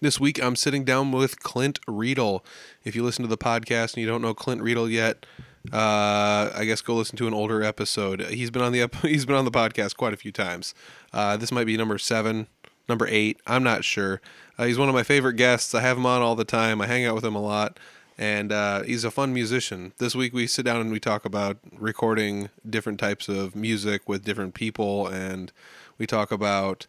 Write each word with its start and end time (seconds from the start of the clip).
This 0.00 0.20
week, 0.20 0.40
I'm 0.40 0.54
sitting 0.54 0.84
down 0.84 1.10
with 1.10 1.40
Clint 1.42 1.80
Riedel. 1.88 2.44
If 2.84 2.94
you 2.94 3.02
listen 3.02 3.24
to 3.24 3.28
the 3.28 3.36
podcast 3.36 3.94
and 3.94 4.00
you 4.00 4.06
don't 4.06 4.22
know 4.22 4.32
Clint 4.32 4.62
Riedel 4.62 4.88
yet, 4.88 5.26
uh, 5.72 6.50
I 6.54 6.64
guess 6.64 6.80
go 6.80 6.94
listen 6.94 7.16
to 7.18 7.26
an 7.26 7.34
older 7.34 7.62
episode. 7.62 8.20
He's 8.22 8.50
been 8.50 8.62
on 8.62 8.72
the 8.72 8.82
ep- 8.82 8.94
he's 9.02 9.26
been 9.26 9.36
on 9.36 9.44
the 9.44 9.50
podcast 9.50 9.96
quite 9.96 10.12
a 10.12 10.16
few 10.16 10.32
times. 10.32 10.74
Uh, 11.12 11.36
this 11.36 11.52
might 11.52 11.64
be 11.64 11.76
number 11.76 11.98
seven, 11.98 12.46
number 12.88 13.06
eight. 13.08 13.40
I'm 13.46 13.62
not 13.62 13.84
sure. 13.84 14.20
Uh, 14.58 14.64
he's 14.64 14.78
one 14.78 14.88
of 14.88 14.94
my 14.94 15.02
favorite 15.02 15.34
guests. 15.34 15.74
I 15.74 15.80
have 15.82 15.96
him 15.96 16.06
on 16.06 16.22
all 16.22 16.34
the 16.34 16.44
time. 16.44 16.80
I 16.80 16.86
hang 16.86 17.04
out 17.04 17.14
with 17.14 17.24
him 17.24 17.34
a 17.34 17.42
lot, 17.42 17.78
and 18.16 18.50
uh, 18.50 18.82
he's 18.82 19.04
a 19.04 19.10
fun 19.10 19.32
musician. 19.32 19.92
This 19.98 20.14
week 20.14 20.32
we 20.32 20.46
sit 20.46 20.64
down 20.64 20.80
and 20.80 20.90
we 20.90 21.00
talk 21.00 21.24
about 21.24 21.58
recording 21.72 22.50
different 22.68 22.98
types 22.98 23.28
of 23.28 23.54
music 23.54 24.08
with 24.08 24.24
different 24.24 24.54
people, 24.54 25.06
and 25.06 25.52
we 25.98 26.06
talk 26.06 26.32
about 26.32 26.86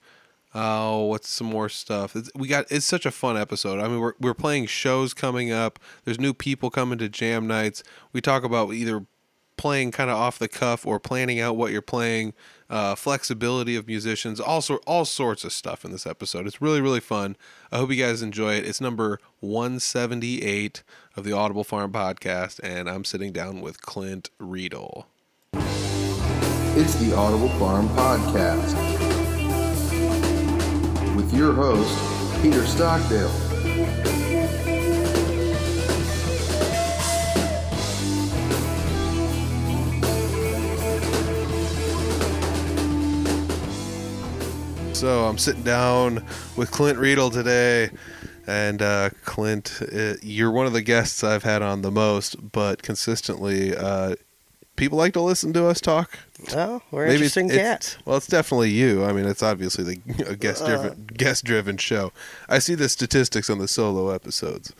Oh, 0.55 1.05
what's 1.05 1.30
some 1.30 1.47
more 1.47 1.69
stuff? 1.69 2.16
It's, 2.16 2.31
we 2.33 2.47
got 2.47 2.66
it's 2.72 2.86
such 2.86 3.05
a 3.05 3.11
fun 3.11 3.38
episode. 3.38 3.80
I 3.80 3.88
mean, 3.88 4.00
we're 4.00 4.14
we're 4.19 4.33
playing 4.33 4.66
shows 4.66 5.14
coming 5.14 5.52
up. 5.52 5.80
There's 6.05 6.19
new 6.19 6.33
people 6.33 6.69
coming 6.69 6.97
to 7.00 7.09
jam 7.09 7.45
nights. 7.45 7.83
We 8.14 8.22
talk 8.22 8.44
about 8.44 8.73
either 8.73 9.05
playing 9.58 9.92
kind 9.92 10.09
of 10.09 10.16
off 10.16 10.39
the 10.39 10.47
cuff 10.47 10.88
or 10.88 11.00
planning 11.00 11.39
out 11.39 11.58
what 11.58 11.72
you're 11.72 11.81
playing, 11.81 12.33
uh, 12.70 12.95
flexibility 12.95 13.75
of 13.75 13.86
musicians, 13.86 14.39
all 14.39 14.64
all 14.88 15.05
sorts 15.05 15.44
of 15.44 15.53
stuff 15.53 15.86
in 15.86 15.92
this 15.92 16.08
episode. 16.08 16.47
It's 16.47 16.61
really 16.61 16.81
really 16.81 17.00
fun. 17.00 17.36
I 17.72 17.77
hope 17.77 17.92
you 17.92 18.03
guys 18.03 18.23
enjoy 18.23 18.55
it. 18.55 18.66
It's 18.66 18.81
number 18.81 19.20
178 19.42 20.81
of 21.16 21.25
the 21.25 21.33
Audible 21.33 21.64
Farm 21.64 21.92
podcast, 21.92 22.59
and 22.64 22.89
I'm 22.89 23.05
sitting 23.05 23.31
down 23.31 23.61
with 23.61 23.81
Clint 23.83 24.31
Riedel. 24.39 25.05
It's 25.53 26.95
the 26.95 27.14
Audible 27.16 27.50
Farm 27.59 27.89
Podcast 27.89 28.98
with 31.20 31.34
your 31.34 31.52
host, 31.52 32.42
Peter 32.42 32.66
Stockdale. 32.66 33.28
So 44.94 45.26
I'm 45.26 45.38
sitting 45.38 45.64
down 45.64 46.26
with 46.56 46.72
Clint 46.72 46.98
Riedel 46.98 47.30
today. 47.30 47.89
And 48.48 48.81
uh, 48.81 49.09
Clint, 49.26 49.81
uh, 49.94 50.14
you're 50.23 50.52
one 50.52 50.67
of 50.67 50.73
the 50.73 50.82
guests 50.82 51.23
I've 51.23 51.44
had 51.44 51.61
on 51.61 51.82
the 51.82 51.92
most, 51.92 52.52
but 52.52 52.82
consistently, 52.82 53.76
uh, 53.76 54.15
people 54.80 54.98
like 54.98 55.14
to 55.14 55.22
listen 55.22 55.54
to 55.54 55.67
us 55.67 55.80
talk. 55.80 56.17
Oh, 56.56 56.82
we're 56.90 57.06
Maybe 57.06 57.16
interesting 57.17 57.48
it's- 57.52 57.60
cats. 57.62 57.98
Well, 58.06 58.17
it's 58.17 58.26
definitely 58.28 58.72
you. 58.72 59.04
I 59.04 59.12
mean, 59.14 59.26
it's 59.26 59.44
obviously 59.44 59.84
the 59.84 60.26
a 60.32 60.36
guest 60.36 60.66
driven 60.66 61.06
guest 61.14 61.44
driven 61.44 61.78
show. 61.78 62.12
I 62.48 62.60
see 62.60 62.73
the 62.76 62.89
statistics 62.89 63.50
on 63.50 63.60
the 63.60 63.68
solo 63.68 64.10
episodes, 64.10 64.73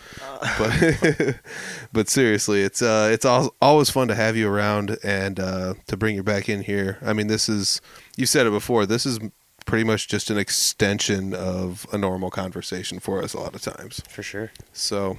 but 0.58 1.36
but 1.94 2.10
seriously, 2.10 2.62
it's 2.64 2.82
uh 2.82 3.10
it's 3.12 3.26
al- 3.26 3.54
always 3.62 3.90
fun 3.90 4.08
to 4.08 4.16
have 4.16 4.36
you 4.36 4.50
around 4.50 4.98
and 5.04 5.40
uh, 5.40 5.74
to 5.88 5.98
bring 5.98 6.16
you 6.16 6.24
back 6.24 6.50
in 6.50 6.64
here. 6.64 6.98
I 7.02 7.14
mean, 7.14 7.28
this 7.28 7.50
is 7.50 7.82
you 8.18 8.26
said 8.26 8.48
it 8.48 8.52
before. 8.52 8.86
This 8.86 9.06
is 9.06 9.20
pretty 9.66 9.84
much 9.84 10.08
just 10.08 10.32
an 10.32 10.38
extension 10.38 11.34
of 11.34 11.86
a 11.94 11.98
normal 11.98 12.32
conversation 12.32 13.00
for 13.00 13.22
us 13.22 13.34
a 13.34 13.40
lot 13.40 13.54
of 13.54 13.62
times. 13.62 14.02
For 14.10 14.24
sure. 14.24 14.52
So, 14.74 15.18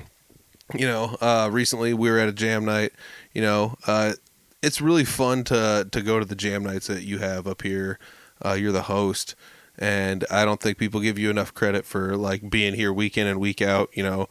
you 0.75 0.87
know, 0.89 1.17
uh, 1.21 1.49
recently 1.53 1.95
we 1.95 2.11
were 2.11 2.19
at 2.19 2.29
a 2.29 2.33
jam 2.33 2.65
night. 2.65 2.93
You 3.33 3.43
know, 3.43 3.77
uh, 3.87 4.15
it's 4.62 4.81
really 4.81 5.04
fun 5.04 5.44
to 5.44 5.88
to 5.91 6.03
go 6.03 6.19
to 6.19 6.25
the 6.25 6.34
jam 6.34 6.62
nights 6.62 6.87
that 6.88 7.03
you 7.03 7.19
have 7.19 7.47
up 7.47 7.62
here. 7.62 7.98
Uh, 8.44 8.53
you're 8.54 8.72
the 8.72 8.82
host, 8.82 9.34
and 9.78 10.25
I 10.31 10.44
don't 10.44 10.60
think 10.60 10.78
people 10.78 11.00
give 11.00 11.19
you 11.19 11.31
enough 11.31 11.53
credit 11.54 11.84
for 11.84 12.16
like 12.16 12.48
being 12.50 12.75
here 12.75 12.93
week 12.93 13.19
in 13.19 13.26
and 13.26 13.38
week 13.41 13.60
out. 13.62 13.91
You 13.94 14.03
know, 14.03 14.28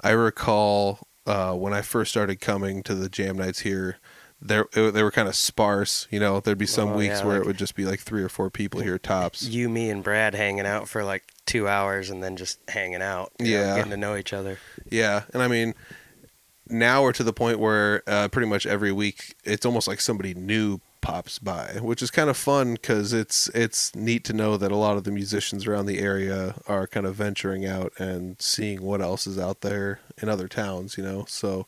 I 0.00 0.10
recall 0.10 1.06
uh, 1.26 1.54
when 1.54 1.72
I 1.72 1.82
first 1.82 2.10
started 2.10 2.40
coming 2.40 2.82
to 2.84 2.94
the 2.94 3.08
jam 3.08 3.36
nights 3.38 3.60
here. 3.60 3.98
There, 4.44 4.66
they 4.72 5.04
were 5.04 5.12
kind 5.12 5.28
of 5.28 5.36
sparse. 5.36 6.08
You 6.10 6.18
know, 6.18 6.40
there'd 6.40 6.58
be 6.58 6.66
some 6.66 6.88
Oh, 6.88 6.96
weeks 6.96 7.20
yeah, 7.20 7.26
where 7.26 7.36
it 7.36 7.46
would 7.46 7.56
just 7.56 7.76
be 7.76 7.84
like 7.84 8.00
three 8.00 8.24
or 8.24 8.28
four 8.28 8.50
people 8.50 8.80
here 8.80 8.98
tops. 8.98 9.44
You, 9.44 9.68
me, 9.68 9.88
and 9.88 10.02
Brad 10.02 10.34
hanging 10.34 10.66
out 10.66 10.88
for 10.88 11.04
like 11.04 11.22
two 11.46 11.68
hours 11.68 12.10
and 12.10 12.20
then 12.24 12.34
just 12.36 12.58
hanging 12.66 13.02
out. 13.02 13.30
you 13.38 13.52
know, 13.54 13.60
Yeah. 13.60 13.76
getting 13.76 13.92
to 13.92 13.96
know 13.96 14.16
each 14.16 14.32
other. 14.32 14.58
Yeah, 14.90 15.22
and 15.32 15.44
I 15.44 15.46
mean, 15.46 15.74
now 16.72 17.02
we're 17.02 17.12
to 17.12 17.24
the 17.24 17.32
point 17.32 17.58
where 17.58 18.02
uh, 18.06 18.28
pretty 18.28 18.48
much 18.48 18.66
every 18.66 18.92
week 18.92 19.34
it's 19.44 19.64
almost 19.66 19.86
like 19.86 20.00
somebody 20.00 20.34
new 20.34 20.80
pops 21.00 21.38
by, 21.38 21.78
which 21.80 22.00
is 22.00 22.10
kind 22.10 22.30
of 22.30 22.36
fun 22.36 22.74
because 22.74 23.12
it's 23.12 23.48
it's 23.48 23.94
neat 23.94 24.24
to 24.24 24.32
know 24.32 24.56
that 24.56 24.70
a 24.72 24.76
lot 24.76 24.96
of 24.96 25.04
the 25.04 25.10
musicians 25.10 25.66
around 25.66 25.86
the 25.86 25.98
area 25.98 26.54
are 26.66 26.86
kind 26.86 27.06
of 27.06 27.14
venturing 27.16 27.66
out 27.66 27.92
and 27.98 28.40
seeing 28.40 28.80
what 28.82 29.02
else 29.02 29.26
is 29.26 29.38
out 29.38 29.60
there 29.60 30.00
in 30.22 30.28
other 30.28 30.48
towns. 30.48 30.96
You 30.96 31.04
know, 31.04 31.24
so. 31.28 31.66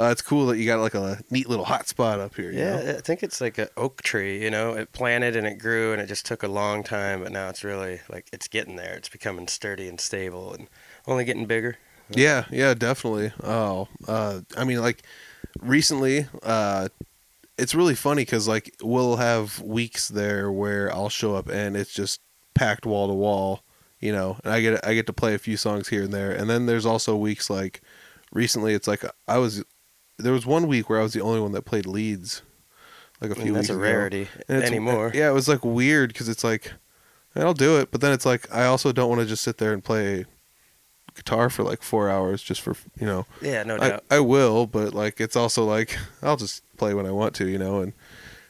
Uh, 0.00 0.10
it's 0.12 0.22
cool 0.22 0.46
that 0.46 0.56
you 0.58 0.64
got 0.64 0.78
like 0.78 0.94
a 0.94 1.18
neat 1.28 1.48
little 1.48 1.64
hot 1.64 1.88
spot 1.88 2.20
up 2.20 2.36
here. 2.36 2.52
You 2.52 2.60
Yeah, 2.60 2.76
know? 2.80 2.90
I 2.98 3.00
think 3.00 3.24
it's 3.24 3.40
like 3.40 3.58
an 3.58 3.66
oak 3.76 4.00
tree. 4.02 4.40
You 4.40 4.48
know, 4.48 4.74
it 4.74 4.92
planted 4.92 5.34
and 5.34 5.44
it 5.44 5.58
grew 5.58 5.92
and 5.92 6.00
it 6.00 6.06
just 6.06 6.24
took 6.24 6.44
a 6.44 6.46
long 6.46 6.84
time, 6.84 7.24
but 7.24 7.32
now 7.32 7.48
it's 7.48 7.64
really 7.64 8.00
like 8.08 8.28
it's 8.32 8.46
getting 8.46 8.76
there. 8.76 8.94
It's 8.94 9.08
becoming 9.08 9.48
sturdy 9.48 9.88
and 9.88 10.00
stable 10.00 10.54
and 10.54 10.68
only 11.08 11.24
getting 11.24 11.46
bigger. 11.46 11.78
Yeah, 12.10 12.44
yeah, 12.50 12.74
definitely. 12.74 13.32
Oh, 13.42 13.88
uh, 14.06 14.40
I 14.56 14.64
mean, 14.64 14.80
like 14.80 15.02
recently, 15.60 16.26
uh, 16.42 16.88
it's 17.58 17.74
really 17.74 17.94
funny 17.94 18.22
because 18.22 18.48
like 18.48 18.74
we'll 18.82 19.16
have 19.16 19.60
weeks 19.60 20.08
there 20.08 20.50
where 20.50 20.92
I'll 20.92 21.08
show 21.08 21.34
up 21.34 21.48
and 21.48 21.76
it's 21.76 21.92
just 21.92 22.20
packed 22.54 22.86
wall 22.86 23.08
to 23.08 23.14
wall, 23.14 23.62
you 24.00 24.12
know, 24.12 24.38
and 24.44 24.52
I 24.52 24.60
get 24.60 24.86
I 24.86 24.94
get 24.94 25.06
to 25.06 25.12
play 25.12 25.34
a 25.34 25.38
few 25.38 25.56
songs 25.56 25.88
here 25.88 26.04
and 26.04 26.12
there, 26.12 26.32
and 26.32 26.48
then 26.48 26.66
there's 26.66 26.86
also 26.86 27.16
weeks 27.16 27.50
like 27.50 27.82
recently 28.32 28.74
it's 28.74 28.88
like 28.88 29.04
I 29.26 29.38
was 29.38 29.64
there 30.18 30.32
was 30.32 30.46
one 30.46 30.66
week 30.66 30.88
where 30.88 31.00
I 31.00 31.02
was 31.02 31.12
the 31.12 31.20
only 31.20 31.40
one 31.40 31.52
that 31.52 31.62
played 31.62 31.86
leads, 31.86 32.42
like 33.20 33.30
a 33.30 33.34
few 33.34 33.46
And 33.46 33.56
that's 33.56 33.68
weeks 33.68 33.76
a 33.76 33.78
rarity 33.78 34.28
anymore. 34.48 35.10
Yeah, 35.14 35.28
it 35.28 35.34
was 35.34 35.48
like 35.48 35.64
weird 35.64 36.12
because 36.12 36.28
it's 36.28 36.44
like 36.44 36.72
I'll 37.36 37.54
do 37.54 37.78
it, 37.78 37.90
but 37.90 38.00
then 38.00 38.12
it's 38.12 38.26
like 38.26 38.52
I 38.54 38.64
also 38.64 38.92
don't 38.92 39.08
want 39.08 39.20
to 39.20 39.26
just 39.26 39.42
sit 39.42 39.58
there 39.58 39.72
and 39.72 39.82
play 39.82 40.24
guitar 41.18 41.50
for 41.50 41.62
like 41.62 41.82
four 41.82 42.08
hours 42.08 42.42
just 42.42 42.60
for 42.62 42.74
you 42.98 43.06
know. 43.06 43.26
Yeah, 43.42 43.62
no 43.64 43.74
I, 43.76 43.88
doubt. 43.90 44.04
I 44.10 44.20
will, 44.20 44.66
but 44.66 44.94
like 44.94 45.20
it's 45.20 45.36
also 45.36 45.64
like 45.64 45.96
I'll 46.22 46.36
just 46.36 46.62
play 46.78 46.94
when 46.94 47.04
I 47.06 47.10
want 47.10 47.34
to, 47.36 47.46
you 47.48 47.58
know, 47.58 47.80
and 47.80 47.92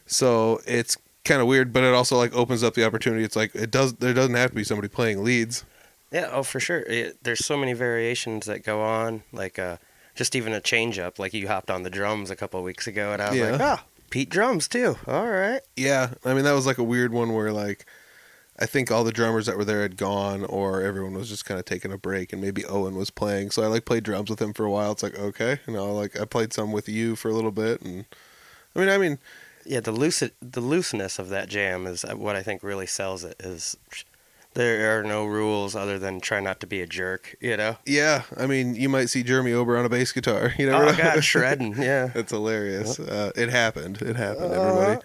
so 0.05 0.61
it's 0.65 0.97
kind 1.25 1.41
of 1.41 1.47
weird, 1.47 1.71
but 1.73 1.83
it 1.83 1.93
also 1.93 2.17
like 2.17 2.33
opens 2.33 2.63
up 2.63 2.73
the 2.73 2.85
opportunity. 2.85 3.23
It's 3.23 3.35
like 3.35 3.53
it 3.55 3.71
does. 3.71 3.93
There 3.95 4.13
doesn't 4.13 4.35
have 4.35 4.51
to 4.51 4.55
be 4.55 4.63
somebody 4.63 4.87
playing 4.87 5.23
leads. 5.23 5.65
Yeah, 6.11 6.29
oh 6.31 6.43
for 6.43 6.59
sure. 6.59 6.79
It, 6.79 7.17
there's 7.23 7.45
so 7.45 7.55
many 7.57 7.73
variations 7.73 8.45
that 8.47 8.63
go 8.63 8.81
on, 8.81 9.23
like 9.31 9.59
uh, 9.59 9.77
just 10.15 10.35
even 10.35 10.53
a 10.53 10.61
change 10.61 10.97
up. 10.97 11.19
Like 11.19 11.33
you 11.33 11.47
hopped 11.47 11.69
on 11.69 11.83
the 11.83 11.89
drums 11.89 12.31
a 12.31 12.35
couple 12.35 12.59
of 12.59 12.63
weeks 12.65 12.87
ago, 12.87 13.13
and 13.13 13.21
I 13.21 13.29
was 13.29 13.37
Yeah. 13.39 13.51
like, 13.51 13.61
oh, 13.61 13.79
Pete 14.09 14.29
drums 14.29 14.67
too. 14.67 14.97
All 15.05 15.27
right. 15.27 15.61
Yeah, 15.75 16.13
I 16.25 16.33
mean 16.33 16.45
that 16.45 16.53
was 16.53 16.65
like 16.65 16.79
a 16.79 16.83
weird 16.83 17.13
one 17.13 17.33
where 17.33 17.51
like 17.51 17.85
I 18.61 18.65
think 18.65 18.91
all 18.91 19.03
the 19.05 19.11
drummers 19.13 19.45
that 19.45 19.55
were 19.57 19.63
there 19.65 19.81
had 19.83 19.95
gone, 19.95 20.43
or 20.43 20.81
everyone 20.81 21.13
was 21.13 21.29
just 21.29 21.45
kind 21.45 21.59
of 21.59 21.65
taking 21.65 21.91
a 21.93 21.97
break, 21.97 22.33
and 22.33 22.41
maybe 22.41 22.65
Owen 22.65 22.95
was 22.95 23.09
playing. 23.09 23.51
So 23.51 23.63
I 23.63 23.67
like 23.67 23.85
played 23.85 24.03
drums 24.03 24.29
with 24.29 24.41
him 24.41 24.53
for 24.53 24.65
a 24.65 24.69
while. 24.71 24.91
It's 24.91 25.03
like 25.03 25.17
okay, 25.17 25.59
you 25.65 25.73
know, 25.73 25.93
like 25.93 26.19
I 26.19 26.25
played 26.25 26.51
some 26.53 26.71
with 26.71 26.89
you 26.89 27.15
for 27.15 27.29
a 27.29 27.33
little 27.33 27.51
bit, 27.51 27.81
and 27.81 28.05
I 28.75 28.79
mean, 28.79 28.89
I 28.89 28.97
mean, 28.97 29.17
Yeah, 29.65 29.79
the 29.79 29.91
loose 29.93 30.21
the 30.41 30.61
looseness 30.61 31.19
of 31.19 31.29
that 31.29 31.47
jam 31.49 31.87
is 31.87 32.03
uh, 32.03 32.15
what 32.15 32.35
I 32.35 32.43
think 32.43 32.61
really 32.63 32.87
sells 32.87 33.23
it. 33.23 33.35
Is 33.39 33.77
there 34.55 34.99
are 34.99 35.03
no 35.03 35.25
rules 35.25 35.75
other 35.75 35.99
than 35.99 36.19
try 36.19 36.39
not 36.39 36.59
to 36.59 36.67
be 36.67 36.81
a 36.81 36.87
jerk. 36.87 37.35
You 37.39 37.55
know. 37.55 37.77
yeah, 37.85 38.23
I 38.35 38.45
mean, 38.47 38.75
you 38.75 38.89
might 38.89 39.09
see 39.09 39.23
Jeremy 39.23 39.53
Ober 39.53 39.77
on 39.77 39.85
a 39.85 39.89
bass 39.89 40.11
guitar. 40.11 40.53
You 40.59 40.65
never 40.65 40.83
Oh 40.83 40.91
know. 40.91 40.97
God, 40.97 41.23
shredding. 41.23 41.75
Yeah. 41.81 42.07
That's 42.13 42.31
hilarious. 42.31 42.99
Uh, 42.99 43.31
it 43.35 43.49
happened. 43.49 44.01
It 44.01 44.15
happened, 44.15 44.51
Uh-huh. 44.53 44.61
everybody. 44.69 45.01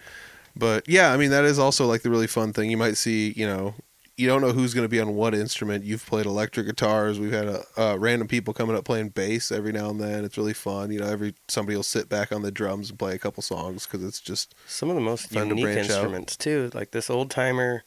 But 0.55 0.87
yeah, 0.87 1.11
I 1.11 1.17
mean 1.17 1.31
that 1.31 1.43
is 1.45 1.59
also 1.59 1.85
like 1.85 2.01
the 2.01 2.09
really 2.09 2.27
fun 2.27 2.53
thing. 2.53 2.69
You 2.71 2.77
might 2.77 2.97
see, 2.97 3.33
you 3.35 3.45
know, 3.45 3.73
you 4.17 4.27
don't 4.27 4.39
know 4.41 4.53
who's 4.53 4.73
going 4.73 4.85
to 4.85 4.89
be 4.89 5.01
on 5.01 5.13
what 5.15 5.35
instrument. 5.35 5.83
You've 5.83 6.05
played 6.05 6.25
electric 6.25 6.67
guitars. 6.67 7.19
We've 7.19 7.33
had 7.33 7.47
a, 7.47 7.63
uh, 7.75 7.97
random 7.99 8.29
people 8.29 8.53
coming 8.53 8.73
up 8.75 8.85
playing 8.85 9.09
bass 9.09 9.51
every 9.51 9.73
now 9.73 9.89
and 9.89 9.99
then. 9.99 10.23
It's 10.23 10.37
really 10.37 10.53
fun. 10.53 10.91
You 10.91 11.01
know, 11.01 11.07
every 11.07 11.33
somebody 11.49 11.75
will 11.75 11.83
sit 11.83 12.07
back 12.07 12.31
on 12.31 12.41
the 12.41 12.51
drums 12.51 12.89
and 12.89 12.97
play 12.97 13.13
a 13.13 13.17
couple 13.19 13.43
songs 13.43 13.85
because 13.85 14.03
it's 14.05 14.21
just 14.21 14.55
Some 14.65 14.89
of 14.89 14.95
the 14.95 15.01
most 15.01 15.29
Fun 15.29 15.43
to 15.43 15.49
unique 15.49 15.63
branch 15.63 15.89
out. 15.89 15.89
instruments 15.89 16.37
too. 16.37 16.71
Like 16.73 16.91
this 16.91 17.09
old 17.09 17.29
timer. 17.29 17.83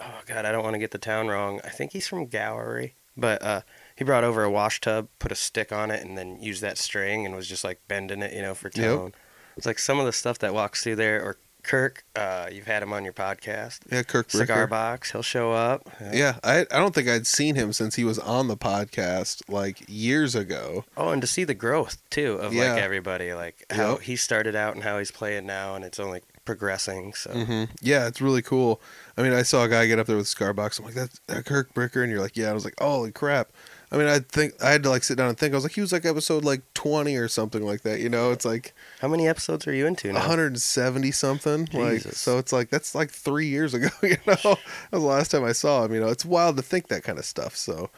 Oh 0.00 0.20
God, 0.26 0.44
I 0.46 0.52
don't 0.52 0.62
want 0.64 0.74
to 0.74 0.78
get 0.78 0.90
the 0.92 0.98
town 0.98 1.28
wrong. 1.28 1.60
I 1.64 1.68
think 1.70 1.92
he's 1.92 2.06
from 2.08 2.26
Gowrie, 2.26 2.92
but 3.16 3.42
uh, 3.42 3.60
he 3.96 4.04
brought 4.04 4.24
over 4.24 4.42
a 4.44 4.50
wash 4.50 4.80
tub, 4.80 5.08
put 5.18 5.32
a 5.32 5.34
stick 5.36 5.72
on 5.72 5.90
it, 5.90 6.04
and 6.04 6.16
then 6.18 6.38
used 6.40 6.62
that 6.62 6.76
string 6.78 7.24
and 7.26 7.34
was 7.34 7.48
just 7.48 7.64
like 7.64 7.80
bending 7.88 8.20
it, 8.22 8.32
you 8.34 8.42
know, 8.42 8.54
for 8.54 8.70
Yep. 8.74 8.90
tone. 8.96 9.12
It's 9.56 9.66
like 9.66 9.78
some 9.78 9.98
of 9.98 10.04
the 10.06 10.12
stuff 10.12 10.38
that 10.40 10.52
walks 10.52 10.82
through 10.82 10.96
there. 10.96 11.22
Or 11.22 11.36
Kirk, 11.66 12.04
uh, 12.14 12.48
you've 12.50 12.66
had 12.66 12.82
him 12.82 12.92
on 12.92 13.02
your 13.04 13.12
podcast. 13.12 13.80
yeah, 13.90 14.02
Kirk 14.04 14.30
Cigar 14.30 14.66
box, 14.66 15.10
he'll 15.12 15.22
show 15.22 15.52
up. 15.52 15.88
Yeah, 16.12 16.38
I 16.44 16.60
I 16.60 16.78
don't 16.78 16.94
think 16.94 17.08
I'd 17.08 17.26
seen 17.26 17.56
him 17.56 17.72
since 17.72 17.96
he 17.96 18.04
was 18.04 18.18
on 18.18 18.48
the 18.48 18.56
podcast 18.56 19.42
like 19.48 19.82
years 19.88 20.34
ago. 20.34 20.84
Oh, 20.96 21.10
and 21.10 21.20
to 21.20 21.26
see 21.26 21.44
the 21.44 21.54
growth 21.54 21.98
too 22.08 22.34
of 22.34 22.54
Yeah. 22.54 22.74
like 22.74 22.82
everybody, 22.82 23.34
like 23.34 23.64
how 23.70 23.92
Yep. 23.92 24.00
he 24.02 24.16
started 24.16 24.54
out 24.54 24.74
and 24.74 24.84
how 24.84 24.98
he's 24.98 25.10
playing 25.10 25.46
now, 25.46 25.74
and 25.74 25.84
it's 25.84 25.98
only 25.98 26.22
progressing. 26.44 27.12
So 27.14 27.30
hmm 27.32 27.64
Yeah, 27.82 28.06
it's 28.06 28.20
really 28.20 28.42
cool. 28.42 28.80
I 29.18 29.22
mean, 29.22 29.32
I 29.32 29.42
saw 29.42 29.64
a 29.64 29.68
guy 29.68 29.86
get 29.86 29.98
up 29.98 30.06
there 30.06 30.16
with 30.16 30.28
cigar 30.28 30.52
box. 30.52 30.78
I'm 30.78 30.84
like, 30.84 30.94
that's 30.94 31.20
that 31.26 31.44
Kirk 31.44 31.74
Bricker, 31.74 32.02
and 32.02 32.10
you're 32.12 32.20
like, 32.20 32.36
yeah. 32.36 32.50
I 32.50 32.52
was 32.52 32.64
like, 32.64 32.74
holy 32.80 33.10
crap. 33.10 33.48
I 33.90 33.96
mean, 33.96 34.08
I 34.08 34.18
think 34.18 34.54
I 34.62 34.70
had 34.70 34.82
to 34.82 34.90
like 34.90 35.04
sit 35.04 35.16
down 35.16 35.28
and 35.28 35.38
think. 35.38 35.52
I 35.52 35.56
was 35.56 35.64
like, 35.64 35.74
he 35.74 35.80
was 35.80 35.92
like 35.92 36.04
episode 36.04 36.44
like 36.44 36.62
20 36.74 37.16
or 37.16 37.28
something 37.28 37.64
like 37.64 37.82
that. 37.82 38.00
You 38.00 38.08
know, 38.08 38.32
it's 38.32 38.44
like 38.44 38.74
how 39.00 39.08
many 39.08 39.28
episodes 39.28 39.66
are 39.66 39.72
you 39.72 39.86
into 39.86 40.08
now? 40.08 40.18
170 40.18 41.10
something. 41.12 41.68
Like, 41.72 42.00
so 42.02 42.38
it's 42.38 42.52
like 42.52 42.70
that's 42.70 42.94
like 42.94 43.10
three 43.10 43.46
years 43.46 43.74
ago. 43.74 43.88
You 44.02 44.16
know, 44.26 44.34
that 44.34 44.44
was 44.44 44.58
the 44.90 44.98
last 44.98 45.30
time 45.30 45.44
I 45.44 45.52
saw 45.52 45.84
him. 45.84 45.94
You 45.94 46.00
know, 46.00 46.08
it's 46.08 46.24
wild 46.24 46.56
to 46.56 46.62
think 46.62 46.88
that 46.88 47.02
kind 47.04 47.18
of 47.18 47.24
stuff. 47.24 47.56
So, 47.56 47.90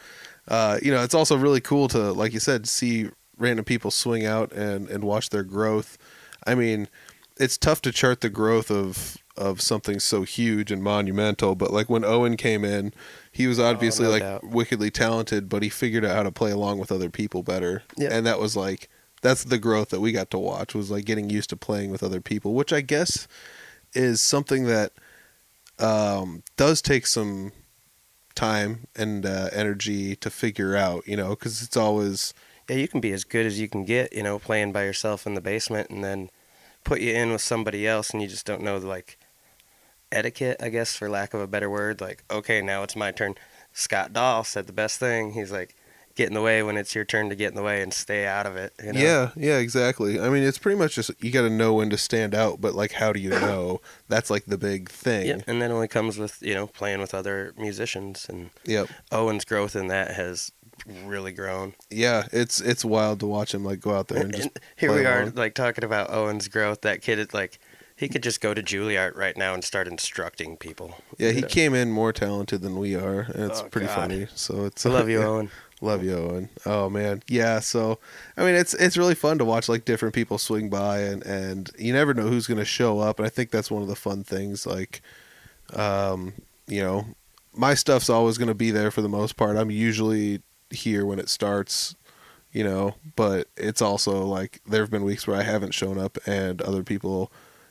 uh, 0.47 0.79
you 0.81 0.91
know, 0.91 1.03
it's 1.03 1.13
also 1.13 1.37
really 1.37 1.61
cool 1.61 1.87
to, 1.89 2.11
like 2.11 2.33
you 2.33 2.39
said, 2.39 2.67
see 2.67 3.09
random 3.37 3.65
people 3.65 3.89
swing 3.89 4.25
out 4.25 4.51
and 4.51 4.89
and 4.89 5.03
watch 5.03 5.29
their 5.29 5.43
growth. 5.43 5.97
I 6.45 6.55
mean, 6.55 6.87
it's 7.37 7.57
tough 7.57 7.81
to 7.83 7.91
chart 7.91 8.21
the 8.21 8.29
growth 8.29 8.69
of 8.69 9.17
of 9.39 9.61
something 9.61 9.99
so 9.99 10.21
huge 10.23 10.71
and 10.71 10.83
monumental. 10.83 11.55
But 11.55 11.71
like 11.71 11.89
when 11.89 12.03
Owen 12.05 12.37
came 12.37 12.63
in, 12.65 12.93
he 13.31 13.47
was 13.47 13.59
obviously 13.59 14.05
Oh, 14.05 14.09
no 14.09 14.13
like 14.13 14.21
doubt. 14.21 14.43
wickedly 14.43 14.91
talented, 14.91 15.49
but 15.49 15.63
he 15.63 15.69
figured 15.69 16.05
out 16.05 16.15
how 16.15 16.23
to 16.23 16.31
play 16.31 16.51
along 16.51 16.77
with 16.79 16.91
other 16.91 17.09
people 17.09 17.41
better. 17.41 17.83
Yeah. 17.97 18.09
And 18.11 18.25
that 18.27 18.39
was 18.39 18.55
like 18.55 18.89
that's 19.21 19.43
the 19.45 19.57
growth 19.57 19.89
that 19.89 19.99
we 20.01 20.11
got 20.11 20.29
to 20.31 20.37
watch 20.39 20.73
was 20.75 20.91
like 20.91 21.05
getting 21.05 21.29
used 21.29 21.49
to 21.49 21.57
playing 21.57 21.89
with 21.91 22.03
other 22.03 22.21
people, 22.21 22.53
which 22.53 22.71
I 22.71 22.81
guess 22.81 23.27
is 23.93 24.21
something 24.21 24.65
that 24.65 24.91
um, 25.79 26.43
does 26.57 26.81
take 26.81 27.07
some 27.07 27.51
time 28.35 28.87
and 28.95 29.25
uh, 29.25 29.49
energy 29.51 30.15
to 30.17 30.29
figure 30.29 30.75
out, 30.75 31.07
you 31.07 31.17
know, 31.17 31.29
because 31.29 31.61
it's 31.61 31.75
always 31.77 32.33
Yeah, 32.69 32.77
you 32.77 32.87
can 32.87 33.01
be 33.01 33.11
as 33.11 33.23
good 33.23 33.45
as 33.45 33.59
you 33.59 33.67
can 33.67 33.83
get, 33.85 34.13
you 34.13 34.23
know, 34.23 34.39
playing 34.39 34.71
by 34.71 34.83
yourself 34.83 35.25
in 35.25 35.33
the 35.33 35.41
basement, 35.41 35.89
and 35.89 36.03
then 36.03 36.29
put 36.83 37.01
you 37.01 37.13
in 37.13 37.31
with 37.31 37.41
somebody 37.41 37.87
else, 37.87 38.11
and 38.11 38.21
you 38.21 38.27
just 38.27 38.45
don't 38.45 38.61
know 38.61 38.77
like 38.77 39.17
etiquette, 40.11 40.57
I 40.61 40.69
guess, 40.69 40.95
for 40.95 41.09
lack 41.09 41.33
of 41.33 41.41
a 41.41 41.47
better 41.47 41.69
word. 41.69 42.01
Like, 42.01 42.23
okay, 42.31 42.61
now 42.61 42.83
it's 42.83 42.95
my 42.95 43.11
turn. 43.11 43.35
Scott 43.73 44.13
Dahl 44.13 44.43
said 44.43 44.67
the 44.67 44.73
best 44.73 44.99
thing. 44.99 45.33
He's 45.33 45.51
like, 45.51 45.75
get 46.15 46.27
in 46.27 46.33
the 46.33 46.41
way 46.41 46.61
when 46.63 46.75
it's 46.75 46.95
your 46.95 47.05
turn 47.05 47.29
to 47.29 47.35
get 47.35 47.49
in 47.49 47.55
the 47.55 47.61
way 47.63 47.81
and 47.81 47.93
stay 47.93 48.25
out 48.25 48.45
of 48.45 48.55
it. 48.57 48.73
You 48.83 48.91
know? 48.93 48.99
Yeah, 48.99 49.29
yeah, 49.37 49.57
exactly. 49.57 50.19
I 50.19 50.29
mean, 50.29 50.43
it's 50.43 50.57
pretty 50.57 50.77
much 50.77 50.95
just 50.95 51.11
you 51.23 51.31
got 51.31 51.43
to 51.43 51.49
know 51.49 51.75
when 51.75 51.89
to 51.91 51.97
stand 51.97 52.33
out, 52.35 52.59
but 52.59 52.73
like, 52.73 52.93
how 52.93 53.13
do 53.13 53.19
you 53.19 53.29
know? 53.29 53.79
That's 54.07 54.29
like 54.29 54.45
the 54.45 54.57
big 54.57 54.89
thing. 54.89 55.27
Yeah, 55.27 55.37
and 55.47 55.61
that 55.61 55.71
only 55.71 55.87
comes 55.87 56.17
with 56.17 56.41
you 56.41 56.53
know 56.55 56.67
playing 56.67 56.99
with 56.99 57.13
other 57.13 57.53
musicians, 57.57 58.25
and 58.27 58.49
Yep. 58.65 58.89
Owen's 59.11 59.45
growth 59.45 59.75
in 59.75 59.87
that 59.87 60.11
has 60.15 60.51
really 61.05 61.31
grown. 61.31 61.73
Yeah, 61.89 62.25
it's 62.31 62.59
it's 62.59 62.83
wild 62.83 63.19
to 63.21 63.27
watch 63.27 63.53
him 63.53 63.63
like 63.63 63.79
go 63.79 63.93
out 63.95 64.07
there 64.07 64.17
and 64.23 64.33
And, 64.33 64.33
just 64.33 64.49
and 64.55 64.59
here 64.77 64.93
we 64.93 65.05
are, 65.05 65.21
along. 65.21 65.35
like 65.35 65.53
talking 65.53 65.83
about 65.83 66.09
Owen's 66.11 66.47
growth. 66.47 66.81
That 66.81 67.01
kid 67.01 67.19
is 67.19 67.33
like, 67.33 67.59
he 67.99 68.07
could 68.07 68.23
just 68.23 68.39
go 68.39 68.53
to 68.53 68.63
Juilliard 68.63 69.17
right 69.17 69.35
now 69.35 69.53
and 69.53 69.61
start 69.61 69.85
instructing 69.85 70.55
people. 70.55 70.95
Yeah, 71.17 71.31
he 71.31 71.41
know? 71.41 71.47
came 71.49 71.73
in 71.73 71.91
more 71.91 72.13
talented 72.13 72.61
than 72.61 72.77
we 72.77 72.95
are, 72.95 73.27
and 73.33 73.51
it's 73.51 73.59
Oh, 73.59 73.67
pretty 73.67 73.87
God. 73.87 73.95
funny. 73.95 74.27
So 74.35 74.63
it's 74.63 74.85
I 74.85 74.89
love 74.89 75.09
you. 75.09 75.21
Owen. 75.21 75.51
Love 75.81 76.01
you, 76.03 76.15
Owen. 76.15 76.49
Oh 76.65 76.89
man, 76.89 77.23
yeah. 77.27 77.59
So, 77.59 77.99
I 78.37 78.45
mean, 78.45 78.55
it's 78.55 78.73
it's 78.73 78.95
really 78.95 79.15
fun 79.15 79.37
to 79.39 79.45
watch 79.45 79.67
like 79.67 79.83
different 79.83 80.15
people 80.15 80.37
swing 80.37 80.69
by, 80.69 80.99
and 80.99 81.23
and 81.25 81.69
you 81.77 81.91
never 81.91 82.13
know 82.13 82.27
who's 82.27 82.47
gonna 82.47 82.63
show 82.63 82.99
up. 82.99 83.19
And 83.19 83.25
I 83.25 83.29
think 83.29 83.51
that's 83.51 83.69
one 83.69 83.81
of 83.81 83.89
the 83.89 83.95
fun 83.97 84.23
things. 84.23 84.65
Like, 84.65 85.01
um, 85.73 86.33
you 86.67 86.81
know, 86.81 87.05
my 87.53 87.73
stuff's 87.73 88.09
always 88.09 88.37
gonna 88.37 88.53
be 88.53 88.71
there 88.71 88.91
for 88.91 89.01
the 89.01 89.09
most 89.09 89.35
part. 89.35 89.57
I'm 89.57 89.71
usually 89.71 90.41
here 90.69 91.05
when 91.05 91.19
it 91.19 91.27
starts, 91.29 91.95
you 92.53 92.63
know, 92.63 92.95
but 93.17 93.47
it's 93.57 93.81
also 93.81 94.23
like 94.25 94.61
there 94.65 94.81
have 94.81 94.91
been 94.91 95.03
weeks 95.03 95.27
where 95.27 95.37
I 95.37 95.43
haven't 95.43 95.73
shown 95.73 95.97
up, 95.97 96.17
and 96.25 96.61
other 96.61 96.83
people 96.83 97.29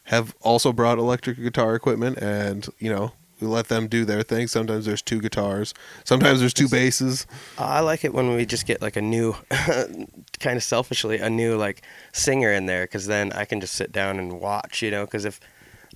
have 0.09 0.35
also 0.41 0.73
brought 0.73 0.99
electric 0.99 1.37
guitar 1.37 1.75
equipment, 1.75 2.19
and 2.19 2.69
you 2.79 2.91
know. 2.91 3.13
We 3.41 3.47
let 3.47 3.69
them 3.69 3.87
do 3.87 4.05
their 4.05 4.25
thing. 4.25 4.49
Sometimes 4.49 4.85
there's 4.85 5.01
two 5.01 5.21
guitars. 5.21 5.73
Sometimes 6.03 6.41
there's 6.41 6.53
two 6.53 6.69
basses. 6.69 7.25
I 7.57 7.79
like 7.79 8.05
it 8.05 8.13
when 8.13 8.35
we 8.35 8.45
just 8.45 8.67
get 8.67 8.83
like 8.83 8.97
a 8.97 9.01
new, 9.01 9.37
kind 10.41 10.57
of 10.57 10.65
selfishly, 10.65 11.19
a 11.19 11.31
new 11.31 11.57
like 11.57 11.83
singer 12.13 12.53
in 12.53 12.67
there, 12.67 12.83
because 12.83 13.07
then 13.07 13.33
I 13.33 13.45
can 13.45 13.61
just 13.61 13.75
sit 13.75 13.93
down 13.93 14.19
and 14.19 14.41
watch, 14.41 14.83
you 14.83 14.91
know. 14.91 15.05
Because 15.05 15.25
if 15.25 15.39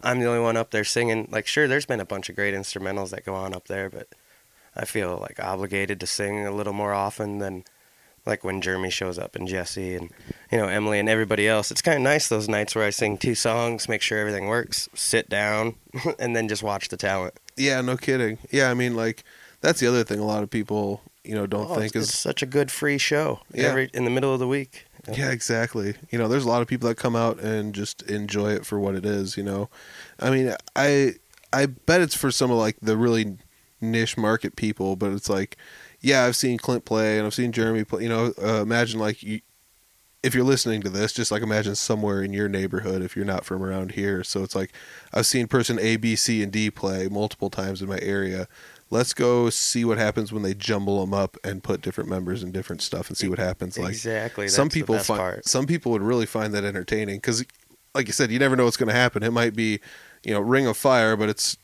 I'm 0.04 0.20
the 0.20 0.26
only 0.26 0.40
one 0.40 0.56
up 0.56 0.70
there 0.70 0.84
singing, 0.84 1.26
like 1.32 1.48
sure, 1.48 1.66
there's 1.66 1.84
been 1.84 1.98
a 1.98 2.04
bunch 2.04 2.28
of 2.28 2.36
great 2.36 2.54
instrumentals 2.54 3.10
that 3.10 3.24
go 3.24 3.34
on 3.34 3.54
up 3.54 3.66
there, 3.66 3.90
but 3.90 4.06
I 4.76 4.84
feel 4.84 5.18
like 5.20 5.42
obligated 5.42 5.98
to 6.00 6.06
sing 6.06 6.46
a 6.46 6.52
little 6.52 6.72
more 6.72 6.94
often 6.94 7.38
than 7.38 7.64
like 8.26 8.44
when 8.44 8.60
Jeremy 8.60 8.90
shows 8.90 9.18
up 9.18 9.34
and 9.36 9.48
Jesse 9.48 9.94
and 9.96 10.10
you 10.50 10.58
know 10.58 10.68
Emily 10.68 10.98
and 10.98 11.08
everybody 11.08 11.48
else. 11.48 11.70
It's 11.70 11.82
kind 11.82 11.96
of 11.96 12.02
nice 12.02 12.28
those 12.28 12.48
nights 12.48 12.74
where 12.74 12.84
I 12.84 12.90
sing 12.90 13.18
two 13.18 13.34
songs, 13.34 13.88
make 13.88 14.02
sure 14.02 14.18
everything 14.18 14.46
works, 14.46 14.88
sit 14.94 15.28
down, 15.28 15.74
and 16.18 16.34
then 16.36 16.48
just 16.48 16.62
watch 16.62 16.88
the 16.88 16.96
talent. 16.96 17.34
Yeah, 17.56 17.80
no 17.80 17.96
kidding. 17.96 18.38
Yeah, 18.50 18.70
I 18.70 18.74
mean, 18.74 18.94
like 18.94 19.24
that's 19.60 19.80
the 19.80 19.86
other 19.86 20.04
thing. 20.04 20.18
A 20.18 20.24
lot 20.24 20.42
of 20.42 20.50
people, 20.50 21.02
you 21.24 21.34
know, 21.34 21.46
don't 21.46 21.70
Oh, 21.70 21.74
think 21.74 21.94
it's, 21.94 21.96
is 21.96 22.08
it's 22.10 22.18
such 22.18 22.42
a 22.42 22.46
good 22.46 22.70
free 22.70 22.98
show 22.98 23.40
Yeah. 23.52 23.68
every 23.68 23.90
in 23.94 24.04
the 24.04 24.10
middle 24.10 24.32
of 24.32 24.38
the 24.40 24.48
week. 24.48 24.86
yeah, 25.12 25.30
exactly. 25.32 25.94
You 26.10 26.18
know, 26.18 26.28
there's 26.28 26.44
a 26.44 26.48
lot 26.48 26.62
of 26.62 26.68
people 26.68 26.88
that 26.88 26.94
come 26.96 27.16
out 27.16 27.40
and 27.40 27.74
just 27.74 28.02
enjoy 28.02 28.52
it 28.52 28.64
for 28.64 28.78
what 28.78 28.94
it 28.94 29.04
is. 29.04 29.36
You 29.36 29.42
know, 29.42 29.68
I 30.20 30.30
mean, 30.30 30.54
I 30.76 31.14
I 31.52 31.66
bet 31.66 32.00
it's 32.00 32.14
for 32.16 32.30
some 32.30 32.50
of 32.52 32.56
like 32.58 32.76
the 32.80 32.96
really 32.96 33.36
niche 33.80 34.16
market 34.16 34.54
people, 34.54 34.94
but 34.94 35.10
it's 35.12 35.28
like, 35.28 35.56
yeah, 36.02 36.24
I've 36.24 36.36
seen 36.36 36.58
Clint 36.58 36.84
play 36.84 37.16
and 37.16 37.26
I've 37.26 37.34
seen 37.34 37.52
Jeremy 37.52 37.84
play. 37.84 38.02
You 38.02 38.08
know, 38.08 38.34
uh, 38.42 38.62
imagine 38.62 38.98
like 39.00 39.22
you. 39.22 39.40
If 40.22 40.36
you're 40.36 40.44
listening 40.44 40.82
to 40.82 40.88
this, 40.88 41.12
just 41.12 41.32
like 41.32 41.42
imagine 41.42 41.74
somewhere 41.74 42.22
in 42.22 42.32
your 42.32 42.48
neighborhood 42.48 43.02
if 43.02 43.16
you're 43.16 43.24
not 43.24 43.44
from 43.44 43.60
around 43.60 43.92
here. 43.92 44.22
So 44.22 44.44
it's 44.44 44.54
like 44.54 44.72
I've 45.12 45.26
seen 45.26 45.48
person 45.48 45.80
A, 45.80 45.96
B, 45.96 46.14
C, 46.14 46.42
and 46.42 46.52
D 46.52 46.70
play 46.70 47.08
multiple 47.08 47.50
times 47.50 47.82
in 47.82 47.88
my 47.88 47.98
area. 48.00 48.46
Let's 48.88 49.14
go 49.14 49.50
see 49.50 49.84
what 49.84 49.98
happens 49.98 50.32
when 50.32 50.42
they 50.42 50.54
jumble 50.54 51.00
them 51.00 51.14
up 51.14 51.36
and 51.42 51.62
put 51.62 51.80
different 51.80 52.08
members 52.10 52.42
and 52.42 52.52
different 52.52 52.82
stuff 52.82 53.08
and 53.08 53.16
see 53.16 53.26
what 53.26 53.38
happens. 53.38 53.78
Like 53.78 53.88
exactly. 53.88 54.48
some 54.48 54.66
that's 54.66 54.74
the 54.74 54.80
people 54.80 54.94
best 54.96 55.06
find 55.08 55.18
part. 55.18 55.48
some 55.48 55.66
people 55.66 55.90
would 55.92 56.02
really 56.02 56.26
find 56.26 56.52
that 56.54 56.62
entertaining 56.62 57.16
because, 57.16 57.44
like 57.94 58.06
you 58.06 58.12
said, 58.12 58.30
you 58.30 58.38
never 58.38 58.54
know 58.54 58.64
what's 58.64 58.76
going 58.76 58.90
to 58.90 58.94
happen. 58.94 59.24
It 59.24 59.32
might 59.32 59.56
be, 59.56 59.80
you 60.22 60.34
know, 60.34 60.40
Ring 60.40 60.66
of 60.66 60.76
Fire, 60.76 61.16
but 61.16 61.30
it's 61.30 61.56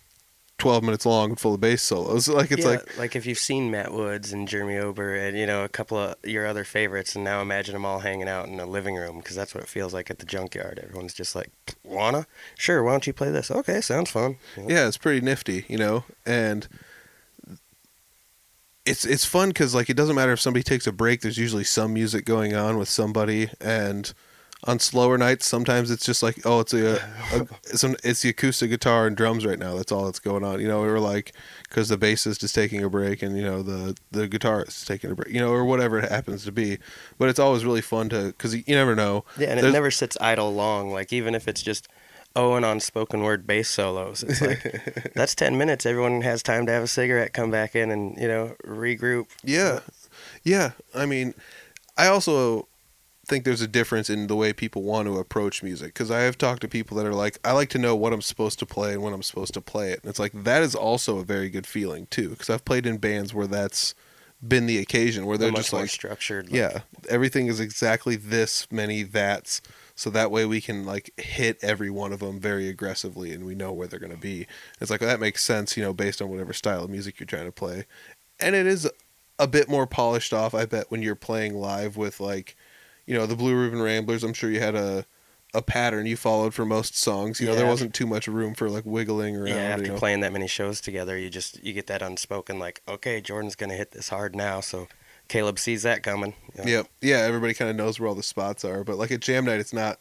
twelve 0.58 0.82
minutes 0.82 1.06
long 1.06 1.30
and 1.30 1.40
full 1.40 1.54
of 1.54 1.60
bass 1.60 1.82
solos. 1.82 2.28
Like 2.38 2.52
it's 2.52 2.64
yeah, 2.64 2.78
like 2.98 3.16
if 3.16 3.26
you've 3.26 3.38
seen 3.38 3.70
Matt 3.70 3.92
Woods 3.92 4.32
and 4.32 4.46
Jeremy 4.46 4.76
Ober 4.76 5.14
and 5.14 5.36
you 5.36 5.46
know 5.46 5.64
a 5.64 5.68
couple 5.68 5.98
of 5.98 6.16
your 6.22 6.46
other 6.46 6.62
favorites, 6.64 7.14
and 7.14 7.24
now 7.24 7.40
imagine 7.42 7.72
them 7.72 7.84
all 7.84 8.00
hanging 8.00 8.28
out 8.28 8.46
in 8.46 8.60
a 8.60 8.66
living 8.66 8.94
room 8.94 9.18
because 9.18 9.34
that's 9.34 9.54
what 9.54 9.64
it 9.64 9.68
feels 9.68 9.94
like 9.94 10.10
at 10.10 10.18
the 10.18 10.26
junkyard. 10.26 10.78
Everyone's 10.82 11.14
just 11.14 11.34
like, 11.34 11.50
"Wanna? 11.82 12.26
Sure. 12.56 12.82
Why 12.82 12.92
don't 12.92 13.06
you 13.06 13.12
play 13.12 13.30
this? 13.30 13.50
Okay, 13.50 13.80
sounds 13.80 14.10
fun." 14.10 14.36
Know? 14.56 14.66
yeah, 14.68 14.86
it's 14.86 14.98
pretty 14.98 15.20
nifty, 15.20 15.64
you 15.68 15.78
know, 15.78 16.04
and 16.26 16.68
it's 18.88 19.04
it's 19.04 19.24
fun 19.24 19.48
because 19.48 19.74
like 19.74 19.90
it 19.90 19.96
doesn't 19.96 20.16
matter 20.16 20.32
if 20.32 20.40
somebody 20.40 20.62
takes 20.62 20.86
a 20.86 20.92
break. 20.92 21.20
There's 21.20 21.38
usually 21.38 21.64
some 21.64 21.92
music 21.92 22.24
going 22.24 22.54
on 22.54 22.78
with 22.78 22.88
somebody, 22.88 23.50
and 23.60 24.12
on 24.64 24.80
slower 24.80 25.16
nights, 25.16 25.46
sometimes 25.46 25.90
it's 25.90 26.04
just 26.04 26.22
like, 26.22 26.44
oh, 26.44 26.60
it's 26.60 26.74
a, 26.74 26.96
a 27.32 27.46
it's, 27.70 27.84
an, 27.84 27.96
it's 28.02 28.22
the 28.22 28.30
acoustic 28.30 28.70
guitar 28.70 29.06
and 29.06 29.16
drums 29.16 29.46
right 29.46 29.58
now. 29.58 29.76
That's 29.76 29.92
all 29.92 30.06
that's 30.06 30.18
going 30.18 30.42
on, 30.42 30.60
you 30.60 30.66
know. 30.66 30.82
Or 30.82 30.98
like 30.98 31.32
because 31.68 31.88
the 31.88 31.96
bassist 31.96 32.42
is 32.42 32.52
taking 32.52 32.82
a 32.82 32.90
break, 32.90 33.22
and 33.22 33.36
you 33.36 33.42
know 33.42 33.62
the 33.62 33.96
the 34.10 34.28
guitarist 34.28 34.68
is 34.68 34.84
taking 34.84 35.10
a 35.10 35.14
break, 35.14 35.32
you 35.32 35.40
know, 35.40 35.50
or 35.50 35.64
whatever 35.64 35.98
it 35.98 36.10
happens 36.10 36.44
to 36.44 36.52
be. 36.52 36.78
But 37.18 37.28
it's 37.28 37.38
always 37.38 37.64
really 37.64 37.80
fun 37.80 38.08
to 38.08 38.26
because 38.26 38.54
you 38.54 38.64
never 38.68 38.96
know. 38.96 39.24
Yeah, 39.38 39.50
and 39.50 39.60
it 39.60 39.70
never 39.70 39.92
sits 39.92 40.16
idle 40.20 40.52
long. 40.52 40.90
Like 40.90 41.12
even 41.12 41.36
if 41.36 41.46
it's 41.46 41.62
just 41.62 41.86
Owen 42.34 42.64
on 42.64 42.80
spoken 42.80 43.22
word 43.22 43.46
bass 43.46 43.68
solos, 43.68 44.24
it's 44.24 44.40
like 44.40 45.12
that's 45.14 45.36
ten 45.36 45.56
minutes. 45.56 45.86
Everyone 45.86 46.22
has 46.22 46.42
time 46.42 46.66
to 46.66 46.72
have 46.72 46.82
a 46.82 46.88
cigarette, 46.88 47.32
come 47.32 47.52
back 47.52 47.76
in, 47.76 47.92
and 47.92 48.18
you 48.18 48.26
know 48.26 48.56
regroup. 48.64 49.26
Yeah. 49.44 49.80
Yeah. 50.42 50.72
I 50.96 51.06
mean, 51.06 51.34
I 51.96 52.08
also 52.08 52.66
think 53.28 53.44
there's 53.44 53.60
a 53.60 53.68
difference 53.68 54.08
in 54.10 54.26
the 54.26 54.34
way 54.34 54.52
people 54.52 54.82
want 54.82 55.06
to 55.06 55.18
approach 55.18 55.62
music 55.62 55.94
because 55.94 56.10
I 56.10 56.20
have 56.20 56.38
talked 56.38 56.62
to 56.62 56.68
people 56.68 56.96
that 56.96 57.06
are 57.06 57.14
like, 57.14 57.38
I 57.44 57.52
like 57.52 57.68
to 57.70 57.78
know 57.78 57.94
what 57.94 58.12
I'm 58.12 58.22
supposed 58.22 58.58
to 58.60 58.66
play 58.66 58.94
and 58.94 59.02
when 59.02 59.12
I'm 59.12 59.22
supposed 59.22 59.54
to 59.54 59.60
play 59.60 59.92
it. 59.92 60.00
And 60.02 60.10
it's 60.10 60.18
like 60.18 60.32
that 60.32 60.62
is 60.62 60.74
also 60.74 61.18
a 61.18 61.24
very 61.24 61.50
good 61.50 61.66
feeling 61.66 62.06
too 62.06 62.30
because 62.30 62.50
I've 62.50 62.64
played 62.64 62.86
in 62.86 62.96
bands 62.96 63.34
where 63.34 63.46
that's 63.46 63.94
been 64.46 64.66
the 64.66 64.78
occasion 64.78 65.26
where 65.26 65.36
they're 65.36 65.50
much 65.50 65.62
just 65.62 65.72
like, 65.72 65.90
structured. 65.90 66.46
like- 66.46 66.54
yeah, 66.54 66.80
everything 67.08 67.48
is 67.48 67.60
exactly 67.60 68.16
this 68.16 68.66
many 68.70 69.02
that's 69.02 69.60
so 69.94 70.10
that 70.10 70.30
way 70.30 70.46
we 70.46 70.60
can 70.60 70.86
like 70.86 71.10
hit 71.16 71.58
every 71.60 71.90
one 71.90 72.12
of 72.12 72.20
them 72.20 72.38
very 72.38 72.68
aggressively 72.68 73.32
and 73.32 73.44
we 73.44 73.54
know 73.54 73.72
where 73.72 73.88
they're 73.88 73.98
going 73.98 74.12
to 74.12 74.18
be. 74.18 74.46
It's 74.80 74.90
like 74.90 75.02
oh, 75.02 75.06
that 75.06 75.20
makes 75.20 75.44
sense, 75.44 75.76
you 75.76 75.82
know, 75.82 75.92
based 75.92 76.22
on 76.22 76.30
whatever 76.30 76.52
style 76.52 76.84
of 76.84 76.90
music 76.90 77.20
you're 77.20 77.26
trying 77.26 77.46
to 77.46 77.52
play. 77.52 77.84
And 78.40 78.54
it 78.54 78.66
is 78.66 78.88
a 79.38 79.46
bit 79.46 79.68
more 79.68 79.86
polished 79.86 80.32
off, 80.32 80.54
I 80.54 80.66
bet, 80.66 80.90
when 80.90 81.02
you're 81.02 81.14
playing 81.14 81.54
live 81.54 81.96
with 81.96 82.20
like, 82.20 82.56
you 83.08 83.14
know, 83.14 83.24
the 83.26 83.34
Blue 83.36 83.58
Ribbon 83.60 83.80
Ramblers. 83.80 84.22
I'm 84.22 84.34
sure 84.34 84.50
you 84.50 84.60
had 84.60 84.74
a 84.74 85.04
a 85.54 85.62
pattern 85.62 86.04
you 86.04 86.14
followed 86.14 86.52
for 86.52 86.66
most 86.66 86.94
songs. 86.94 87.40
You 87.40 87.46
know, 87.46 87.54
there 87.54 87.64
wasn't 87.66 87.94
too 87.94 88.06
much 88.06 88.28
room 88.28 88.54
for 88.54 88.68
like 88.68 88.84
wiggling 88.84 89.34
around. 89.34 89.46
Yeah, 89.48 89.54
after 89.54 89.86
you 89.86 89.92
know? 89.92 89.98
playing 89.98 90.20
that 90.20 90.32
many 90.32 90.46
shows 90.46 90.80
together, 90.80 91.16
you 91.16 91.30
just 91.30 91.62
you 91.64 91.72
get 91.72 91.86
that 91.86 92.02
unspoken 92.02 92.58
like, 92.58 92.82
okay, 92.86 93.20
Jordan's 93.22 93.54
gonna 93.56 93.74
hit 93.74 93.92
this 93.92 94.10
hard 94.10 94.36
now, 94.36 94.60
so 94.60 94.88
Caleb 95.28 95.58
sees 95.58 95.82
that 95.84 96.02
coming. 96.02 96.34
you 96.54 96.64
know? 96.64 96.70
Yep. 96.70 96.86
Yeah, 97.00 97.18
everybody 97.20 97.54
kind 97.54 97.70
of 97.70 97.76
knows 97.76 97.98
where 97.98 98.08
all 98.10 98.14
the 98.14 98.22
spots 98.22 98.62
are, 98.64 98.84
but 98.84 98.98
like 98.98 99.10
at 99.10 99.20
jam 99.20 99.46
night, 99.46 99.58
it's 99.60 99.72
not. 99.72 99.98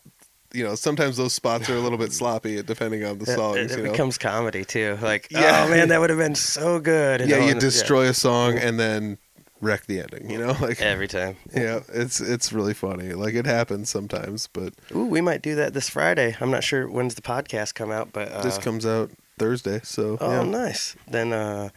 You 0.54 0.64
know, 0.64 0.76
sometimes 0.76 1.18
those 1.18 1.34
spots 1.34 1.70
are 1.70 1.76
a 1.76 1.80
little 1.82 1.98
bit 1.98 2.14
sloppy 2.22 2.62
depending 2.64 3.04
on 3.04 3.18
the 3.20 3.30
It- 3.32 3.36
songs. 3.36 3.58
It, 3.58 3.72
it 3.72 3.78
you 3.78 3.84
know? 3.84 3.92
becomes 3.92 4.18
comedy 4.18 4.64
too. 4.64 4.98
Like, 5.02 5.28
Yeah. 5.30 5.66
oh 5.66 5.70
man, 5.70 5.90
that 5.90 6.00
would 6.00 6.10
have 6.10 6.20
been 6.20 6.36
so 6.36 6.80
good. 6.80 7.22
yeah, 7.28 7.46
you 7.46 7.54
destroy 7.54 8.08
a 8.08 8.14
song 8.14 8.58
and 8.58 8.80
then 8.80 9.18
wreck 9.62 9.86
the 9.86 10.00
ending. 10.02 10.30
You 10.30 10.38
know, 10.40 10.56
like 10.62 10.82
every 10.82 11.08
time. 11.08 11.36
yeah, 11.54 11.82
it's 11.90 12.20
it's 12.20 12.52
really 12.54 12.74
funny. 12.74 13.14
Like 13.14 13.34
it 13.34 13.46
happens 13.46 13.90
sometimes, 13.90 14.48
but 14.54 14.74
Ooh, 14.96 15.06
we 15.06 15.22
might 15.22 15.42
do 15.42 15.56
that 15.56 15.74
this 15.74 15.90
Friday. 15.90 16.36
I'm 16.40 16.52
not 16.52 16.64
sure 16.64 16.88
when's 16.90 17.16
the 17.16 17.22
podcast 17.22 17.74
come 17.76 17.92
out, 17.92 18.14
but 18.14 18.32
uh, 18.32 18.42
this 18.42 18.58
comes 18.58 18.86
out 18.86 19.12
Thursday, 19.40 19.82
so 19.84 20.18
Oh, 20.20 20.32
yeah. 20.32 20.44
nice. 20.44 20.96
Then 21.08 21.32
uh, 21.34 21.70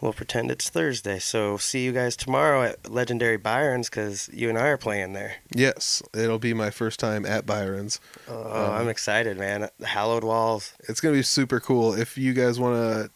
we'll 0.00 0.12
pretend 0.12 0.50
it's 0.50 0.68
Thursday. 0.68 1.18
So 1.18 1.56
see 1.56 1.82
you 1.84 1.92
guys 1.92 2.14
tomorrow 2.16 2.62
at 2.62 2.90
Legendary 2.90 3.38
Byron's 3.38 3.88
because 3.88 4.28
you 4.32 4.48
and 4.50 4.58
I 4.58 4.66
are 4.68 4.76
playing 4.76 5.14
there. 5.14 5.36
Yes, 5.54 6.02
it'll 6.14 6.38
be 6.38 6.52
my 6.54 6.70
first 6.70 7.00
time 7.00 7.24
at 7.24 7.46
Byron's. 7.46 8.00
Oh, 8.28 8.72
I'm 8.72 8.88
excited, 8.88 9.38
man. 9.38 9.68
The 9.78 9.86
Hallowed 9.86 10.24
Walls. 10.24 10.74
It's 10.88 11.00
gonna 11.00 11.14
be 11.14 11.22
super 11.22 11.60
cool. 11.60 11.94
If 11.94 12.18
you 12.18 12.32
guys 12.34 12.60
want 12.60 12.74
to 12.76 13.10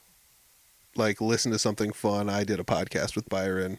like 0.96 1.20
listen 1.20 1.52
to 1.52 1.58
something 1.58 1.92
fun, 1.92 2.28
I 2.28 2.44
did 2.44 2.58
a 2.58 2.64
podcast 2.64 3.14
with 3.14 3.28
Byron. 3.28 3.78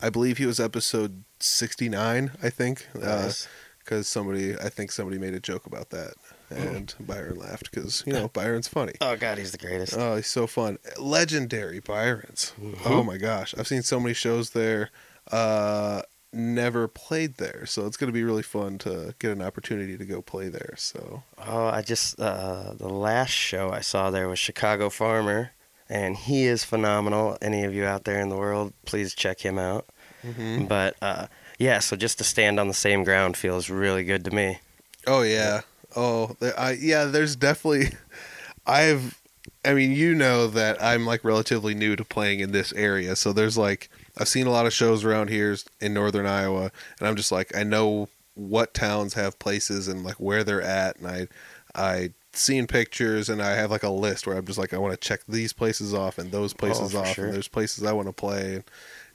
I 0.00 0.10
believe 0.10 0.38
he 0.38 0.46
was 0.46 0.60
episode 0.60 1.24
sixty 1.40 1.88
nine. 1.88 2.32
I 2.42 2.50
think. 2.50 2.86
Uh, 2.94 2.98
Nice. 3.00 3.48
because 3.78 4.08
somebody 4.08 4.54
I 4.56 4.68
think 4.68 4.90
somebody 4.92 5.18
made 5.18 5.34
a 5.34 5.40
joke 5.40 5.64
about 5.66 5.90
that, 5.90 6.14
and 6.50 6.92
Byron 7.00 7.36
laughed 7.38 7.70
because 7.70 8.02
you 8.06 8.12
know 8.12 8.28
Byron's 8.28 8.68
funny. 8.68 8.92
Oh 9.00 9.16
God, 9.16 9.38
he's 9.38 9.52
the 9.52 9.58
greatest. 9.58 9.94
Oh, 9.96 10.16
he's 10.16 10.26
so 10.26 10.46
fun! 10.46 10.78
Legendary 10.98 11.80
Byron's. 11.80 12.52
Oh 12.84 13.02
my 13.02 13.16
gosh, 13.16 13.54
I've 13.56 13.68
seen 13.68 13.82
so 13.82 13.98
many 14.00 14.14
shows 14.14 14.50
there. 14.50 14.90
Uh, 15.30 16.02
never 16.32 16.86
played 16.88 17.36
there, 17.36 17.64
so 17.66 17.86
it's 17.86 17.96
gonna 17.96 18.12
be 18.12 18.22
really 18.24 18.42
fun 18.42 18.78
to 18.78 19.14
get 19.18 19.30
an 19.32 19.40
opportunity 19.40 19.96
to 19.96 20.04
go 20.04 20.20
play 20.20 20.48
there. 20.48 20.74
So 20.76 21.22
Oh, 21.46 21.66
I 21.66 21.82
just 21.82 22.18
uh, 22.20 22.74
the 22.74 22.88
last 22.90 23.30
show 23.30 23.70
I 23.70 23.80
saw 23.80 24.10
there 24.10 24.28
was 24.28 24.38
Chicago 24.38 24.90
Farmer, 24.90 25.52
and 25.88 26.16
he 26.16 26.44
is 26.44 26.64
phenomenal. 26.64 27.38
Any 27.40 27.64
of 27.64 27.74
you 27.74 27.84
out 27.84 28.04
there 28.04 28.20
in 28.20 28.28
the 28.28 28.36
world, 28.36 28.72
please 28.84 29.14
check 29.14 29.40
him 29.40 29.58
out. 29.58 29.86
Mhm. 30.24 30.68
But 30.68 30.96
uh, 31.00 31.26
yeah, 31.58 31.78
so 31.78 31.96
just 31.96 32.18
to 32.18 32.24
stand 32.24 32.58
on 32.58 32.68
the 32.68 32.74
same 32.74 33.04
ground 33.04 33.36
feels 33.36 33.70
really 33.70 34.04
good 34.04 34.24
to 34.24 34.30
me. 34.30 34.58
Oh 35.06 35.22
yeah. 35.22 35.62
Oh, 35.94 36.36
I 36.56 36.72
yeah. 36.72 37.04
There's 37.04 37.36
definitely. 37.36 37.96
I've. 38.66 39.20
I 39.64 39.74
mean, 39.74 39.92
you 39.92 40.14
know 40.14 40.46
that 40.48 40.82
I'm 40.82 41.06
like 41.06 41.24
relatively 41.24 41.74
new 41.74 41.96
to 41.96 42.04
playing 42.04 42.40
in 42.40 42.52
this 42.52 42.72
area, 42.72 43.16
so 43.16 43.32
there's 43.32 43.56
like 43.58 43.88
I've 44.18 44.28
seen 44.28 44.46
a 44.46 44.50
lot 44.50 44.66
of 44.66 44.72
shows 44.72 45.04
around 45.04 45.28
here 45.28 45.56
in 45.80 45.94
northern 45.94 46.26
Iowa, 46.26 46.70
and 46.98 47.08
I'm 47.08 47.16
just 47.16 47.32
like 47.32 47.54
I 47.56 47.62
know 47.62 48.08
what 48.34 48.74
towns 48.74 49.14
have 49.14 49.38
places 49.38 49.88
and 49.88 50.04
like 50.04 50.16
where 50.16 50.44
they're 50.44 50.62
at, 50.62 50.96
and 50.98 51.06
I 51.06 51.28
I 51.74 52.10
seen 52.36 52.66
pictures 52.66 53.28
and 53.28 53.42
I 53.42 53.50
have 53.50 53.70
like 53.70 53.82
a 53.82 53.90
list 53.90 54.26
where 54.26 54.36
I'm 54.36 54.46
just 54.46 54.58
like 54.58 54.74
I 54.74 54.78
want 54.78 54.92
to 54.92 55.08
check 55.08 55.20
these 55.28 55.52
places 55.52 55.94
off 55.94 56.18
and 56.18 56.30
those 56.30 56.52
oh, 56.54 56.56
places 56.56 56.92
for 56.92 56.98
off, 56.98 57.14
sure. 57.14 57.26
and 57.26 57.34
there's 57.34 57.48
places 57.48 57.84
I 57.84 57.92
want 57.92 58.08
to 58.08 58.12
play, 58.12 58.62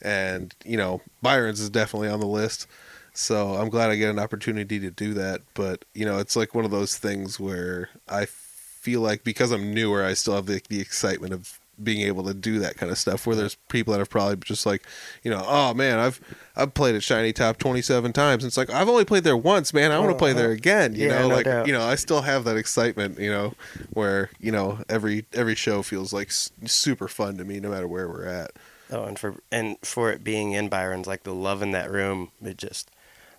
and 0.02 0.54
you 0.66 0.78
know 0.78 1.02
Byron's 1.22 1.60
is 1.60 1.70
definitely 1.70 2.10
on 2.10 2.20
the 2.20 2.28
list. 2.28 2.68
So 3.14 3.56
I'm 3.56 3.70
glad 3.70 3.92
I 3.92 3.96
get 3.98 4.10
an 4.10 4.20
opportunity 4.20 4.80
to 4.80 4.92
do 4.92 5.14
that. 5.16 5.42
But 5.54 5.86
you 5.94 6.06
know, 6.06 6.20
it's 6.20 6.36
like 6.36 6.56
one 6.56 6.66
of 6.66 6.72
those 6.72 6.98
things 6.98 7.40
where 7.40 7.90
I 8.08 8.26
feel 8.26 9.02
like 9.02 9.24
because 9.24 9.52
I'm 9.52 9.74
newer, 9.74 10.04
I 10.04 10.14
still 10.14 10.36
have 10.36 10.46
the, 10.48 10.62
the 10.70 10.82
excitement 10.82 11.34
of 11.34 11.60
being 11.82 12.02
able 12.08 12.24
to 12.26 12.34
do 12.34 12.60
that 12.60 12.78
kind 12.78 12.92
of 12.92 12.98
stuff. 12.98 13.26
Where 13.28 13.36
there's 13.36 13.56
people 13.70 13.92
that 13.94 14.00
have 14.00 14.10
probably 14.10 14.38
just 14.38 14.66
like, 14.66 14.84
you 15.24 15.32
know, 15.32 15.44
oh 15.48 15.74
man, 15.74 16.00
I've 16.00 16.20
I've 16.56 16.74
played 16.74 16.96
at 16.96 17.04
Shiny 17.04 17.34
Top 17.34 17.58
27 17.58 18.14
times. 18.14 18.44
And 18.44 18.50
it's 18.50 18.58
like 18.58 18.70
I've 18.70 18.90
only 18.90 19.06
played 19.06 19.24
there 19.24 19.38
once, 19.38 19.74
man. 19.74 19.92
I 19.92 20.00
want 20.00 20.10
to 20.12 20.16
oh, 20.16 20.18
play 20.18 20.34
there 20.34 20.52
again. 20.52 20.96
You 20.96 21.08
Yeah, 21.08 21.10
know, 21.10 21.28
no 21.28 21.36
like 21.36 21.46
doubt. 21.46 21.68
you 21.68 21.74
know, 21.74 21.82
I 21.84 21.96
still 21.96 22.22
have 22.22 22.44
that 22.46 22.58
excitement. 22.58 23.20
You 23.20 23.32
know, 23.32 23.54
where 23.94 24.30
you 24.40 24.52
know 24.52 24.80
every 24.90 25.26
every 25.34 25.56
show 25.56 25.82
feels 25.84 26.14
like 26.14 26.28
s- 26.30 26.52
super 26.66 27.08
fun 27.08 27.38
to 27.38 27.44
me, 27.46 27.60
no 27.60 27.70
matter 27.70 27.88
where 27.88 28.08
we're 28.08 28.26
at. 28.26 28.52
Oh, 28.90 29.04
and 29.06 29.18
for 29.18 29.36
and 29.52 29.78
for 29.84 30.12
it 30.12 30.24
being 30.24 30.52
in 30.52 30.68
Byron's, 30.70 31.08
like 31.08 31.24
the 31.24 31.34
love 31.34 31.62
in 31.62 31.72
that 31.72 31.90
room, 31.90 32.32
it 32.44 32.58
just 32.58 32.92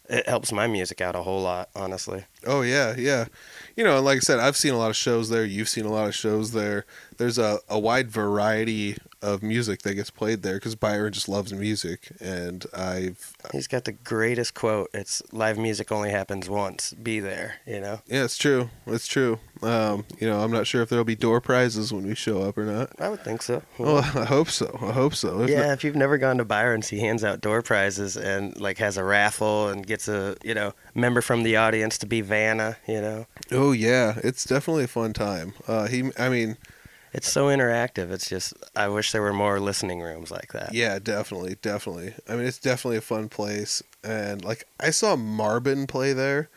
it 0.08 0.28
helps 0.28 0.52
my 0.52 0.66
music 0.66 1.00
out 1.00 1.14
a 1.14 1.22
whole 1.22 1.42
lot, 1.42 1.68
honestly. 1.74 2.24
Oh 2.46 2.62
yeah, 2.62 2.94
yeah. 2.96 3.26
You 3.76 3.84
know, 3.84 4.00
like 4.00 4.16
I 4.16 4.20
said, 4.20 4.40
I've 4.40 4.56
seen 4.56 4.74
a 4.74 4.78
lot 4.78 4.90
of 4.90 4.96
shows 4.96 5.28
there. 5.28 5.44
You've 5.44 5.68
seen 5.68 5.84
a 5.84 5.92
lot 5.92 6.08
of 6.08 6.14
shows 6.14 6.52
there. 6.52 6.84
There's 7.16 7.38
a, 7.38 7.60
a 7.68 7.78
wide 7.78 8.10
variety 8.10 8.98
of 9.22 9.42
music 9.42 9.82
that 9.82 9.94
gets 9.94 10.10
played 10.10 10.42
there 10.42 10.54
because 10.54 10.74
Byron 10.74 11.12
just 11.12 11.28
loves 11.28 11.52
music, 11.52 12.12
and 12.20 12.66
I've 12.76 13.32
He's 13.52 13.66
got 13.68 13.84
the 13.84 13.92
greatest 13.92 14.54
quote. 14.54 14.90
It's 14.92 15.22
live 15.32 15.58
music 15.58 15.90
only 15.92 16.10
happens 16.10 16.48
once. 16.50 16.92
Be 16.94 17.20
there, 17.20 17.56
you 17.66 17.80
know. 17.80 18.00
yeah, 18.06 18.24
it's 18.24 18.36
true. 18.36 18.70
It's 18.86 19.06
true. 19.06 19.38
Um, 19.62 20.04
you 20.18 20.28
know, 20.28 20.40
I'm 20.42 20.50
not 20.50 20.66
sure 20.66 20.82
if 20.82 20.88
there'll 20.88 21.04
be 21.04 21.14
door 21.14 21.40
prizes 21.40 21.92
when 21.92 22.04
we 22.06 22.16
show 22.16 22.42
up 22.42 22.58
or 22.58 22.64
not. 22.64 22.90
I 23.00 23.08
would 23.08 23.22
think 23.24 23.42
so. 23.42 23.62
Well, 23.78 23.98
I 23.98 24.24
hope 24.24 24.48
so. 24.48 24.78
I 24.82 24.92
hope 24.92 25.14
so. 25.14 25.42
If 25.42 25.50
yeah, 25.50 25.66
not- 25.66 25.72
if 25.72 25.84
you've 25.84 25.96
never 25.96 26.18
gone 26.18 26.38
to 26.38 26.44
Byron's, 26.44 26.88
he 26.88 27.00
hands 27.00 27.22
out 27.24 27.40
door 27.40 27.62
prizes 27.62 28.16
and 28.16 28.58
like 28.60 28.78
has 28.78 28.96
a 28.96 29.04
raffle 29.04 29.68
and 29.68 29.86
gets 29.86 30.08
a 30.08 30.36
you 30.44 30.54
know 30.54 30.72
member 30.94 31.20
from 31.20 31.42
the 31.42 31.56
audience 31.56 31.98
to 31.98 32.06
be 32.06 32.20
Vanna. 32.20 32.76
You 32.86 33.00
know, 33.00 33.26
oh 33.52 33.72
yeah, 33.72 34.18
it's 34.24 34.44
definitely 34.44 34.84
a 34.84 34.88
fun 34.88 35.12
time. 35.12 35.54
Uh, 35.68 35.86
he, 35.86 36.10
I 36.18 36.28
mean, 36.28 36.56
it's 37.12 37.30
so 37.30 37.46
interactive. 37.46 38.10
It's 38.10 38.28
just 38.28 38.54
I 38.76 38.88
wish 38.88 39.12
there 39.12 39.22
were 39.22 39.32
more 39.32 39.60
listening 39.60 40.00
rooms 40.00 40.30
like 40.30 40.52
that. 40.52 40.72
Yeah, 40.74 40.98
definitely, 40.98 41.56
definitely. 41.62 42.14
I 42.28 42.36
mean, 42.36 42.46
it's 42.46 42.58
definitely 42.58 42.96
a 42.98 43.02
fun 43.02 43.28
place, 43.28 43.82
and 44.02 44.44
like 44.44 44.66
I 44.80 44.90
saw 44.90 45.16
Marbin 45.16 45.86
play 45.86 46.12
there. 46.12 46.48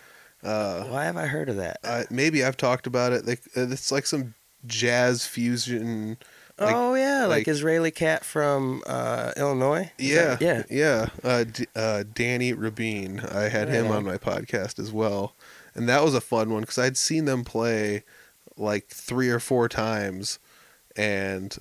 Uh, 0.44 0.84
Why 0.86 1.06
have 1.06 1.18
I 1.18 1.26
heard 1.26 1.50
of 1.50 1.56
that? 1.58 1.78
uh, 1.84 2.04
maybe 2.10 2.44
I've 2.44 2.58
talked 2.58 2.86
about 2.88 3.14
it. 3.14 3.26
Like 3.26 3.42
it's 3.56 3.92
like 3.92 4.06
some 4.06 4.34
jazz 4.68 5.26
fusion. 5.26 6.18
like- 6.60 6.74
oh 6.76 6.94
yeah, 6.94 7.22
like, 7.26 7.30
like- 7.40 7.48
Israeli 7.48 7.92
cat 7.92 8.24
from 8.24 8.82
uh, 8.88 9.32
Illinois. 9.38 9.92
Is 9.98 10.10
Yeah, 10.12 10.36
that- 10.36 10.42
yeah. 10.42 10.64
yeah. 10.70 11.10
Uh, 11.24 11.44
D- 11.46 11.68
uh, 11.76 12.04
Danny 12.14 12.54
Rabin. 12.54 13.20
I 13.22 13.50
had 13.50 13.70
him 13.70 13.88
on 13.92 14.04
my 14.06 14.18
podcast 14.18 14.78
as 14.80 14.92
well, 14.92 15.36
and 15.74 15.90
that 15.90 16.04
was 16.04 16.14
a 16.14 16.22
fun 16.22 16.52
one 16.52 16.62
because 16.62 16.78
I'd 16.78 16.96
seen 16.98 17.26
them 17.26 17.44
play 17.44 18.04
like 18.58 18.88
three 18.88 19.30
or 19.30 19.40
four 19.40 19.68
times, 19.68 20.40
and 20.96 21.56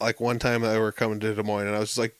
like 0.00 0.20
one 0.20 0.38
time 0.38 0.64
I 0.64 0.78
were 0.78 0.92
coming 0.92 1.20
to 1.20 1.34
Des 1.34 1.42
Moines, 1.42 1.66
and 1.66 1.76
I 1.76 1.80
was 1.80 1.90
just 1.90 1.98
like, 1.98 2.16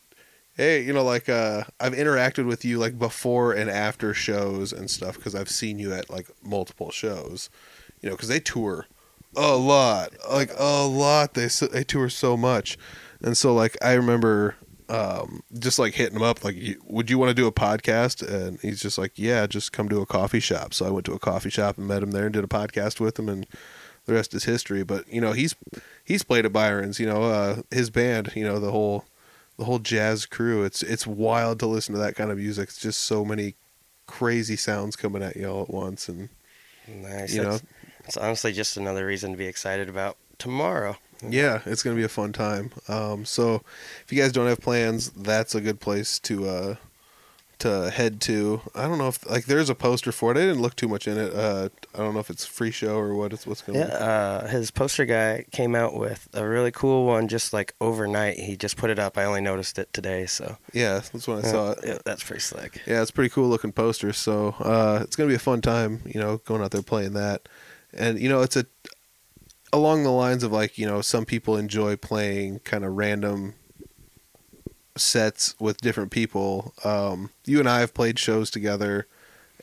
"Hey, 0.57 0.83
you 0.83 0.93
know, 0.93 1.05
like 1.05 1.29
uh, 1.29 1.65
I've 1.81 1.95
interacted 1.95 2.47
with 2.47 2.65
you 2.65 2.79
like 2.79 2.99
before 2.99 3.53
and 3.53 3.71
after 3.71 4.15
shows 4.15 4.73
and 4.73 4.91
stuff 4.91 5.17
because 5.17 5.35
I've 5.35 5.51
seen 5.51 5.79
you 5.79 5.93
at 5.93 6.11
like 6.11 6.29
multiple 6.43 6.91
shows, 6.91 7.51
you 8.01 8.09
know, 8.09 8.17
because 8.17 8.29
they 8.29 8.41
tour 8.41 8.87
a 9.37 9.57
lot, 9.57 10.13
like 10.31 10.51
a 10.59 10.87
lot. 10.87 11.35
They 11.35 11.49
they 11.73 11.85
tour 11.85 12.09
so 12.09 12.37
much, 12.37 12.79
and 13.23 13.37
so 13.37 13.55
like 13.55 13.77
I 13.83 13.93
remember 13.93 14.57
um, 14.89 15.43
just 15.59 15.79
like 15.79 15.95
hitting 15.95 16.17
him 16.17 16.23
up, 16.23 16.45
like, 16.45 16.57
would 16.85 17.11
you 17.11 17.19
want 17.19 17.31
to 17.31 17.35
do 17.35 17.47
a 17.47 17.53
podcast? 17.53 18.27
And 18.27 18.61
he's 18.61 18.81
just 18.81 18.99
like, 18.99 19.13
yeah, 19.17 19.47
just 19.47 19.73
come 19.73 19.89
to 19.89 20.01
a 20.01 20.07
coffee 20.07 20.41
shop. 20.41 20.73
So 20.75 20.87
I 20.87 20.91
went 20.91 21.07
to 21.07 21.13
a 21.13 21.19
coffee 21.19 21.51
shop 21.51 21.79
and 21.79 21.89
met 21.89 22.03
him 22.03 22.13
there 22.13 22.27
and 22.27 22.33
did 22.33 22.45
a 22.45 22.49
podcast 22.49 23.01
with 23.01 23.19
him, 23.19 23.29
and 23.29 23.47
the 24.07 24.15
rest 24.15 24.35
is 24.35 24.45
history. 24.45 24.83
But 24.83 25.13
you 25.13 25.21
know, 25.21 25.33
he's 25.33 25.55
he's 26.05 26.23
played 26.23 26.47
at 26.47 26.53
Byron's. 26.53 26.99
You 26.99 27.07
know, 27.07 27.25
uh, 27.25 27.63
his 27.71 27.91
band. 27.91 28.33
You 28.35 28.45
know, 28.45 28.59
the 28.59 28.71
whole 28.71 29.05
the 29.59 29.65
whole 29.65 29.79
jazz 29.79 30.27
crew. 30.27 30.65
It's 30.65 30.83
it's 30.83 31.07
wild 31.07 31.59
to 31.61 31.67
listen 31.67 31.95
to 31.95 32.01
that 32.01 32.17
kind 32.17 32.31
of 32.31 32.39
music. 32.39 32.69
It's 32.69 32.81
just 32.81 33.03
so 33.03 33.25
many 33.25 33.55
crazy 34.07 34.57
sounds 34.57 34.97
coming 34.97 35.23
at 35.23 35.37
you 35.37 35.47
all 35.47 35.63
at 35.63 35.71
once, 35.71 36.09
and 36.09 36.29
Nice. 36.89 37.35
You 37.35 37.43
It's, 37.43 37.63
it's 38.05 38.17
honestly 38.17 38.53
just 38.53 38.77
another 38.77 39.07
reason 39.07 39.33
to 39.33 39.37
be 39.37 39.47
excited 39.47 39.89
about 39.89 40.17
tomorrow. 40.39 40.97
Yeah, 41.27 41.63
it's 41.67 41.83
gonna 41.83 41.97
be 41.97 42.05
a 42.05 42.09
fun 42.09 42.33
time. 42.33 42.71
Um, 42.89 43.25
so 43.25 43.63
if 44.05 44.13
you 44.13 44.21
guys 44.21 44.33
don't 44.33 44.47
have 44.47 44.61
plans, 44.61 45.11
that's 45.11 45.55
a 45.55 45.61
good 45.61 45.81
place 45.81 46.19
to 46.21 46.49
uh, 46.49 46.75
to 47.61 47.91
head 47.91 48.21
to. 48.23 48.61
I 48.75 48.87
don't 48.89 48.99
know 48.99 49.09
if 49.09 49.29
like 49.29 49.47
there's 49.47 49.71
a 49.71 49.75
poster 49.75 50.13
for 50.13 50.31
it. 50.33 50.37
I 50.37 50.41
didn't 50.41 50.61
look 50.63 50.77
too 50.77 50.89
much 50.89 51.09
in 51.09 51.17
it. 51.17 51.35
Uh, 51.35 51.69
I 51.95 51.99
don't 51.99 52.13
know 52.15 52.21
if 52.21 52.29
it's 52.31 52.45
free 52.45 52.71
show 52.71 52.97
or 52.97 53.15
what 53.15 53.33
it's 53.33 53.47
what's 53.47 53.63
going. 53.63 53.79
Yeah, 53.79 53.87
uh, 53.87 54.47
his 54.49 54.71
poster 54.71 55.05
guy 55.07 55.45
came 55.53 55.75
out 55.75 55.95
with 55.95 56.29
a 56.35 56.47
really 56.47 56.71
cool 56.71 57.07
one 57.07 57.29
just 57.29 57.53
like 57.53 57.75
overnight. 57.81 58.39
He 58.39 58.57
just 58.57 58.77
put 58.77 58.91
it 58.91 58.99
up. 58.99 59.17
I 59.17 59.25
only 59.25 59.41
noticed 59.41 59.79
it 59.79 59.93
today, 59.93 60.27
so 60.27 60.59
Yeah, 60.73 61.01
that's 61.13 61.27
when 61.27 61.39
I 61.39 61.43
saw 61.43 61.71
it. 61.73 61.79
yeah, 61.87 61.99
that's 62.05 62.23
pretty 62.23 62.41
slick. 62.43 62.83
Yeah, 62.87 63.01
it's 63.03 63.11
pretty 63.11 63.31
cool 63.31 63.49
looking 63.49 63.73
poster. 63.73 64.13
So 64.13 64.55
uh, 64.59 65.01
it's 65.03 65.17
gonna 65.17 65.29
be 65.29 65.35
a 65.35 65.39
fun 65.39 65.61
time, 65.63 66.03
you 66.05 66.21
know, 66.21 66.39
going 66.39 66.63
out 66.63 66.73
there 66.73 66.83
playing 66.83 67.15
that, 67.15 67.49
and 67.95 68.19
you 68.21 68.29
know, 68.29 68.43
it's 68.43 68.57
a 68.57 68.67
along 69.73 70.05
the 70.05 70.11
lines 70.11 70.43
of 70.43 70.53
like 70.53 70.79
you 70.79 70.87
know, 70.87 71.01
some 71.01 71.25
people 71.25 71.57
enjoy 71.57 71.97
playing 71.97 72.61
kind 72.61 72.85
of 72.85 72.93
random 72.97 73.55
sets 74.97 75.55
with 75.61 75.81
different 75.81 76.11
people. 76.11 76.73
Um, 76.85 77.31
you 77.45 77.59
and 77.61 77.69
I 77.69 77.81
have 77.81 77.95
played 77.95 78.19
shows 78.19 78.51
together, 78.51 79.07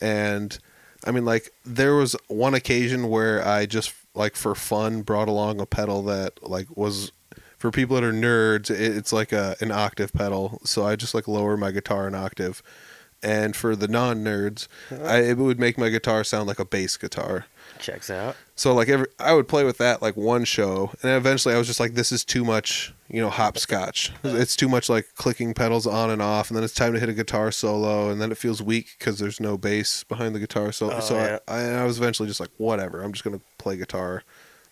and 0.02 0.58
I 1.06 1.12
mean, 1.12 1.26
like 1.26 1.52
there 1.66 1.96
was 1.96 2.16
one 2.28 2.54
occasion 2.54 3.10
where 3.10 3.46
I 3.46 3.66
just 3.66 3.94
like 4.16 4.36
for 4.36 4.56
fun 4.56 5.02
brought 5.02 5.28
along 5.28 5.60
a 5.60 5.66
pedal 5.66 6.04
that 6.04 6.48
like 6.48 6.68
was 6.78 7.12
for 7.58 7.72
people 7.72 7.96
that 7.96 8.04
are 8.04 8.14
nerds. 8.14 8.70
it- 8.70 8.96
It's 8.98 9.12
like 9.14 9.32
a 9.32 9.56
an 9.62 9.72
octave 9.72 10.14
pedal, 10.14 10.62
so 10.64 10.86
I 10.86 10.96
just 10.96 11.14
like 11.14 11.28
lower 11.28 11.58
my 11.58 11.72
guitar 11.72 12.08
an 12.08 12.16
octave. 12.16 12.62
And 13.26 13.56
for 13.56 13.74
the 13.74 13.88
non-nerds, 13.88 14.68
I, 14.92 15.20
it 15.20 15.38
would 15.38 15.58
make 15.58 15.78
my 15.78 15.88
guitar 15.88 16.26
sound 16.26 16.46
like 16.48 16.60
a 16.60 16.66
bass 16.66 16.98
guitar. 16.98 17.46
Checks 17.84 18.10
out. 18.10 18.38
So 18.56 18.74
like 18.74 18.88
every, 18.88 19.08
I 19.20 19.34
would 19.34 19.50
play 19.50 19.66
with 19.66 19.78
that 19.80 20.02
like 20.02 20.16
one 20.16 20.46
show, 20.46 20.90
and 20.94 21.02
then 21.02 21.18
eventually 21.18 21.54
I 21.54 21.58
was 21.58 21.68
just 21.68 21.82
like, 21.82 21.96
this 21.96 22.14
is 22.14 22.24
too 22.24 22.46
much, 22.46 22.94
you 23.10 23.20
know, 23.20 23.30
hopscotch. 23.30 24.14
It's 24.24 24.56
too 24.56 24.70
much 24.70 24.88
like 24.88 25.08
clicking 25.16 25.54
pedals 25.54 25.86
on 25.86 26.10
and 26.10 26.22
off, 26.22 26.50
and 26.50 26.56
then 26.56 26.64
it's 26.64 26.74
time 26.74 26.94
to 26.94 27.00
hit 27.02 27.10
a 27.10 27.14
guitar 27.14 27.52
solo, 27.52 28.10
and 28.10 28.22
then 28.22 28.32
it 28.32 28.38
feels 28.38 28.62
weak 28.62 28.96
because 28.98 29.20
there's 29.20 29.42
no 29.42 29.58
bass 29.58 30.06
behind 30.06 30.34
the 30.34 30.40
guitar 30.40 30.72
solo. 30.72 30.96
Oh, 30.96 31.00
so 31.02 31.16
yeah. 31.16 31.40
I, 31.46 31.56
I, 31.56 31.64
I 31.82 31.84
was 31.84 31.98
eventually 31.98 32.30
just 32.30 32.40
like, 32.40 32.52
whatever, 32.56 33.02
I'm 33.02 33.12
just 33.12 33.26
gonna 33.26 33.42
play 33.58 33.76
guitar, 33.76 34.24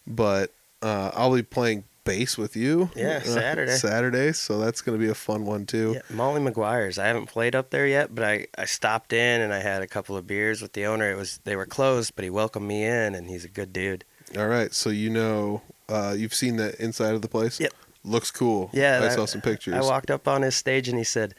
but 0.08 0.54
uh, 0.82 1.12
I'll 1.14 1.36
be 1.36 1.44
playing 1.44 1.84
bass 2.04 2.38
with 2.38 2.56
you. 2.56 2.90
Yeah, 2.96 3.18
uh, 3.18 3.28
Saturday. 3.28 3.72
Saturday, 3.76 4.32
so 4.34 4.60
that's 4.60 4.82
gonna 4.82 4.98
be 4.98 5.10
a 5.10 5.16
fun 5.16 5.46
one 5.46 5.66
too. 5.66 5.94
Yeah, 5.96 6.16
Molly 6.16 6.42
McGuire's. 6.42 6.98
I 6.98 7.08
haven't 7.08 7.28
played 7.28 7.56
up 7.56 7.70
there 7.70 7.88
yet, 7.88 8.14
but 8.16 8.24
I, 8.24 8.48
I 8.58 8.66
stopped 8.66 9.14
in 9.14 9.42
and 9.42 9.54
I 9.54 9.60
had 9.60 9.82
a 9.82 9.88
couple 9.88 10.16
of 10.18 10.26
beers 10.28 10.62
with 10.62 10.74
the 10.74 10.86
owner. 10.86 11.12
It 11.12 11.16
was 11.18 11.40
they 11.44 11.56
were 11.56 11.66
closed, 11.66 12.16
but 12.16 12.24
he 12.24 12.30
welcomed 12.30 12.68
me 12.68 12.84
in, 12.84 13.16
and 13.16 13.30
he's 13.30 13.46
a 13.46 13.50
good 13.50 13.72
dude. 13.74 14.04
All 14.38 14.48
right, 14.48 14.74
so 14.74 14.90
you 14.90 15.10
know, 15.10 15.62
uh, 15.90 16.16
you've 16.18 16.34
seen 16.34 16.58
the 16.58 16.82
inside 16.84 17.14
of 17.14 17.22
the 17.22 17.28
place. 17.28 17.60
Yep. 17.60 17.74
Looks 18.04 18.32
cool. 18.32 18.70
Yeah, 18.74 18.98
I 18.98 19.00
that- 19.02 19.14
saw 19.14 19.26
some 19.26 19.42
pictures. 19.42 19.76
I 19.76 19.82
walked 19.82 20.10
up 20.10 20.28
on 20.28 20.42
his 20.42 20.56
stage 20.56 20.88
and 20.88 20.98
he 20.98 21.04
said, 21.04 21.36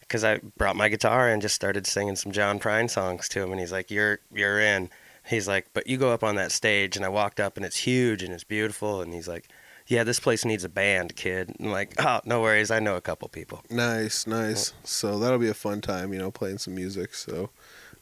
because 0.00 0.22
I 0.24 0.38
brought 0.56 0.76
my 0.76 0.88
guitar 0.88 1.28
and 1.28 1.42
just 1.42 1.54
started 1.56 1.86
singing 1.86 2.14
some 2.16 2.30
John 2.32 2.58
Prine 2.60 2.88
songs 2.88 3.28
to 3.30 3.42
him, 3.42 3.50
and 3.50 3.60
he's 3.60 3.72
like, 3.72 3.90
"You're 3.90 4.20
you're 4.32 4.60
in." 4.60 4.88
He's 5.28 5.48
like, 5.48 5.66
"But 5.74 5.88
you 5.88 5.96
go 5.98 6.12
up 6.12 6.22
on 6.22 6.36
that 6.36 6.52
stage," 6.52 6.96
and 6.96 7.04
I 7.04 7.08
walked 7.08 7.40
up 7.40 7.56
and 7.56 7.66
it's 7.66 7.78
huge 7.78 8.22
and 8.22 8.32
it's 8.32 8.44
beautiful, 8.44 9.02
and 9.02 9.12
he's 9.12 9.26
like, 9.26 9.48
"Yeah, 9.86 10.04
this 10.04 10.20
place 10.20 10.44
needs 10.44 10.64
a 10.64 10.68
band, 10.68 11.16
kid." 11.16 11.54
And 11.58 11.68
I'm 11.68 11.72
like, 11.72 11.94
"Oh, 11.98 12.20
no 12.24 12.40
worries, 12.40 12.70
I 12.70 12.80
know 12.80 12.96
a 12.96 13.00
couple 13.00 13.28
people." 13.28 13.62
Nice, 13.70 14.26
nice. 14.26 14.72
So 14.84 15.18
that'll 15.18 15.38
be 15.38 15.48
a 15.48 15.54
fun 15.54 15.80
time, 15.80 16.12
you 16.12 16.18
know, 16.18 16.30
playing 16.30 16.58
some 16.58 16.74
music. 16.74 17.14
So, 17.14 17.50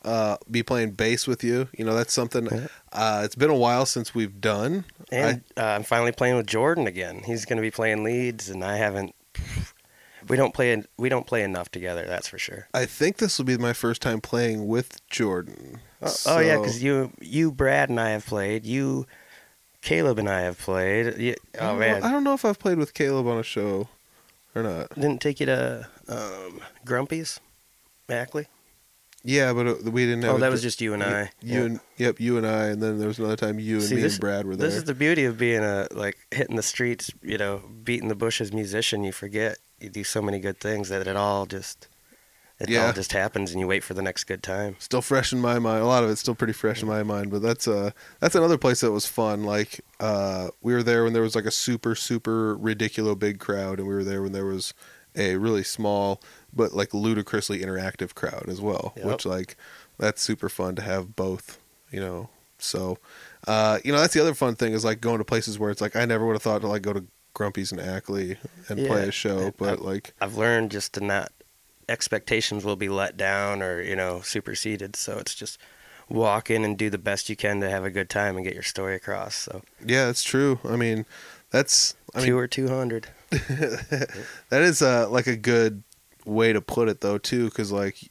uh, 0.04 0.36
be 0.50 0.62
playing 0.62 0.92
bass 0.92 1.26
with 1.26 1.42
you. 1.42 1.68
You 1.76 1.84
know, 1.84 1.94
that's 1.94 2.12
something. 2.12 2.48
Uh, 2.92 3.22
it's 3.24 3.34
been 3.34 3.50
a 3.50 3.56
while 3.56 3.86
since 3.86 4.14
we've 4.14 4.40
done. 4.40 4.84
And 5.10 5.42
uh, 5.56 5.64
I'm 5.64 5.82
finally 5.82 6.12
playing 6.12 6.36
with 6.36 6.46
Jordan 6.46 6.86
again. 6.86 7.22
He's 7.24 7.44
going 7.44 7.56
to 7.56 7.62
be 7.62 7.70
playing 7.70 8.04
leads, 8.04 8.48
and 8.48 8.64
I 8.64 8.76
haven't. 8.76 9.14
We 10.26 10.38
don't 10.38 10.54
play. 10.54 10.82
We 10.96 11.10
don't 11.10 11.26
play 11.26 11.42
enough 11.42 11.70
together. 11.70 12.06
That's 12.06 12.28
for 12.28 12.38
sure. 12.38 12.66
I, 12.72 12.80
I 12.80 12.86
think 12.86 13.18
this 13.18 13.36
will 13.36 13.44
be 13.44 13.58
my 13.58 13.74
first 13.74 14.00
time 14.00 14.22
playing 14.22 14.66
with 14.66 15.06
Jordan. 15.10 15.82
Oh, 16.00 16.14
oh 16.26 16.38
yeah, 16.38 16.56
because 16.56 16.82
you, 16.82 17.12
you, 17.20 17.52
Brad, 17.52 17.90
and 17.90 18.00
I 18.00 18.08
have 18.08 18.24
played. 18.24 18.64
You, 18.64 19.06
Caleb, 19.84 20.18
and 20.18 20.28
I 20.28 20.40
have 20.40 20.58
played. 20.58 21.06
I 21.08 21.36
oh 21.60 21.66
don't 21.70 21.78
man, 21.78 22.00
know, 22.00 22.06
I 22.06 22.10
don't 22.10 22.24
know 22.24 22.34
if 22.34 22.44
I've 22.44 22.58
played 22.58 22.78
with 22.78 22.94
Caleb 22.94 23.26
on 23.26 23.38
a 23.38 23.42
show 23.42 23.88
or 24.54 24.62
not. 24.62 24.94
didn't 24.94 25.20
take 25.20 25.38
you 25.40 25.46
to 25.46 25.86
um, 26.08 26.60
Grumpy's, 26.84 27.38
Ackley. 28.08 28.46
Yeah, 29.26 29.52
but 29.54 29.66
uh, 29.66 29.74
we 29.90 30.04
didn't. 30.04 30.22
Have 30.24 30.34
Oh, 30.34 30.38
that 30.38 30.50
was 30.50 30.60
just 30.62 30.80
you 30.82 30.92
and 30.94 31.02
I. 31.02 31.30
You 31.40 31.58
Yeah. 31.60 31.64
and 31.66 31.80
yep, 31.96 32.20
you 32.20 32.36
and 32.36 32.46
I, 32.46 32.66
and 32.66 32.82
then 32.82 32.98
there 32.98 33.08
was 33.08 33.18
another 33.18 33.36
time 33.36 33.58
you 33.58 33.76
and 33.76 33.84
See, 33.84 33.94
me 33.94 34.02
this- 34.02 34.14
and 34.14 34.20
Brad 34.20 34.46
were 34.46 34.56
there. 34.56 34.68
This 34.68 34.76
is 34.76 34.84
the 34.84 34.94
beauty 34.94 35.24
of 35.24 35.38
being 35.38 35.62
a 35.62 35.86
like 35.92 36.18
hitting 36.30 36.56
the 36.56 36.62
streets, 36.62 37.10
you 37.22 37.38
know, 37.38 37.62
beating 37.84 38.08
the 38.08 38.14
bushes 38.14 38.52
musician. 38.52 39.02
You 39.04 39.12
forget 39.12 39.56
you 39.80 39.88
do 39.90 40.04
so 40.04 40.20
many 40.20 40.40
good 40.40 40.58
things 40.60 40.88
that 40.90 41.06
it 41.06 41.16
all 41.16 41.46
just 41.46 41.88
it 42.68 42.72
Yeah. 42.74 42.86
all 42.86 42.92
just 42.92 43.12
happens, 43.12 43.50
and 43.52 43.60
you 43.60 43.66
wait 43.66 43.82
for 43.84 43.94
the 43.94 44.02
next 44.02 44.24
good 44.24 44.42
time. 44.42 44.76
still 44.78 45.02
fresh 45.02 45.32
in 45.32 45.40
my 45.40 45.58
mind. 45.58 45.82
A 45.82 45.86
lot 45.86 46.04
of 46.04 46.10
it's 46.10 46.20
still 46.20 46.34
pretty 46.34 46.52
fresh 46.52 46.82
in 46.82 46.88
my 46.88 47.02
mind, 47.02 47.30
but 47.30 47.42
that's 47.42 47.66
uh 47.68 47.90
that's 48.20 48.34
another 48.34 48.58
place 48.58 48.80
that 48.80 48.92
was 48.92 49.06
fun. 49.06 49.44
Like 49.44 49.80
uh 50.00 50.48
we 50.62 50.72
were 50.74 50.82
there 50.82 51.04
when 51.04 51.12
there 51.12 51.22
was 51.22 51.34
like 51.34 51.46
a 51.46 51.50
super 51.50 51.94
super 51.94 52.56
ridiculous 52.56 53.16
big 53.16 53.38
crowd 53.38 53.78
and 53.78 53.88
we 53.88 53.94
were 53.94 54.04
there 54.04 54.22
when 54.22 54.32
there 54.32 54.46
was 54.46 54.74
a 55.16 55.36
really 55.36 55.62
small 55.62 56.20
but 56.52 56.72
like 56.72 56.92
ludicrously 56.92 57.60
interactive 57.60 58.14
crowd 58.14 58.44
as 58.48 58.60
well, 58.60 58.92
Yep. 58.96 59.06
which 59.06 59.26
like 59.26 59.56
that's 59.98 60.20
super 60.22 60.48
fun 60.48 60.74
to 60.76 60.82
have 60.82 61.14
both, 61.16 61.58
you 61.90 62.00
know. 62.00 62.28
So 62.58 62.98
uh 63.46 63.78
you 63.84 63.92
know, 63.92 63.98
that's 63.98 64.14
the 64.14 64.20
other 64.20 64.34
fun 64.34 64.54
thing 64.56 64.72
is 64.72 64.84
like 64.84 65.00
going 65.00 65.18
to 65.18 65.24
places 65.24 65.58
where 65.58 65.70
it's 65.70 65.80
like 65.80 65.96
I 65.96 66.04
never 66.04 66.26
would 66.26 66.34
have 66.34 66.42
thought 66.42 66.60
to 66.62 66.68
like 66.68 66.82
go 66.82 66.92
to 66.92 67.04
Grumpy's 67.34 67.72
and 67.72 67.80
Ackley 67.80 68.36
and 68.68 68.86
play 68.86 69.08
a 69.08 69.10
show, 69.10 69.52
but 69.58 69.80
I- 69.80 69.82
like 69.82 70.14
I've 70.20 70.36
learned 70.36 70.70
just 70.70 70.92
to 70.94 71.00
not 71.00 71.32
expectations 71.88 72.64
will 72.64 72.76
be 72.76 72.88
let 72.88 73.16
down 73.16 73.62
or 73.62 73.82
you 73.82 73.96
know 73.96 74.20
superseded. 74.20 74.96
So 74.96 75.18
it's 75.18 75.34
just 75.34 75.58
walk 76.08 76.50
in 76.50 76.64
and 76.64 76.76
do 76.76 76.90
the 76.90 76.98
best 76.98 77.28
you 77.28 77.36
can 77.36 77.60
to 77.60 77.70
have 77.70 77.84
a 77.84 77.90
good 77.90 78.10
time 78.10 78.36
and 78.36 78.44
get 78.44 78.54
your 78.54 78.62
story 78.62 78.94
across. 78.94 79.34
So 79.34 79.62
yeah, 79.84 80.08
it's 80.08 80.22
true. 80.22 80.58
I 80.64 80.76
mean, 80.76 81.06
that's 81.50 81.94
I 82.14 82.18
mean 82.18 82.26
two 82.28 82.38
or 82.38 82.46
two 82.48 82.68
hundred. 82.68 83.08
that 83.30 84.22
is 84.50 84.82
uh 84.82 85.08
like 85.08 85.26
a 85.26 85.36
good 85.36 85.82
way 86.24 86.52
to 86.52 86.60
put 86.60 86.88
it 86.88 87.00
though 87.00 87.18
too 87.18 87.46
because 87.46 87.70
like 87.70 88.10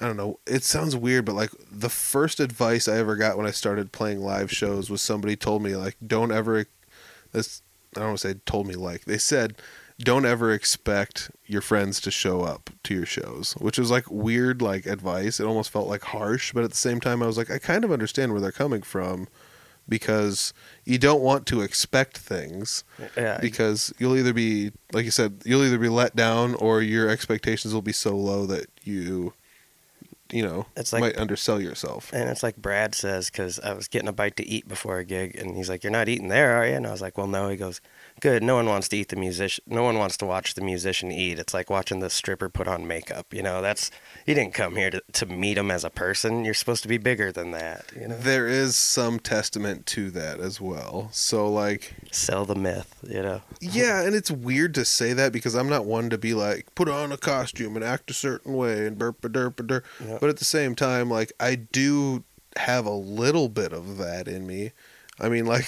i 0.00 0.06
don't 0.06 0.16
know 0.16 0.38
it 0.46 0.64
sounds 0.64 0.96
weird 0.96 1.24
but 1.24 1.34
like 1.34 1.50
the 1.70 1.88
first 1.88 2.40
advice 2.40 2.88
i 2.88 2.96
ever 2.96 3.16
got 3.16 3.36
when 3.36 3.46
i 3.46 3.50
started 3.50 3.92
playing 3.92 4.20
live 4.20 4.50
shows 4.50 4.90
was 4.90 5.00
somebody 5.00 5.36
told 5.36 5.62
me 5.62 5.76
like 5.76 5.96
don't 6.04 6.32
ever 6.32 6.66
this 7.32 7.62
i 7.94 8.00
don't 8.00 8.08
want 8.08 8.18
to 8.18 8.28
say 8.28 8.34
told 8.44 8.66
me 8.66 8.74
like 8.74 9.04
they 9.04 9.18
said 9.18 9.54
don't 9.98 10.26
ever 10.26 10.52
expect 10.52 11.30
your 11.46 11.62
friends 11.62 12.00
to 12.02 12.10
show 12.10 12.42
up 12.42 12.70
to 12.82 12.94
your 12.94 13.06
shows 13.06 13.54
which 13.58 13.78
was 13.78 13.90
like 13.90 14.10
weird 14.10 14.60
like 14.60 14.84
advice 14.86 15.40
it 15.40 15.44
almost 15.46 15.70
felt 15.70 15.88
like 15.88 16.02
harsh 16.02 16.52
but 16.52 16.62
at 16.64 16.70
the 16.70 16.76
same 16.76 17.00
time 17.00 17.22
i 17.22 17.26
was 17.26 17.38
like 17.38 17.50
i 17.50 17.58
kind 17.58 17.82
of 17.84 17.90
understand 17.90 18.30
where 18.32 18.40
they're 18.40 18.52
coming 18.52 18.82
from 18.82 19.26
because 19.88 20.52
you 20.84 20.98
don't 20.98 21.22
want 21.22 21.46
to 21.46 21.60
expect 21.62 22.18
things 22.18 22.82
Yeah, 23.16 23.38
because 23.40 23.92
you'll 23.98 24.16
either 24.16 24.32
be 24.34 24.72
like 24.92 25.04
you 25.04 25.10
said 25.10 25.40
you'll 25.44 25.64
either 25.64 25.78
be 25.78 25.88
let 25.88 26.14
down 26.16 26.54
or 26.56 26.82
your 26.82 27.08
expectations 27.08 27.72
will 27.72 27.82
be 27.82 27.92
so 27.92 28.16
low 28.16 28.46
that 28.46 28.66
you 28.82 29.32
you 30.32 30.42
know 30.42 30.66
It's 30.76 30.92
like- 30.92 31.00
might 31.00 31.16
undersell 31.16 31.60
yourself 31.60 32.12
And 32.12 32.28
it's 32.28 32.42
like 32.42 32.56
Brad 32.56 32.94
says, 32.96 33.30
because 33.30 33.60
I 33.60 33.72
was 33.74 33.86
getting 33.86 34.08
a 34.08 34.12
bite 34.12 34.36
to 34.38 34.46
eat 34.46 34.66
before 34.66 34.98
a 34.98 35.04
gig, 35.04 35.36
and 35.36 35.56
he's 35.56 35.68
like, 35.68 35.84
"You're 35.84 35.92
not 35.92 36.08
eating 36.08 36.26
there, 36.28 36.56
are 36.56 36.66
you?" 36.66 36.74
And 36.74 36.84
I 36.84 36.90
was 36.90 37.00
like, 37.00 37.16
"Well, 37.16 37.28
no." 37.28 37.48
He 37.48 37.56
goes, 37.56 37.80
"Good. 38.20 38.42
No 38.42 38.54
one 38.56 38.66
wants 38.66 38.88
to 38.88 38.96
eat 38.96 39.08
the 39.08 39.16
musician. 39.16 39.64
No 39.66 39.82
one 39.82 39.98
wants 39.98 40.16
to 40.18 40.26
watch 40.26 40.54
the 40.54 40.60
musician 40.62 41.10
eat. 41.12 41.38
It's 41.38 41.52
like 41.54 41.68
watching 41.70 42.00
the 42.00 42.10
stripper 42.10 42.48
put 42.48 42.66
on 42.68 42.86
makeup. 42.86 43.32
You 43.32 43.42
know, 43.42 43.60
that's 43.62 43.90
you 44.26 44.34
didn't 44.34 44.54
come 44.54 44.76
here 44.76 44.90
to 44.90 45.02
to 45.12 45.26
meet 45.26 45.58
him 45.58 45.70
as 45.70 45.84
a 45.84 45.90
person. 45.90 46.44
You're 46.44 46.54
supposed 46.54 46.82
to 46.82 46.88
be 46.88 46.98
bigger 46.98 47.30
than 47.32 47.50
that. 47.52 47.84
You 47.94 48.08
know, 48.08 48.16
there 48.16 48.46
is 48.48 48.76
some 48.76 49.18
testament 49.20 49.86
to 49.86 50.10
that 50.12 50.40
as 50.40 50.60
well 50.60 51.08
so 51.12 51.48
like 51.50 51.94
sell 52.10 52.44
the 52.44 52.54
myth. 52.54 52.94
You 53.06 53.22
know, 53.22 53.42
yeah 53.60 54.02
and 54.02 54.14
it's 54.14 54.30
weird 54.30 54.74
to 54.74 54.84
say 54.84 55.12
that 55.12 55.32
because 55.32 55.54
i'm 55.54 55.68
not 55.68 55.84
one 55.84 56.10
to 56.10 56.18
be 56.18 56.34
like 56.34 56.74
put 56.74 56.88
on 56.88 57.12
a 57.12 57.16
costume 57.16 57.76
and 57.76 57.84
act 57.84 58.10
a 58.10 58.14
certain 58.14 58.54
way 58.54 58.86
and 58.86 58.98
burp 58.98 59.24
a 59.24 59.28
derp 59.28 59.60
a 59.60 59.62
derp 59.62 59.82
Yeah. 60.04 60.18
but 60.20 60.28
at 60.30 60.38
the 60.38 60.44
same 60.44 60.74
time 60.74 61.08
like 61.10 61.32
i 61.38 61.54
do 61.54 62.24
have 62.56 62.86
a 62.86 62.90
little 62.90 63.48
bit 63.48 63.72
of 63.72 63.96
that 63.98 64.26
in 64.28 64.46
me 64.46 64.72
i 65.20 65.28
mean 65.28 65.46
like 65.46 65.66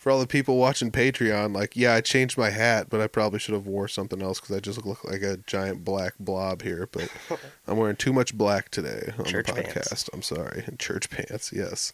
for 0.00 0.10
all 0.10 0.18
the 0.18 0.26
people 0.26 0.56
watching 0.56 0.90
patreon 0.90 1.54
like 1.54 1.76
yeah 1.76 1.92
i 1.94 2.00
changed 2.00 2.38
my 2.38 2.48
hat 2.48 2.86
but 2.88 3.02
i 3.02 3.06
probably 3.06 3.38
should 3.38 3.52
have 3.52 3.66
wore 3.66 3.86
something 3.86 4.22
else 4.22 4.40
because 4.40 4.56
i 4.56 4.58
just 4.58 4.84
look 4.86 5.04
like 5.04 5.20
a 5.20 5.36
giant 5.46 5.84
black 5.84 6.14
blob 6.18 6.62
here 6.62 6.88
but 6.90 7.12
i'm 7.68 7.76
wearing 7.76 7.94
too 7.94 8.12
much 8.12 8.36
black 8.36 8.70
today 8.70 9.12
on 9.18 9.26
Church 9.26 9.48
the 9.48 9.62
pants. 9.62 9.76
podcast. 9.76 10.08
I'm 10.14 10.22
sorry. 10.22 10.64
Church 10.78 11.10
pants 11.10 11.52
yes. 11.54 11.92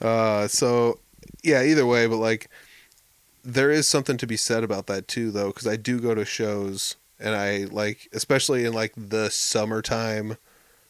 Uh 0.00 0.48
so 0.48 0.98
yeah 1.44 1.62
either 1.62 1.86
way 1.86 2.08
but 2.08 2.16
like 2.16 2.50
there 3.44 3.70
is 3.70 3.86
something 3.86 4.16
to 4.16 4.26
be 4.26 4.36
said 4.36 4.64
about 4.64 4.88
that 4.88 5.06
too 5.06 5.30
though 5.30 5.48
because 5.48 5.68
i 5.68 5.76
do 5.76 6.00
go 6.00 6.16
to 6.16 6.24
shows 6.24 6.96
and 7.20 7.36
i 7.36 7.58
like 7.70 8.08
especially 8.12 8.64
in 8.64 8.72
like 8.72 8.92
the 8.96 9.30
summertime 9.30 10.36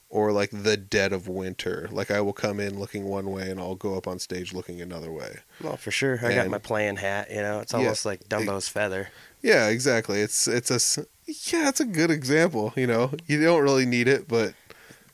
or 0.08 0.32
like 0.32 0.50
the 0.52 0.76
dead 0.76 1.12
of 1.12 1.26
winter 1.28 1.88
like 1.90 2.10
i 2.10 2.20
will 2.20 2.32
come 2.32 2.60
in 2.60 2.78
looking 2.78 3.04
one 3.04 3.30
way 3.30 3.50
and 3.50 3.58
i'll 3.60 3.74
go 3.74 3.96
up 3.96 4.06
on 4.06 4.18
stage 4.18 4.52
looking 4.54 4.80
another 4.80 5.10
way 5.10 5.38
well, 5.62 5.76
for 5.76 5.90
sure. 5.90 6.20
I 6.22 6.34
got 6.34 6.48
my 6.48 6.58
playing 6.58 6.96
hat. 6.96 7.28
You 7.30 7.42
know, 7.42 7.60
it's 7.60 7.72
Yeah. 7.72 7.78
almost 7.80 8.04
like 8.06 8.28
Dumbo's 8.28 8.68
feather. 8.68 9.08
yeah 9.42 9.68
exactly 9.68 10.20
it's 10.20 10.46
it's 10.46 10.70
a 10.70 11.04
yeah, 11.50 11.68
it's 11.68 11.80
a 11.80 11.84
good 11.84 12.12
example. 12.12 12.72
You 12.76 12.86
know, 12.86 13.10
you 13.26 13.42
don't 13.42 13.60
really 13.62 13.84
need 13.84 14.06
it, 14.06 14.28
but 14.28 14.54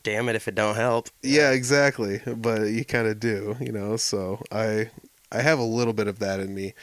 Damn 0.03 0.29
it 0.29 0.35
if 0.35 0.47
it 0.47 0.53
don't 0.53 0.75
help. 0.75 1.09
yeah, 1.23 1.49
exactly. 1.51 2.21
But 2.27 2.63
you 2.67 2.85
kind 2.85 3.07
of 3.07 3.19
do, 3.19 3.55
you 3.59 3.71
know. 3.71 3.97
So 3.97 4.43
I 4.51 4.91
I 5.31 5.41
have 5.41 5.57
a 5.57 5.63
little 5.63 5.93
bit 5.93 6.07
of 6.07 6.19
that 6.19 6.39
in 6.39 6.53
me, 6.53 6.75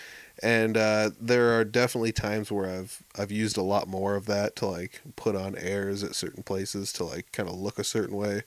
and 0.43 0.77
uh, 0.77 1.11
there 1.21 1.59
are 1.59 1.65
definitely 1.65 2.13
times 2.13 2.51
where 2.51 2.69
I've 2.69 3.03
I've 3.19 3.31
used 3.31 3.57
a 3.57 3.63
lot 3.63 3.89
more 3.89 4.17
of 4.17 4.27
that 4.27 4.57
to 4.57 4.67
like 4.67 5.03
put 5.17 5.37
on 5.37 5.57
airs 5.57 6.03
at 6.03 6.15
certain 6.15 6.43
places 6.43 6.93
to 6.95 7.05
like 7.05 7.31
kind 7.33 7.49
of 7.49 7.57
look 7.57 7.79
a 7.79 7.85
certain 7.85 8.17
way, 8.17 8.43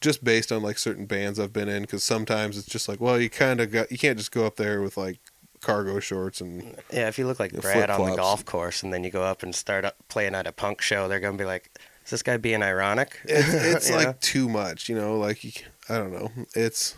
just 0.00 0.24
based 0.24 0.50
on 0.50 0.62
like 0.62 0.78
certain 0.78 1.06
bands 1.06 1.38
I've 1.38 1.52
been 1.52 1.68
in. 1.68 1.82
Because 1.82 2.04
sometimes 2.04 2.58
it's 2.58 2.68
just 2.68 2.88
like, 2.88 3.00
well, 3.00 3.20
you 3.20 3.30
kind 3.30 3.60
of 3.60 3.70
got 3.70 3.90
you 3.92 3.98
can't 3.98 4.18
just 4.18 4.32
go 4.32 4.46
up 4.46 4.56
there 4.56 4.82
with 4.82 4.96
like 4.96 5.18
cargo 5.60 6.00
shorts 6.00 6.40
and 6.40 6.76
Yeah, 6.92 7.08
if 7.08 7.18
you 7.18 7.26
look 7.26 7.40
like 7.40 7.52
Brad 7.52 7.90
on 7.90 8.10
the 8.10 8.16
golf 8.16 8.44
course 8.44 8.82
and 8.82 8.92
then 8.92 9.04
you 9.04 9.10
go 9.10 9.22
up 9.22 9.42
and 9.42 9.54
start 9.54 9.84
up 9.84 9.96
playing 10.08 10.34
at 10.34 10.46
a 10.46 10.52
punk 10.52 10.80
show, 10.80 11.08
they're 11.08 11.20
gonna 11.20 11.38
be 11.38 11.44
like, 11.44 11.70
"Is 12.04 12.10
this 12.10 12.22
guy 12.22 12.36
being 12.36 12.62
ironic?" 12.62 13.20
it's, 13.24 13.52
it's 13.54 13.90
like 13.92 14.06
know? 14.06 14.14
too 14.20 14.48
much, 14.48 14.88
you 14.88 14.96
know. 14.96 15.16
Like 15.18 15.64
I 15.88 15.98
don't 15.98 16.12
know. 16.12 16.30
It's, 16.54 16.96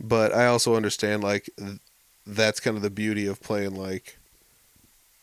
but 0.00 0.34
I 0.34 0.46
also 0.46 0.74
understand 0.74 1.22
like 1.22 1.48
that's 2.26 2.60
kind 2.60 2.76
of 2.76 2.82
the 2.82 2.90
beauty 2.90 3.26
of 3.26 3.40
playing 3.40 3.74
like 3.74 4.18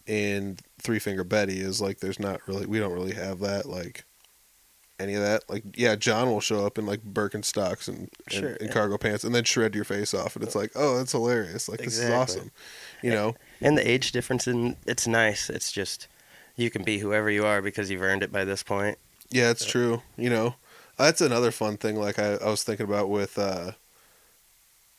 in 0.05 0.57
Three 0.79 0.99
Finger 0.99 1.23
Betty 1.23 1.59
is 1.59 1.81
like 1.81 1.99
there's 1.99 2.19
not 2.19 2.41
really 2.47 2.65
we 2.65 2.79
don't 2.79 2.93
really 2.93 3.13
have 3.13 3.39
that 3.39 3.67
like 3.67 4.03
any 4.99 5.15
of 5.15 5.21
that. 5.21 5.49
Like 5.49 5.63
yeah, 5.75 5.95
John 5.95 6.29
will 6.29 6.41
show 6.41 6.65
up 6.65 6.77
in 6.77 6.85
like 6.85 7.01
Birkenstocks 7.01 7.87
and 7.87 7.97
and, 7.97 8.09
Sure, 8.29 8.49
and 8.49 8.67
yeah. 8.67 8.73
cargo 8.73 8.97
pants 8.97 9.23
and 9.23 9.33
then 9.33 9.43
shred 9.43 9.75
your 9.75 9.83
face 9.83 10.13
off, 10.13 10.35
and 10.35 10.43
it's 10.43 10.55
like 10.55 10.71
oh 10.75 10.97
that's 10.97 11.11
hilarious. 11.11 11.67
Like 11.67 11.79
this 11.79 11.97
is 11.97 12.09
awesome, 12.09 12.51
you 13.01 13.11
know. 13.11 13.35
and 13.59 13.77
the 13.77 13.89
age 13.89 14.11
difference 14.11 14.47
in 14.47 14.75
it's 14.85 15.07
nice. 15.07 15.49
It's 15.49 15.71
just 15.71 16.07
you 16.55 16.69
can 16.69 16.83
be 16.83 16.99
whoever 16.99 17.29
you 17.29 17.45
are 17.45 17.61
because 17.61 17.89
you've 17.89 18.01
earned 18.01 18.23
it 18.23 18.31
by 18.31 18.45
this 18.45 18.63
point. 18.63 18.97
Yeah, 19.29 19.49
it's 19.49 19.65
true. 19.65 20.01
You 20.17 20.29
know, 20.29 20.55
that's 20.97 21.21
another 21.21 21.51
fun 21.51 21.77
thing. 21.77 21.95
Like 21.95 22.19
I, 22.19 22.35
I 22.35 22.49
was 22.49 22.63
thinking 22.63 22.85
about 22.85 23.09
with 23.09 23.37
uh, 23.37 23.71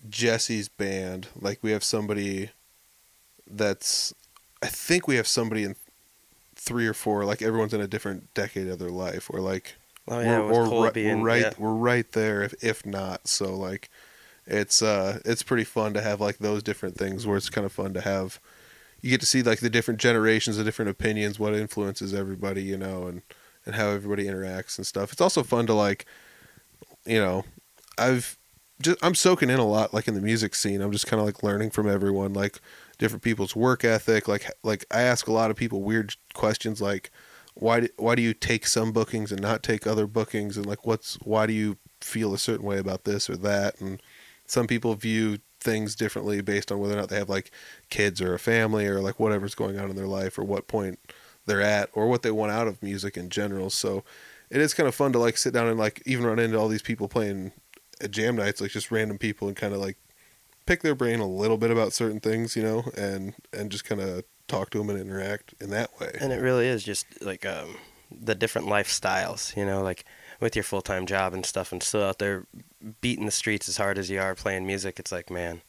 Jesse's 0.09 0.69
band. 0.69 1.29
Like 1.41 1.59
we 1.63 1.73
have 1.73 1.85
somebody 1.85 2.51
that's, 3.47 4.15
I 4.63 4.67
think 4.67 5.07
we 5.07 5.17
have 5.17 5.27
somebody 5.27 5.65
in 5.65 5.77
three 6.55 6.87
or 6.87 6.95
four. 6.95 7.25
Like 7.25 7.43
everyone's 7.43 7.75
in 7.75 7.81
a 7.81 7.89
different 7.89 8.33
decade 8.35 8.69
of 8.69 8.79
their 8.79 8.91
life, 8.91 9.29
or 9.31 9.41
like 9.41 9.75
Oh 10.09 10.21
yeah, 10.21 10.41
we're, 10.41 10.53
we're, 10.53 10.69
Cole 10.69 10.85
ri- 10.85 10.91
being 10.91 11.21
we're 11.21 11.27
right, 11.27 11.43
yeah. 11.43 11.53
we're 11.59 11.75
right 11.75 12.11
there. 12.13 12.43
If 12.43 12.55
if 12.63 12.85
not, 12.85 13.29
so 13.29 13.55
like, 13.55 13.89
it's 14.47 14.83
uh, 14.83 15.21
it's 15.25 15.43
pretty 15.43 15.65
fun 15.65 15.95
to 15.95 16.03
have 16.03 16.21
like 16.21 16.39
those 16.39 16.63
different 16.63 16.97
things 16.97 17.27
where 17.27 17.37
it's 17.37 17.51
kind 17.51 17.65
of 17.65 17.73
fun 17.73 17.95
to 17.95 18.01
have. 18.01 18.41
You 19.01 19.11
get 19.11 19.21
to 19.21 19.27
see 19.27 19.43
like 19.43 19.61
the 19.61 19.71
different 19.71 20.01
generations, 20.01 20.57
the 20.57 20.65
different 20.65 20.91
opinions, 20.91 21.39
what 21.39 21.55
influences 21.55 22.15
everybody, 22.15 22.63
you 22.63 22.77
know, 22.77 23.07
and 23.07 23.23
and 23.65 23.77
how 23.77 23.91
everybody 23.91 24.25
interacts 24.25 24.77
and 24.77 24.87
stuff. 24.87 25.13
It's 25.13 25.21
also 25.21 25.45
fun 25.45 25.67
to 25.69 25.75
like, 25.75 26.05
you 27.07 27.19
know, 27.19 27.45
I've 27.97 28.37
just 28.83 29.05
I'm 29.05 29.15
soaking 29.15 29.51
in 29.51 29.59
a 29.59 29.67
lot 29.67 29.95
like 29.95 30.09
in 30.09 30.15
the 30.15 30.21
music 30.21 30.55
scene. 30.55 30.81
I'm 30.81 30.93
just 30.93 31.07
kind 31.07 31.21
of 31.21 31.27
like 31.27 31.43
learning 31.43 31.71
from 31.71 31.89
everyone, 31.89 32.33
like 32.33 32.61
different 32.99 33.23
people's 33.23 33.57
work 33.57 33.85
ethic. 33.85 34.29
Like 34.29 34.51
like 34.63 34.85
I 34.91 35.03
ask 35.03 35.27
a 35.27 35.33
lot 35.33 35.51
of 35.51 35.57
people 35.57 35.83
weird 35.83 36.15
questions 36.35 36.81
like 36.81 37.11
why 37.55 37.81
do, 37.81 37.89
why 37.97 38.15
do 38.15 38.23
you 38.23 38.35
take 38.35 38.67
some 38.67 38.93
bookings 38.93 39.31
and 39.31 39.41
not 39.41 39.63
take 39.63 39.87
other 39.87 40.07
bookings 40.07 40.57
and 40.57 40.67
like 40.67 40.87
what's 40.87 41.17
why 41.23 41.47
do 41.47 41.53
you 41.53 41.77
feel 42.01 42.35
a 42.35 42.39
certain 42.39 42.67
way 42.67 42.79
about 42.79 43.05
this 43.05 43.29
or 43.29 43.37
that 43.37 43.81
and 43.81 44.03
some 44.47 44.67
people 44.67 44.95
view 44.95 45.39
things 45.61 45.95
differently 45.95 46.41
based 46.41 46.73
on 46.73 46.79
whether 46.79 46.95
or 46.95 47.01
not 47.01 47.09
they 47.09 47.19
have 47.19 47.29
like 47.29 47.51
kids 47.91 48.21
or 48.21 48.35
a 48.35 48.39
family 48.39 48.87
or 48.87 49.01
like 49.01 49.21
whatever's 49.21 49.55
going 49.55 49.79
on 49.79 49.91
in 49.91 49.97
their 49.97 50.07
life 50.07 50.39
or 50.39 50.45
what 50.45 50.67
point 50.67 50.99
they're 51.47 51.61
at 51.61 51.89
or 51.93 52.09
what 52.09 52.23
they 52.23 52.31
want 52.31 52.51
out 52.51 52.67
of 52.67 52.83
music 52.83 53.17
in 53.17 53.29
general 53.29 53.71
so 53.71 54.03
it 54.51 54.61
is 54.61 54.75
kind 54.75 54.89
of 54.89 54.95
fun 54.95 55.13
to 55.13 55.19
like 55.19 55.37
sit 55.37 55.53
down 55.53 55.69
and 55.69 55.79
like 55.79 56.03
even 56.05 56.27
run 56.27 56.39
into 56.39 56.59
all 56.59 56.69
these 56.69 56.83
people 56.83 57.09
playing 57.09 57.53
at 58.03 58.11
jam 58.11 58.37
nights 58.37 58.61
like 58.61 58.71
just 58.71 58.91
random 58.91 59.19
people 59.19 59.49
and 59.49 59.57
kind 59.57 59.73
of 59.75 59.81
like 59.81 59.97
pick 60.67 60.83
their 60.83 60.95
brain 60.95 61.21
a 61.21 61.27
little 61.27 61.57
bit 61.57 61.71
about 61.71 61.93
certain 61.93 62.21
things 62.21 62.55
you 62.57 62.63
know 62.63 62.85
and 62.97 63.35
and 63.53 63.71
just 63.71 63.85
kind 63.85 64.01
of 64.01 64.25
talk 64.49 64.71
to 64.71 64.79
them 64.79 64.91
and 64.91 64.99
interact 65.01 65.55
in 65.61 65.71
that 65.71 65.89
way 66.01 66.11
And 66.21 66.33
it 66.33 66.41
really 66.43 66.67
is 66.67 66.85
just 66.85 67.07
like 67.23 67.47
um, 67.47 67.77
the 68.11 68.35
different 68.35 68.67
lifestyles, 68.69 69.57
you 69.57 69.65
know, 69.65 69.83
like 69.83 70.05
with 70.41 70.55
your 70.55 70.63
full 70.65 70.83
time 70.83 71.07
job 71.07 71.33
and 71.33 71.47
stuff, 71.47 71.73
and 71.73 71.83
still 71.83 72.03
out 72.03 72.19
there 72.19 72.45
beating 73.01 73.25
the 73.25 73.31
streets 73.33 73.67
as 73.69 73.79
hard 73.79 73.97
as 73.99 74.11
you 74.11 74.21
are 74.21 74.35
playing 74.35 74.67
music. 74.67 74.99
It's 74.99 75.11
like, 75.13 75.31
man, 75.31 75.63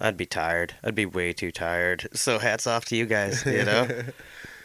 I'd 0.00 0.16
be 0.16 0.24
tired. 0.24 0.74
I'd 0.82 0.94
be 0.94 1.04
way 1.04 1.34
too 1.34 1.50
tired. 1.52 2.08
So 2.14 2.38
hats 2.38 2.66
off 2.66 2.86
to 2.86 2.96
you 2.96 3.04
guys, 3.04 3.44
you 3.44 3.64
know. 3.64 3.86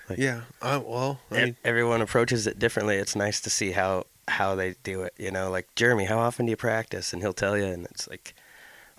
Like- 0.08 0.20
yeah 0.20 0.42
I, 0.62 0.78
well 0.78 1.20
i 1.32 1.46
mean 1.46 1.58
Everyone 1.66 2.00
approaches 2.00 2.46
it 2.46 2.60
differently. 2.60 2.98
It's 2.98 3.16
nice 3.16 3.42
to 3.42 3.50
see 3.50 3.72
how 3.72 4.06
how 4.28 4.56
they 4.56 4.76
do 4.84 5.02
it, 5.04 5.14
you 5.18 5.32
know. 5.32 5.50
Like 5.50 5.74
Jeremy, 5.76 6.06
how 6.06 6.20
often 6.20 6.46
do 6.46 6.52
you 6.52 6.58
practice? 6.58 7.14
And 7.14 7.22
he'll 7.22 7.34
tell 7.34 7.58
you, 7.58 7.66
and 7.66 7.86
it's 7.86 8.08
like, 8.08 8.36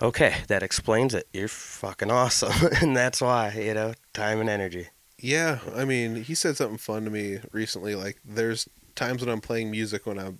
okay, 0.00 0.36
that 0.48 0.62
explains 0.62 1.14
it. 1.14 1.28
You're 1.32 1.48
fucking 1.48 2.10
awesome, 2.10 2.52
and 2.80 2.96
that's 2.96 3.20
why, 3.20 3.52
you 3.52 3.74
know, 3.74 3.94
time 4.12 4.40
and 4.40 4.48
energy. 4.48 4.88
Yeah, 5.18 5.60
I 5.74 5.84
mean, 5.84 6.16
he 6.24 6.34
said 6.34 6.56
something 6.56 6.78
fun 6.78 7.04
to 7.04 7.10
me 7.10 7.38
recently. 7.50 7.94
Like, 7.94 8.18
there's 8.24 8.68
times 8.94 9.22
when 9.22 9.30
I'm 9.30 9.40
playing 9.40 9.70
music 9.70 10.06
when 10.06 10.18
I 10.18 10.32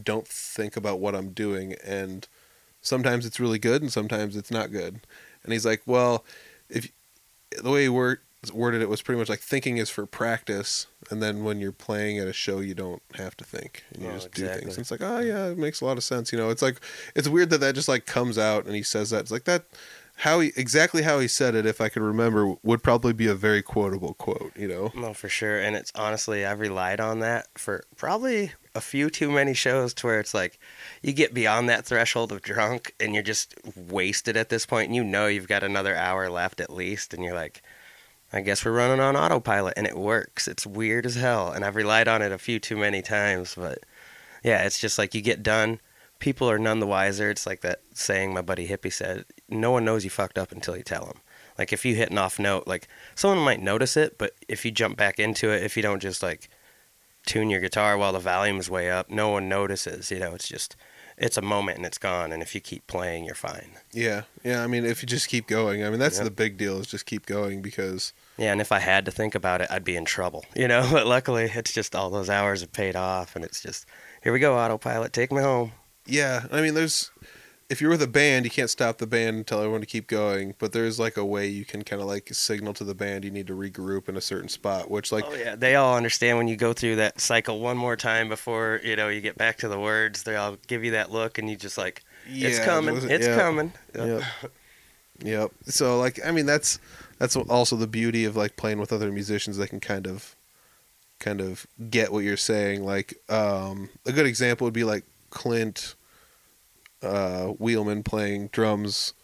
don't 0.00 0.26
think 0.26 0.76
about 0.76 1.00
what 1.00 1.14
I'm 1.14 1.30
doing, 1.30 1.74
and 1.84 2.26
sometimes 2.80 3.24
it's 3.24 3.40
really 3.40 3.58
good, 3.58 3.82
and 3.82 3.92
sometimes 3.92 4.36
it's 4.36 4.50
not 4.50 4.72
good. 4.72 5.00
And 5.42 5.52
he's 5.52 5.66
like, 5.66 5.82
"Well, 5.86 6.24
if 6.68 6.90
the 7.62 7.70
way 7.70 7.82
he 7.84 7.88
word, 7.88 8.20
worded 8.52 8.80
it 8.80 8.88
was 8.88 9.02
pretty 9.02 9.18
much 9.18 9.28
like 9.28 9.40
thinking 9.40 9.76
is 9.76 9.90
for 9.90 10.06
practice, 10.06 10.86
and 11.10 11.22
then 11.22 11.44
when 11.44 11.60
you're 11.60 11.72
playing 11.72 12.18
at 12.18 12.26
a 12.26 12.32
show, 12.32 12.60
you 12.60 12.74
don't 12.74 13.02
have 13.14 13.36
to 13.38 13.44
think, 13.44 13.84
and 13.92 14.02
you 14.02 14.08
Oh, 14.08 14.14
just 14.14 14.32
do 14.32 14.46
things." 14.46 14.76
And 14.76 14.78
it's 14.78 14.90
like, 14.90 15.02
oh 15.02 15.20
yeah, 15.20 15.46
it 15.48 15.58
makes 15.58 15.80
a 15.80 15.84
lot 15.84 15.98
of 15.98 16.04
sense. 16.04 16.32
You 16.32 16.38
know, 16.38 16.48
it's 16.50 16.62
like 16.62 16.80
it's 17.14 17.28
weird 17.28 17.50
that 17.50 17.58
that 17.60 17.74
just 17.74 17.88
like 17.88 18.06
comes 18.06 18.38
out, 18.38 18.64
and 18.66 18.74
he 18.74 18.82
says 18.82 19.10
that. 19.10 19.20
It's 19.20 19.30
like 19.30 19.44
that 19.44 19.64
how 20.16 20.40
he 20.40 20.52
exactly 20.56 21.02
how 21.02 21.18
he 21.18 21.26
said 21.26 21.54
it 21.54 21.64
if 21.64 21.80
i 21.80 21.88
could 21.88 22.02
remember 22.02 22.54
would 22.62 22.82
probably 22.82 23.14
be 23.14 23.26
a 23.26 23.34
very 23.34 23.62
quotable 23.62 24.12
quote 24.14 24.52
you 24.54 24.68
know 24.68 24.92
No, 24.94 25.14
for 25.14 25.30
sure. 25.30 25.58
And 25.58 25.74
it's 25.74 25.90
honestly, 25.94 26.44
I've 26.44 26.60
relied 26.60 27.00
on 27.00 27.20
that 27.20 27.46
for 27.56 27.84
probably 27.96 28.52
a 28.74 28.82
few 28.82 29.08
too 29.08 29.30
many 29.30 29.54
shows 29.54 29.94
to 29.94 30.06
where 30.06 30.20
it's 30.20 30.34
like 30.34 30.58
you 31.00 31.14
get 31.14 31.32
beyond 31.32 31.70
that 31.70 31.86
threshold 31.86 32.32
of 32.32 32.42
drunk 32.42 32.94
and 33.00 33.14
you're 33.14 33.22
just 33.22 33.54
wasted 33.74 34.36
at 34.36 34.50
this 34.50 34.66
point 34.66 34.88
and 34.88 34.96
you 34.96 35.02
know 35.04 35.26
you've 35.26 35.48
got 35.48 35.62
another 35.62 35.96
hour 35.96 36.28
left 36.28 36.60
at 36.60 36.70
least 36.70 37.14
and 37.14 37.24
you're 37.24 37.34
like, 37.34 37.62
I 38.32 38.40
guess 38.40 38.64
we're 38.64 38.72
running 38.72 39.00
on 39.00 39.16
autopilot 39.16 39.74
and 39.76 39.86
it 39.86 39.96
works. 39.96 40.46
It's 40.46 40.66
weird 40.66 41.04
as 41.04 41.16
hell. 41.16 41.50
And 41.50 41.64
I've 41.64 41.76
relied 41.76 42.08
on 42.08 42.22
it 42.22 42.32
a 42.32 42.38
few 42.38 42.58
too 42.60 42.76
many 42.76 43.02
times, 43.02 43.54
but 43.56 43.78
yeah, 44.44 44.64
it's 44.64 44.78
just 44.78 44.98
like 44.98 45.14
you 45.14 45.20
get 45.20 45.42
done. 45.42 45.80
People 46.20 46.50
are 46.50 46.58
none 46.58 46.80
the 46.80 46.86
wiser. 46.86 47.30
It's 47.30 47.46
like 47.46 47.62
that 47.62 47.80
saying 47.92 48.32
my 48.32 48.42
buddy 48.42 48.68
Hippie 48.68 48.92
said 48.92 49.24
no 49.48 49.70
one 49.70 49.84
knows 49.84 50.04
you 50.04 50.10
fucked 50.10 50.38
up 50.38 50.52
until 50.52 50.76
you 50.76 50.82
tell 50.82 51.06
them. 51.06 51.18
Like 51.58 51.72
if 51.72 51.84
you 51.84 51.94
hit 51.94 52.10
an 52.10 52.18
off 52.18 52.38
note, 52.38 52.66
like 52.66 52.88
someone 53.14 53.44
might 53.44 53.60
notice 53.60 53.96
it, 53.96 54.16
but 54.16 54.34
if 54.48 54.64
you 54.64 54.70
jump 54.70 54.96
back 54.96 55.18
into 55.18 55.50
it, 55.50 55.62
if 55.62 55.76
you 55.76 55.82
don't 55.82 56.00
just 56.00 56.22
like 56.22 56.48
tune 57.26 57.50
your 57.50 57.60
guitar 57.60 57.98
while 57.98 58.12
the 58.12 58.18
volume 58.18 58.58
is 58.58 58.70
way 58.70 58.90
up, 58.90 59.10
no 59.10 59.30
one 59.30 59.48
notices. 59.48 60.10
You 60.10 60.20
know, 60.20 60.34
it's 60.34 60.48
just 60.48 60.76
it's 61.20 61.36
a 61.36 61.42
moment 61.42 61.76
and 61.76 61.86
it's 61.86 61.98
gone. 61.98 62.32
And 62.32 62.42
if 62.42 62.54
you 62.54 62.60
keep 62.60 62.86
playing, 62.86 63.24
you're 63.26 63.34
fine. 63.50 63.70
yeah 63.92 64.22
yeah 64.42 64.64
i 64.64 64.66
mean 64.66 64.84
if 64.86 65.02
you 65.02 65.06
just 65.06 65.28
keep 65.28 65.46
going 65.46 65.84
i 65.84 65.90
mean 65.90 65.98
that's 65.98 66.16
Yep. 66.16 66.24
the 66.24 66.30
big 66.30 66.56
deal 66.56 66.78
is 66.80 66.86
just 66.86 67.04
keep 67.06 67.26
going 67.26 67.60
because 67.62 68.12
Yeah, 68.38 68.52
and 68.52 68.60
if 68.60 68.72
I 68.72 68.78
had 68.78 69.04
to 69.04 69.10
think 69.10 69.34
about 69.34 69.60
it, 69.60 69.68
I'd 69.70 69.84
be 69.84 69.96
in 69.96 70.04
trouble. 70.06 70.44
You 70.56 70.66
know, 70.68 70.88
but 70.96 71.06
luckily 71.06 71.50
it's 71.54 71.72
just 71.72 71.94
all 71.94 72.08
those 72.10 72.30
hours 72.30 72.60
have 72.62 72.72
paid 72.72 72.96
off, 72.96 73.36
and 73.36 73.44
it's 73.44 73.60
just 73.60 73.84
here 74.22 74.32
we 74.32 74.38
go, 74.38 74.56
autopilot, 74.58 75.12
take 75.12 75.30
me 75.32 75.42
home. 75.42 75.72
yeah 76.06 76.46
i 76.50 76.60
mean 76.62 76.74
there's 76.74 77.10
if 77.70 77.80
you're 77.80 77.90
with 77.90 78.02
a 78.02 78.08
band 78.08 78.44
you 78.44 78.50
can't 78.50 78.68
stop 78.68 78.98
the 78.98 79.06
band 79.06 79.36
and 79.36 79.46
tell 79.46 79.60
everyone 79.60 79.80
to 79.80 79.86
keep 79.86 80.06
going 80.06 80.54
but 80.58 80.72
there's 80.72 80.98
like 80.98 81.16
a 81.16 81.24
way 81.24 81.46
you 81.46 81.64
can 81.64 81.82
kind 81.82 82.02
of 82.02 82.08
like 82.08 82.28
signal 82.34 82.74
to 82.74 82.84
the 82.84 82.94
band 82.94 83.24
you 83.24 83.30
need 83.30 83.46
to 83.46 83.54
regroup 83.54 84.08
in 84.08 84.16
a 84.16 84.20
certain 84.20 84.48
spot 84.48 84.90
which 84.90 85.12
like 85.12 85.24
oh 85.26 85.34
yeah, 85.34 85.56
they 85.56 85.76
all 85.76 85.96
understand 85.96 86.36
when 86.36 86.48
you 86.48 86.56
go 86.56 86.72
through 86.72 86.96
that 86.96 87.20
cycle 87.20 87.60
one 87.60 87.76
more 87.76 87.96
time 87.96 88.28
before 88.28 88.80
you 88.84 88.96
know 88.96 89.08
you 89.08 89.20
get 89.20 89.36
back 89.36 89.56
to 89.58 89.68
the 89.68 89.78
words. 89.78 90.22
They 90.24 90.36
all 90.36 90.56
give 90.66 90.84
you 90.84 90.92
that 90.92 91.10
look, 91.10 91.38
and 91.38 91.48
you 91.48 91.56
just 91.56 91.78
like, 91.78 92.02
it's 92.26 92.58
yeah, 92.58 92.64
coming, 92.64 92.94
just- 92.96 93.08
it's 93.08 93.26
yeah. 93.26 93.36
coming. 93.36 93.72
Yep. 93.94 94.22
Yep. 95.22 95.50
So 95.64 95.98
like 95.98 96.18
I 96.24 96.30
mean 96.30 96.46
that's 96.46 96.78
that's 97.18 97.36
also 97.36 97.76
the 97.76 97.86
beauty 97.86 98.24
of 98.24 98.36
like 98.36 98.56
playing 98.56 98.78
with 98.78 98.92
other 98.92 99.12
musicians 99.12 99.56
they 99.56 99.66
can 99.66 99.80
kind 99.80 100.06
of 100.06 100.34
kind 101.18 101.40
of 101.40 101.66
get 101.90 102.10
what 102.10 102.20
you're 102.20 102.36
saying 102.38 102.82
like 102.82 103.12
um 103.28 103.90
a 104.06 104.12
good 104.12 104.24
example 104.24 104.64
would 104.64 104.72
be 104.72 104.84
like 104.84 105.04
Clint 105.28 105.94
uh 107.02 107.46
Wheelman 107.58 108.04
playing 108.04 108.48
drums 108.48 109.14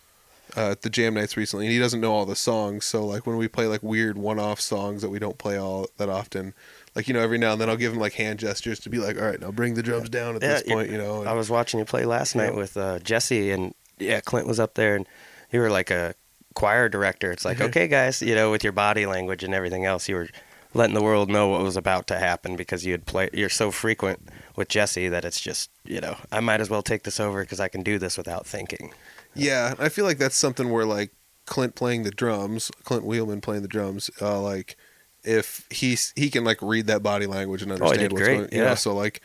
uh, 0.56 0.70
at 0.70 0.82
the 0.82 0.88
jam 0.90 1.14
nights 1.14 1.36
recently 1.36 1.66
and 1.66 1.72
he 1.72 1.78
doesn't 1.78 2.00
know 2.00 2.12
all 2.12 2.24
the 2.24 2.36
songs 2.36 2.84
so 2.84 3.04
like 3.04 3.26
when 3.26 3.36
we 3.36 3.48
play 3.48 3.66
like 3.66 3.82
weird 3.82 4.16
one-off 4.16 4.60
songs 4.60 5.02
that 5.02 5.10
we 5.10 5.18
don't 5.18 5.36
play 5.38 5.58
all 5.58 5.86
that 5.98 6.08
often 6.08 6.54
like 6.94 7.08
you 7.08 7.12
know 7.14 7.20
every 7.20 7.36
now 7.36 7.52
and 7.52 7.60
then 7.60 7.68
I'll 7.68 7.76
give 7.76 7.92
him 7.92 7.98
like 7.98 8.14
hand 8.14 8.38
gestures 8.38 8.78
to 8.80 8.88
be 8.88 8.98
like 8.98 9.18
all 9.20 9.26
right 9.26 9.40
now 9.40 9.50
bring 9.50 9.74
the 9.74 9.82
drums 9.82 10.08
down 10.08 10.36
at 10.36 10.42
Yeah, 10.42 10.48
this 10.54 10.62
point 10.62 10.90
you 10.90 10.96
know 10.98 11.20
and- 11.20 11.28
I 11.28 11.32
was 11.34 11.50
watching 11.50 11.78
you 11.80 11.84
play 11.84 12.04
last 12.06 12.34
night 12.34 12.52
Yeah. 12.52 12.58
with 12.58 12.76
uh, 12.76 12.98
Jesse, 13.00 13.50
and 13.50 13.74
yeah, 13.98 14.20
Clint 14.20 14.46
was 14.46 14.58
up 14.60 14.74
there, 14.74 14.94
and 14.96 15.06
you 15.52 15.60
were 15.60 15.70
like 15.70 15.90
a 15.90 16.14
choir 16.54 16.88
director. 16.88 17.30
It's 17.32 17.44
like, 17.44 17.58
Mhm. 17.58 17.66
okay, 17.68 17.88
guys, 17.88 18.22
you 18.22 18.34
know, 18.34 18.50
with 18.50 18.62
your 18.64 18.72
body 18.72 19.04
language 19.04 19.42
and 19.44 19.52
everything 19.52 19.84
else, 19.84 20.08
you 20.08 20.14
were 20.14 20.28
letting 20.76 20.94
the 20.94 21.02
world 21.02 21.30
know 21.30 21.48
what 21.48 21.62
was 21.62 21.76
about 21.76 22.06
to 22.08 22.18
happen 22.18 22.54
because 22.56 22.84
you 22.84 22.92
had 22.92 23.06
play. 23.06 23.28
You're 23.32 23.48
so 23.48 23.70
frequent 23.70 24.28
with 24.54 24.68
Jesse 24.68 25.08
that 25.08 25.24
it's 25.24 25.40
just 25.40 25.70
you 25.84 26.00
know 26.00 26.16
I 26.30 26.40
might 26.40 26.60
as 26.60 26.70
well 26.70 26.82
take 26.82 27.02
this 27.04 27.18
over 27.18 27.42
because 27.42 27.60
I 27.60 27.68
can 27.68 27.82
do 27.82 27.98
this 27.98 28.16
without 28.16 28.46
thinking. 28.46 28.92
Yeah, 29.34 29.74
I 29.78 29.88
feel 29.88 30.04
like 30.04 30.18
that's 30.18 30.36
something 30.36 30.70
where 30.70 30.84
like 30.84 31.10
Clint 31.46 31.74
playing 31.74 32.02
the 32.04 32.10
drums, 32.10 32.70
Clint 32.84 33.04
Wheelman 33.04 33.40
playing 33.40 33.62
the 33.62 33.68
drums, 33.68 34.10
uh, 34.20 34.40
like 34.40 34.76
if 35.24 35.66
he's 35.70 36.12
he 36.16 36.30
can 36.30 36.44
like 36.44 36.58
read 36.62 36.86
that 36.86 37.02
body 37.02 37.26
language 37.26 37.62
and 37.62 37.72
Oh, 37.72 37.74
understand 37.74 38.00
did 38.00 38.12
what's 38.12 38.24
great, 38.24 38.36
going. 38.36 38.48
You 38.52 38.58
know, 38.58 38.64
yeah. 38.64 38.74
so 38.74 38.94
like 38.94 39.20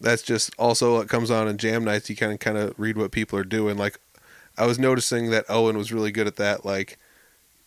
that's 0.00 0.22
just 0.22 0.54
also 0.58 0.98
what 0.98 1.08
comes 1.08 1.30
on 1.30 1.48
in 1.48 1.56
jam 1.58 1.84
nights. 1.84 2.10
You 2.10 2.16
kind 2.16 2.32
of 2.32 2.38
kind 2.38 2.58
of 2.58 2.74
read 2.78 2.96
what 2.98 3.10
people 3.12 3.38
are 3.38 3.44
doing. 3.44 3.76
Like 3.76 3.98
I 4.58 4.66
was 4.66 4.78
noticing 4.78 5.30
that 5.30 5.44
Owen 5.48 5.76
was 5.76 5.92
really 5.92 6.12
good 6.12 6.26
at 6.26 6.36
that. 6.36 6.64
Like 6.64 6.98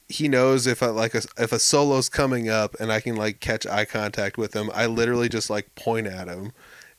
he 0.09 0.27
knows 0.27 0.67
if 0.67 0.83
I 0.83 0.87
like 0.87 1.13
a, 1.13 1.21
if 1.37 1.51
a 1.51 1.59
solo's 1.59 2.09
coming 2.09 2.49
up 2.49 2.75
and 2.79 2.91
I 2.91 2.99
can 2.99 3.15
like 3.15 3.39
catch 3.39 3.65
eye 3.65 3.85
contact 3.85 4.37
with 4.37 4.55
him, 4.55 4.69
I 4.73 4.87
literally 4.87 5.29
just 5.29 5.49
like 5.49 5.73
point 5.75 6.07
at 6.07 6.27
him, 6.27 6.51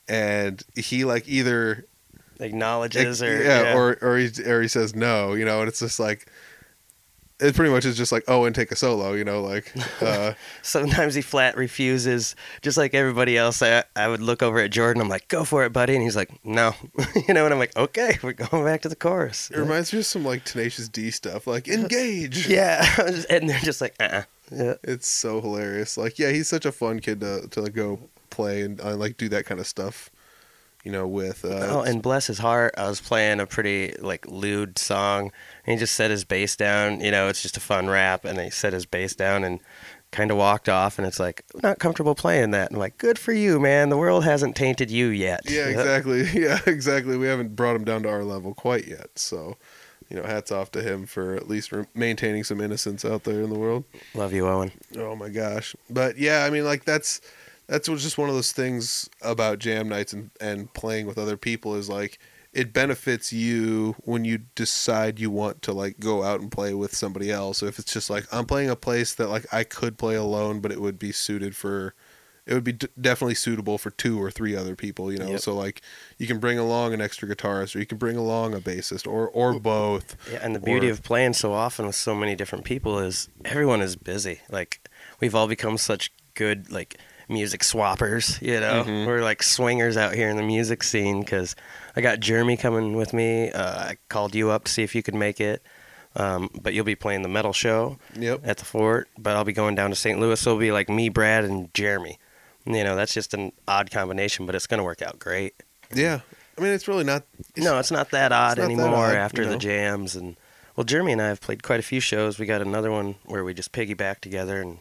and 0.07 0.63
he 0.75 1.05
like 1.05 1.27
either 1.27 1.85
Acknowledges 2.41 3.21
or 3.21 3.43
yeah, 3.43 3.75
or 3.75 3.97
or 4.01 4.17
he 4.17 4.31
or 4.43 4.61
he 4.63 4.67
says 4.67 4.95
no, 4.95 5.33
you 5.33 5.45
know, 5.45 5.59
and 5.59 5.67
it's 5.67 5.79
just 5.79 5.99
like 5.99 6.27
it 7.41 7.55
pretty 7.55 7.71
much 7.71 7.85
is 7.85 7.97
just 7.97 8.11
like 8.11 8.23
oh 8.27 8.45
and 8.45 8.55
take 8.55 8.71
a 8.71 8.75
solo, 8.75 9.13
you 9.13 9.23
know, 9.23 9.41
like 9.41 9.73
uh, 10.01 10.33
sometimes 10.61 11.15
he 11.15 11.21
flat 11.21 11.57
refuses, 11.57 12.35
just 12.61 12.77
like 12.77 12.93
everybody 12.93 13.37
else. 13.37 13.61
I, 13.61 13.83
I 13.95 14.07
would 14.07 14.21
look 14.21 14.41
over 14.41 14.59
at 14.59 14.71
Jordan. 14.71 15.01
I'm 15.01 15.09
like, 15.09 15.27
"Go 15.27 15.43
for 15.43 15.65
it, 15.65 15.73
buddy," 15.73 15.95
and 15.95 16.03
he's 16.03 16.15
like, 16.15 16.31
"No," 16.45 16.73
you 17.27 17.33
know. 17.33 17.45
And 17.45 17.53
I'm 17.53 17.59
like, 17.59 17.75
"Okay, 17.75 18.17
we're 18.21 18.33
going 18.33 18.63
back 18.65 18.81
to 18.81 18.89
the 18.89 18.95
chorus." 18.95 19.49
it 19.51 19.57
reminds 19.57 19.91
me 19.91 19.99
of 19.99 20.05
some 20.05 20.23
like 20.23 20.43
Tenacious 20.45 20.87
D 20.87 21.11
stuff, 21.11 21.47
like 21.47 21.67
engage. 21.69 22.47
Yeah, 22.47 22.85
and 23.29 23.49
they're 23.49 23.59
just 23.59 23.81
like, 23.81 23.95
"Uh." 23.99 24.23
Yeah. 24.53 24.73
It's 24.83 25.07
so 25.07 25.39
hilarious. 25.39 25.95
Like 25.95 26.19
yeah, 26.19 26.31
he's 26.31 26.49
such 26.49 26.65
a 26.65 26.73
fun 26.73 26.99
kid 26.99 27.21
to 27.21 27.47
to 27.51 27.61
like, 27.61 27.73
go 27.73 27.99
play 28.29 28.63
and 28.63 28.81
uh, 28.81 28.95
like 28.97 29.15
do 29.17 29.29
that 29.29 29.45
kind 29.45 29.59
of 29.59 29.67
stuff, 29.67 30.09
you 30.83 30.91
know, 30.91 31.07
with. 31.07 31.43
Uh, 31.45 31.67
Oh, 31.69 31.81
and 31.81 32.01
bless 32.01 32.27
his 32.27 32.39
heart, 32.39 32.73
I 32.77 32.87
was 32.89 33.01
playing 33.01 33.39
a 33.39 33.45
pretty 33.45 33.93
like 33.99 34.25
lewd 34.27 34.77
song, 34.79 35.31
and 35.65 35.73
he 35.73 35.77
just 35.77 35.93
set 35.95 36.11
his 36.11 36.23
bass 36.23 36.55
down. 36.55 37.01
You 37.01 37.11
know, 37.11 37.27
it's 37.27 37.41
just 37.41 37.57
a 37.57 37.61
fun 37.61 37.87
rap, 37.89 38.25
and 38.25 38.39
he 38.39 38.49
set 38.49 38.73
his 38.73 38.85
bass 38.85 39.15
down 39.15 39.43
and 39.43 39.59
kind 40.11 40.29
of 40.31 40.37
walked 40.37 40.67
off. 40.67 40.97
And 40.97 41.07
it's 41.07 41.19
like, 41.19 41.43
not 41.63 41.79
comfortable 41.79 42.15
playing 42.15 42.51
that. 42.51 42.71
I'm 42.71 42.77
like, 42.77 42.97
good 42.97 43.17
for 43.17 43.31
you, 43.31 43.59
man. 43.59 43.89
The 43.89 43.97
world 43.97 44.23
hasn't 44.25 44.55
tainted 44.57 44.91
you 44.91 45.07
yet. 45.07 45.41
yeah, 45.49 45.65
exactly. 45.67 46.23
Yeah, 46.33 46.59
exactly. 46.65 47.15
We 47.17 47.27
haven't 47.27 47.55
brought 47.55 47.75
him 47.75 47.85
down 47.85 48.03
to 48.03 48.09
our 48.09 48.23
level 48.23 48.53
quite 48.53 48.87
yet, 48.87 49.09
so. 49.15 49.57
You 50.09 50.17
know, 50.17 50.23
hats 50.23 50.51
off 50.51 50.71
to 50.71 50.81
him 50.81 51.05
for 51.05 51.35
at 51.35 51.47
least 51.47 51.71
re- 51.71 51.85
maintaining 51.95 52.43
some 52.43 52.59
innocence 52.59 53.05
out 53.05 53.23
there 53.23 53.39
in 53.41 53.49
the 53.49 53.57
world. 53.57 53.85
Love 54.13 54.33
you, 54.33 54.45
Owen. 54.45 54.73
Oh 54.97 55.15
my 55.15 55.29
gosh. 55.29 55.73
But 55.89 56.17
yeah, 56.17 56.43
I 56.43 56.49
mean 56.49 56.65
like 56.65 56.83
that's 56.83 57.21
that's 57.71 57.87
just 57.87 58.17
one 58.17 58.27
of 58.29 58.35
those 58.35 58.51
things 58.51 59.09
about 59.21 59.59
jam 59.59 59.87
nights 59.87 60.11
and, 60.13 60.29
and 60.41 60.73
playing 60.73 61.07
with 61.07 61.17
other 61.17 61.37
people 61.37 61.75
is 61.75 61.87
like 61.89 62.19
it 62.53 62.73
benefits 62.73 63.31
you 63.31 63.95
when 63.99 64.25
you 64.25 64.39
decide 64.55 65.19
you 65.19 65.31
want 65.31 65.61
to 65.61 65.71
like 65.71 65.99
go 65.99 66.21
out 66.21 66.41
and 66.41 66.51
play 66.51 66.73
with 66.73 66.93
somebody 66.93 67.31
else. 67.31 67.59
So 67.59 67.65
If 67.67 67.79
it's 67.79 67.93
just 67.93 68.09
like 68.09 68.25
I'm 68.31 68.45
playing 68.45 68.69
a 68.69 68.75
place 68.75 69.13
that 69.15 69.29
like 69.29 69.45
I 69.53 69.63
could 69.63 69.97
play 69.97 70.15
alone, 70.15 70.59
but 70.59 70.71
it 70.71 70.81
would 70.81 70.99
be 70.99 71.13
suited 71.13 71.55
for 71.55 71.95
it 72.45 72.53
would 72.55 72.63
be 72.65 72.73
d- 72.73 72.87
definitely 72.99 73.35
suitable 73.35 73.77
for 73.77 73.91
two 73.91 74.21
or 74.21 74.31
three 74.31 74.53
other 74.55 74.75
people, 74.75 75.11
you 75.13 75.19
know. 75.19 75.29
Yep. 75.29 75.39
So 75.39 75.55
like 75.55 75.81
you 76.17 76.27
can 76.27 76.39
bring 76.39 76.59
along 76.59 76.93
an 76.93 76.99
extra 76.99 77.29
guitarist 77.29 77.73
or 77.75 77.79
you 77.79 77.85
can 77.85 77.97
bring 77.99 78.17
along 78.17 78.53
a 78.53 78.59
bassist 78.59 79.07
or 79.07 79.29
or 79.29 79.57
both. 79.57 80.17
Yeah, 80.29 80.39
and 80.41 80.53
the 80.53 80.59
beauty 80.59 80.89
Or- 80.89 80.91
of 80.91 81.03
playing 81.03 81.33
so 81.33 81.53
often 81.53 81.85
with 81.85 81.95
so 81.95 82.13
many 82.13 82.35
different 82.35 82.65
people 82.65 82.99
is 82.99 83.29
everyone 83.45 83.79
is 83.81 83.95
busy. 83.95 84.41
Like 84.49 84.89
we've 85.21 85.35
all 85.35 85.47
become 85.47 85.77
such 85.77 86.11
good 86.33 86.69
like 86.69 86.97
music 87.31 87.61
swappers. 87.61 88.41
You 88.41 88.59
know, 88.59 88.83
Mhm. 88.85 89.07
we're 89.07 89.23
like 89.23 89.41
swingers 89.41 89.97
out 89.97 90.13
here 90.13 90.29
in 90.29 90.35
the 90.37 90.43
music 90.43 90.83
scene. 90.83 91.21
Because 91.21 91.55
I 91.95 92.01
got 92.01 92.19
Jeremy 92.19 92.57
coming 92.57 92.95
with 92.95 93.13
me. 93.13 93.49
Uh, 93.51 93.79
I 93.91 93.97
called 94.09 94.35
you 94.35 94.51
up 94.51 94.65
to 94.65 94.71
see 94.71 94.83
if 94.83 94.93
you 94.93 95.01
could 95.01 95.15
make 95.15 95.39
it. 95.41 95.61
Um, 96.15 96.49
but 96.61 96.73
you'll 96.73 96.83
be 96.85 96.95
playing 96.95 97.21
the 97.21 97.29
metal 97.29 97.53
show 97.53 97.97
Yep. 98.19 98.41
at 98.43 98.57
the 98.57 98.65
fort. 98.65 99.07
But 99.17 99.35
I'll 99.37 99.45
be 99.45 99.53
going 99.53 99.75
down 99.75 99.89
to 99.91 99.95
St. 99.95 100.19
Louis. 100.19 100.39
So 100.39 100.51
it'll 100.51 100.59
be 100.59 100.71
like 100.73 100.89
me, 100.89 101.07
Brad, 101.09 101.45
and 101.45 101.73
Jeremy. 101.73 102.19
You 102.65 102.83
know, 102.83 102.95
that's 102.95 103.13
just 103.13 103.33
an 103.33 103.53
odd 103.67 103.89
combination, 103.91 104.45
but 104.45 104.53
it's 104.53 104.67
gonna 104.67 104.83
work 104.83 105.01
out 105.01 105.17
great. 105.19 105.55
Yeah. 105.93 106.19
I 106.57 106.61
mean 106.61 106.73
it's 106.73 106.87
really 106.87 107.05
not 107.05 107.23
No, 107.57 107.79
it's 107.79 107.89
not 107.91 108.11
that 108.11 108.31
odd 108.33 108.49
not 108.49 108.57
that 108.57 108.63
anymore 108.65 108.93
odd, 109.07 109.15
after 109.15 109.41
you 109.43 109.49
the 109.49 109.57
jams 109.57 110.15
and 110.15 110.35
well, 110.75 110.83
Jeremy 110.83 111.13
and 111.13 111.21
I 111.21 111.27
have 111.29 111.41
played 111.41 111.63
quite 111.63 111.79
a 111.79 111.83
few 111.83 111.99
shows. 111.99 112.37
We 112.37 112.45
got 112.45 112.61
another 112.61 112.91
one 112.91 113.15
where 113.25 113.43
we 113.43 113.53
just 113.53 113.71
piggyback 113.71 114.19
together 114.19 114.61
and 114.61 114.79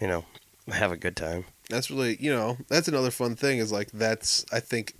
you 0.00 0.06
know 0.06 0.26
have 0.70 0.92
a 0.92 0.96
good 0.96 1.16
time. 1.16 1.46
That's 1.68 1.90
really 1.90 2.16
you 2.20 2.32
know 2.32 2.56
that's 2.68 2.88
another 2.88 3.10
fun 3.10 3.36
thing 3.36 3.58
is 3.58 3.72
like 3.72 3.90
that's 3.92 4.44
i 4.52 4.60
think 4.60 4.94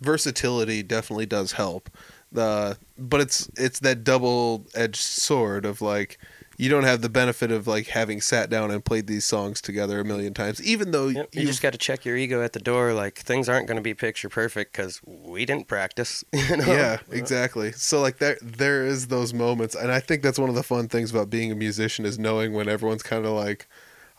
versatility 0.00 0.82
definitely 0.82 1.26
does 1.26 1.52
help 1.52 1.88
the 2.32 2.76
but 2.98 3.20
it's 3.20 3.48
it's 3.56 3.80
that 3.80 4.04
double 4.04 4.66
edged 4.74 4.96
sword 4.96 5.64
of 5.64 5.80
like 5.80 6.18
you 6.56 6.68
don't 6.68 6.84
have 6.84 7.00
the 7.00 7.08
benefit 7.08 7.50
of 7.50 7.66
like 7.66 7.88
having 7.88 8.20
sat 8.20 8.48
down 8.50 8.70
and 8.70 8.84
played 8.84 9.06
these 9.06 9.24
songs 9.24 9.60
together 9.60 10.00
a 10.00 10.04
million 10.04 10.34
times 10.34 10.62
even 10.62 10.90
though 10.90 11.08
Yep, 11.08 11.34
you 11.34 11.46
just 11.46 11.62
got 11.62 11.72
to 11.72 11.78
check 11.78 12.04
your 12.04 12.16
ego 12.16 12.42
at 12.42 12.52
the 12.52 12.60
door. 12.60 12.92
Like 12.92 13.18
things 13.18 13.48
aren't 13.48 13.66
going 13.66 13.76
to 13.76 13.82
be 13.82 13.94
picture 13.94 14.28
perfect 14.28 14.72
because 14.72 15.00
we 15.04 15.44
didn't 15.44 15.68
practice. 15.68 16.24
You 16.32 16.58
know? 16.58 16.66
yeah 16.66 16.98
exactly 17.10 17.72
so 17.72 18.00
like 18.00 18.18
there 18.18 18.36
there 18.42 18.84
is 18.84 19.06
those 19.06 19.32
moments 19.32 19.74
and 19.74 19.90
i 19.90 19.98
think 19.98 20.22
that's 20.22 20.38
one 20.38 20.50
of 20.50 20.54
the 20.54 20.62
fun 20.62 20.88
things 20.88 21.10
about 21.10 21.30
being 21.30 21.50
a 21.50 21.54
musician 21.54 22.04
is 22.04 22.18
knowing 22.18 22.52
when 22.52 22.68
everyone's 22.68 23.02
kind 23.02 23.24
of 23.24 23.32
like 23.32 23.66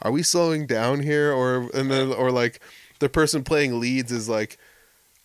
are 0.02 0.12
we 0.12 0.24
slowing 0.24 0.66
down 0.66 1.02
here 1.02 1.32
or 1.32 1.70
and 1.74 1.92
then 1.92 2.12
or 2.12 2.32
like 2.32 2.60
the 3.00 3.10
person 3.10 3.44
playing 3.44 3.80
leads 3.80 4.12
is 4.12 4.30
like 4.30 4.58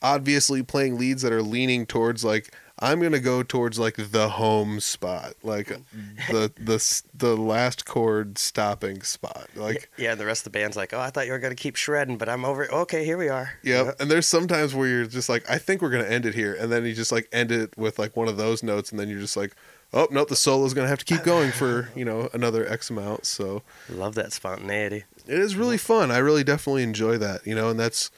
obviously 0.03 0.63
playing 0.63 0.99
leads 0.99 1.23
that 1.23 1.33
are 1.33 1.43
leaning 1.43 1.85
towards 1.85 2.25
like 2.25 2.55
i'm 2.79 3.01
gonna 3.01 3.21
go 3.21 3.43
towards 3.43 3.79
like 3.79 3.97
the 3.97 4.31
home 4.31 4.81
spot 4.81 5.35
like 5.43 5.69
mm-hmm. 5.69 6.33
the 6.33 6.51
the 6.59 7.03
the 7.15 7.37
last 7.37 7.85
chord 7.85 8.39
stopping 8.39 9.03
spot 9.03 9.49
like 9.55 9.91
Yeah, 9.97 10.13
and 10.13 10.21
the 10.21 10.27
rest 10.27 10.41
of 10.47 10.53
the 10.53 10.59
band's 10.59 10.77
like, 10.77 10.93
"Oh, 10.93 11.01
I 11.01 11.11
thought 11.11 11.27
you 11.27 11.33
were 11.33 11.41
to 11.41 11.55
keep 11.55 11.77
shredding, 11.77 12.17
but 12.17 12.29
I'm 12.29 12.45
over. 12.45 12.71
Okay, 12.73 13.05
here 13.05 13.19
we 13.19 13.29
are." 13.29 13.51
Yep. 13.63 14.01
And 14.01 14.11
there's 14.11 14.27
sometimes 14.27 14.75
where 14.75 14.89
you're 14.89 15.07
just 15.07 15.29
like, 15.29 15.49
I 15.49 15.59
think 15.59 15.83
we're 15.83 15.91
gonna 15.91 16.05
end 16.05 16.27
it 16.27 16.35
here, 16.35 16.55
and 16.55 16.73
then 16.73 16.85
you 16.85 16.95
just 16.95 17.13
like 17.13 17.29
end 17.33 17.53
it 17.53 17.77
with 17.77 17.99
like 17.99 18.17
one 18.17 18.29
of 18.29 18.37
those 18.37 18.63
notes, 18.63 18.91
and 18.91 18.99
then 18.99 19.09
you're 19.09 19.21
just 19.21 19.37
like, 19.37 19.55
oh 19.93 20.09
no, 20.11 20.25
the 20.25 20.37
solo's 20.37 20.75
gonna 20.75 20.89
have 20.89 20.99
to 20.99 21.05
keep 21.05 21.23
going 21.25 21.53
for 21.53 21.89
you 21.95 22.05
know 22.05 22.29
another 22.33 22.67
X 22.67 22.91
amount. 22.91 23.27
So 23.27 23.63
Love 23.89 24.15
that 24.17 24.33
spontaneity. 24.33 25.05
it 25.27 25.39
is 25.39 25.57
really 25.57 25.79
fun. 25.79 26.11
I 26.11 26.19
really 26.19 26.45
definitely 26.45 26.83
enjoy 26.83 27.19
that, 27.19 27.47
you 27.47 27.55
know, 27.55 27.69
and 27.71 27.79
that's. 27.79 28.11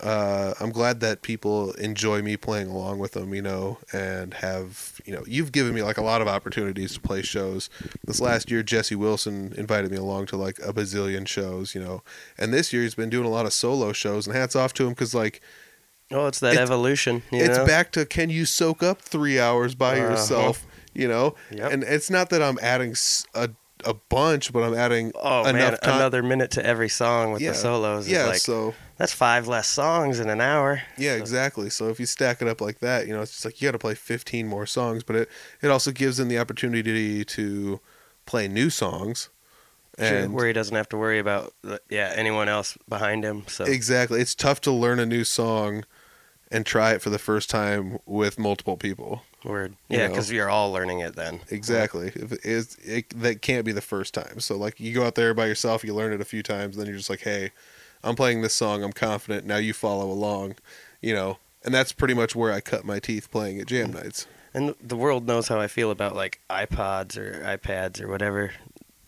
Uh, 0.00 0.54
I'm 0.58 0.70
glad 0.70 1.00
that 1.00 1.20
people 1.22 1.72
enjoy 1.72 2.22
me 2.22 2.36
playing 2.36 2.66
along 2.66 2.98
with 2.98 3.12
them, 3.12 3.34
you 3.34 3.42
know, 3.42 3.78
and 3.92 4.32
have 4.34 5.00
you 5.04 5.12
know 5.12 5.22
you've 5.28 5.52
given 5.52 5.74
me 5.74 5.82
like 5.82 5.98
a 5.98 6.02
lot 6.02 6.22
of 6.22 6.26
opportunities 6.28 6.94
to 6.94 7.00
play 7.00 7.22
shows. 7.22 7.68
This 8.04 8.18
last 8.18 8.50
year, 8.50 8.62
Jesse 8.64 8.96
Wilson 8.96 9.52
invited 9.56 9.90
me 9.92 9.98
along 9.98 10.26
to 10.26 10.36
like 10.36 10.58
a 10.60 10.72
bazillion 10.72 11.28
shows, 11.28 11.74
you 11.74 11.80
know, 11.80 12.02
and 12.38 12.52
this 12.54 12.72
year 12.72 12.82
he's 12.82 12.94
been 12.96 13.10
doing 13.10 13.26
a 13.26 13.30
lot 13.30 13.44
of 13.46 13.52
solo 13.52 13.92
shows, 13.92 14.26
and 14.26 14.34
hats 14.34 14.56
off 14.56 14.72
to 14.74 14.84
him 14.84 14.90
because 14.90 15.14
like 15.14 15.40
Oh, 16.10 16.26
it's 16.26 16.40
that 16.40 16.52
It's- 16.54 16.66
evolution. 16.68 17.22
You 17.30 17.44
it's 17.44 17.58
know? 17.58 17.66
back 17.66 17.92
to 17.92 18.04
can 18.04 18.28
you 18.30 18.44
soak 18.44 18.82
up 18.82 19.00
three 19.02 19.38
hours 19.38 19.74
by 19.74 20.00
Uh-huh. 20.00 20.10
yourself 20.12 20.66
you 20.94 21.08
know 21.08 21.34
Yep. 21.50 21.72
and 21.72 21.82
it's 21.84 22.10
not 22.10 22.30
that 22.30 22.42
i'm 22.42 22.58
adding 22.62 22.94
a, 23.34 23.50
a 23.84 23.94
bunch 23.94 24.52
but 24.52 24.62
i'm 24.62 24.74
adding 24.74 25.12
Oh 25.14 25.44
man, 25.44 25.76
time 25.78 25.94
another 25.96 26.22
minute 26.22 26.50
to 26.52 26.64
every 26.66 26.88
song 26.88 27.32
with 27.32 27.42
Yeah. 27.42 27.50
the 27.50 27.56
solos. 27.56 28.08
yeah 28.08 28.26
like, 28.26 28.36
so 28.36 28.74
that's 28.98 29.12
five 29.12 29.48
less 29.48 29.68
songs 29.68 30.20
in 30.20 30.28
an 30.28 30.40
hour. 30.40 30.82
yeah 30.98 31.14
exactly 31.14 31.70
so 31.70 31.88
if 31.88 31.98
you 31.98 32.06
stack 32.06 32.42
it 32.42 32.48
up 32.48 32.60
like 32.60 32.78
that 32.80 33.06
you 33.06 33.12
know 33.14 33.22
it's 33.22 33.32
just 33.32 33.44
like 33.44 33.60
you 33.60 33.66
got 33.68 33.72
to 33.72 33.78
play 33.78 33.94
15 33.94 34.46
more 34.46 34.66
songs 34.66 35.02
but 35.02 35.16
it 35.16 35.28
it 35.60 35.68
also 35.70 35.90
gives 35.92 36.16
them 36.18 36.28
the 36.28 36.38
opportunity 36.38 37.24
to 37.24 37.80
play 38.26 38.46
new 38.48 38.70
songs 38.70 39.28
Sure, 39.98 40.06
and 40.20 40.32
where 40.32 40.46
he 40.46 40.54
doesn't 40.54 40.74
have 40.74 40.88
to 40.88 40.96
worry 40.96 41.18
about 41.18 41.52
yeah 41.90 42.12
anyone 42.16 42.48
else 42.48 42.78
behind 42.88 43.24
him. 43.24 43.44
So 43.46 43.64
exactly 43.64 44.22
it's 44.22 44.34
tough 44.34 44.58
to 44.62 44.72
learn 44.72 44.98
a 44.98 45.04
new 45.04 45.22
song 45.22 45.84
and 46.50 46.64
try 46.64 46.92
it 46.92 47.02
for 47.02 47.10
the 47.10 47.18
first 47.18 47.50
time 47.50 47.98
with 48.06 48.38
multiple 48.38 48.78
people 48.78 49.22
word 49.44 49.74
yeah 49.88 50.08
because 50.08 50.30
you're 50.30 50.48
all 50.48 50.72
learning 50.72 51.00
it 51.00 51.16
then. 51.16 51.40
Exactly. 51.50 52.12
If 52.14 52.32
it 52.32 52.44
is 52.44 52.76
it, 52.84 53.10
that 53.20 53.42
can't 53.42 53.64
be 53.64 53.72
the 53.72 53.80
first 53.80 54.14
time. 54.14 54.40
So 54.40 54.56
like 54.56 54.78
you 54.80 54.94
go 54.94 55.04
out 55.04 55.14
there 55.14 55.34
by 55.34 55.46
yourself, 55.46 55.84
you 55.84 55.94
learn 55.94 56.12
it 56.12 56.20
a 56.20 56.24
few 56.24 56.42
times, 56.42 56.76
then 56.76 56.86
you're 56.86 56.96
just 56.96 57.10
like, 57.10 57.20
hey, 57.22 57.50
I'm 58.04 58.16
playing 58.16 58.42
this 58.42 58.54
song, 58.54 58.82
I'm 58.82 58.92
confident. 58.92 59.46
Now 59.46 59.56
you 59.56 59.72
follow 59.72 60.10
along, 60.10 60.56
you 61.00 61.14
know. 61.14 61.38
And 61.64 61.72
that's 61.72 61.92
pretty 61.92 62.14
much 62.14 62.34
where 62.34 62.52
I 62.52 62.60
cut 62.60 62.84
my 62.84 62.98
teeth 62.98 63.30
playing 63.30 63.60
at 63.60 63.66
jam 63.66 63.92
nights. 63.92 64.26
And 64.52 64.74
the 64.82 64.96
world 64.96 65.26
knows 65.26 65.48
how 65.48 65.60
I 65.60 65.68
feel 65.68 65.90
about 65.90 66.16
like 66.16 66.40
iPods 66.50 67.16
or 67.16 67.40
iPads 67.44 68.00
or 68.00 68.08
whatever 68.08 68.52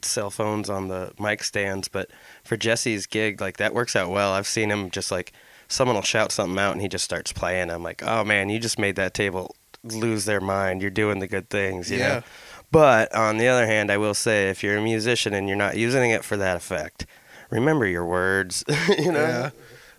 cell 0.03 0.31
phones 0.31 0.71
on 0.71 0.89
the 0.89 1.13
mic 1.19 1.43
stands. 1.43 1.89
But 1.89 2.11
for 2.45 2.57
Jesse's 2.57 3.07
gig, 3.07 3.41
like 3.41 3.57
that 3.57 3.75
works 3.75 3.97
out 3.97 4.11
well. 4.11 4.33
I've 4.33 4.47
seen 4.47 4.71
him 4.71 4.91
just 4.91 5.11
like 5.11 5.33
someone 5.69 5.97
will 5.97 6.03
shout 6.03 6.31
something 6.31 6.59
out 6.59 6.73
and 6.73 6.81
he 6.81 6.89
just 6.89 7.05
starts 7.05 7.33
playing. 7.33 7.71
I'm 7.71 7.83
like, 7.83 8.03
oh 8.03 8.25
man, 8.25 8.49
you 8.49 8.59
just 8.59 8.79
made 8.79 8.97
that 8.97 9.15
table 9.15 9.57
lose 9.85 10.25
their 10.25 10.41
mind. 10.41 10.83
You're 10.83 10.91
doing 10.91 11.19
the 11.21 11.29
good 11.29 11.49
things, 11.51 11.91
you 11.91 11.99
Yeah. 11.99 12.09
know. 12.09 12.23
But 12.71 13.15
on 13.15 13.37
the 13.37 13.47
other 13.47 13.67
hand, 13.67 13.91
I 13.91 13.99
will 13.99 14.15
say 14.15 14.51
if 14.51 14.63
you're 14.65 14.79
a 14.79 14.83
musician 14.83 15.33
and 15.35 15.47
you're 15.47 15.57
not 15.57 15.77
using 15.77 16.11
it 16.11 16.25
for 16.25 16.37
that 16.39 16.57
effect, 16.57 17.07
remember 17.51 17.87
your 17.87 18.05
words. 18.05 18.65
you 18.99 19.13
know. 19.13 19.21
Yeah. 19.21 19.51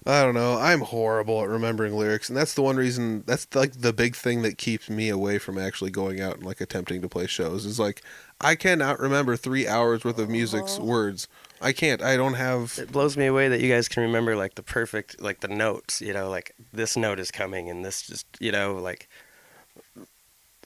I 0.07 0.21
don't 0.21 0.35
know. 0.35 0.59
I'm 0.59 0.81
horrible 0.81 1.41
at 1.41 1.49
remembering 1.49 1.97
lyrics, 1.97 2.29
and 2.29 2.37
that's 2.37 2.53
the 2.53 2.61
one 2.61 2.75
reason. 2.75 3.23
That's 3.25 3.47
like 3.55 3.81
the 3.81 3.91
big 3.91 4.15
thing 4.15 4.43
that 4.43 4.59
keeps 4.59 4.87
me 4.87 5.09
away 5.09 5.39
from 5.39 5.57
actually 5.57 5.89
going 5.89 6.21
out 6.21 6.35
and 6.35 6.43
like 6.45 6.61
attempting 6.61 7.01
to 7.01 7.09
play 7.09 7.25
shows. 7.25 7.65
Is 7.65 7.79
like 7.79 8.03
I 8.39 8.53
cannot 8.53 8.99
remember 8.99 9.35
three 9.35 9.67
hours 9.67 10.05
worth 10.05 10.19
of 10.19 10.29
music's 10.29 10.77
words. 10.77 11.27
I 11.59 11.71
can't. 11.73 12.03
I 12.03 12.17
don't 12.17 12.35
have. 12.35 12.77
It 12.79 12.91
blows 12.91 13.17
me 13.17 13.25
away 13.25 13.47
that 13.47 13.61
you 13.61 13.67
guys 13.71 13.87
can 13.87 14.03
remember 14.03 14.35
like 14.35 14.53
the 14.53 14.61
perfect 14.61 15.19
like 15.19 15.39
the 15.39 15.47
notes, 15.47 16.01
you 16.01 16.13
know, 16.13 16.29
like 16.29 16.53
this 16.71 16.95
note 16.95 17.19
is 17.19 17.31
coming 17.31 17.67
and 17.67 17.83
this 17.83 18.03
just, 18.03 18.27
you 18.39 18.51
know, 18.51 18.75
like 18.75 19.09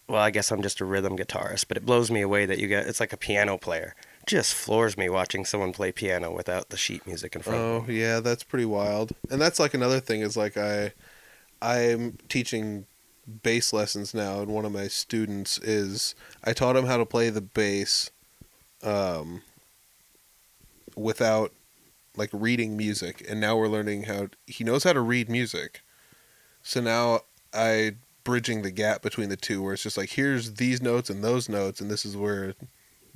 well, 0.10 0.22
I 0.22 0.32
guess 0.32 0.52
I'm 0.52 0.62
just 0.62 0.82
a 0.82 0.86
rhythm 0.86 1.16
guitarist, 1.18 1.66
but 1.68 1.78
it 1.78 1.86
blows 1.86 2.10
me 2.12 2.22
away 2.22 2.46
that 2.46 2.58
you 2.60 2.68
get 2.68 2.88
it's 2.88 3.00
like 3.00 3.14
a 3.14 3.18
piano 3.18 3.58
player. 3.58 3.96
Just 4.26 4.54
floors 4.54 4.98
me 4.98 5.08
watching 5.10 5.46
someone 5.46 5.72
play 5.72 5.92
piano 5.92 6.32
without 6.32 6.70
the 6.70 6.78
sheet 6.78 7.08
music 7.08 7.36
in 7.36 7.42
front 7.42 7.60
Oh 7.60 7.76
of 7.78 7.88
them. 7.88 7.96
yeah, 7.96 8.20
that's 8.20 8.44
pretty 8.44 8.66
wild. 8.66 9.12
And 9.30 9.40
that's 9.42 9.60
like 9.60 9.74
another 9.74 10.00
thing 10.00 10.22
is 10.22 10.36
like 10.36 10.58
I, 10.58 10.94
I'm 11.62 12.18
teaching 12.28 12.86
bass 13.44 13.72
lessons 13.72 14.14
now, 14.14 14.42
and 14.42 14.52
one 14.52 14.66
of 14.66 14.72
my 14.72 14.88
students 14.88 15.58
is 15.60 16.16
I 16.44 16.54
taught 16.54 16.76
him 16.76 16.86
how 16.86 16.98
to 16.98 17.06
play 17.06 17.30
the 17.30 17.42
bass, 17.42 18.10
um, 18.84 19.42
without 20.96 21.54
like 22.16 22.30
reading 22.34 22.76
music, 22.76 23.24
and 23.30 23.40
now 23.40 23.56
we're 23.56 23.68
learning 23.68 24.04
how 24.04 24.30
he 24.48 24.64
knows 24.64 24.84
how 24.84 24.94
to 24.94 25.00
read 25.00 25.30
music. 25.30 25.82
So 26.64 26.82
now 26.82 27.22
I 27.54 27.96
bridging 28.30 28.62
the 28.62 28.70
gap 28.72 29.02
between 29.02 29.30
the 29.30 29.36
two, 29.36 29.64
where 29.64 29.74
it's 29.74 29.82
just 29.82 29.98
like 29.98 30.12
here's 30.12 30.54
these 30.54 30.82
notes 30.82 31.10
and 31.10 31.24
those 31.24 31.50
notes, 31.50 31.82
and 31.82 31.90
this 31.90 32.06
is 32.06 32.16
where 32.16 32.54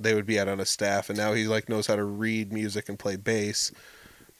they 0.00 0.12
would 0.12 0.26
be 0.26 0.38
at 0.40 0.48
on 0.48 0.58
a 0.58 0.66
staff, 0.66 1.08
and 1.08 1.16
now 1.16 1.32
he 1.32 1.46
like 1.46 1.68
knows 1.68 1.86
how 1.86 1.94
to 1.94 2.02
read 2.04 2.52
music 2.52 2.88
and 2.88 2.98
play 2.98 3.14
bass. 3.16 3.70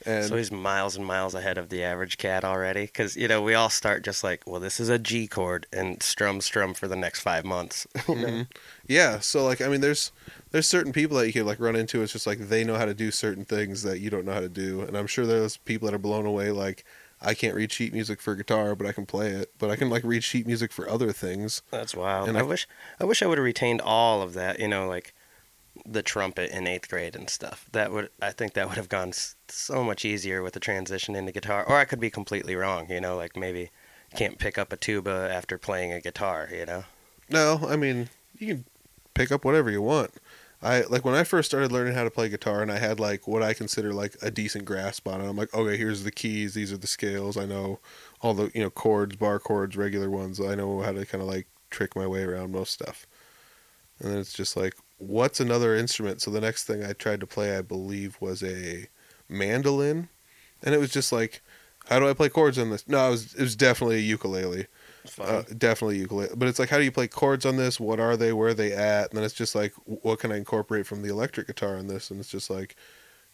And 0.05 0.27
so 0.27 0.37
he's 0.37 0.51
miles 0.51 0.97
and 0.97 1.07
miles 1.07 1.35
ahead 1.35 1.57
of 1.57 1.69
the 1.69 1.85
average 1.85 2.19
cat 2.19 2.45
already 2.45 2.83
because 2.83 3.17
you 3.17 3.29
know 3.29 3.41
we 3.41 3.55
all 3.55 3.71
start 3.71 4.05
just 4.05 4.25
like 4.25 4.43
well 4.47 4.61
this 4.61 4.81
is 4.81 4.89
a 4.89 4.99
G 4.99 5.29
chord 5.29 5.67
and 5.73 6.03
strum 6.03 6.41
strum 6.41 6.75
for 6.75 6.89
the 6.89 6.97
next 6.97 7.21
five 7.21 7.45
months. 7.45 7.87
you 8.09 8.15
know? 8.17 8.27
Mhm. 8.27 8.47
Yeah, 8.89 9.21
so 9.21 9.45
like 9.45 9.63
I 9.63 9.69
mean 9.69 9.81
there's 9.81 10.11
there's 10.51 10.69
certain 10.69 10.93
people 10.93 11.17
that 11.19 11.27
you 11.29 11.33
can 11.33 11.47
like 11.47 11.61
run 11.61 11.77
into 11.77 12.03
it's 12.03 12.13
just 12.13 12.27
like 12.27 12.39
they 12.39 12.65
know 12.65 12.75
how 12.75 12.85
to 12.85 12.93
do 12.95 13.11
certain 13.13 13.45
things 13.45 13.83
that 13.85 14.01
you 14.01 14.11
don't 14.11 14.25
know 14.27 14.33
how 14.35 14.41
to 14.41 14.49
do 14.49 14.83
and 14.83 14.97
I'm 14.97 15.07
sure 15.07 15.25
there's 15.25 15.57
people 15.59 15.87
that 15.87 15.95
are 15.95 15.99
blown 15.99 16.27
away 16.27 16.51
like 16.51 16.85
I 17.25 17.35
can't 17.35 17.55
read 17.55 17.73
sheet 17.73 17.93
music 17.93 18.21
for 18.21 18.35
guitar 18.35 18.75
but 18.75 18.87
I 18.87 18.93
can 18.93 19.07
play 19.07 19.29
it 19.31 19.53
but 19.59 19.71
I 19.71 19.77
can 19.77 19.91
like 19.91 20.05
read 20.05 20.25
sheet 20.25 20.47
music 20.47 20.73
for 20.73 20.89
other 20.89 21.13
things. 21.13 21.63
That's 21.71 21.95
wild. 21.95 22.29
And 22.29 22.37
I 22.37 22.41
I- 22.41 22.45
wish 22.45 22.67
I 23.01 23.05
wish 23.05 23.23
I 23.23 23.27
would 23.27 23.39
have 23.39 23.45
retained 23.45 23.81
all 23.81 24.23
of 24.23 24.35
that. 24.35 24.59
You 24.61 24.69
know, 24.69 24.87
like 24.89 25.15
the 25.85 26.03
trumpet 26.03 26.51
in 26.53 26.67
eighth 26.69 26.89
grade 26.89 27.17
and 27.17 27.29
stuff. 27.29 27.67
That 27.73 27.91
would 27.93 28.09
I 28.23 28.31
think 28.31 28.55
that 28.55 28.69
would 28.69 28.77
have 28.77 28.89
gone 28.89 29.13
so 29.49 29.83
much 29.83 30.05
easier 30.05 30.43
with 30.43 30.55
the 30.55 30.61
transition 30.61 31.17
into 31.17 31.33
guitar. 31.33 31.65
Or 31.65 31.77
I 31.77 31.85
could 31.85 32.01
be 32.01 32.11
completely 32.11 32.55
wrong. 32.55 32.89
You 32.91 33.01
know, 33.01 33.17
like 33.17 33.37
maybe 33.37 33.71
can't 34.15 34.39
pick 34.39 34.57
up 34.59 34.73
a 34.73 34.77
tuba 34.77 35.29
after 35.33 35.59
playing 35.59 35.93
a 35.93 36.01
guitar. 36.01 36.49
You 36.53 36.67
know. 36.67 36.85
No, 37.29 37.61
I 37.69 37.77
mean 37.77 38.09
you 38.39 38.47
can 38.49 38.65
pick 39.15 39.33
up 39.33 39.45
whatever 39.45 39.71
you 39.71 39.81
want. 39.83 40.13
I 40.65 40.83
like 40.83 41.05
when 41.05 41.15
I 41.15 41.25
first 41.25 41.51
started 41.51 41.71
learning 41.71 41.95
how 41.95 42.05
to 42.05 42.11
play 42.11 42.29
guitar 42.29 42.63
and 42.63 42.73
I 42.73 42.79
had 42.79 42.99
like 42.99 43.29
what 43.29 43.43
I 43.43 43.53
consider 43.53 43.93
like 43.93 44.17
a 44.23 44.31
decent 44.31 44.65
grasp 44.65 45.07
on 45.07 45.21
it. 45.21 45.29
I'm 45.29 45.37
like, 45.37 45.53
okay, 45.55 45.77
here's 45.77 46.05
the 46.05 46.11
keys, 46.11 46.55
these 46.55 46.73
are 46.73 46.79
the 46.79 46.87
scales. 46.87 47.37
I 47.37 47.45
know 47.45 47.81
all 48.21 48.35
the 48.35 48.51
you 48.55 48.63
know 48.63 48.71
chords, 48.71 49.17
bar 49.17 49.39
chords, 49.39 49.77
regular 49.77 50.09
ones. 50.09 50.41
I 50.41 50.55
know 50.55 50.81
how 50.81 50.93
to 50.93 51.05
kind 51.05 51.23
of 51.23 51.29
like 51.29 51.47
trick 51.71 51.95
my 51.95 52.07
way 52.07 52.23
around 52.23 52.53
most 52.53 52.73
stuff. 52.73 53.07
And 54.01 54.11
then 54.11 54.19
it's 54.19 54.33
just 54.33 54.57
like, 54.57 54.75
what's 54.99 55.41
another 55.41 55.77
instrument? 55.77 56.23
So 56.23 56.31
the 56.31 56.41
next 56.41 56.65
thing 56.65 56.83
I 56.85 56.95
tried 56.95 57.21
to 57.21 57.27
play, 57.27 57.57
I 57.57 57.63
believe, 57.63 58.17
was 58.21 58.43
a 58.43 58.89
mandolin, 59.29 60.09
and 60.63 60.75
it 60.75 60.79
was 60.79 60.91
just 60.91 61.13
like, 61.13 61.43
how 61.89 61.99
do 61.99 62.09
I 62.09 62.15
play 62.15 62.29
chords 62.31 62.59
on 62.59 62.71
this? 62.71 62.89
No, 62.89 63.09
it 63.09 63.11
was 63.11 63.35
it 63.35 63.43
was 63.43 63.57
definitely 63.57 63.97
a 63.97 64.01
ukulele. 64.01 64.67
Uh, 65.19 65.43
definitely 65.59 65.99
ukulele. 65.99 66.31
But 66.37 66.49
it's 66.49 66.59
like, 66.59 66.71
how 66.71 66.79
do 66.79 66.85
you 66.85 66.93
play 66.93 67.09
chords 67.09 67.45
on 67.45 67.57
this? 67.57 67.79
What 67.79 68.01
are 68.01 68.17
they? 68.17 68.33
Where 68.33 68.49
are 68.49 68.55
they 68.55 68.73
at? 68.73 69.11
And 69.11 69.19
then 69.19 69.25
it's 69.25 69.35
just 69.35 69.55
like, 69.55 69.73
what 69.85 70.19
can 70.19 70.33
I 70.33 70.37
incorporate 70.39 70.87
from 70.87 71.03
the 71.03 71.11
electric 71.11 71.47
guitar 71.47 71.77
in 71.77 71.89
this? 71.89 72.11
And 72.11 72.19
it's 72.21 72.31
just 72.31 72.49
like, 72.49 72.75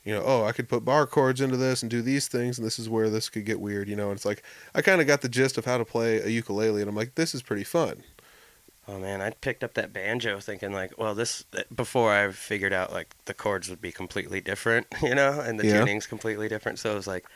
you 0.04 0.14
know, 0.14 0.22
oh, 0.24 0.44
I 0.44 0.52
could 0.52 0.68
put 0.68 0.84
bar 0.84 1.06
chords 1.06 1.40
into 1.40 1.56
this 1.56 1.82
and 1.82 1.90
do 1.90 2.02
these 2.02 2.28
things, 2.28 2.58
and 2.58 2.66
this 2.66 2.78
is 2.78 2.88
where 2.88 3.10
this 3.10 3.28
could 3.28 3.44
get 3.46 3.60
weird, 3.60 3.88
you 3.88 3.96
know. 3.96 4.10
And 4.10 4.16
it's 4.16 4.26
like, 4.26 4.42
I 4.74 4.82
kind 4.82 5.00
of 5.00 5.06
got 5.06 5.22
the 5.22 5.28
gist 5.28 5.58
of 5.58 5.66
how 5.66 5.78
to 5.78 5.84
play 5.84 6.20
a 6.20 6.28
ukulele, 6.28 6.80
and 6.82 6.88
I'm 6.90 6.96
like, 6.96 7.16
this 7.16 7.34
is 7.34 7.42
pretty 7.42 7.64
fun. 7.64 8.04
Oh 8.88 8.98
man, 8.98 9.20
I 9.20 9.30
picked 9.30 9.62
up 9.62 9.74
that 9.74 9.92
banjo 9.92 10.40
thinking 10.40 10.72
like, 10.72 10.96
well, 10.98 11.14
this 11.14 11.44
before 11.74 12.12
I 12.12 12.30
figured 12.32 12.72
out 12.72 12.92
like 12.92 13.14
the 13.26 13.34
chords 13.34 13.68
would 13.70 13.80
be 13.80 13.92
completely 13.92 14.40
different, 14.40 14.86
you 15.02 15.14
know, 15.14 15.40
and 15.40 15.60
the 15.60 15.64
Yeah. 15.64 15.64
tuning's 15.64 16.06
completely 16.06 16.48
different. 16.48 16.78
So 16.78 16.92
it 16.92 16.94
was 16.94 17.06
like, 17.06 17.26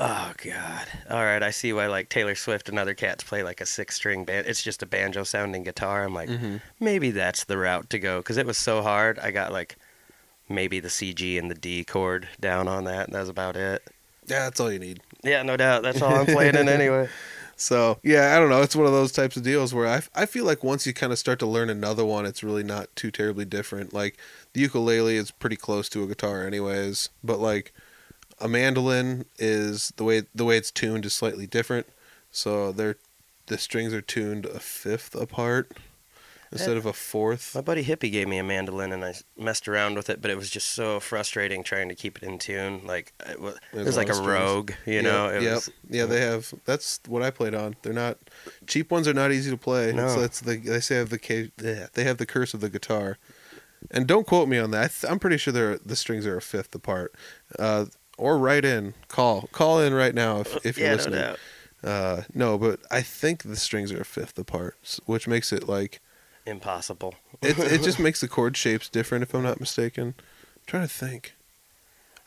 oh 0.00 0.32
god, 0.42 0.86
all 1.10 1.22
right, 1.24 1.42
I 1.42 1.50
see 1.50 1.72
why 1.72 1.86
like 1.86 2.08
Taylor 2.08 2.34
Swift 2.34 2.68
and 2.68 2.78
other 2.78 2.94
cats 2.94 3.24
play 3.24 3.42
like 3.42 3.60
a 3.60 3.66
six-string 3.66 4.24
band. 4.24 4.46
It's 4.46 4.62
just 4.62 4.82
a 4.82 4.86
banjo 4.86 5.22
sounding 5.24 5.62
guitar. 5.62 6.04
I'm 6.04 6.14
like, 6.14 6.28
Mm-hmm. 6.28 6.56
maybe 6.80 7.10
that's 7.10 7.44
the 7.44 7.58
route 7.58 7.90
to 7.90 7.98
go 7.98 8.18
because 8.18 8.36
it 8.36 8.46
was 8.46 8.58
so 8.58 8.82
hard. 8.82 9.18
I 9.18 9.30
got 9.30 9.52
like 9.52 9.76
maybe 10.48 10.80
the 10.80 10.90
C 10.90 11.14
G 11.14 11.38
and 11.38 11.50
the 11.50 11.54
D 11.54 11.84
chord 11.84 12.28
down 12.40 12.68
on 12.68 12.84
that. 12.84 13.06
And 13.06 13.14
that 13.14 13.20
was 13.20 13.28
about 13.28 13.56
it. 13.56 13.82
Yeah, 14.26 14.44
that's 14.44 14.58
all 14.60 14.72
you 14.72 14.78
need. 14.78 15.00
Yeah, 15.22 15.42
no 15.42 15.56
doubt. 15.56 15.82
That's 15.82 16.00
all 16.02 16.14
I'm 16.14 16.26
playing 16.26 16.54
in 16.56 16.68
anyway. 16.68 17.08
So 17.56 17.98
yeah, 18.02 18.34
I 18.36 18.40
don't 18.40 18.48
know. 18.48 18.62
It's 18.62 18.74
one 18.74 18.84
of 18.86 18.90
those 18.92 19.12
types 19.12 19.36
of 19.36 19.44
deals 19.44 19.72
where 19.72 19.86
I, 19.86 20.02
I 20.12 20.26
feel 20.26 20.44
like 20.44 20.64
once 20.64 20.88
you 20.88 20.92
kind 20.92 21.12
of 21.12 21.20
start 21.20 21.38
to 21.38 21.46
learn 21.46 21.70
another 21.70 22.04
one, 22.04 22.26
it's 22.26 22.42
really 22.42 22.64
not 22.64 22.88
too 22.96 23.12
terribly 23.12 23.44
different. 23.44 23.94
Like 23.94 24.18
the 24.54 24.60
ukulele 24.62 25.14
is 25.16 25.30
pretty 25.30 25.54
close 25.54 25.88
to 25.90 26.02
a 26.02 26.08
guitar, 26.08 26.44
anyways. 26.48 27.10
But 27.22 27.38
like 27.38 27.72
a 28.44 28.48
mandolin 28.48 29.24
is 29.38 29.92
the 29.96 30.04
way 30.04 30.24
the 30.34 30.44
way 30.44 30.58
it's 30.58 30.70
tuned 30.70 31.06
is 31.06 31.14
slightly 31.14 31.46
different. 31.46 31.86
So 32.30 32.70
they're 32.70 32.96
the 33.46 33.56
strings 33.56 33.92
are 33.94 34.02
tuned 34.02 34.44
a 34.44 34.60
fifth 34.60 35.14
apart 35.14 35.72
instead 36.52 36.76
of 36.76 36.86
a 36.86 36.92
fourth. 36.92 37.54
My 37.54 37.62
buddy 37.62 37.82
Hippie 37.84 38.12
gave 38.12 38.28
me 38.28 38.38
a 38.38 38.44
mandolin 38.44 38.92
and 38.92 39.04
I 39.04 39.14
messed 39.36 39.66
around 39.66 39.96
with 39.96 40.08
it, 40.08 40.22
but 40.22 40.30
it 40.30 40.36
was 40.36 40.50
just 40.50 40.70
so 40.70 41.00
frustrating 41.00 41.64
trying 41.64 41.88
to 41.88 41.94
keep 41.94 42.18
it 42.18 42.22
in 42.22 42.38
tune. 42.38 42.86
Like 42.86 43.12
it 43.26 43.40
was, 43.40 43.56
it 43.72 43.84
was 43.84 43.96
a 43.96 43.98
like 43.98 44.08
a 44.08 44.12
lot 44.12 44.18
of 44.18 44.24
strings. 44.24 44.40
rogue, 44.40 44.72
you 44.86 45.02
know. 45.02 45.28
It 45.28 45.42
yep. 45.42 45.54
was, 45.54 45.70
yeah, 45.88 46.04
they 46.04 46.20
have. 46.20 46.52
That's 46.66 47.00
what 47.08 47.22
I 47.22 47.30
played 47.30 47.54
on. 47.54 47.76
They're 47.82 47.94
not 47.94 48.18
cheap 48.66 48.90
ones. 48.90 49.08
Are 49.08 49.14
not 49.14 49.32
easy 49.32 49.50
to 49.50 49.56
play. 49.56 49.92
No. 49.92 50.08
So 50.08 50.20
that's 50.20 50.40
the 50.40 50.56
they 50.56 50.80
say 50.80 50.96
have 50.96 51.08
the 51.08 51.50
they 51.94 52.04
have 52.04 52.18
the 52.18 52.26
curse 52.26 52.52
of 52.52 52.60
the 52.60 52.68
guitar. 52.68 53.16
And 53.90 54.06
don't 54.06 54.26
quote 54.26 54.48
me 54.48 54.58
on 54.58 54.70
that. 54.70 54.84
I 54.84 54.88
th- 54.88 55.12
I'm 55.12 55.18
pretty 55.18 55.38
sure 55.38 55.52
they're 55.52 55.78
the 55.78 55.96
strings 55.96 56.26
are 56.26 56.36
a 56.36 56.42
fifth 56.42 56.74
apart. 56.74 57.14
Uh, 57.58 57.86
or 58.16 58.38
write 58.38 58.64
in, 58.64 58.94
call, 59.08 59.48
call 59.52 59.80
in 59.80 59.92
right 59.94 60.14
now 60.14 60.40
if 60.40 60.64
if 60.64 60.78
you're 60.78 60.86
yeah, 60.86 60.92
no 60.92 60.96
listening. 60.96 61.20
doubt. 61.20 61.38
uh, 61.82 62.22
no, 62.34 62.56
but 62.58 62.80
I 62.90 63.02
think 63.02 63.42
the 63.42 63.56
strings 63.56 63.92
are 63.92 64.00
a 64.00 64.04
fifth 64.04 64.38
apart, 64.38 64.76
which 65.06 65.26
makes 65.28 65.52
it 65.52 65.68
like 65.68 66.00
Impossible. 66.46 67.14
it. 67.42 67.58
it 67.58 67.82
just 67.82 67.98
makes 68.06 68.20
the 68.20 68.28
chord 68.28 68.56
shapes 68.56 68.88
different, 68.88 69.22
if 69.22 69.34
I'm 69.34 69.42
not 69.42 69.60
mistaken. 69.60 70.14
I'm 70.18 70.62
trying 70.66 70.86
to 70.86 70.92
think. 70.92 71.34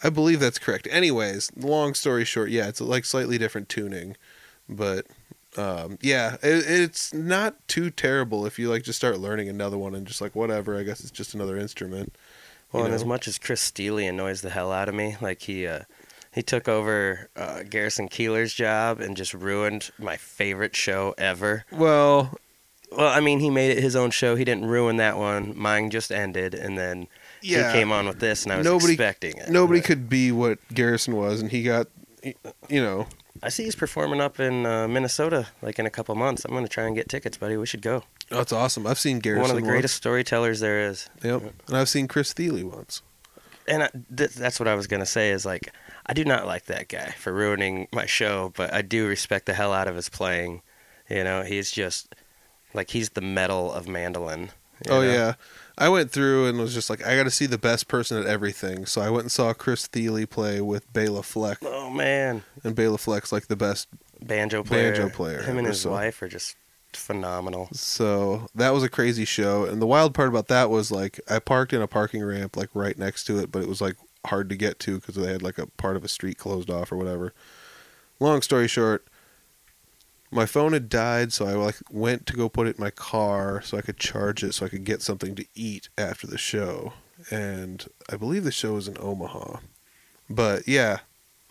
I 0.04 0.10
believe 0.10 0.40
that's 0.40 0.60
correct. 0.60 0.88
Anyways, 0.92 1.52
long 1.56 1.94
story 1.96 2.24
short, 2.26 2.50
yeah, 2.52 2.68
it's 2.68 2.82
like 2.82 3.04
slightly 3.06 3.38
different 3.40 3.68
tuning, 3.68 4.16
but 4.70 5.08
um, 5.58 5.98
yeah, 6.02 6.36
it, 6.44 6.66
it's 6.68 7.14
not 7.14 7.68
too 7.68 7.90
terrible 7.90 8.46
if 8.46 8.60
you 8.60 8.70
like 8.70 8.84
just 8.84 8.98
start 9.00 9.20
learning 9.20 9.50
another 9.50 9.78
one 9.78 9.96
and 9.96 10.06
just 10.06 10.22
like 10.22 10.36
whatever. 10.36 10.78
I 10.78 10.84
guess 10.84 11.00
it's 11.02 11.10
just 11.12 11.34
another 11.34 11.58
instrument. 11.58 12.16
Well, 12.72 12.86
and 12.86 12.94
as 12.94 13.06
much 13.06 13.28
as 13.28 13.38
Chris 13.38 13.70
Thile 13.72 13.98
annoys 13.98 14.42
the 14.42 14.50
hell 14.50 14.72
out 14.72 14.90
of 14.90 14.96
me, 14.96 15.16
like 15.22 15.44
he 15.44 15.66
uh, 15.66 15.82
he 16.34 16.42
took 16.44 16.68
over 16.68 17.30
uh, 17.36 17.64
Garrison 17.64 18.08
Keillor's 18.10 18.54
job 18.54 19.00
and 19.00 19.16
just 19.18 19.34
ruined 19.34 19.90
my 19.98 20.18
favorite 20.18 20.76
show 20.76 21.16
ever. 21.18 21.64
Well, 21.72 22.38
Well, 22.92 23.08
I 23.10 23.20
mean, 23.22 23.40
he 23.40 23.50
made 23.50 23.72
it 23.76 23.82
his 23.82 23.96
own 23.96 24.12
show. 24.12 24.36
He 24.36 24.46
didn't 24.46 24.66
ruin 24.66 24.98
that 24.98 25.18
one. 25.18 25.58
Mine 25.58 25.90
just 25.90 26.12
ended, 26.12 26.54
and 26.54 26.78
then 26.78 27.08
yeah, 27.42 27.72
he 27.72 27.80
came 27.80 27.92
on 27.92 28.06
with 28.06 28.20
this, 28.20 28.44
and 28.44 28.52
I 28.54 28.58
was 28.58 28.66
Nobody- 28.66 28.94
expecting 28.94 29.38
it. 29.38 29.50
nobody 29.50 29.80
but- 29.80 29.88
could 29.88 30.10
be 30.10 30.32
what 30.32 30.60
Garrison 30.74 31.16
was, 31.16 31.42
and 31.42 31.50
he 31.52 31.64
got, 31.64 31.88
you 32.24 32.82
know, 32.82 33.08
I 33.44 33.50
see 33.50 33.64
he's 33.64 33.76
performing 33.76 34.22
up 34.22 34.40
in 34.40 34.66
uh, 34.66 34.88
Minnesota, 34.88 35.48
like 35.62 35.80
in 35.80 35.86
a 35.86 35.90
couple 35.90 36.16
months. 36.16 36.46
I'm 36.46 36.52
gonna 36.52 36.68
try 36.68 36.86
and 36.86 36.96
get 36.96 37.10
tickets, 37.10 37.38
buddy. 37.38 37.58
We 37.58 37.66
should 37.66 37.82
go. 37.82 38.04
oh, 38.32 38.42
it's 38.42 38.54
awesome. 38.54 38.88
I've 38.88 39.00
seen 39.00 39.20
Garrison. 39.20 39.42
One 39.42 39.50
of 39.52 39.56
the 39.56 39.62
once. 39.62 39.72
greatest 39.72 39.96
storytellers 39.96 40.60
there 40.60 40.82
is. 40.82 41.10
Yep, 41.24 41.42
and 41.68 41.78
I've 41.78 41.90
seen 41.90 42.08
Chris 42.08 42.34
Thile 42.34 42.66
once. 42.68 43.02
and 43.68 43.84
I, 43.84 43.90
th- 44.16 44.34
that's 44.34 44.60
what 44.60 44.68
I 44.68 44.76
was 44.76 44.88
gonna 44.88 45.06
say 45.06 45.32
is 45.32 45.46
like 45.46 45.72
I 46.06 46.14
do 46.14 46.24
not 46.24 46.46
like 46.46 46.66
that 46.66 46.88
guy 46.88 47.12
for 47.12 47.34
ruining 47.34 47.88
my 47.92 48.06
show, 48.06 48.52
but 48.56 48.74
I 48.74 48.82
do 48.82 49.08
respect 49.08 49.46
the 49.46 49.54
hell 49.54 49.74
out 49.74 49.88
of 49.88 49.96
his 49.96 50.10
playing. 50.10 50.62
You 51.10 51.24
know, 51.24 51.44
he's 51.44 51.72
just 51.72 52.16
like 52.74 52.90
he's 52.92 53.12
the 53.12 53.22
metal 53.22 53.72
of 53.72 53.88
mandolin. 53.88 54.50
Oh 54.90 55.02
know? 55.02 55.12
yeah, 55.12 55.34
I 55.78 55.90
went 55.90 56.12
through 56.12 56.48
and 56.48 56.58
was 56.58 56.74
just 56.74 56.90
like, 56.90 57.06
I 57.06 57.16
got 57.16 57.24
to 57.26 57.32
see 57.32 57.46
the 57.46 57.58
best 57.58 57.88
person 57.88 58.18
at 58.18 58.26
everything. 58.26 58.86
So 58.88 59.02
I 59.02 59.10
went 59.10 59.24
and 59.26 59.32
saw 59.32 59.54
Chris 59.54 59.86
Thile 59.88 60.26
play 60.26 60.60
with 60.62 60.92
Bela 60.92 61.22
Fleck, 61.24 61.60
Oh 61.62 61.90
man, 61.90 62.44
and 62.64 62.76
Bela 62.76 62.98
Fleck's 62.98 63.32
like 63.32 63.48
the 63.48 63.56
best. 63.56 63.88
banjo 64.22 64.64
player. 64.64 64.92
Banjo 64.94 65.10
player 65.10 65.44
Him 65.44 65.58
and 65.58 65.68
his 65.68 65.82
so- 65.82 65.92
wife 65.92 66.22
are 66.22 66.28
just 66.28 66.56
phenomenal. 66.94 67.70
So 67.74 68.48
that 68.56 68.74
was 68.74 68.82
a 68.84 68.90
crazy 68.90 69.26
show. 69.26 69.66
And 69.66 69.80
the 69.82 69.86
wild 69.86 70.14
part 70.16 70.30
about 70.30 70.48
that 70.48 70.70
was 70.72 70.92
like 70.92 71.20
I 71.30 71.38
parked 71.40 71.74
in 71.74 71.82
a 71.82 71.88
parking 71.88 72.24
ramp 72.24 72.58
like 72.58 72.70
right 72.74 72.98
next 72.98 73.26
to 73.26 73.38
it, 73.40 73.52
but 73.52 73.62
it 73.62 73.68
was 73.68 73.82
like 73.82 73.96
hard 74.26 74.50
to 74.50 74.56
get 74.56 74.80
to 74.80 75.00
because 75.00 75.14
they 75.16 75.32
had 75.32 75.44
like 75.44 75.58
a 75.60 75.68
part 75.68 75.96
of 75.96 76.04
a 76.04 76.08
street 76.08 76.38
closed 76.40 76.70
off 76.72 76.92
or 76.92 76.98
whatever. 76.98 77.34
Long 78.20 78.42
story 78.42 78.68
short, 78.68 79.06
my 80.32 80.46
phone 80.46 80.74
had 80.74 80.90
died, 80.90 81.32
so 81.32 81.48
I 81.48 81.54
like 81.54 81.78
went 81.90 82.26
to 82.28 82.34
go 82.34 82.50
put 82.50 82.68
it 82.68 82.78
in 82.78 82.84
my 82.84 82.90
car 82.90 83.62
so 83.62 83.78
I 83.78 83.82
could 83.82 83.98
charge 83.98 84.44
it 84.44 84.54
so 84.54 84.66
I 84.66 84.70
could 84.70 84.84
get 84.84 85.02
something 85.02 85.36
to 85.36 85.46
eat 85.56 85.90
after 85.98 86.28
the 86.28 86.38
show. 86.38 86.94
And 87.32 87.86
I 88.10 88.18
believe 88.18 88.44
the 88.44 88.52
show 88.52 88.74
was 88.74 88.88
in 88.88 88.98
Omaha. 89.00 89.60
But 90.30 90.68
yeah, 90.68 91.00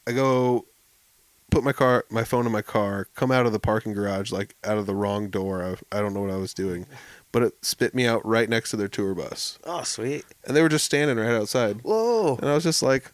I 0.07 0.13
go 0.13 0.67
put 1.51 1.65
my 1.65 1.73
car 1.73 2.05
my 2.11 2.25
phone 2.25 2.47
in 2.47 2.53
my 2.53 2.63
car, 2.63 3.09
come 3.15 3.31
out 3.31 3.47
of 3.47 3.53
the 3.53 3.59
parking 3.59 3.95
garage 3.95 4.31
like 4.31 4.55
out 4.63 4.79
of 4.79 4.87
the 4.87 4.95
wrong 4.95 5.29
door. 5.29 5.65
I, 5.65 5.97
I 5.97 6.01
don't 6.01 6.15
know 6.15 6.21
what 6.21 6.31
I 6.31 6.37
was 6.37 6.55
doing. 6.55 6.87
But 7.33 7.43
it 7.43 7.65
spit 7.65 7.95
me 7.95 8.07
out 8.07 8.25
right 8.25 8.49
next 8.49 8.71
to 8.71 8.77
their 8.77 8.89
tour 8.89 9.15
bus. 9.15 9.59
Oh, 9.65 9.83
sweet. 9.83 10.25
And 10.45 10.57
they 10.57 10.63
were 10.63 10.69
just 10.69 10.85
standing 10.85 11.19
right 11.19 11.35
outside. 11.35 11.83
Whoa. 11.83 12.37
And 12.37 12.49
I 12.49 12.55
was 12.55 12.65
just 12.65 12.83
like, 12.83 13.11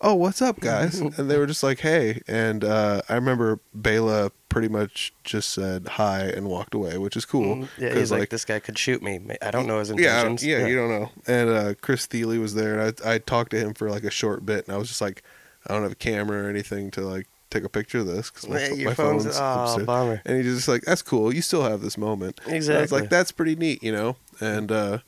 "Oh, 0.00 0.14
what's 0.14 0.40
up, 0.42 0.60
guys?" 0.60 0.98
and 1.00 1.12
they 1.30 1.38
were 1.38 1.46
just 1.46 1.62
like, 1.62 1.80
"Hey." 1.80 2.22
And 2.26 2.64
uh, 2.64 3.02
I 3.08 3.14
remember 3.14 3.60
Bela 3.74 4.32
pretty 4.48 4.68
much 4.68 5.12
just 5.24 5.50
said 5.50 5.86
hi 5.88 6.22
and 6.22 6.46
walked 6.48 6.74
away, 6.74 6.98
which 6.98 7.16
is 7.16 7.24
cool. 7.24 7.56
Mm, 7.56 7.68
Yeah, 7.78 7.94
he's 7.94 8.10
like, 8.10 8.30
this 8.30 8.44
guy 8.44 8.58
could 8.58 8.76
shoot 8.78 9.00
me. 9.02 9.20
I 9.40 9.50
don't 9.50 9.66
know 9.66 9.78
his 9.78 9.90
yeah, 9.90 9.94
I 10.18 10.22
don't- 10.22 10.32
intentions. 10.32 10.44
yeah, 10.44 10.66
you 10.66 10.76
don't 10.76 10.88
know. 10.90 11.10
And 11.26 11.50
uh, 11.50 11.74
Chris 11.80 12.06
Thile 12.06 12.38
was 12.38 12.54
there, 12.54 12.78
and 12.78 13.00
I 13.04 13.14
I 13.14 13.18
talked 13.18 13.50
to 13.52 13.58
him 13.58 13.74
for 13.74 13.90
like 13.90 14.04
a 14.04 14.10
short 14.10 14.44
bit, 14.44 14.66
and 14.66 14.74
I 14.74 14.78
was 14.78 14.88
just 14.88 15.00
like, 15.00 15.22
I 15.66 15.72
don't 15.74 15.82
have 15.82 15.92
a 15.92 15.96
camera 15.96 16.44
or 16.44 16.48
anything 16.50 16.90
to 16.92 17.02
like 17.02 17.26
take 17.50 17.64
a 17.64 17.68
picture 17.68 17.98
of 17.98 18.06
this 18.06 18.30
because 18.30 18.48
my, 18.48 18.64
your 18.68 18.90
my 18.90 18.94
phone's, 18.94 19.24
phone's 19.24 19.36
oh, 19.82 19.84
bummer. 19.84 20.22
And 20.24 20.36
he's 20.36 20.54
just 20.54 20.68
like, 20.68 20.82
that's 20.82 21.02
cool. 21.02 21.34
You 21.34 21.42
still 21.42 21.64
have 21.64 21.80
this 21.80 21.98
moment. 21.98 22.40
And 22.46 22.54
I 22.70 22.80
was 22.80 22.92
like, 22.92 23.10
that's 23.10 23.32
pretty 23.32 23.56
neat, 23.56 23.82
you 23.82 23.90
know. 23.90 24.14
And 24.40 24.70
uh, 24.70 24.98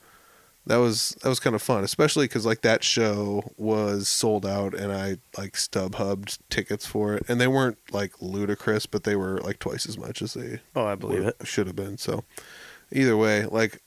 that 0.65 0.77
was 0.77 1.15
that 1.21 1.29
was 1.29 1.39
kind 1.39 1.55
of 1.55 1.61
fun, 1.61 1.83
especially 1.83 2.25
because 2.25 2.45
like 2.45 2.61
that 2.61 2.83
show 2.83 3.43
was 3.57 4.07
sold 4.07 4.45
out, 4.45 4.73
and 4.73 4.91
I 4.93 5.17
like 5.37 5.53
StubHubbed 5.53 6.37
tickets 6.49 6.85
for 6.85 7.13
it, 7.15 7.23
and 7.27 7.39
they 7.41 7.47
weren't 7.47 7.77
like 7.91 8.13
ludicrous, 8.21 8.85
but 8.85 9.03
they 9.03 9.15
were 9.15 9.39
like 9.41 9.59
twice 9.59 9.85
as 9.87 9.97
much 9.97 10.21
as 10.21 10.33
they 10.35 10.61
Oh, 10.75 10.85
I 10.85 10.95
believe 10.95 11.23
it. 11.23 11.35
should 11.43 11.67
have 11.67 11.75
been. 11.75 11.97
So 11.97 12.23
either 12.91 13.17
way, 13.17 13.45
like, 13.45 13.81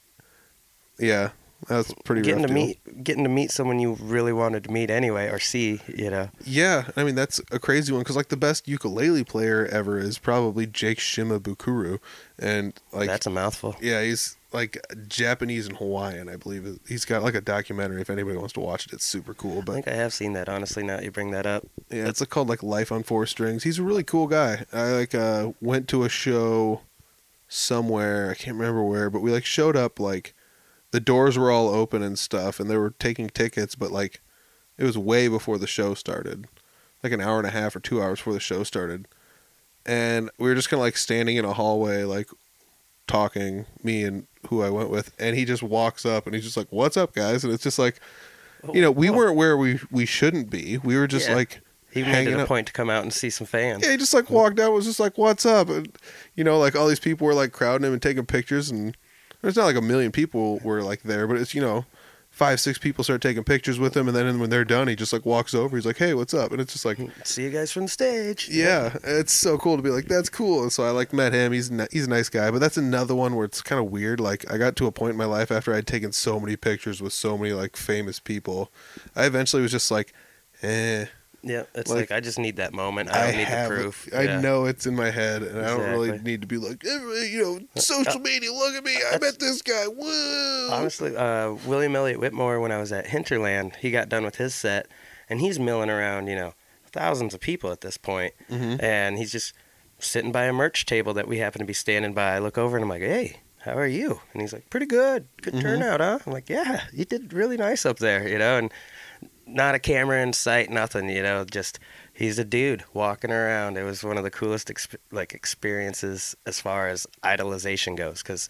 yeah, 0.99 1.31
that's 1.69 1.95
pretty 2.05 2.23
Getting 2.23 2.43
rough 2.43 2.49
to 2.49 2.55
deal. 2.55 2.67
meet, 2.67 3.05
getting 3.05 3.23
to 3.25 3.31
meet 3.31 3.51
someone 3.51 3.79
you 3.79 3.95
really 4.01 4.33
wanted 4.35 4.65
to 4.65 4.71
meet 4.71 4.91
anyway, 4.91 5.29
or 5.29 5.39
see, 5.39 5.81
you 5.89 6.11
know. 6.11 6.29
Yeah, 6.45 6.89
I 6.97 7.05
mean 7.05 7.15
that's 7.15 7.41
a 7.51 7.59
crazy 7.59 7.93
one 7.93 8.03
because 8.03 8.17
like 8.17 8.29
the 8.29 8.37
best 8.37 8.69
ukulele 8.69 9.25
player 9.25 9.67
ever 9.67 9.99
is 9.99 10.19
probably 10.19 10.67
Jake 10.67 10.99
Shimabukuro, 10.99 11.99
and 12.39 12.75
like 12.93 13.09
That's 13.09 13.27
a 13.27 13.31
mouthful. 13.31 13.77
yeah, 13.81 14.03
he's 14.03 14.37
like 14.57 14.79
Japanese 15.07 15.67
and 15.67 15.77
Hawaiian, 15.77 16.29
I 16.29 16.37
believe. 16.37 16.81
He's 16.89 17.05
got 17.05 17.23
like 17.23 17.35
a 17.35 17.41
documentary. 17.41 18.01
If 18.01 18.11
anybody 18.11 18.37
wants 18.37 18.55
to 18.55 18.61
watch 18.61 18.87
it, 18.87 18.93
it's 18.95 19.05
super 19.05 19.35
cool. 19.35 19.63
But 19.63 19.73
I 19.73 19.75
think 19.75 19.89
I 19.89 19.95
have 19.95 20.13
seen 20.13 20.33
that. 20.33 20.49
Honestly, 20.49 20.83
now 20.83 20.97
that 20.97 21.05
you 21.05 21.11
bring 21.11 21.31
that 21.31 21.47
up. 21.47 21.67
yeah, 21.91 22.09
it's 22.09 22.25
called 22.27 22.49
like 22.49 22.63
Life 22.63 22.91
on 22.91 23.03
Four 23.03 23.27
Strings. 23.27 23.63
He's 23.63 23.79
a 23.79 23.83
really 23.83 24.03
cool 24.03 24.27
guy. 24.27 24.65
I 24.73 24.91
like 24.93 25.15
uh 25.15 25.53
went 25.61 25.89
to 25.89 26.05
a 26.05 26.09
show 26.09 26.81
somewhere, 27.49 28.31
I 28.31 28.35
can't 28.35 28.57
remember 28.57 28.83
where, 28.83 29.11
but 29.11 29.21
we 29.21 29.31
like 29.31 29.45
showed 29.45 29.77
up 29.77 30.01
like 30.01 30.35
the 30.91 31.01
doors 31.01 31.39
were 31.39 31.51
all 31.51 31.69
open 31.69 32.03
and 32.03 32.19
stuff 32.19 32.59
and 32.59 32.71
they 32.71 32.77
were 32.77 32.91
taking 32.99 33.29
tickets, 33.29 33.75
but 33.75 33.91
like 33.91 34.21
it 34.79 34.85
was 34.85 34.99
way 34.99 35.29
before 35.29 35.59
the 35.59 35.67
show 35.67 35.95
started. 35.95 36.47
Like 37.03 37.13
an 37.13 37.21
hour 37.21 37.39
and 37.39 37.47
a 37.47 37.51
half 37.51 37.77
or 37.77 37.81
2 37.81 38.03
hours 38.03 38.19
before 38.19 38.33
the 38.33 38.41
show 38.41 38.63
started. 38.63 39.07
And 39.85 40.31
we 40.39 40.49
were 40.49 40.55
just 40.55 40.69
kind 40.69 40.81
of 40.81 40.85
like 40.85 40.97
standing 40.97 41.37
in 41.37 41.45
a 41.45 41.53
hallway 41.53 42.03
like 42.03 42.31
talking, 43.07 43.67
me 43.83 44.03
and 44.05 44.27
who 44.49 44.63
I 44.63 44.71
went 44.71 44.91
with, 44.91 45.13
and 45.19 45.37
he 45.37 45.45
just 45.45 45.63
walks 45.63 46.05
up 46.07 46.27
and 46.27 46.35
he's 46.35 46.45
just 46.45 46.57
like, 46.57 46.69
"What's 46.71 46.97
up, 46.97 47.15
guys?" 47.15 47.45
And 47.45 47.53
it's 47.53 47.63
just 47.63 47.79
like, 47.79 48.01
you 48.73 48.81
know, 48.81 48.91
we 48.91 49.09
Oh, 49.09 49.13
weren't 49.13 49.37
where 49.37 49.57
we 49.57 49.81
we 49.91 50.07
shouldn't 50.07 50.51
be. 50.51 50.79
We 50.79 50.97
were 50.97 51.07
just 51.07 51.29
Yeah. 51.29 51.35
like 51.37 51.61
He 51.91 52.03
made 52.03 52.29
it 52.29 52.35
a 52.35 52.41
out. 52.43 52.49
point 52.49 52.67
to 52.69 52.73
come 52.73 52.91
out 52.91 53.03
and 53.03 53.13
see 53.13 53.31
some 53.31 53.47
fans. 53.47 53.85
Yeah, 53.85 53.93
he 53.93 53.97
just 53.97 54.15
like 54.15 54.29
walked 54.31 54.59
out, 54.61 54.73
was 54.73 54.85
just 54.87 55.01
like, 55.01 55.17
"What's 55.19 55.47
up?" 55.47 55.69
And 55.69 55.89
you 56.35 56.45
know, 56.45 56.59
like 56.59 56.77
all 56.77 56.87
these 56.89 57.01
people 57.01 57.27
were 57.27 57.35
like 57.35 57.53
crowding 57.53 57.87
him 57.87 57.93
and 57.93 58.03
taking 58.03 58.27
pictures, 58.27 58.71
and 58.71 58.97
there's 59.43 59.57
not 59.57 59.65
like 59.67 59.77
a 59.77 59.81
million 59.83 60.13
people 60.13 60.59
were 60.63 60.83
like 60.83 61.03
there, 61.03 61.27
but 61.27 61.37
it's 61.39 61.55
you 61.55 61.61
know, 61.61 61.85
five 62.37 62.61
six 62.61 62.77
people 62.77 63.03
start 63.03 63.23
taking 63.23 63.43
pictures 63.43 63.79
with 63.79 63.97
him, 63.97 64.09
and 64.09 64.15
then 64.15 64.39
when 64.39 64.51
they're 64.51 64.63
done, 64.63 64.89
he 64.89 64.95
just 64.95 65.11
like 65.11 65.25
walks 65.25 65.55
over, 65.55 65.75
he's 65.75 65.87
like, 65.87 65.97
"Hey, 65.97 66.13
what's 66.13 66.35
up?" 66.35 66.53
And 66.53 66.61
it's 66.61 66.75
just 66.75 66.85
like, 66.85 66.99
See 67.25 67.45
you 67.45 67.51
guys 67.51 67.73
from 67.73 67.85
the 67.85 67.89
stage. 67.89 68.51
yeah, 68.51 68.95
it's 69.05 69.33
so 69.33 69.57
cool 69.57 69.77
to 69.77 69.83
be 69.83 69.89
like, 69.89 70.05
"That's 70.07 70.29
cool." 70.29 70.63
And 70.63 70.71
so 70.71 70.85
I 70.85 70.91
like 70.91 71.15
met 71.15 71.33
him. 71.33 71.53
He's 71.53 71.71
he's 71.91 72.07
a 72.07 72.11
nice 72.11 72.29
guy, 72.29 72.51
but 72.51 72.59
that's 72.59 72.77
another 72.77 73.15
one 73.15 73.35
where 73.37 73.47
it's 73.47 73.63
kind 73.63 73.83
of 73.83 73.91
weird. 73.91 74.21
Like 74.21 74.51
I 74.53 74.59
got 74.59 74.77
to 74.77 74.87
a 74.87 74.93
point 74.93 75.13
in 75.13 75.17
my 75.17 75.25
life 75.25 75.51
after 75.51 75.75
I'd 75.75 75.87
taken 75.87 76.13
so 76.13 76.39
many 76.39 76.57
pictures 76.57 77.01
with 77.01 77.15
so 77.15 77.39
many 77.39 77.55
like 77.55 77.75
famous 77.75 78.21
people, 78.21 78.71
I 79.17 79.25
eventually 79.25 79.63
was 79.63 79.73
just 79.73 79.91
like, 79.91 80.13
eh. 80.63 81.07
Yeah, 81.47 81.63
it's 81.77 81.89
Like, 81.91 82.11
like, 82.11 82.13
I 82.13 82.19
just 82.21 82.39
need 82.41 82.57
that 82.57 82.75
moment. 82.75 83.09
I 83.11 83.27
don't 83.29 83.37
need 83.37 83.47
have 83.47 83.69
the 83.71 83.75
proof. 83.77 84.09
I 84.13 84.23
Yeah. 84.23 84.41
know 84.41 84.65
it's 84.65 84.85
in 84.85 84.97
my 84.97 85.11
head, 85.11 85.43
and 85.45 85.59
I 85.61 85.69
don't 85.69 85.91
really 85.91 86.19
need 86.19 86.41
to 86.41 86.47
be 86.49 86.57
like, 86.59 86.83
you 86.83 87.41
know, 87.75 87.81
social 87.81 88.19
media. 88.19 88.53
Look 88.53 88.75
at 88.75 88.83
me. 88.85 88.97
I 89.13 89.17
met 89.19 89.39
this 89.39 89.63
guy. 89.63 89.87
Woo! 89.87 90.69
Honestly, 90.73 91.17
uh, 91.17 91.53
William 91.65 91.95
Elliott 91.95 92.19
Whitmore, 92.19 92.59
when 92.59 92.73
I 92.73 92.79
was 92.79 92.91
at 92.91 93.07
Hinterland, 93.07 93.77
he 93.77 93.93
got 93.93 94.09
done 94.09 94.25
with 94.25 94.37
his 94.37 94.55
set, 94.57 94.89
and 95.31 95.41
he's 95.41 95.61
milling 95.61 95.89
around, 95.89 96.27
you 96.27 96.35
know, 96.35 96.55
thousands 96.91 97.33
of 97.33 97.41
people 97.41 97.71
at 97.71 97.81
this 97.81 97.97
point, 97.97 98.35
Mhm. 98.51 98.83
and 98.83 99.17
he's 99.17 99.31
just 99.31 99.53
sitting 100.01 100.33
by 100.33 100.45
a 100.47 100.53
merch 100.53 100.85
table 100.85 101.15
that 101.15 101.29
we 101.29 101.39
happen 101.39 101.61
to 101.61 101.65
be 101.65 101.73
standing 101.73 102.13
by. 102.13 102.35
I 102.35 102.39
look 102.41 102.59
over 102.59 102.77
and 102.77 102.83
I'm 102.83 102.89
like, 102.91 103.03
"Hey, 103.03 103.37
how 103.61 103.73
are 103.79 103.87
you?" 103.87 104.21
And 104.33 104.43
he's 104.43 104.53
like, 104.53 104.69
"Pretty 104.69 104.87
good. 104.87 105.29
Good 105.43 105.55
Mhm. 105.55 105.63
turnout, 105.63 106.01
huh?" 106.01 106.19
I'm 106.27 106.33
like, 106.33 106.49
"Yeah, 106.51 106.81
you 106.93 107.05
did 107.05 107.33
really 107.33 107.57
nice 107.57 107.87
up 107.87 107.99
there, 107.99 108.27
you 108.29 108.39
know." 108.39 108.59
And 108.59 108.73
not 109.47 109.75
a 109.75 109.79
camera 109.79 110.23
in 110.23 110.33
sight, 110.33 110.71
nothing, 110.71 111.09
you 111.09 111.23
know, 111.23 111.45
just 111.45 111.79
he's 112.13 112.39
a 112.39 112.45
dude 112.45 112.85
walking 112.93 113.31
around. 113.31 113.77
It 113.77 113.85
was 113.85 114.03
one 114.03 114.19
of 114.19 114.25
the 114.25 114.31
coolest 114.31 114.69
exp- 114.69 114.97
like 115.13 115.33
experiences 115.33 116.37
as 116.47 116.61
far 116.61 116.89
as 116.89 117.07
idolization 117.23 117.97
goes, 117.97 118.23
because 118.23 118.49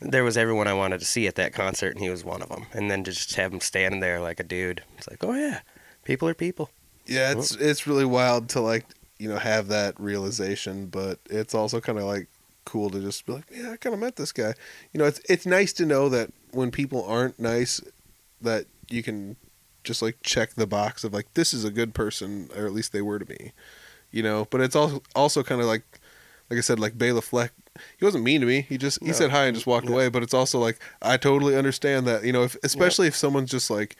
there 0.00 0.24
was 0.24 0.36
everyone 0.36 0.68
I 0.68 0.74
wanted 0.74 1.00
to 1.00 1.06
see 1.06 1.26
at 1.26 1.34
that 1.34 1.52
concert, 1.52 1.94
and 1.94 2.02
he 2.02 2.10
was 2.10 2.24
one 2.24 2.42
of 2.42 2.48
them. 2.48 2.66
And 2.72 2.90
then 2.90 3.04
to 3.04 3.12
just 3.12 3.34
have 3.34 3.52
him 3.52 3.60
standing 3.60 4.00
there 4.00 4.20
like 4.20 4.40
a 4.40 4.44
dude, 4.44 4.82
it's 4.96 5.08
like, 5.08 5.22
oh 5.24 5.34
yeah, 5.34 5.60
people 6.04 6.28
are 6.28 6.34
people. 6.34 6.70
Yeah, 7.06 7.32
it's 7.32 7.54
it's 7.56 7.86
really 7.86 8.04
wild 8.04 8.48
to 8.50 8.60
like 8.60 8.86
you 9.18 9.28
know 9.28 9.38
have 9.38 9.68
that 9.68 9.98
realization, 9.98 10.86
but 10.86 11.18
it's 11.28 11.54
also 11.54 11.80
kind 11.80 11.98
of 11.98 12.04
like 12.04 12.28
cool 12.64 12.88
to 12.90 13.00
just 13.00 13.26
be 13.26 13.32
like, 13.32 13.44
yeah, 13.50 13.72
I 13.72 13.76
kind 13.76 13.94
of 13.94 14.00
met 14.00 14.16
this 14.16 14.30
guy. 14.32 14.54
You 14.92 14.98
know, 14.98 15.06
it's 15.06 15.20
it's 15.28 15.44
nice 15.44 15.72
to 15.74 15.86
know 15.86 16.08
that 16.08 16.30
when 16.52 16.70
people 16.70 17.04
aren't 17.04 17.38
nice, 17.40 17.80
that 18.40 18.66
you 18.88 19.02
can 19.02 19.36
just 19.84 20.02
like 20.02 20.18
check 20.22 20.54
the 20.54 20.66
box 20.66 21.04
of 21.04 21.12
like 21.12 21.32
this 21.34 21.52
is 21.54 21.64
a 21.64 21.70
good 21.70 21.94
person, 21.94 22.48
or 22.56 22.66
at 22.66 22.72
least 22.72 22.92
they 22.92 23.02
were 23.02 23.18
to 23.18 23.28
me. 23.28 23.52
You 24.10 24.22
know, 24.22 24.46
but 24.50 24.60
it's 24.60 24.74
also 24.76 25.02
also 25.14 25.42
kind 25.42 25.60
of 25.60 25.66
like 25.66 25.82
like 26.50 26.58
I 26.58 26.62
said, 26.62 26.80
like 26.80 26.98
Bela 26.98 27.22
Fleck. 27.22 27.52
He 27.96 28.04
wasn't 28.04 28.24
mean 28.24 28.40
to 28.40 28.46
me. 28.46 28.62
He 28.62 28.76
just 28.76 29.00
he 29.00 29.08
No. 29.08 29.12
said 29.12 29.30
hi 29.30 29.44
and 29.46 29.54
just 29.54 29.66
walked 29.66 29.86
No. 29.86 29.92
away. 29.92 30.08
But 30.08 30.22
it's 30.24 30.34
also 30.34 30.58
like 30.58 30.78
I 31.00 31.16
totally 31.16 31.56
understand 31.56 32.06
that. 32.08 32.24
You 32.24 32.32
know, 32.32 32.42
if 32.42 32.56
especially 32.64 33.06
if 33.06 33.14
someone's 33.14 33.50
just 33.52 33.70
like, 33.70 33.94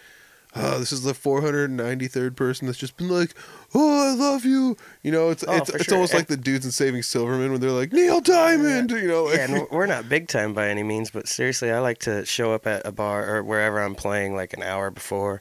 oh, 0.57 0.81
this 0.81 0.91
is 0.91 1.05
the 1.05 1.13
493rd 1.15 2.35
person 2.35 2.67
that's 2.67 2.79
just 2.79 2.97
been 2.97 3.09
like, 3.09 3.35
oh, 3.75 4.11
I 4.11 4.15
love 4.15 4.45
you. 4.45 4.77
You 5.03 5.13
know, 5.13 5.31
it's 5.31 5.45
Oh, 5.47 5.57
it's 5.59 5.71
it's 5.71 5.85
sure. 5.85 5.95
almost 5.95 6.13
like 6.13 6.27
the 6.27 6.37
dudes 6.37 6.65
in 6.65 6.73
Saving 6.73 7.03
Silverman 7.05 7.53
when 7.53 7.61
they're 7.61 7.71
like 7.71 7.93
Neil 7.93 8.21
Diamond. 8.21 8.91
You 8.91 9.07
know, 9.07 9.25
like 9.25 9.37
yeah, 9.37 9.45
and 9.45 9.67
we're 9.71 9.87
not 9.87 10.09
big 10.09 10.27
time 10.27 10.53
by 10.53 10.69
any 10.69 10.83
means, 10.83 11.11
but 11.11 11.29
seriously, 11.29 11.71
I 11.71 11.79
like 11.79 11.99
to 12.01 12.27
show 12.27 12.53
up 12.53 12.67
at 12.67 12.85
a 12.85 12.91
bar 12.93 13.33
or 13.37 13.43
wherever 13.45 13.81
I'm 13.81 13.95
playing 13.95 14.35
like 14.35 14.53
an 14.53 14.63
hour 14.65 14.91
before 14.91 15.41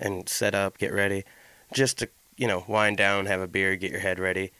and 0.00 0.28
set 0.28 0.54
up, 0.54 0.78
get 0.78 0.92
ready, 0.92 1.24
just 1.72 1.98
to, 1.98 2.08
you 2.36 2.46
know, 2.48 2.64
wind 2.66 2.96
down, 2.96 3.26
have 3.26 3.40
a 3.40 3.46
beer, 3.46 3.76
get 3.76 3.90
your 3.92 4.00
head 4.00 4.18
ready. 4.18 4.52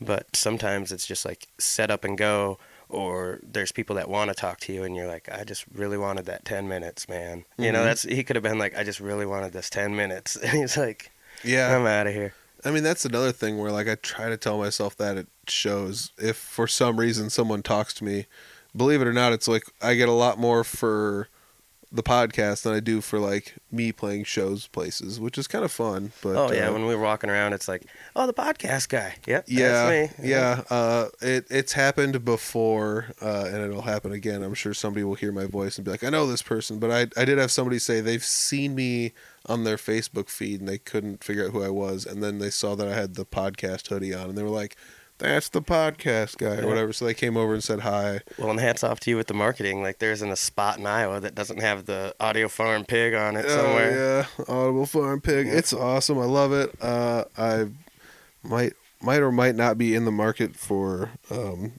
But 0.00 0.34
sometimes 0.36 0.90
it's 0.92 1.06
just 1.06 1.24
like 1.24 1.48
set 1.58 1.90
up 1.90 2.02
and 2.04 2.18
go, 2.18 2.58
or 2.88 3.40
there's 3.42 3.72
people 3.72 3.96
that 3.96 4.08
want 4.08 4.28
to 4.28 4.34
talk 4.34 4.60
to 4.60 4.72
you, 4.72 4.82
and 4.84 4.94
you're 4.96 5.06
like, 5.06 5.28
I 5.32 5.44
just 5.44 5.64
really 5.72 5.96
wanted 5.98 6.26
that 6.26 6.44
10 6.44 6.68
minutes, 6.68 7.08
man. 7.08 7.44
You 7.58 7.72
know, 7.72 7.80
Mhm. 7.80 7.84
that's, 7.84 8.02
he 8.02 8.22
could 8.24 8.36
have 8.36 8.42
been 8.42 8.58
like, 8.58 8.76
I 8.76 8.84
just 8.84 9.00
really 9.00 9.26
wanted 9.26 9.52
this 9.52 9.70
10 9.70 9.94
minutes. 9.96 10.36
And 10.36 10.50
he's 10.58 10.76
like, 10.76 11.10
yeah. 11.44 11.74
I'm 11.76 11.86
out 11.86 12.06
of 12.06 12.12
here. 12.14 12.34
I 12.64 12.70
mean, 12.70 12.82
that's 12.82 13.04
another 13.04 13.32
thing 13.32 13.58
where 13.58 13.70
like 13.70 13.88
I 13.88 13.94
try 13.96 14.28
to 14.28 14.36
tell 14.36 14.58
myself 14.58 14.96
that 14.96 15.16
it 15.16 15.28
shows. 15.46 16.10
If 16.18 16.36
for 16.36 16.66
some 16.66 16.98
reason 16.98 17.30
someone 17.30 17.62
talks 17.62 17.94
to 17.94 18.04
me, 18.04 18.26
believe 18.74 19.00
it 19.00 19.06
or 19.06 19.12
not, 19.12 19.32
it's 19.32 19.46
like 19.46 19.64
I 19.80 19.94
get 19.94 20.08
a 20.08 20.12
lot 20.12 20.38
more 20.38 20.64
for 20.64 21.28
the 21.96 22.02
podcast 22.02 22.62
than 22.62 22.74
I 22.74 22.80
do 22.80 23.00
for 23.00 23.18
like 23.18 23.56
me 23.70 23.92
playing 23.92 24.24
shows 24.24 24.66
places, 24.66 25.18
which 25.18 25.38
is 25.38 25.46
kind 25.46 25.64
of 25.64 25.72
fun. 25.72 26.12
But 26.22 26.36
oh, 26.36 26.52
yeah, 26.52 26.68
uh, 26.68 26.72
when 26.72 26.86
we 26.86 26.94
were 26.94 27.02
walking 27.02 27.30
around, 27.30 27.52
it's 27.52 27.68
like, 27.68 27.84
oh, 28.14 28.26
the 28.26 28.34
podcast 28.34 28.88
guy. 28.88 29.14
Yep, 29.26 29.44
yeah, 29.48 29.68
that's 29.68 30.18
me. 30.18 30.28
yeah. 30.28 30.62
Uh, 30.70 31.08
it 31.20 31.46
it's 31.50 31.72
happened 31.72 32.24
before, 32.24 33.06
uh, 33.20 33.44
and 33.46 33.56
it'll 33.56 33.82
happen 33.82 34.12
again. 34.12 34.42
I'm 34.42 34.54
sure 34.54 34.74
somebody 34.74 35.04
will 35.04 35.14
hear 35.14 35.32
my 35.32 35.46
voice 35.46 35.78
and 35.78 35.84
be 35.84 35.90
like, 35.90 36.04
"I 36.04 36.10
know 36.10 36.26
this 36.26 36.42
person," 36.42 36.78
but 36.78 36.90
I 36.90 37.20
I 37.20 37.24
did 37.24 37.38
have 37.38 37.50
somebody 37.50 37.78
say 37.78 38.00
they've 38.00 38.24
seen 38.24 38.74
me 38.74 39.12
on 39.46 39.64
their 39.64 39.76
Facebook 39.76 40.28
feed 40.28 40.60
and 40.60 40.68
they 40.68 40.78
couldn't 40.78 41.22
figure 41.22 41.46
out 41.46 41.52
who 41.52 41.62
I 41.62 41.70
was, 41.70 42.04
and 42.04 42.22
then 42.22 42.38
they 42.38 42.50
saw 42.50 42.74
that 42.74 42.88
I 42.88 42.94
had 42.94 43.14
the 43.14 43.24
podcast 43.24 43.88
hoodie 43.88 44.14
on, 44.14 44.28
and 44.28 44.38
they 44.38 44.42
were 44.42 44.48
like, 44.48 44.76
that's 45.18 45.48
the 45.48 45.62
podcast 45.62 46.38
guy 46.38 46.62
or 46.62 46.66
whatever. 46.66 46.92
So 46.92 47.04
they 47.04 47.14
came 47.14 47.36
over 47.36 47.54
and 47.54 47.62
said 47.64 47.80
hi. 47.80 48.20
Well, 48.38 48.50
and 48.50 48.60
hats 48.60 48.84
off 48.84 49.00
to 49.00 49.10
you 49.10 49.16
with 49.16 49.26
the 49.26 49.34
marketing. 49.34 49.82
Like, 49.82 49.98
there 49.98 50.12
isn't 50.12 50.30
a 50.30 50.36
spot 50.36 50.78
in 50.78 50.86
Iowa 50.86 51.20
that 51.20 51.34
doesn't 51.34 51.60
have 51.60 51.86
the 51.86 52.14
Audio 52.20 52.48
Farm 52.48 52.84
pig 52.84 53.14
on 53.14 53.36
it 53.36 53.48
somewhere. 53.48 54.26
Oh 54.38 54.44
yeah, 54.48 54.54
Audible 54.54 54.86
Farm 54.86 55.20
Pig. 55.20 55.46
Yeah. 55.46 55.54
It's 55.54 55.72
awesome. 55.72 56.18
I 56.18 56.24
love 56.24 56.52
it. 56.52 56.74
Uh, 56.80 57.24
I 57.36 57.68
might 58.42 58.74
might 59.00 59.20
or 59.20 59.32
might 59.32 59.54
not 59.54 59.78
be 59.78 59.94
in 59.94 60.04
the 60.04 60.12
market 60.12 60.56
for 60.56 61.10
um, 61.30 61.74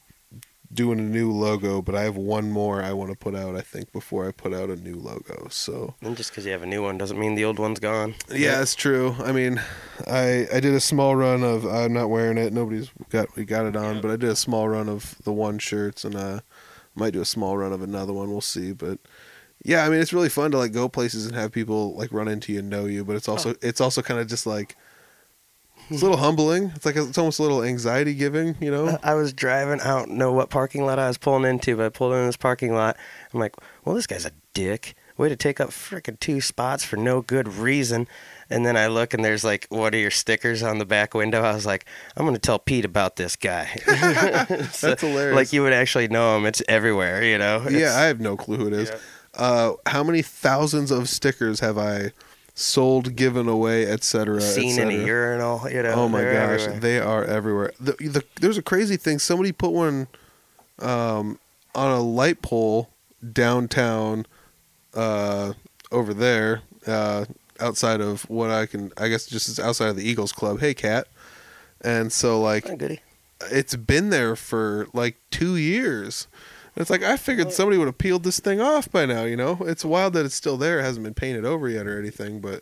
doing 0.73 0.99
a 0.99 1.03
new 1.03 1.31
logo, 1.31 1.81
but 1.81 1.95
I 1.95 2.03
have 2.03 2.17
one 2.17 2.51
more 2.51 2.83
I 2.83 2.91
want 2.93 3.09
to 3.11 3.17
put 3.17 3.35
out. 3.35 3.55
I 3.55 3.61
think 3.61 3.91
before 3.93 4.27
I 4.27 4.31
put 4.31 4.53
out 4.53 4.69
a 4.69 4.75
new 4.75 4.95
logo. 4.95 5.47
So 5.49 5.95
And 6.01 6.17
just 6.17 6.31
because 6.31 6.45
you 6.45 6.51
have 6.51 6.63
a 6.63 6.67
new 6.67 6.83
one 6.83 6.97
doesn't 6.97 7.17
mean 7.17 7.35
the 7.35 7.45
old 7.45 7.57
one's 7.59 7.79
gone. 7.79 8.15
yeah, 8.29 8.61
it's 8.61 8.75
true. 8.75 9.15
I 9.19 9.31
mean, 9.31 9.61
I 10.05 10.47
I 10.53 10.59
did 10.59 10.73
a 10.73 10.79
small 10.81 11.15
run 11.15 11.43
of 11.43 11.65
I'm 11.65 11.93
not 11.93 12.09
wearing 12.09 12.37
it. 12.37 12.51
Nobody's 12.53 12.89
got 13.09 13.35
we 13.35 13.45
got 13.45 13.65
it 13.65 13.75
on, 13.75 14.01
but 14.01 14.11
I 14.11 14.17
did 14.17 14.29
a 14.29 14.35
small 14.35 14.67
run 14.67 14.89
of 14.89 15.15
the 15.23 15.31
one 15.33 15.57
shirts 15.59 16.03
and 16.03 16.15
uh 16.15 16.39
might 16.95 17.13
do 17.13 17.21
a 17.21 17.25
small 17.25 17.57
run 17.57 17.71
of 17.71 17.81
another 17.81 18.11
one. 18.11 18.29
We'll 18.29 18.41
see, 18.41 18.71
but 18.73 18.99
yeah, 19.63 19.85
I 19.85 19.89
mean 19.89 20.01
it's 20.01 20.13
really 20.13 20.29
fun 20.29 20.51
to 20.51 20.57
like 20.57 20.73
go 20.73 20.89
places 20.89 21.25
and 21.25 21.35
have 21.35 21.51
people 21.51 21.95
like 21.95 22.11
run 22.11 22.27
into 22.27 22.51
you 22.53 22.59
and 22.59 22.69
know 22.69 22.85
you, 22.85 23.05
but 23.05 23.15
it's 23.15 23.29
also 23.29 23.55
it's 23.61 23.79
also 23.79 24.01
kind 24.01 24.19
of 24.19 24.27
just 24.27 24.45
like 24.45 24.75
it's 25.89 26.01
a 26.01 26.05
little 26.05 26.17
humbling. 26.17 26.71
It's 26.75 26.85
like 26.85 26.95
it's 26.95 27.17
almost 27.17 27.39
a 27.39 27.41
little 27.41 27.63
anxiety 27.63 28.13
giving, 28.13 28.55
you 28.59 28.71
know? 28.71 28.97
I 29.03 29.13
was 29.13 29.33
driving. 29.33 29.79
I 29.81 29.87
don't 29.97 30.11
know 30.11 30.31
what 30.31 30.49
parking 30.49 30.85
lot 30.85 30.99
I 30.99 31.07
was 31.07 31.17
pulling 31.17 31.49
into, 31.49 31.75
but 31.77 31.85
I 31.85 31.89
pulled 31.89 32.13
in 32.13 32.25
this 32.25 32.37
parking 32.37 32.73
lot. 32.73 32.97
I'm 33.33 33.39
like, 33.39 33.55
well, 33.85 33.95
this 33.95 34.07
guy's 34.07 34.25
a 34.25 34.31
dick. 34.53 34.95
Way 35.17 35.29
to 35.29 35.35
take 35.35 35.59
up 35.59 35.69
freaking 35.69 36.19
two 36.19 36.41
spots 36.41 36.83
for 36.83 36.95
no 36.95 37.21
good 37.21 37.47
reason. 37.47 38.07
And 38.49 38.65
then 38.65 38.77
I 38.77 38.87
look 38.87 39.13
and 39.15 39.25
there's 39.25 39.43
like, 39.43 39.65
what 39.69 39.95
are 39.95 39.97
your 39.97 40.11
stickers 40.11 40.61
on 40.61 40.77
the 40.77 40.85
back 40.85 41.13
window? 41.15 41.41
I 41.41 41.53
was 41.53 41.65
like, 41.65 41.85
I'm 42.15 42.23
going 42.23 42.35
to 42.35 42.39
tell 42.39 42.59
Pete 42.59 42.85
about 42.85 43.15
this 43.15 43.35
guy. 43.35 43.67
So, 44.71 44.87
That's 44.89 45.01
hilarious. 45.01 45.35
Like 45.35 45.53
you 45.53 45.63
would 45.63 45.73
actually 45.73 46.07
know 46.07 46.37
him. 46.37 46.45
It's 46.45 46.61
everywhere, 46.67 47.23
you 47.23 47.37
know? 47.37 47.65
yeah, 47.69 47.95
I 47.97 48.03
have 48.05 48.19
no 48.19 48.37
clue 48.37 48.57
who 48.57 48.67
it 48.67 48.73
is. 48.73 48.89
Yeah. 48.89 48.97
Uh, 49.33 49.73
how 49.85 50.03
many 50.03 50.21
thousands 50.21 50.91
of 50.91 51.09
stickers 51.09 51.59
have 51.59 51.77
I 51.77 52.11
sold, 52.59 53.15
given 53.15 53.47
away, 53.47 53.85
etc. 53.85 54.41
seen 54.41 54.79
in 54.79 54.89
a 54.89 55.05
urinal, 55.05 55.69
you 55.69 55.83
know? 55.83 55.93
Oh 55.93 56.09
my 56.09 56.23
gosh, 56.23 56.61
everywhere. 56.61 56.79
they 56.79 56.99
are 56.99 57.23
everywhere. 57.23 57.71
The, 57.79 57.91
the, 57.99 58.23
there's 58.41 58.57
a 58.57 58.63
crazy 58.63 58.97
thing. 58.97 59.19
Somebody 59.19 59.51
put 59.51 59.71
one 59.71 60.07
um, 60.79 61.39
on 61.75 61.91
a 61.91 62.01
light 62.01 62.41
pole 62.41 62.89
downtown 63.31 64.25
uh, 64.95 65.53
over 65.91 66.15
there, 66.15 66.63
uh, 66.87 67.25
outside 67.59 68.01
of 68.01 68.27
what 68.27 68.49
I 68.49 68.65
can, 68.65 68.91
I 68.97 69.07
guess, 69.07 69.27
just 69.27 69.59
outside 69.59 69.89
of 69.89 69.95
the 69.95 70.09
Eagles 70.09 70.31
Club. 70.31 70.59
Hey, 70.59 70.73
cat. 70.73 71.07
And 71.81 72.11
so, 72.11 72.41
like, 72.41 72.67
Oh, 72.67 72.87
it's 73.51 73.75
been 73.75 74.09
there 74.09 74.35
for 74.35 74.87
like 74.93 75.17
two 75.29 75.57
years. 75.57 76.27
It's 76.77 76.89
like 76.89 77.03
I 77.03 77.17
figured 77.17 77.51
somebody 77.51 77.77
would 77.77 77.87
have 77.87 77.97
peeled 77.97 78.23
this 78.23 78.39
thing 78.39 78.61
off 78.61 78.89
by 78.91 79.05
now. 79.05 79.23
You 79.23 79.35
know, 79.35 79.57
it's 79.61 79.83
wild 79.83 80.13
that 80.13 80.25
it's 80.25 80.35
still 80.35 80.57
there. 80.57 80.79
It 80.79 80.83
hasn't 80.83 81.03
been 81.03 81.13
painted 81.13 81.43
over 81.45 81.67
yet 81.67 81.87
or 81.87 81.99
anything. 81.99 82.39
But 82.39 82.61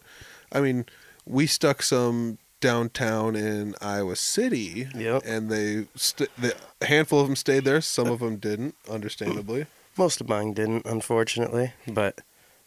I 0.52 0.62
mean, 0.62 0.86
we 1.26 1.46
stuck 1.48 1.82
some 1.84 2.38
downtown 2.62 3.36
in 3.36 3.76
Iowa 3.82 4.16
City, 4.16 4.88
Yep. 4.96 5.24
and 5.26 5.50
they 5.52 5.86
st- 5.96 6.30
the, 6.38 6.56
a 6.82 6.86
handful 6.86 7.20
of 7.20 7.28
them 7.28 7.36
stayed 7.36 7.64
there. 7.66 7.82
Some 7.82 8.08
of 8.08 8.20
them 8.20 8.38
didn't, 8.38 8.76
understandably. 8.90 9.68
Most 9.98 10.20
of 10.22 10.28
mine 10.30 10.54
didn't, 10.54 10.86
unfortunately. 10.86 11.74
But, 11.88 12.22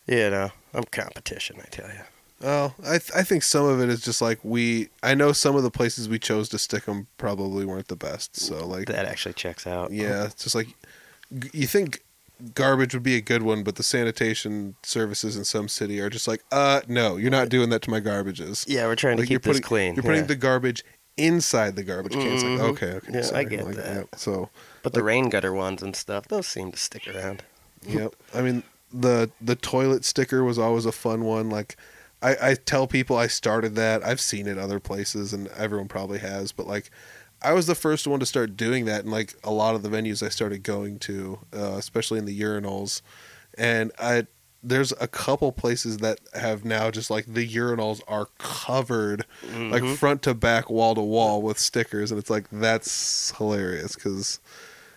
you 0.07 0.31
know, 0.31 0.51
I'm 0.75 0.85
competition, 0.85 1.57
I 1.61 1.67
tell 1.71 1.89
you. 1.89 2.01
Well, 2.41 2.75
I 2.85 2.99
th- 2.99 3.11
I 3.17 3.25
think 3.25 3.43
some 3.43 3.65
of 3.65 3.81
it 3.81 3.89
is 3.89 4.01
just 4.01 4.23
like 4.23 4.39
we. 4.45 4.91
I 5.03 5.15
know 5.17 5.33
some 5.33 5.57
of 5.57 5.65
the 5.65 5.73
places 5.73 6.09
we 6.09 6.21
chose 6.21 6.49
to 6.51 6.59
stick 6.59 6.85
them 6.85 7.09
probably 7.19 7.65
weren't 7.65 7.89
the 7.89 7.97
best. 7.97 8.37
So 8.37 8.65
like 8.65 8.87
That 8.87 9.07
actually 9.07 9.33
checks 9.33 9.67
out. 9.67 9.91
Yeah, 9.91 10.27
it's 10.27 10.45
just 10.45 10.55
like 10.55 10.69
you 11.53 11.67
think 11.67 12.03
garbage 12.55 12.95
would 12.95 13.03
be 13.03 13.17
a 13.17 13.21
good 13.21 13.43
one, 13.43 13.63
but 13.63 13.75
the 13.77 13.83
sanitation 13.83 14.77
services 14.83 15.37
in 15.37 15.45
some 15.45 15.69
city 15.69 16.01
are 16.01 16.09
just 16.09 16.29
like, 16.29 16.43
uh, 16.53 16.81
no, 16.89 17.17
you're 17.17 17.31
not 17.31 17.49
doing 17.49 17.71
that 17.71 17.83
to 17.83 17.91
my 17.91 18.01
garbages. 18.01 18.65
Yeah, 18.69 18.87
we're 18.87 18.95
trying 18.97 19.17
to 19.17 19.23
Like 19.23 19.29
keep 19.29 19.45
you're 19.45 19.53
this 19.55 19.61
putting, 19.61 19.63
clean. 19.63 19.95
You're 19.97 20.03
putting 20.05 20.21
yeah. 20.21 20.27
the 20.29 20.37
garbage 20.37 20.85
inside 21.17 21.75
the 21.75 21.83
garbage 21.83 22.13
can. 22.13 22.23
It's 22.33 22.43
like, 22.45 22.53
Mhm. 22.53 22.71
okay, 22.71 22.87
okay, 22.93 23.13
Yeah, 23.13 23.37
I 23.37 23.45
get 23.45 23.65
Like, 23.67 23.75
that. 23.77 23.97
yeah, 23.97 24.03
so, 24.19 24.51
But 24.85 24.93
the 24.93 25.03
rain 25.03 25.29
gutter 25.31 25.53
ones 25.53 25.83
and 25.83 25.97
stuff, 25.97 26.29
those 26.29 26.47
seem 26.47 26.71
to 26.73 26.79
stick 26.79 27.09
around. 27.13 27.43
yep. 27.87 28.15
I 28.33 28.41
mean, 28.43 28.63
the 28.93 29.31
the 29.41 29.55
toilet 29.57 30.05
sticker 30.05 30.45
was 30.45 30.59
always 30.59 30.87
a 30.87 30.93
fun 30.93 31.25
one. 31.25 31.51
Like, 31.51 31.77
I, 32.23 32.37
I 32.51 32.55
tell 32.55 32.87
people 32.87 33.17
I 33.17 33.27
started 33.27 33.75
that. 33.75 34.05
I've 34.05 34.21
seen 34.21 34.47
it 34.47 34.59
other 34.59 34.81
places, 34.81 35.33
and 35.33 35.49
everyone 35.49 35.89
probably 35.89 36.19
has. 36.21 36.53
But 36.53 36.67
like, 36.69 36.91
I 37.41 37.53
was 37.53 37.67
the 37.67 37.75
first 37.75 38.07
one 38.07 38.21
to 38.21 38.27
start 38.27 38.57
doing 38.57 38.85
that, 38.87 39.03
and 39.03 39.13
like 39.13 39.35
a 39.45 39.51
lot 39.51 39.75
of 39.75 39.83
the 39.83 39.89
venues 39.89 40.25
I 40.25 40.29
started 40.29 40.63
going 40.63 40.99
to, 41.01 41.39
uh, 41.57 41.75
especially 41.77 42.19
in 42.19 42.25
the 42.25 42.39
urinals, 42.41 43.01
and 43.57 43.93
I 43.99 44.27
there's 44.61 44.93
a 45.01 45.07
couple 45.07 45.53
places 45.53 45.99
that 45.99 46.19
have 46.35 46.65
now 46.65 46.91
just 46.91 47.11
like 47.11 47.27
the 47.27 47.49
urinals 47.49 48.01
are 48.09 48.27
covered 48.39 49.25
like 49.71 49.85
Mhm. 49.85 49.97
front 49.97 50.23
to 50.23 50.35
back 50.35 50.69
wall 50.69 50.97
to 50.97 51.01
wall 51.01 51.41
with 51.43 51.61
stickers. 51.61 52.11
And 52.11 52.19
it's 52.19 52.29
like 52.29 52.47
that's 52.51 53.31
hilarious 53.39 53.95
because 53.95 54.41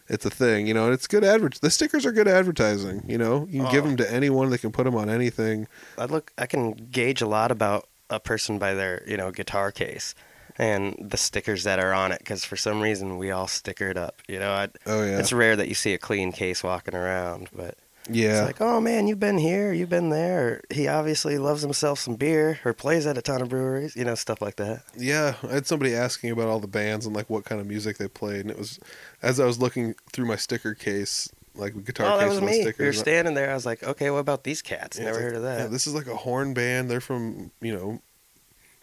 it's 0.10 0.26
a 0.26 0.32
thing 0.32 0.66
you 0.66 0.74
know 0.74 0.86
and 0.86 0.94
it's 0.96 1.06
good 1.06 1.24
advert 1.24 1.60
the 1.62 1.70
stickers 1.70 2.08
are 2.08 2.12
good 2.12 2.28
advertising 2.28 3.04
you 3.08 3.20
know? 3.20 3.48
You 3.52 3.62
can 3.62 3.72
give 3.72 3.86
Oh. 3.86 3.90
them 3.90 3.98
to 3.98 4.12
anyone 4.12 4.50
they 4.50 4.58
can 4.58 4.72
put 4.72 4.86
them 4.86 4.96
on 4.96 5.12
anything. 5.12 5.68
I 5.96 6.06
look, 6.06 6.34
I 6.40 6.48
can 6.48 6.72
gauge 6.74 7.22
a 7.22 7.28
lot 7.28 7.52
about 7.52 7.88
a 8.10 8.20
person 8.20 8.58
by 8.58 8.74
their, 8.74 9.04
you 9.08 9.16
know, 9.16 9.30
guitar 9.30 9.72
case 9.72 10.16
and 10.58 10.96
the 11.00 11.18
stickers 11.18 11.64
that 11.64 11.80
are 11.80 11.94
on 11.94 12.12
it. 12.12 12.20
Because 12.20 12.44
for 12.46 12.56
some 12.56 12.82
reason, 12.82 13.18
we 13.18 13.32
all 13.32 13.48
stickered 13.48 13.98
up. 13.98 14.22
You 14.28 14.40
know, 14.40 14.52
I, 14.52 14.68
oh 14.86 15.04
yeah 15.04 15.20
it's 15.20 15.34
rare 15.34 15.56
that 15.56 15.68
you 15.68 15.76
see 15.76 15.94
a 15.94 15.98
clean 15.98 16.32
case 16.32 16.64
walking 16.64 16.96
around, 16.96 17.50
but 17.54 17.78
yeah 18.10 18.40
it's 18.40 18.48
like, 18.48 18.62
oh 18.62 18.82
man, 18.82 19.08
you've 19.08 19.20
been 19.20 19.38
here, 19.38 19.72
you've 19.72 19.90
been 19.90 20.10
there. 20.10 20.62
He 20.70 20.88
obviously 20.88 21.38
loves 21.38 21.62
himself 21.62 22.00
some 22.00 22.16
beer, 22.16 22.60
or 22.66 22.74
plays 22.74 23.06
at 23.06 23.18
a 23.18 23.22
ton 23.22 23.42
of 23.42 23.50
breweries. 23.50 23.96
You 23.96 24.06
know, 24.06 24.16
stuff 24.16 24.42
like 24.42 24.56
that. 24.58 24.84
Yeah, 24.98 25.36
I 25.44 25.54
had 25.54 25.68
somebody 25.68 25.96
asking 25.96 26.32
about 26.32 26.48
all 26.48 26.60
the 26.60 26.68
bands 26.68 27.06
and 27.06 27.16
like 27.16 27.30
what 27.30 27.46
kind 27.46 27.62
of 27.62 27.68
music 27.68 27.98
they 27.98 28.08
played, 28.08 28.42
and 28.42 28.52
it 28.52 28.58
was 28.58 28.80
as 29.22 29.40
I 29.40 29.46
was 29.46 29.60
looking 29.60 29.96
through 30.12 30.26
my 30.26 30.36
sticker 30.36 30.74
case, 30.74 31.30
like 31.56 31.84
guitar 31.86 32.08
oh, 32.08 32.20
case 32.20 32.22
that 32.22 32.42
was 32.42 32.42
me. 32.42 32.62
stickers. 32.62 32.80
You 32.80 32.86
were 32.86 32.90
and- 32.90 32.98
standing 32.98 33.34
there. 33.36 33.52
I 33.52 33.54
was 33.54 33.66
like, 33.66 33.84
okay, 33.84 34.10
what 34.10 34.20
about 34.20 34.44
these 34.44 34.62
cats? 34.62 34.98
Yeah, 34.98 35.06
Never 35.06 35.18
it's 35.18 35.24
heard 35.24 35.34
like, 35.34 35.38
of 35.38 35.44
that. 35.44 35.60
Yeah, 35.60 35.68
this 35.68 35.88
is 35.88 35.94
like 35.94 36.08
a 36.08 36.16
horn 36.16 36.54
band. 36.54 36.90
They're 36.90 37.02
from 37.02 37.52
you 37.62 37.74
know 37.74 38.02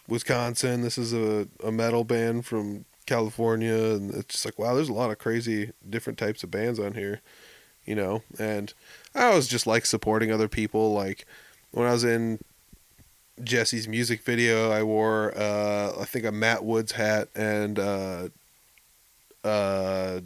Wisconsin. 0.09 0.83
This 0.83 0.99
is 0.99 1.13
a 1.13 1.47
a 1.63 1.71
metal 1.71 2.05
band 2.05 2.47
from 2.47 2.85
California, 3.07 3.75
and 3.75 4.13
it's 4.15 4.35
just 4.35 4.45
like 4.45 4.59
wow, 4.59 4.75
there's 4.75 4.89
a 4.89 4.95
lot 4.95 5.11
of 5.11 5.19
crazy 5.19 5.73
different 5.89 6.19
types 6.19 6.43
of 6.43 6.51
bands 6.51 6.79
on 6.81 6.95
here, 6.95 7.21
you 7.85 7.95
know. 7.95 8.23
And 8.39 8.73
I 9.15 9.25
always 9.25 9.47
just 9.47 9.67
like 9.67 9.87
supporting 9.87 10.33
other 10.33 10.49
people. 10.49 10.93
Like 10.93 11.27
when 11.71 11.87
I 11.87 11.93
was 11.93 12.05
in 12.05 12.41
Jesse's 13.43 13.87
music 13.87 14.23
video, 14.23 14.71
I 14.71 14.83
wore 14.83 15.33
uh, 15.37 15.93
I 16.01 16.05
think 16.05 16.25
a 16.25 16.33
Matt 16.33 16.65
Woods 16.65 16.93
hat 16.93 17.29
and 17.35 17.79
uh, 17.79 18.29
uh, 19.45 20.21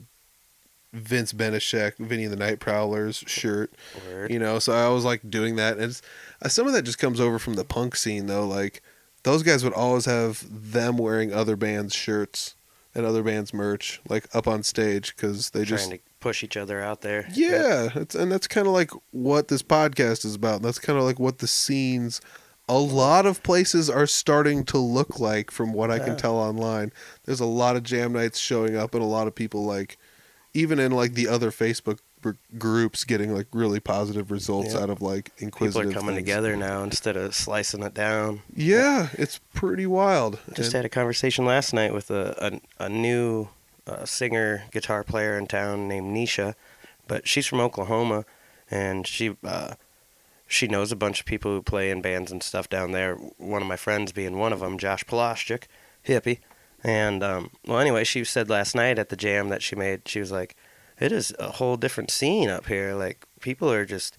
Vince 0.92 1.32
Benishek, 1.32 1.96
Vinny 1.98 2.26
the 2.26 2.36
Night 2.36 2.60
Prowlers 2.60 3.24
shirt. 3.26 3.72
Word. 4.08 4.30
You 4.30 4.38
know, 4.38 4.58
so 4.58 4.72
I 4.72 4.88
was 4.88 5.04
like 5.04 5.28
doing 5.28 5.56
that, 5.56 5.74
and 5.74 5.84
it's, 5.84 6.02
uh, 6.40 6.48
some 6.48 6.66
of 6.66 6.72
that 6.72 6.82
just 6.82 6.98
comes 6.98 7.20
over 7.20 7.38
from 7.38 7.54
the 7.54 7.64
punk 7.64 7.96
scene, 7.96 8.26
though. 8.26 8.46
Like 8.46 8.82
those 9.24 9.42
guys 9.42 9.62
would 9.64 9.72
always 9.72 10.04
have 10.06 10.44
them 10.50 10.96
wearing 10.98 11.32
other 11.32 11.56
bands' 11.56 11.94
shirts 11.94 12.54
and 12.94 13.06
other 13.06 13.22
bands' 13.22 13.54
merch, 13.54 14.00
like 14.08 14.28
up 14.34 14.46
on 14.48 14.62
stage, 14.62 15.14
because 15.16 15.50
they 15.50 15.60
Trying 15.64 15.78
just 15.78 15.90
to 15.92 15.98
push 16.20 16.42
each 16.44 16.56
other 16.56 16.80
out 16.80 17.00
there. 17.00 17.26
yeah, 17.32 17.88
it's, 17.94 18.14
and 18.14 18.30
that's 18.30 18.46
kind 18.46 18.66
of 18.66 18.72
like 18.72 18.90
what 19.12 19.48
this 19.48 19.62
podcast 19.62 20.24
is 20.24 20.34
about. 20.34 20.62
That's 20.62 20.78
kind 20.78 20.98
of 20.98 21.04
like 21.04 21.18
what 21.18 21.38
the 21.38 21.46
scenes. 21.46 22.20
A 22.68 22.78
lot 22.78 23.26
of 23.26 23.42
places 23.42 23.90
are 23.90 24.06
starting 24.06 24.64
to 24.66 24.78
look 24.78 25.18
like, 25.18 25.50
from 25.50 25.72
what 25.72 25.90
I 25.90 25.98
can 25.98 26.08
Yeah. 26.08 26.14
tell 26.16 26.36
online. 26.36 26.92
There's 27.24 27.40
a 27.40 27.44
lot 27.46 27.76
of 27.76 27.82
jam 27.82 28.12
nights 28.12 28.38
showing 28.38 28.76
up, 28.76 28.94
and 28.94 29.02
a 29.02 29.06
lot 29.06 29.26
of 29.26 29.34
people 29.34 29.64
like, 29.64 29.98
even 30.54 30.78
in 30.78 30.92
like 30.92 31.14
the 31.14 31.28
other 31.28 31.50
Facebook 31.50 31.98
groups, 32.58 33.04
getting 33.04 33.34
like 33.34 33.46
really 33.52 33.80
positive 33.80 34.30
results 34.30 34.74
Yeah. 34.74 34.80
out 34.80 34.90
of 34.90 35.00
like 35.02 35.34
People 35.36 35.66
are 35.80 35.90
coming 35.92 36.14
things. 36.14 36.26
together 36.26 36.56
now 36.56 36.82
instead 36.82 37.16
of 37.16 37.34
slicing 37.34 37.82
it 37.82 37.94
down. 37.94 38.42
Yeah, 38.54 39.08
it's 39.14 39.40
pretty 39.54 39.86
wild. 39.86 40.38
Just 40.54 40.68
And- 40.68 40.76
had 40.78 40.84
a 40.84 40.88
conversation 40.88 41.44
last 41.44 41.72
night 41.72 41.92
with 41.92 42.10
a 42.10 42.60
a, 42.78 42.84
a 42.86 42.88
new 42.88 43.48
uh, 43.86 44.04
singer 44.04 44.64
guitar 44.70 45.02
player 45.02 45.36
in 45.36 45.46
town 45.46 45.88
named 45.88 46.14
Nisha, 46.16 46.54
but 47.08 47.26
she's 47.26 47.46
from 47.46 47.60
Oklahoma, 47.60 48.24
and 48.70 49.06
she 49.06 49.36
uh, 49.44 49.74
she 50.46 50.68
knows 50.68 50.92
a 50.92 50.96
bunch 50.96 51.18
of 51.20 51.26
people 51.26 51.50
who 51.50 51.62
play 51.62 51.90
in 51.90 52.00
bands 52.02 52.30
and 52.30 52.42
stuff 52.42 52.68
down 52.68 52.92
there. 52.92 53.14
One 53.38 53.62
of 53.62 53.68
my 53.68 53.76
friends 53.76 54.12
being 54.12 54.36
one 54.38 54.52
of 54.52 54.60
them, 54.60 54.78
Josh 54.78 55.02
Poloshchik, 55.04 55.64
hippie, 56.06 56.38
and 56.84 57.22
um, 57.24 57.50
well, 57.66 57.78
anyway, 57.80 58.04
she 58.04 58.22
said 58.24 58.48
last 58.50 58.74
night 58.74 58.98
at 58.98 59.08
the 59.08 59.16
jam 59.16 59.48
that 59.48 59.62
she 59.62 59.74
made, 59.74 60.06
she 60.06 60.20
was 60.20 60.30
like, 60.30 60.54
"It 61.02 61.12
is 61.12 61.34
a 61.38 61.52
whole 61.52 61.76
different 61.76 62.10
scene 62.10 62.48
up 62.48 62.66
here. 62.66 62.94
Like 62.94 63.26
people 63.40 63.70
are 63.70 63.84
just 63.84 64.16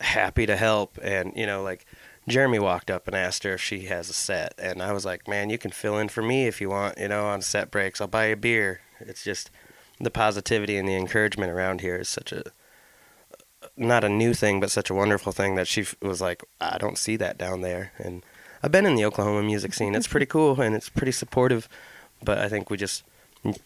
happy 0.00 0.46
to 0.46 0.56
help, 0.56 0.98
and 1.02 1.32
you 1.36 1.46
know, 1.46 1.62
like." 1.62 1.84
Jeremy 2.28 2.60
walked 2.60 2.88
up 2.88 3.08
and 3.08 3.16
asked 3.16 3.42
her 3.42 3.54
if 3.54 3.60
she 3.60 3.86
has 3.86 4.08
a 4.08 4.12
set, 4.12 4.54
and 4.56 4.80
I 4.80 4.92
was 4.92 5.04
like, 5.04 5.26
"Man, 5.26 5.50
you 5.50 5.58
can 5.58 5.72
fill 5.72 5.98
in 5.98 6.08
for 6.08 6.22
me 6.22 6.46
if 6.46 6.60
you 6.60 6.70
want. 6.70 6.96
You 6.96 7.08
know, 7.08 7.26
on 7.26 7.42
set 7.42 7.72
breaks, 7.72 8.00
I'll 8.00 8.06
buy 8.06 8.28
you 8.28 8.34
a 8.34 8.36
beer. 8.36 8.80
It's 9.00 9.24
just 9.24 9.50
the 9.98 10.10
positivity 10.10 10.76
and 10.76 10.88
the 10.88 10.96
encouragement 10.96 11.50
around 11.50 11.80
here 11.80 11.96
is 11.96 12.08
such 12.08 12.32
a 12.32 12.44
not 13.76 14.04
a 14.04 14.08
new 14.08 14.34
thing, 14.34 14.60
but 14.60 14.70
such 14.70 14.90
a 14.90 14.94
wonderful 14.94 15.32
thing 15.32 15.54
that 15.54 15.68
she 15.68 15.86
was 16.00 16.20
like, 16.20 16.42
I 16.60 16.78
don't 16.78 16.98
see 16.98 17.16
that 17.16 17.38
down 17.38 17.60
there. 17.60 17.92
And 17.98 18.22
I've 18.62 18.72
been 18.72 18.86
in 18.86 18.96
the 18.96 19.04
Oklahoma 19.04 19.42
music 19.42 19.72
scene. 19.74 19.94
It's 19.94 20.08
pretty 20.08 20.26
cool 20.26 20.60
and 20.60 20.74
it's 20.74 20.88
pretty 20.88 21.12
supportive. 21.12 21.68
But 22.22 22.38
I 22.38 22.48
think 22.48 22.70
we 22.70 22.76
just 22.76 23.04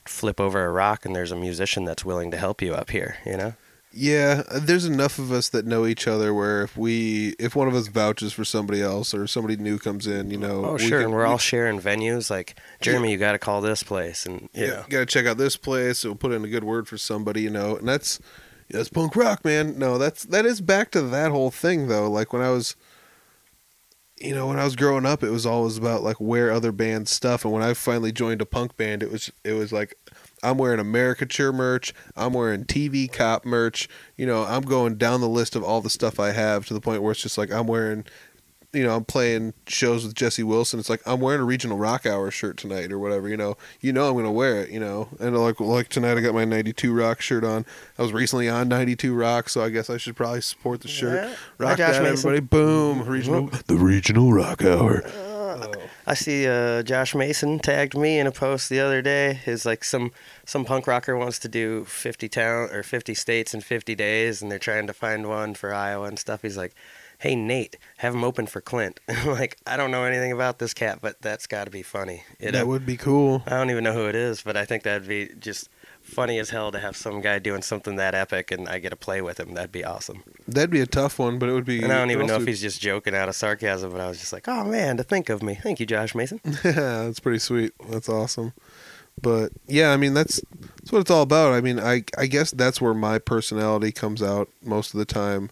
flip 0.05 0.41
over 0.41 0.64
a 0.64 0.70
rock 0.70 1.05
and 1.05 1.14
there's 1.14 1.33
a 1.33 1.37
musician 1.37 1.85
that's 1.85 2.05
willing 2.05 2.31
to 2.31 2.37
help 2.37 2.62
you 2.62 2.74
up 2.74 2.91
here. 2.91 3.16
You 3.27 3.37
know? 3.37 3.55
Yeah, 3.99 4.43
there's 4.55 4.85
enough 4.85 5.18
of 5.18 5.33
us 5.33 5.49
that 5.51 5.64
know 5.64 5.87
each 5.87 6.07
other 6.07 6.35
where 6.35 6.62
if 6.62 6.77
we 6.77 7.35
if 7.39 7.57
one 7.57 7.66
of 7.66 7.74
us 7.74 7.89
vouches 7.89 8.33
for 8.35 8.45
somebody 8.45 8.83
else 8.83 9.14
or 9.14 9.27
somebody 9.27 9.57
new 9.57 9.79
comes 9.79 10.07
in, 10.07 10.31
you 10.31 10.37
know, 10.37 10.64
Oh, 10.66 10.72
we 10.74 10.81
sure. 10.81 10.99
can- 10.99 11.05
and 11.07 11.12
we're 11.14 11.24
we- 11.24 11.31
all 11.31 11.39
sharing 11.39 11.81
venues. 11.81 12.29
Like 12.29 12.57
Jeremy, 12.83 13.11
you 13.11 13.16
got 13.16 13.33
to 13.33 13.39
call 13.39 13.62
this 13.62 13.83
place, 13.83 14.27
and 14.27 14.51
you 14.53 14.64
yeah, 14.64 14.68
know. 14.68 14.85
got 14.91 14.99
to 15.01 15.07
check 15.07 15.24
out 15.24 15.39
this 15.39 15.57
place. 15.57 16.05
We'll 16.05 16.14
put 16.14 16.33
in 16.33 16.45
a 16.45 16.49
good 16.49 16.64
word 16.64 16.87
for 16.89 16.99
somebody, 16.99 17.41
you 17.43 17.49
know, 17.51 17.77
and 17.77 17.89
that's 17.89 18.20
that's 18.68 18.91
punk 18.91 19.16
rock, 19.16 19.45
man. 19.47 19.79
No, 19.79 19.97
that's 19.97 20.24
that 20.24 20.45
is 20.45 20.61
back 20.61 20.91
to 20.91 21.01
that 21.01 21.31
whole 21.31 21.51
thing 21.51 21.89
though. 21.89 22.11
Like 22.11 22.35
when 22.35 22.43
I 22.43 22.51
was, 22.51 22.77
you 24.18 24.34
know, 24.34 24.46
when 24.46 24.58
I 24.58 24.64
was 24.64 24.76
growing 24.76 25.04
up, 25.04 25.22
it 25.22 25.30
was 25.30 25.44
always 25.44 25.76
about 25.76 26.02
like 26.02 26.20
wear 26.20 26.50
other 26.50 26.72
bands 26.72 27.10
stuff, 27.10 27.44
and 27.44 27.52
when 27.52 27.62
I 27.62 27.74
finally 27.74 28.12
joined 28.12 28.40
a 28.40 28.46
punk 28.46 28.76
band, 28.76 29.02
it 29.02 29.10
was 29.10 29.30
it 29.44 29.52
was 29.52 29.72
like. 29.72 29.94
I'm 30.42 30.58
wearing 30.58 30.78
Americature 30.78 31.50
merch. 31.50 31.94
I'm 32.14 32.34
wearing 32.34 32.66
TV 32.66 33.10
Cop 33.10 33.46
merch. 33.46 33.88
You 34.16 34.26
know, 34.26 34.44
I'm 34.44 34.62
going 34.62 34.96
down 34.96 35.22
the 35.22 35.28
list 35.30 35.56
of 35.56 35.64
all 35.64 35.80
the 35.80 35.90
stuff 35.90 36.20
I 36.20 36.32
have 36.32 36.66
to 36.66 36.74
the 36.74 36.80
point 36.80 37.02
where 37.02 37.12
it's 37.12 37.22
just 37.22 37.38
like 37.38 37.50
I'm 37.50 37.66
wearing 37.66 38.04
you 38.72 38.84
know, 38.84 38.96
I'm 38.96 39.04
playing 39.04 39.54
shows 39.66 40.04
with 40.04 40.14
Jesse 40.14 40.42
Wilson. 40.42 40.78
It's 40.78 40.90
like 40.90 41.00
I'm 41.06 41.20
wearing 41.20 41.40
a 41.40 41.44
regional 41.44 41.78
rock 41.78 42.06
hour 42.06 42.30
shirt 42.30 42.56
tonight 42.56 42.92
or 42.92 42.98
whatever. 42.98 43.28
You 43.28 43.36
know, 43.36 43.56
you 43.80 43.92
know 43.92 44.08
I'm 44.08 44.16
gonna 44.16 44.32
wear 44.32 44.62
it. 44.62 44.70
You 44.70 44.80
know, 44.80 45.08
and 45.20 45.36
like 45.36 45.60
like 45.60 45.88
tonight 45.88 46.16
I 46.16 46.20
got 46.20 46.34
my 46.34 46.44
'92 46.44 46.92
rock 46.92 47.20
shirt 47.20 47.44
on. 47.44 47.64
I 47.98 48.02
was 48.02 48.12
recently 48.12 48.48
on 48.48 48.68
'92 48.68 49.14
rock, 49.14 49.48
so 49.48 49.62
I 49.62 49.70
guess 49.70 49.90
I 49.90 49.96
should 49.96 50.16
probably 50.16 50.40
support 50.40 50.80
the 50.80 50.88
shirt. 50.88 51.28
Yeah. 51.28 51.36
Rock 51.58 51.78
that, 51.78 51.94
everybody! 51.94 52.40
Boom, 52.40 53.06
regional 53.06 53.50
the 53.66 53.76
regional 53.76 54.32
rock 54.32 54.62
hour. 54.62 55.02
I 56.06 56.14
see 56.14 56.46
uh, 56.46 56.82
Josh 56.82 57.14
Mason 57.14 57.58
tagged 57.58 57.96
me 57.96 58.18
in 58.18 58.26
a 58.26 58.32
post 58.32 58.68
the 58.68 58.80
other 58.80 59.02
day. 59.02 59.34
His 59.34 59.66
like 59.66 59.84
some 59.84 60.12
some 60.44 60.64
punk 60.64 60.86
rocker 60.86 61.16
wants 61.16 61.38
to 61.40 61.48
do 61.48 61.84
50 61.84 62.28
town 62.28 62.70
or 62.70 62.82
50 62.82 63.14
states 63.14 63.54
in 63.54 63.60
50 63.60 63.94
days, 63.94 64.40
and 64.40 64.50
they're 64.50 64.58
trying 64.58 64.86
to 64.86 64.92
find 64.92 65.28
one 65.28 65.54
for 65.54 65.74
Iowa 65.74 66.06
and 66.06 66.18
stuff. 66.18 66.42
He's 66.42 66.56
like, 66.56 66.74
"Hey 67.18 67.36
Nate, 67.36 67.76
have 67.98 68.14
him 68.14 68.24
open 68.24 68.46
for 68.46 68.60
Clint." 68.60 69.00
I'm 69.08 69.30
like, 69.30 69.56
I 69.66 69.76
don't 69.76 69.90
know 69.90 70.04
anything 70.04 70.32
about 70.32 70.58
this 70.58 70.74
cat, 70.74 70.98
but 71.00 71.20
that's 71.22 71.46
got 71.46 71.64
to 71.64 71.70
be 71.70 71.82
funny. 71.82 72.24
Know? 72.40 72.50
That 72.50 72.66
would 72.66 72.86
be 72.86 72.96
cool. 72.96 73.42
I 73.46 73.50
don't 73.50 73.70
even 73.70 73.84
know 73.84 73.92
who 73.92 74.06
it 74.06 74.14
is, 74.14 74.42
but 74.42 74.56
I 74.56 74.64
think 74.64 74.82
that'd 74.82 75.08
be 75.08 75.30
just 75.38 75.68
funny 76.06 76.38
as 76.38 76.50
hell 76.50 76.70
to 76.70 76.78
have 76.78 76.96
some 76.96 77.20
guy 77.20 77.38
doing 77.38 77.62
something 77.62 77.96
that 77.96 78.14
epic, 78.14 78.50
and 78.50 78.68
I 78.68 78.78
get 78.78 78.90
to 78.90 78.96
play 78.96 79.20
with 79.20 79.40
him. 79.40 79.54
That'd 79.54 79.72
be 79.72 79.84
awesome. 79.84 80.22
That'd 80.46 80.70
be 80.70 80.80
a 80.80 80.86
tough 80.86 81.18
one, 81.18 81.38
but 81.38 81.48
it 81.48 81.52
would 81.52 81.64
be. 81.64 81.82
And 81.82 81.92
I 81.92 81.98
don't 81.98 82.10
even 82.10 82.26
know 82.26 82.36
if 82.36 82.46
he's 82.46 82.60
just 82.60 82.80
joking 82.80 83.14
out 83.14 83.28
of 83.28 83.34
sarcasm, 83.34 83.90
but 83.90 84.00
I 84.00 84.08
was 84.08 84.20
just 84.20 84.32
like, 84.32 84.48
oh 84.48 84.64
man, 84.64 84.96
to 84.96 85.02
think 85.02 85.28
of 85.28 85.42
me. 85.42 85.54
Thank 85.54 85.80
you, 85.80 85.86
Josh 85.86 86.14
Mason. 86.14 86.40
Yeah, 86.44 86.52
that's 86.72 87.20
pretty 87.20 87.40
sweet. 87.40 87.72
That's 87.88 88.08
awesome. 88.08 88.52
But 89.20 89.52
yeah, 89.66 89.92
I 89.92 89.96
mean 89.96 90.14
that's 90.14 90.40
that's 90.76 90.92
what 90.92 91.00
it's 91.00 91.10
all 91.10 91.22
about. 91.22 91.52
I 91.52 91.60
mean, 91.60 91.80
I 91.80 92.04
I 92.18 92.26
guess 92.26 92.50
that's 92.50 92.80
where 92.80 92.94
my 92.94 93.18
personality 93.18 93.92
comes 93.92 94.22
out 94.22 94.48
most 94.62 94.94
of 94.94 94.98
the 94.98 95.06
time. 95.06 95.50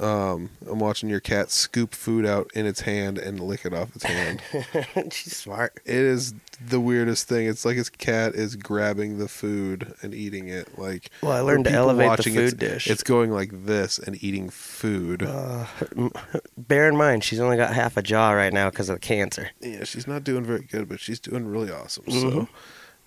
Um, 0.00 0.48
I'm 0.66 0.78
watching 0.78 1.10
your 1.10 1.20
cat 1.20 1.50
scoop 1.50 1.94
food 1.94 2.24
out 2.24 2.50
in 2.54 2.64
its 2.64 2.80
hand 2.80 3.18
and 3.18 3.38
lick 3.38 3.66
it 3.66 3.74
off 3.74 3.94
its 3.94 4.04
hand. 4.04 4.40
She's 5.12 5.36
smart. 5.36 5.78
it 5.84 5.94
is 5.94 6.32
the 6.66 6.80
weirdest 6.80 7.28
thing. 7.28 7.46
It's 7.46 7.64
like 7.66 7.76
its 7.76 7.90
cat 7.90 8.34
is 8.34 8.56
grabbing 8.56 9.18
the 9.18 9.28
food 9.28 9.94
and 10.00 10.14
eating 10.14 10.48
it. 10.48 10.78
Like 10.78 11.10
Well, 11.22 11.32
I 11.32 11.40
learned 11.40 11.66
to 11.66 11.70
elevate 11.70 12.16
the 12.16 12.22
food 12.22 12.36
it's, 12.38 12.54
dish. 12.54 12.86
It's 12.86 13.02
going 13.02 13.30
like 13.30 13.50
this 13.66 13.98
and 13.98 14.22
eating 14.24 14.48
food. 14.48 15.22
Uh, 15.22 15.66
bear 16.56 16.88
in 16.88 16.96
mind, 16.96 17.22
she's 17.22 17.40
only 17.40 17.58
got 17.58 17.74
half 17.74 17.96
a 17.98 18.02
jaw 18.02 18.30
right 18.32 18.52
now 18.52 18.70
because 18.70 18.88
of 18.88 18.96
the 18.96 19.00
cancer. 19.00 19.50
Yeah, 19.60 19.84
she's 19.84 20.06
not 20.06 20.24
doing 20.24 20.44
very 20.44 20.62
good, 20.62 20.88
but 20.88 21.00
she's 21.00 21.20
doing 21.20 21.46
really 21.46 21.70
awesome. 21.70 22.04
So, 22.10 22.30
Mhm. 22.30 22.48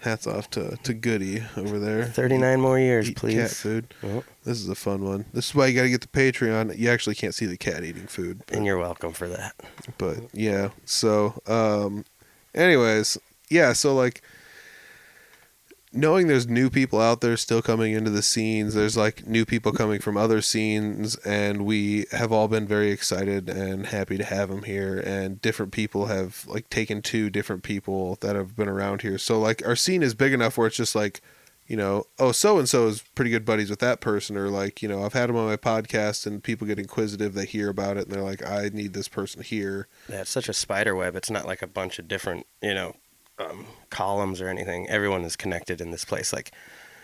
Hats 0.03 0.27
off 0.27 0.49
to 0.51 0.77
to 0.83 0.93
Goody 0.93 1.43
over 1.57 1.79
there. 1.79 2.05
39 2.05 2.59
more 2.61 2.77
years, 2.79 3.09
Eat 3.09 3.13
cat 3.15 3.19
please. 3.21 3.59
food. 3.59 3.93
Oh, 4.03 4.23
This 4.45 4.59
is 4.59 4.69
a 4.69 4.75
fun 4.75 5.03
one. 5.05 5.25
This 5.33 5.49
is 5.49 5.55
why 5.55 5.67
you 5.67 5.75
got 5.75 5.83
to 5.83 5.89
get 5.89 6.01
the 6.01 6.07
Patreon. 6.07 6.77
You 6.77 6.89
actually 6.89 7.15
can't 7.15 7.33
see 7.35 7.45
the 7.45 7.57
cat 7.57 7.83
eating 7.83 8.07
food, 8.07 8.41
but, 8.45 8.55
and 8.57 8.65
you're 8.65 8.77
welcome 8.77 9.13
for 9.13 9.27
that. 9.29 9.55
but 9.97 10.17
yeah. 10.33 10.69
So, 10.85 11.41
um, 11.47 12.05
anyways, 12.53 13.17
yeah. 13.49 13.73
So 13.73 13.95
like, 13.95 14.21
knowing 15.93 16.27
there's 16.27 16.47
new 16.47 16.69
people 16.69 16.99
out 16.99 17.21
there 17.21 17.37
still 17.37 17.61
coming 17.61 17.93
into 17.93 18.09
the 18.09 18.21
scenes. 18.21 18.73
There's 18.73 18.97
like 18.97 19.27
new 19.27 19.45
people 19.45 19.71
coming 19.71 19.99
from 19.99 20.17
other 20.17 20.41
scenes, 20.41 21.15
and 21.17 21.65
we 21.65 22.05
have 22.11 22.31
all 22.31 22.47
been 22.47 22.67
very 22.67 22.91
excited 22.91 23.49
and 23.49 23.85
happy 23.85 24.17
to 24.17 24.25
have 24.25 24.49
them 24.49 24.63
here. 24.63 24.99
And 24.99 25.41
different 25.41 25.71
people 25.71 26.07
have 26.07 26.45
like 26.47 26.69
taken 26.69 27.01
two 27.01 27.29
different 27.29 27.63
people 27.63 28.17
that 28.21 28.35
have 28.35 28.55
been 28.55 28.69
around 28.69 29.01
here. 29.01 29.17
So 29.17 29.39
like, 29.39 29.65
our 29.65 29.75
scene 29.75 30.03
is 30.03 30.13
big 30.13 30.33
enough 30.33 30.57
where 30.57 30.67
it's 30.67 30.77
just 30.77 30.95
like 30.95 31.21
you 31.67 31.77
know, 31.77 32.05
oh, 32.19 32.31
so 32.31 32.59
and 32.59 32.67
so 32.67 32.87
is 32.87 33.01
pretty 33.15 33.31
good 33.31 33.45
buddies 33.45 33.69
with 33.69 33.79
that 33.79 34.01
person, 34.01 34.37
or 34.37 34.49
like, 34.49 34.81
you 34.81 34.89
know, 34.89 35.03
I've 35.03 35.13
had 35.13 35.29
them 35.29 35.37
on 35.37 35.47
my 35.47 35.57
podcast 35.57 36.27
and 36.27 36.43
people 36.43 36.67
get 36.67 36.79
inquisitive, 36.79 37.33
they 37.33 37.45
hear 37.45 37.69
about 37.69 37.97
it 37.97 38.03
and 38.03 38.11
they're 38.11 38.21
like, 38.21 38.45
I 38.45 38.69
need 38.73 38.93
this 38.93 39.07
person 39.07 39.41
here. 39.41 39.87
Yeah, 40.09 40.23
such 40.23 40.49
a 40.49 40.53
spider 40.53 40.95
web. 40.95 41.15
It's 41.15 41.29
not 41.29 41.45
like 41.45 41.61
a 41.61 41.67
bunch 41.67 41.99
of 41.99 42.07
different, 42.07 42.45
you 42.61 42.73
know, 42.73 42.95
um, 43.49 43.65
columns 43.89 44.41
or 44.41 44.47
anything. 44.47 44.89
Everyone 44.89 45.23
is 45.23 45.35
connected 45.35 45.81
in 45.81 45.91
this 45.91 46.05
place. 46.05 46.33
Like, 46.33 46.51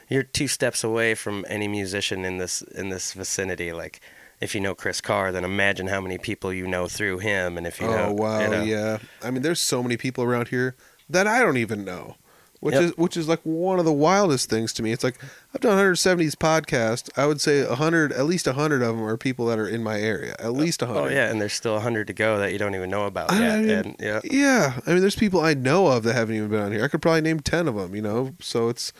you're 0.09 0.23
two 0.23 0.47
steps 0.47 0.83
away 0.83 1.15
from 1.15 1.45
any 1.47 1.67
musician 1.67 2.25
in 2.25 2.37
this 2.37 2.61
in 2.61 2.89
this 2.89 3.13
vicinity. 3.13 3.71
Like, 3.71 4.01
if 4.41 4.55
you 4.55 4.61
know 4.61 4.73
Chris 4.73 5.01
Carr, 5.01 5.31
then 5.31 5.43
imagine 5.43 5.87
how 5.87 6.01
many 6.01 6.17
people 6.17 6.53
you 6.53 6.67
know 6.67 6.87
through 6.87 7.19
him. 7.19 7.57
And 7.57 7.67
if 7.67 7.79
you 7.79 7.87
oh, 7.87 7.95
know, 7.95 8.13
wow. 8.13 8.41
you 8.41 8.47
know, 8.49 8.63
Yeah. 8.63 8.97
I 9.23 9.31
mean, 9.31 9.41
there's 9.41 9.59
so 9.59 9.83
many 9.83 9.97
people 9.97 10.23
around 10.23 10.47
here 10.47 10.75
that 11.09 11.27
I 11.27 11.39
don't 11.39 11.57
even 11.57 11.83
know. 11.83 12.15
Which 12.61 12.75
Yep. 12.75 12.83
is 12.83 12.97
which 12.97 13.15
is 13.17 13.27
like 13.29 13.39
one 13.43 13.79
of 13.79 13.85
the 13.85 13.93
wildest 13.93 14.49
things 14.49 14.73
to 14.73 14.83
me. 14.83 14.91
It's 14.91 15.03
like 15.03 15.15
I've 15.55 15.61
done 15.61 15.77
170s 15.77 16.35
podcast. 16.35 17.09
I 17.17 17.25
would 17.25 17.39
say 17.39 17.65
100, 17.65 18.11
at 18.11 18.25
least 18.25 18.47
100 18.47 18.81
of 18.81 18.97
them 18.97 19.05
are 19.05 19.15
people 19.15 19.45
that 19.45 19.57
are 19.57 19.67
in 19.67 19.81
my 19.81 19.97
area. 19.99 20.35
At 20.39 20.51
least 20.53 20.81
100. 20.81 20.99
Oh 20.99 21.07
yeah, 21.07 21.29
and 21.29 21.39
there's 21.39 21.53
still 21.53 21.77
a 21.77 21.79
hundred 21.79 22.07
to 22.07 22.13
go 22.13 22.37
that 22.37 22.51
you 22.51 22.57
don't 22.59 22.75
even 22.75 22.89
know 22.89 23.05
about 23.05 23.31
I 23.31 23.39
yet. 23.39 23.59
mean, 23.59 23.69
and 23.69 23.95
yeah, 23.99 24.19
Yeah, 24.25 24.79
I 24.85 24.91
mean, 24.91 24.99
there's 25.01 25.15
people 25.15 25.39
I 25.39 25.53
know 25.53 25.87
of 25.87 26.03
that 26.03 26.13
haven't 26.15 26.35
even 26.35 26.49
been 26.49 26.61
on 26.61 26.71
here. 26.73 26.83
I 26.83 26.89
could 26.89 27.01
probably 27.01 27.21
name 27.21 27.39
ten 27.39 27.67
of 27.69 27.75
them, 27.75 27.95
you 27.95 28.01
know. 28.01 28.35
So 28.41 28.67
it's 28.67 28.91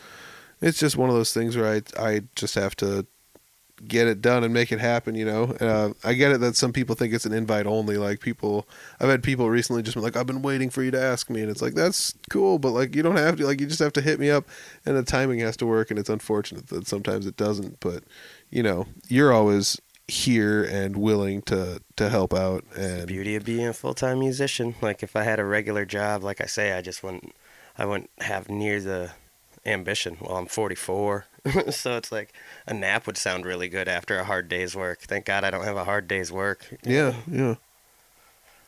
it's 0.62 0.78
just 0.78 0.96
one 0.96 1.10
of 1.10 1.14
those 1.16 1.32
things 1.34 1.56
where 1.56 1.70
I 1.70 1.82
I 2.02 2.22
just 2.36 2.54
have 2.54 2.74
to 2.76 3.06
get 3.86 4.06
it 4.06 4.20
done 4.20 4.44
and 4.44 4.52
make 4.52 4.72
it 4.72 4.80
happen, 4.80 5.14
you 5.14 5.24
know. 5.24 5.44
Uh, 5.60 5.92
I 6.04 6.14
get 6.14 6.32
it 6.32 6.40
that 6.40 6.56
some 6.56 6.72
people 6.72 6.94
think 6.94 7.12
it's 7.12 7.26
an 7.26 7.32
invite 7.32 7.66
only. 7.66 7.96
Like 7.96 8.20
people, 8.20 8.68
I've 9.00 9.08
had 9.08 9.22
people 9.22 9.48
recently 9.48 9.82
just 9.82 9.94
been 9.94 10.02
like, 10.02 10.16
"I've 10.16 10.26
been 10.26 10.42
waiting 10.42 10.70
for 10.70 10.82
you 10.82 10.90
to 10.90 11.00
ask 11.00 11.30
me," 11.30 11.40
and 11.40 11.50
it's 11.50 11.62
like 11.62 11.74
that's 11.74 12.14
cool, 12.30 12.58
but 12.58 12.70
like 12.70 12.94
you 12.94 13.02
don't 13.02 13.16
have 13.16 13.36
to. 13.36 13.46
Like 13.46 13.60
you 13.60 13.66
just 13.66 13.80
have 13.80 13.92
to 13.94 14.00
hit 14.00 14.20
me 14.20 14.30
up, 14.30 14.46
and 14.84 14.96
the 14.96 15.02
timing 15.02 15.40
has 15.40 15.56
to 15.58 15.66
work. 15.66 15.90
And 15.90 15.98
it's 15.98 16.10
unfortunate 16.10 16.68
that 16.68 16.86
sometimes 16.86 17.26
it 17.26 17.36
doesn't, 17.36 17.80
but 17.80 18.04
you 18.50 18.62
know, 18.62 18.86
you're 19.08 19.32
always 19.32 19.80
here 20.10 20.64
and 20.64 20.96
willing 20.96 21.40
to 21.42 21.80
to 21.96 22.08
help 22.08 22.34
out 22.34 22.64
and 22.76 23.06
beauty 23.06 23.36
of 23.36 23.44
being 23.44 23.66
a 23.66 23.72
full 23.72 23.94
time 23.94 24.18
musician. 24.18 24.74
Like 24.80 25.02
if 25.02 25.16
I 25.16 25.22
had 25.22 25.38
a 25.38 25.44
regular 25.44 25.84
job, 25.84 26.22
like 26.22 26.40
I 26.40 26.46
say, 26.46 26.72
I 26.72 26.82
just 26.82 27.02
wouldn't, 27.02 27.32
I 27.78 27.86
wouldn't 27.86 28.10
have 28.20 28.48
near 28.48 28.80
the 28.80 29.12
ambition. 29.66 30.16
Well, 30.20 30.36
I'm 30.36 30.46
44, 30.46 31.26
so 31.70 31.96
it's 31.96 32.10
like 32.12 32.32
a 32.66 32.74
nap 32.74 33.06
would 33.06 33.16
sound 33.16 33.44
really 33.44 33.68
good 33.68 33.88
after 33.88 34.18
a 34.18 34.24
hard 34.24 34.48
day's 34.48 34.74
work. 34.76 35.00
Thank 35.00 35.24
God 35.26 35.44
I 35.44 35.50
don't 35.50 35.64
have 35.64 35.76
a 35.76 35.84
hard 35.84 36.08
day's 36.08 36.30
work. 36.32 36.76
yeah, 36.84 37.14
yeah. 37.30 37.54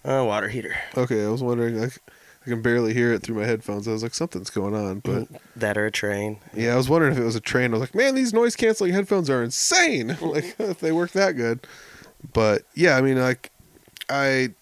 Uh, 0.05 0.25
water 0.25 0.49
heater. 0.49 0.75
Okay, 0.97 1.25
I 1.25 1.29
was 1.29 1.43
wondering. 1.43 1.79
Like, 1.81 1.99
I 2.45 2.51
can 2.51 2.61
barely 2.61 2.93
hear 2.93 3.13
it 3.13 3.23
through 3.23 3.37
my 3.37 3.45
headphones. 3.47 3.87
I 3.87 3.93
was 3.93 4.03
like, 4.03 4.15
something's 4.15 4.51
going 4.51 4.75
on. 4.75 4.99
But 4.99 5.29
That 5.55 5.79
or 5.79 5.87
a 5.87 5.93
train. 5.93 6.39
yeah, 6.55 6.73
I 6.73 6.77
was 6.77 6.89
wondering 6.89 7.13
if 7.13 7.19
it 7.21 7.25
was 7.25 7.37
a 7.37 7.41
train. 7.41 7.71
I 7.71 7.75
was 7.79 7.83
like, 7.83 7.95
man, 7.95 8.17
these 8.17 8.33
noise 8.33 8.57
canceling 8.57 8.93
headphones 8.93 9.31
are 9.31 9.45
insane. 9.45 10.17
like, 10.21 10.57
if 10.59 10.81
they 10.81 10.91
work 10.91 11.13
that 11.13 11.37
good. 11.37 11.61
But 12.33 12.63
yeah, 12.75 12.97
I 12.97 13.01
mean, 13.01 13.17
like, 13.21 13.53
I, 14.11 14.55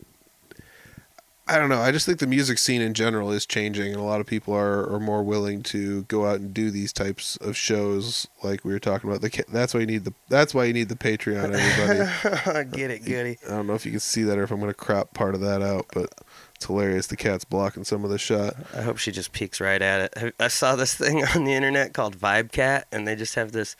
I 1.50 1.58
don't 1.58 1.68
know. 1.68 1.80
I 1.80 1.90
just 1.90 2.06
think 2.06 2.20
the 2.20 2.28
music 2.28 2.58
scene 2.58 2.80
in 2.80 2.94
general 2.94 3.32
is 3.32 3.44
changing, 3.44 3.90
and 3.92 4.00
a 4.00 4.04
lot 4.04 4.20
of 4.20 4.26
people 4.26 4.54
are, 4.54 4.88
are 4.88 5.00
more 5.00 5.20
willing 5.24 5.64
to 5.64 6.04
go 6.04 6.24
out 6.24 6.38
and 6.38 6.54
do 6.54 6.70
these 6.70 6.92
types 6.92 7.36
of 7.38 7.56
shows, 7.56 8.28
like 8.44 8.64
we 8.64 8.72
were 8.72 8.78
talking 8.78 9.10
about. 9.10 9.20
The 9.20 9.44
that's 9.48 9.74
why 9.74 9.80
you 9.80 9.86
need 9.86 10.04
the 10.04 10.14
that's 10.28 10.54
why 10.54 10.66
you 10.66 10.72
need 10.72 10.88
the 10.88 10.94
Patreon, 10.94 11.52
everybody. 12.44 12.70
Get 12.70 12.92
it, 12.92 13.04
goody. 13.04 13.36
I 13.48 13.50
don't 13.50 13.66
know 13.66 13.74
if 13.74 13.84
you 13.84 13.90
can 13.90 13.98
see 13.98 14.22
that 14.22 14.38
or 14.38 14.44
if 14.44 14.52
I'm 14.52 14.60
going 14.60 14.70
to 14.70 14.74
crop 14.74 15.12
part 15.12 15.34
of 15.34 15.40
that 15.40 15.60
out, 15.60 15.86
but 15.92 16.14
it's 16.54 16.66
hilarious. 16.66 17.08
The 17.08 17.16
cat's 17.16 17.44
blocking 17.44 17.82
some 17.82 18.04
of 18.04 18.10
the 18.10 18.18
shot. 18.18 18.54
I 18.72 18.82
hope 18.82 18.98
she 18.98 19.10
just 19.10 19.32
peeks 19.32 19.60
right 19.60 19.82
at 19.82 20.16
it. 20.16 20.34
I 20.38 20.46
saw 20.46 20.76
this 20.76 20.94
thing 20.94 21.24
on 21.34 21.42
the 21.42 21.54
internet 21.54 21.94
called 21.94 22.16
Vibe 22.16 22.52
Cat, 22.52 22.86
and 22.92 23.08
they 23.08 23.16
just 23.16 23.34
have 23.34 23.50
this 23.50 23.74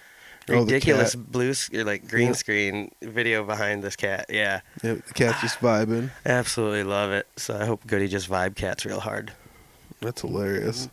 ridiculous 0.50 1.14
cat. 1.14 1.32
blue, 1.32 1.52
like 1.84 2.08
green 2.08 2.28
Yeah. 2.28 2.32
screen 2.34 2.90
video 3.02 3.44
behind 3.44 3.82
this 3.82 3.96
cat. 3.96 4.26
Yeah, 4.28 4.60
Yep, 4.82 5.06
the 5.06 5.14
cat's 5.14 5.40
just 5.40 5.58
vibing. 5.60 6.10
absolutely 6.26 6.84
love 6.84 7.10
it. 7.12 7.26
So 7.36 7.56
I 7.58 7.64
hope 7.66 7.86
Goody 7.86 8.08
just 8.08 8.28
Vibe 8.30 8.56
Cats 8.56 8.84
real 8.84 9.00
hard. 9.00 9.32
That's 10.00 10.22
hilarious. 10.22 10.88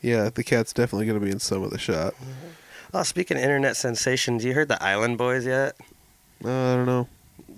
Yeah, 0.00 0.30
the 0.30 0.42
cat's 0.44 0.72
definitely 0.72 1.06
going 1.06 1.18
to 1.18 1.24
be 1.24 1.30
in 1.32 1.38
some 1.38 1.62
of 1.62 1.70
the 1.70 1.78
shot. 1.78 2.14
Oh, 2.92 3.02
speaking 3.04 3.36
of 3.36 3.42
internet 3.42 3.76
sensations, 3.76 4.44
you 4.44 4.52
heard 4.52 4.68
the 4.68 4.82
Island 4.82 5.16
Boys 5.16 5.46
yet? 5.46 5.76
Uh, 6.44 6.48
I 6.72 6.74
don't 6.76 6.86
know. 6.86 7.08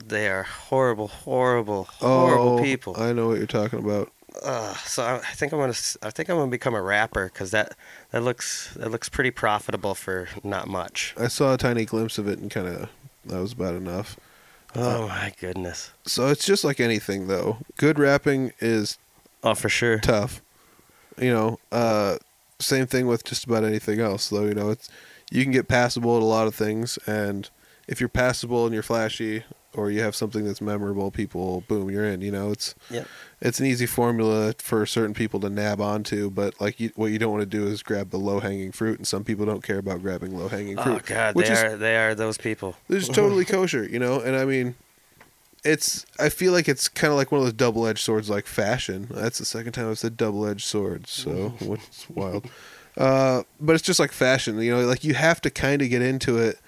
They 0.07 0.29
are 0.29 0.43
horrible, 0.43 1.09
horrible, 1.09 1.85
horrible 1.85 2.59
oh, 2.59 2.63
people. 2.63 2.95
I 2.99 3.13
know 3.13 3.29
what 3.29 3.39
you're 3.39 3.47
talking 3.47 3.79
about. 3.79 4.13
Uh, 4.43 4.75
so 4.75 5.03
I, 5.03 5.17
I 5.17 5.33
think 5.35 5.53
I'm 5.53 5.59
gonna 5.61 5.73
I 6.03 6.11
think 6.11 6.29
I'm 6.29 6.37
gonna 6.37 6.51
become 6.51 6.75
a 6.75 6.83
rapper 6.83 7.25
because 7.33 7.53
that 7.53 7.75
that 8.15 8.23
looks 8.23 8.73
that 8.77 8.93
looks 8.93 9.09
pretty 9.09 9.33
profitable 9.33 9.95
for 9.97 10.29
not 10.45 10.69
much. 10.69 11.15
I 11.19 11.27
saw 11.27 11.53
a 11.53 11.59
tiny 11.59 11.85
glimpse 11.85 12.17
of 12.17 12.29
it 12.29 12.39
and 12.39 12.49
kind 12.49 12.69
of 12.69 12.89
that 13.27 13.41
was 13.41 13.53
about 13.53 13.75
enough. 13.75 14.17
Oh 14.77 15.09
my 15.09 15.33
goodness. 15.41 15.91
So 16.07 16.29
it's 16.29 16.47
just 16.47 16.63
like 16.63 16.79
anything 16.79 17.27
though. 17.27 17.59
Good 17.77 17.99
rapping 17.99 18.53
is 18.61 18.99
Oh, 19.43 19.55
for 19.55 19.69
sure. 19.69 19.99
tough. 19.99 20.41
You 21.19 21.33
know, 21.33 21.59
uh, 21.73 22.19
same 22.61 22.87
thing 22.87 23.09
with 23.09 23.25
just 23.25 23.45
about 23.45 23.65
anything 23.65 23.99
else 24.01 24.29
though. 24.29 24.45
You 24.45 24.55
know, 24.55 24.71
it's 24.71 24.89
you 25.33 25.43
can 25.43 25.53
get 25.53 25.67
passable 25.67 26.17
at 26.17 26.23
a 26.23 26.27
lot 26.27 26.47
of 26.47 26.55
things, 26.55 26.99
and 27.07 27.51
if 27.89 27.99
you're 27.99 28.09
passable 28.09 28.65
and 28.65 28.73
you're 28.73 28.83
flashy 28.85 29.43
or 29.75 29.91
you 29.91 30.01
have 30.03 30.15
something 30.17 30.45
that's 30.45 30.61
memorable, 30.61 31.11
people 31.11 31.63
boom, 31.69 31.91
you're 31.91 32.05
in. 32.05 32.21
You 32.21 32.31
know, 32.31 32.51
it's 32.51 32.75
Yep. 32.91 33.07
it's 33.41 33.61
an 33.61 33.67
easy 33.67 33.87
formula 33.87 34.55
for 34.59 34.87
certain 34.87 35.15
people 35.15 35.41
to 35.41 35.51
nab 35.51 35.81
onto, 35.81 36.31
but 36.31 36.61
like 36.61 36.81
you, 36.81 36.91
what 36.97 37.07
you 37.13 37.19
don't 37.19 37.33
want 37.33 37.43
to 37.43 37.47
do 37.47 37.67
is 37.67 37.83
grab 37.83 38.11
the 38.11 38.19
low 38.19 38.41
hanging 38.41 38.73
fruit, 38.73 38.99
and 38.99 39.07
some 39.07 39.25
people 39.25 39.45
don't 39.47 39.63
care 39.63 39.79
about 39.79 40.01
grabbing 40.03 40.37
low 40.39 40.49
hanging 40.49 40.77
fruit. 40.77 41.03
Oh 41.05 41.07
God, 41.07 41.35
which 41.35 41.47
they 41.49 41.53
is 41.53 41.63
are 41.63 41.77
they 41.77 41.97
are 41.97 42.15
those 42.15 42.39
people. 42.39 42.77
It's 42.89 43.09
totally 43.09 43.45
kosher, 43.57 43.85
you 43.85 43.99
know. 43.99 44.21
And 44.21 44.37
I 44.37 44.45
mean, 44.45 44.75
it's. 45.65 46.05
I 46.19 46.29
feel 46.29 46.53
like 46.53 46.69
it's 46.69 46.89
kind 46.89 47.11
of 47.11 47.17
like 47.17 47.33
one 47.33 47.41
of 47.41 47.45
those 47.47 47.55
double-edged 47.55 47.99
swords, 48.01 48.29
like 48.31 48.47
fashion. 48.47 49.09
That's 49.11 49.39
the 49.39 49.45
second 49.45 49.73
time 49.73 49.91
I've 49.91 49.99
said 49.99 50.17
double-edged 50.17 50.65
swords, 50.65 51.11
so 51.11 51.55
it's 51.61 52.09
wild. 52.11 52.47
Uh, 52.97 53.43
but 53.61 53.73
it's 53.75 53.83
just 53.83 53.99
like 53.99 54.13
fashion, 54.13 54.61
you 54.61 54.71
know. 54.75 54.83
Like 54.87 55.05
you 55.05 55.15
have 55.15 55.41
to 55.43 55.51
kind 55.51 55.83
of 55.83 55.89
get 55.91 56.03
into 56.03 56.39
it, 56.39 56.59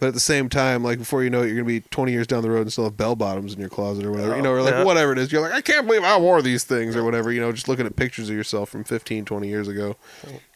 but 0.00 0.08
at 0.08 0.14
the 0.14 0.20
same 0.20 0.48
time, 0.48 0.82
like 0.82 0.98
before 0.98 1.22
you 1.22 1.30
know 1.30 1.42
it, 1.42 1.46
you're 1.46 1.56
gonna 1.56 1.64
be 1.66 1.80
20 1.80 2.10
years 2.10 2.26
down 2.26 2.42
the 2.42 2.50
road 2.50 2.62
and 2.62 2.72
still 2.72 2.84
have 2.84 2.96
bell 2.96 3.14
bottoms 3.14 3.52
in 3.54 3.60
your 3.60 3.68
closet 3.68 4.04
or 4.04 4.10
whatever, 4.10 4.34
you 4.36 4.42
know, 4.42 4.50
or 4.52 4.62
like 4.62 4.72
Yeah. 4.72 4.84
whatever 4.84 5.12
it 5.12 5.18
is. 5.18 5.30
You're 5.30 5.42
like, 5.42 5.52
I 5.52 5.60
can't 5.60 5.86
believe 5.86 6.02
I 6.02 6.16
wore 6.18 6.42
these 6.42 6.64
things 6.64 6.96
or 6.96 7.04
whatever, 7.04 7.30
you 7.30 7.40
know. 7.40 7.52
Just 7.52 7.68
looking 7.68 7.86
at 7.86 7.94
pictures 7.94 8.28
of 8.30 8.34
yourself 8.34 8.70
from 8.70 8.82
15, 8.82 9.24
20 9.26 9.46
years 9.48 9.68
ago, 9.68 9.96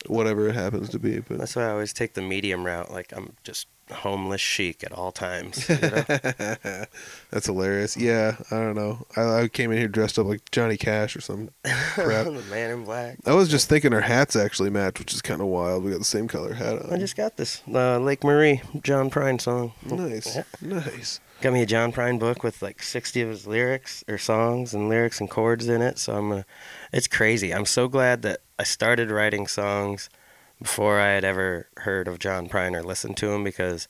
whatever 0.06 0.48
it 0.48 0.54
happens 0.54 0.88
to 0.90 0.98
be. 0.98 1.20
But 1.20 1.38
That's 1.38 1.54
why 1.54 1.64
I 1.66 1.70
always 1.70 1.92
take 1.92 2.14
the 2.14 2.22
medium 2.22 2.64
route. 2.64 2.90
Like 2.90 3.12
I'm 3.14 3.34
just 3.44 3.66
homeless 3.92 4.40
chic 4.40 4.82
at 4.84 4.92
all 4.92 5.12
times. 5.12 5.68
You 5.68 5.76
know? 5.78 6.04
That's 7.30 7.46
hilarious. 7.46 7.96
Yeah, 7.96 8.36
I 8.50 8.56
don't 8.56 8.74
know. 8.76 9.06
I, 9.16 9.42
I 9.42 9.48
came 9.48 9.70
in 9.72 9.78
here 9.78 9.88
dressed 9.88 10.18
up 10.18 10.26
like 10.26 10.50
Johnny 10.50 10.76
Cash 10.76 11.16
or 11.16 11.20
some 11.20 11.50
crap. 11.64 12.24
the 12.26 12.42
man 12.50 12.70
in 12.70 12.84
black. 12.84 13.18
I 13.26 13.32
was 13.34 13.48
just 13.48 13.68
thinking 13.68 13.92
our 13.92 14.00
hats 14.00 14.36
actually 14.36 14.70
match, 14.70 14.98
which 14.98 15.12
is 15.14 15.22
kind 15.22 15.40
of 15.40 15.46
wild. 15.48 15.84
We 15.84 15.90
got 15.90 15.98
the 15.98 16.04
same 16.04 16.28
color 16.28 16.54
hat 16.54 16.82
on. 16.82 16.92
I 16.92 16.98
just 16.98 17.16
got 17.16 17.36
this 17.36 17.62
uh, 17.72 17.98
Lake 17.98 18.24
Marie 18.24 18.62
John 18.82 19.10
Prine 19.10 19.40
song. 19.40 19.72
Nice, 19.84 20.36
Yeah. 20.36 20.44
nice. 20.60 21.20
Got 21.40 21.52
me 21.52 21.62
a 21.62 21.66
John 21.66 21.92
Prine 21.92 22.18
book 22.18 22.42
with 22.42 22.62
like 22.62 22.82
60 22.82 23.20
of 23.20 23.28
his 23.28 23.46
lyrics 23.46 24.02
or 24.08 24.16
songs 24.16 24.72
and 24.72 24.88
lyrics 24.88 25.20
and 25.20 25.28
chords 25.28 25.68
in 25.68 25.82
it. 25.82 25.98
So 25.98 26.16
I'm 26.16 26.30
gonna. 26.30 26.46
It's 26.92 27.08
crazy. 27.08 27.52
I'm 27.52 27.66
so 27.66 27.86
glad 27.88 28.22
that 28.22 28.40
I 28.58 28.62
started 28.62 29.10
writing 29.10 29.46
songs 29.46 30.08
before 30.64 30.98
I 30.98 31.08
had 31.08 31.24
ever 31.24 31.68
heard 31.78 32.08
of 32.08 32.18
John 32.18 32.48
Prine 32.48 32.74
or 32.74 32.82
listened 32.82 33.18
to 33.18 33.30
him 33.32 33.44
because 33.44 33.86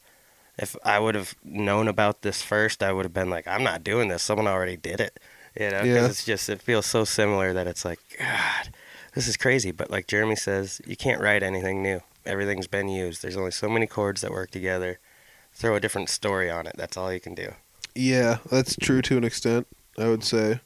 if 0.58 0.74
I 0.84 0.98
would 0.98 1.14
have 1.14 1.36
known 1.44 1.86
about 1.86 2.22
this 2.22 2.42
first, 2.42 2.82
I 2.82 2.92
would 2.92 3.04
have 3.04 3.14
been 3.14 3.30
like, 3.30 3.46
I'm 3.46 3.62
not 3.62 3.84
doing 3.84 4.08
this. 4.08 4.24
Someone 4.24 4.48
already 4.48 4.76
did 4.76 5.00
it. 5.00 5.20
You 5.58 5.70
know, 5.70 5.82
because 5.82 5.86
Yeah. 6.02 6.06
it's 6.06 6.24
just 6.24 6.48
it 6.48 6.60
feels 6.60 6.84
so 6.84 7.04
similar 7.04 7.52
that 7.52 7.68
it's 7.68 7.84
like, 7.84 8.00
God, 8.18 8.70
this 9.14 9.28
is 9.28 9.36
crazy. 9.36 9.70
But 9.70 9.88
like 9.88 10.08
Jeremy 10.08 10.34
says, 10.34 10.80
you 10.84 10.96
can't 10.96 11.20
write 11.22 11.44
anything 11.44 11.80
new. 11.80 12.00
Everything's 12.26 12.66
been 12.66 12.88
used. 12.88 13.22
There's 13.22 13.36
only 13.36 13.52
so 13.52 13.68
many 13.68 13.86
chords 13.86 14.20
that 14.22 14.32
work 14.32 14.50
together. 14.50 14.98
Throw 15.52 15.76
a 15.76 15.80
different 15.80 16.08
story 16.08 16.50
on 16.50 16.66
it. 16.66 16.74
That's 16.76 16.96
all 16.96 17.12
you 17.12 17.20
can 17.20 17.36
do. 17.36 17.54
Yeah, 17.94 18.38
that's 18.50 18.74
true 18.74 19.00
to 19.02 19.16
an 19.16 19.22
extent. 19.22 19.68
I 19.96 20.08
would 20.08 20.24
say. 20.24 20.58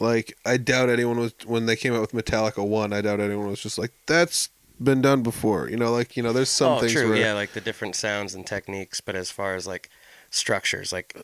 Like, 0.00 0.36
I 0.46 0.56
doubt 0.56 0.88
anyone 0.88 1.18
was 1.18 1.34
when 1.44 1.66
they 1.66 1.76
came 1.76 1.92
out 1.94 2.00
with 2.00 2.12
Metallica 2.12 2.66
One. 2.66 2.94
I 2.94 3.02
doubt 3.02 3.20
anyone 3.20 3.48
was 3.48 3.60
just 3.60 3.76
like, 3.78 3.92
"That's 4.06 4.48
been 4.82 5.02
done 5.02 5.22
before." 5.22 5.68
You 5.68 5.76
know, 5.76 5.92
like 5.92 6.16
you 6.16 6.22
know, 6.22 6.32
there's 6.32 6.50
some 6.50 6.72
oh, 6.74 6.80
things 6.80 6.92
true. 6.92 7.10
where 7.10 7.18
Yeah, 7.18 7.32
like 7.34 7.52
the 7.52 7.60
different 7.60 7.96
sounds 7.96 8.34
and 8.34 8.46
techniques. 8.46 9.00
But 9.00 9.16
as 9.16 9.30
far 9.30 9.54
as 9.54 9.66
like 9.66 9.90
structures, 10.30 10.92
like 10.92 11.16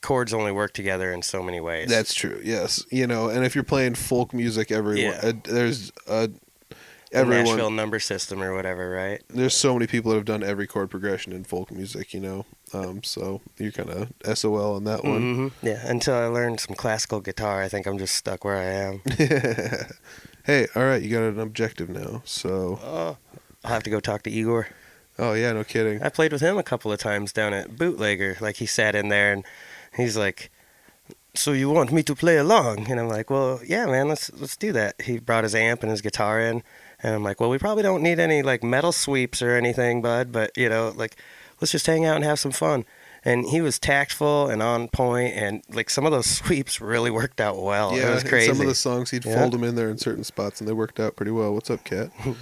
chords 0.00 0.32
only 0.32 0.52
work 0.52 0.72
together 0.72 1.12
in 1.12 1.22
so 1.22 1.42
many 1.42 1.60
ways. 1.60 1.88
That's 1.88 2.14
true. 2.14 2.40
Yes, 2.44 2.84
you 2.90 3.06
know, 3.06 3.28
and 3.28 3.44
if 3.44 3.54
you're 3.54 3.64
playing 3.64 3.94
folk 3.94 4.32
music, 4.32 4.70
everyone 4.70 5.12
Yeah. 5.12 5.20
uh, 5.22 5.32
there's 5.44 5.92
uh, 6.06 6.28
the 7.10 7.18
everyone. 7.18 7.44
Nashville 7.44 7.70
number 7.70 7.98
system 7.98 8.42
or 8.42 8.54
whatever, 8.54 8.90
right? 8.90 9.22
There's 9.28 9.56
so 9.56 9.74
many 9.74 9.86
people 9.86 10.10
that 10.10 10.16
have 10.18 10.24
done 10.24 10.42
every 10.42 10.66
chord 10.66 10.90
progression 10.90 11.32
in 11.32 11.44
folk 11.44 11.70
music. 11.70 12.12
You 12.12 12.20
know, 12.20 12.46
um, 12.72 13.02
so 13.02 13.40
you're 13.58 13.72
kind 13.72 13.90
of 13.90 14.38
SOL 14.38 14.76
on 14.76 14.84
that 14.84 15.04
one. 15.04 15.34
hmm 15.34 15.66
Yeah. 15.66 15.80
Until 15.86 16.14
I 16.14 16.26
learned 16.26 16.60
some 16.60 16.76
classical 16.76 17.20
guitar, 17.20 17.62
I 17.62 17.68
think 17.68 17.86
I'm 17.86 17.98
just 17.98 18.14
stuck 18.14 18.44
where 18.44 18.56
I 18.56 18.64
am. 18.64 19.02
hey, 20.48 20.66
all 20.74 20.82
right, 20.82 21.02
you 21.02 21.10
got 21.10 21.24
an 21.24 21.38
objective 21.38 21.90
now. 21.90 22.22
So, 22.24 22.80
oh, 22.82 23.18
I'll 23.62 23.70
have 23.70 23.82
to 23.82 23.90
go 23.90 24.00
talk 24.00 24.22
to 24.22 24.30
Igor. 24.30 24.68
oh 25.18 25.34
yeah, 25.34 25.52
no 25.52 25.62
kidding. 25.62 26.02
I 26.02 26.08
played 26.08 26.32
with 26.32 26.40
him 26.40 26.56
a 26.56 26.62
couple 26.62 26.90
of 26.90 26.98
times 26.98 27.32
down 27.32 27.52
at 27.52 27.76
Bootlegger. 27.76 28.38
Like 28.40 28.56
he 28.56 28.64
sat 28.64 28.94
in 28.94 29.08
there 29.10 29.30
and 29.30 29.44
he's 29.94 30.16
like, 30.16 30.50
"So 31.34 31.52
you 31.52 31.68
want 31.68 31.92
me 31.92 32.02
to 32.02 32.14
play 32.14 32.38
along?" 32.38 32.90
And 32.90 32.98
I'm 32.98 33.08
like, 33.08 33.28
"Well, 33.28 33.60
yeah, 33.64 33.84
man, 33.86 34.08
let's 34.08 34.32
let's 34.32 34.56
do 34.56 34.72
that." 34.72 35.02
He 35.02 35.18
brought 35.18 35.44
his 35.44 35.54
amp 35.54 35.82
and 35.82 35.90
his 35.90 36.00
guitar 36.00 36.40
in, 36.40 36.62
and 37.02 37.14
I'm 37.14 37.22
like, 37.22 37.40
"Well, 37.40 37.50
we 37.50 37.58
probably 37.58 37.82
don't 37.82 38.02
need 38.02 38.18
any 38.18 38.42
like 38.42 38.62
metal 38.64 38.92
sweeps 38.92 39.42
or 39.42 39.54
anything, 39.54 40.00
bud, 40.00 40.32
but 40.32 40.56
you 40.56 40.70
know, 40.70 40.94
like 40.96 41.16
let's 41.60 41.72
just 41.72 41.86
hang 41.86 42.06
out 42.06 42.16
and 42.16 42.24
have 42.24 42.38
some 42.38 42.52
fun." 42.52 42.86
And 43.24 43.46
he 43.46 43.60
was 43.60 43.78
tactful 43.78 44.48
and 44.48 44.62
on 44.62 44.88
point, 44.88 45.34
and 45.34 45.62
like 45.70 45.90
some 45.90 46.06
of 46.06 46.12
those 46.12 46.26
sweeps 46.38 46.80
really 46.80 47.10
worked 47.10 47.40
out 47.40 47.60
well. 47.62 47.96
yeah, 47.96 48.10
it 48.10 48.14
was 48.14 48.24
crazy. 48.24 48.48
some 48.52 48.60
of 48.60 48.66
the 48.66 48.74
songs 48.74 49.10
he'd 49.10 49.24
Yeah. 49.24 49.34
fold 49.38 49.52
them 49.52 49.64
in 49.64 49.74
there 49.74 49.90
in 49.90 49.98
certain 49.98 50.24
spots, 50.24 50.60
and 50.60 50.68
they 50.68 50.72
worked 50.72 51.00
out 51.00 51.16
pretty 51.16 51.32
well. 51.32 51.52
What's 51.54 51.70
up, 51.70 51.84
cat? 51.84 52.10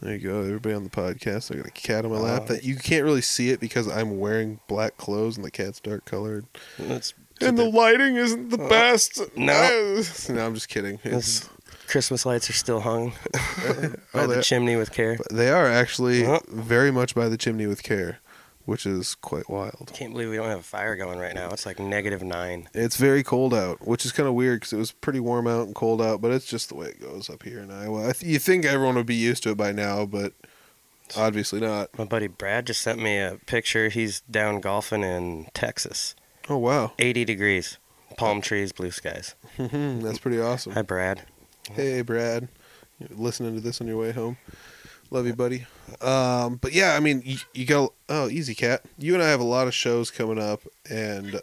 There 0.00 0.12
you 0.14 0.20
go. 0.28 0.38
Everybody 0.42 0.76
on 0.76 0.84
the 0.84 0.90
podcast. 0.90 1.52
I 1.52 1.56
got 1.56 1.66
a 1.66 1.70
cat 1.72 2.04
on 2.04 2.12
my 2.12 2.18
lap. 2.18 2.42
Oh. 2.44 2.52
That 2.52 2.62
you 2.62 2.76
can't 2.76 3.02
really 3.02 3.20
see 3.20 3.50
it 3.50 3.58
because 3.58 3.88
I'm 3.88 4.20
wearing 4.20 4.60
black 4.68 4.96
clothes 4.96 5.36
and 5.36 5.44
the 5.44 5.50
cat's 5.50 5.80
dark 5.80 6.04
colored. 6.04 6.46
It's- 6.78 7.14
And 7.40 7.58
the 7.58 7.64
lighting 7.64 8.14
isn't 8.14 8.50
the 8.50 8.62
uh, 8.62 8.68
best. 8.68 9.20
no. 9.36 10.00
no, 10.28 10.46
I'm 10.46 10.54
just 10.54 10.68
kidding. 10.68 11.00
It's, 11.02 11.48
Christmas 11.88 12.24
lights 12.24 12.48
are 12.48 12.52
still 12.52 12.78
hung 12.78 13.12
by 13.32 14.20
oh, 14.22 14.26
the 14.28 14.40
chimney 14.40 14.76
with 14.76 14.92
care. 14.92 15.18
they 15.32 15.50
are 15.50 15.66
actually 15.66 16.22
Huh? 16.22 16.38
very 16.46 16.92
much 16.92 17.16
by 17.16 17.28
the 17.28 17.36
chimney 17.36 17.66
with 17.66 17.82
care, 17.82 18.20
which 18.68 18.84
is 18.84 19.14
quite 19.14 19.48
wild. 19.48 19.90
Can't 19.94 20.12
believe 20.12 20.28
we 20.28 20.36
don't 20.36 20.50
have 20.50 20.58
a 20.58 20.62
fire 20.62 20.94
going 20.94 21.18
right 21.18 21.34
now. 21.34 21.48
It's 21.48 21.64
like 21.64 21.78
negative 21.78 22.22
nine. 22.22 22.68
It's 22.74 22.98
very 22.98 23.22
cold 23.22 23.54
out, 23.54 23.88
which 23.88 24.04
is 24.04 24.12
kind 24.12 24.28
of 24.28 24.34
weird 24.34 24.60
because 24.60 24.74
it 24.74 24.76
was 24.76 24.92
pretty 24.92 25.20
warm 25.20 25.46
out 25.46 25.66
and 25.66 25.74
cold 25.74 26.02
out, 26.02 26.20
but 26.20 26.32
it's 26.32 26.44
just 26.44 26.68
the 26.68 26.74
way 26.74 26.88
it 26.88 27.00
goes 27.00 27.30
up 27.30 27.44
here 27.44 27.60
in 27.60 27.70
Iowa. 27.70 28.10
I 28.10 28.12
th- 28.12 28.30
you 28.30 28.38
think 28.38 28.66
everyone 28.66 28.96
would 28.96 29.06
be 29.06 29.14
used 29.14 29.42
to 29.44 29.50
it 29.52 29.56
by 29.56 29.72
now, 29.72 30.04
but 30.04 30.34
obviously 31.16 31.60
not. 31.60 31.96
My 31.96 32.04
buddy 32.04 32.26
Brad 32.26 32.66
just 32.66 32.82
sent 32.82 33.00
me 33.00 33.16
a 33.16 33.38
picture. 33.46 33.88
He's 33.88 34.20
down 34.30 34.60
golfing 34.60 35.02
in 35.02 35.46
Texas. 35.54 36.14
Oh 36.50 36.58
wow, 36.58 36.92
80 36.98 37.24
degrees, 37.24 37.78
palm 38.18 38.42
trees, 38.42 38.72
blue 38.72 38.90
skies. 38.90 39.34
that's 39.56 40.18
pretty 40.18 40.42
awesome. 40.42 40.74
Hi, 40.74 40.82
Brad. 40.82 41.22
Hey, 41.72 42.02
Brad, 42.02 42.48
You're 42.98 43.16
listening 43.18 43.54
to 43.54 43.62
this 43.62 43.80
on 43.80 43.86
your 43.86 43.96
way 43.96 44.12
home. 44.12 44.36
Love 45.10 45.26
you, 45.26 45.34
buddy. 45.34 45.66
Um, 46.02 46.56
but 46.56 46.72
yeah, 46.72 46.94
I 46.94 47.00
mean, 47.00 47.22
you, 47.24 47.38
you 47.54 47.64
go. 47.64 47.94
Oh, 48.08 48.28
easy 48.28 48.54
cat. 48.54 48.82
You 48.98 49.14
and 49.14 49.22
I 49.22 49.28
have 49.28 49.40
a 49.40 49.44
lot 49.44 49.66
of 49.66 49.74
shows 49.74 50.10
coming 50.10 50.38
up, 50.38 50.60
and 50.90 51.40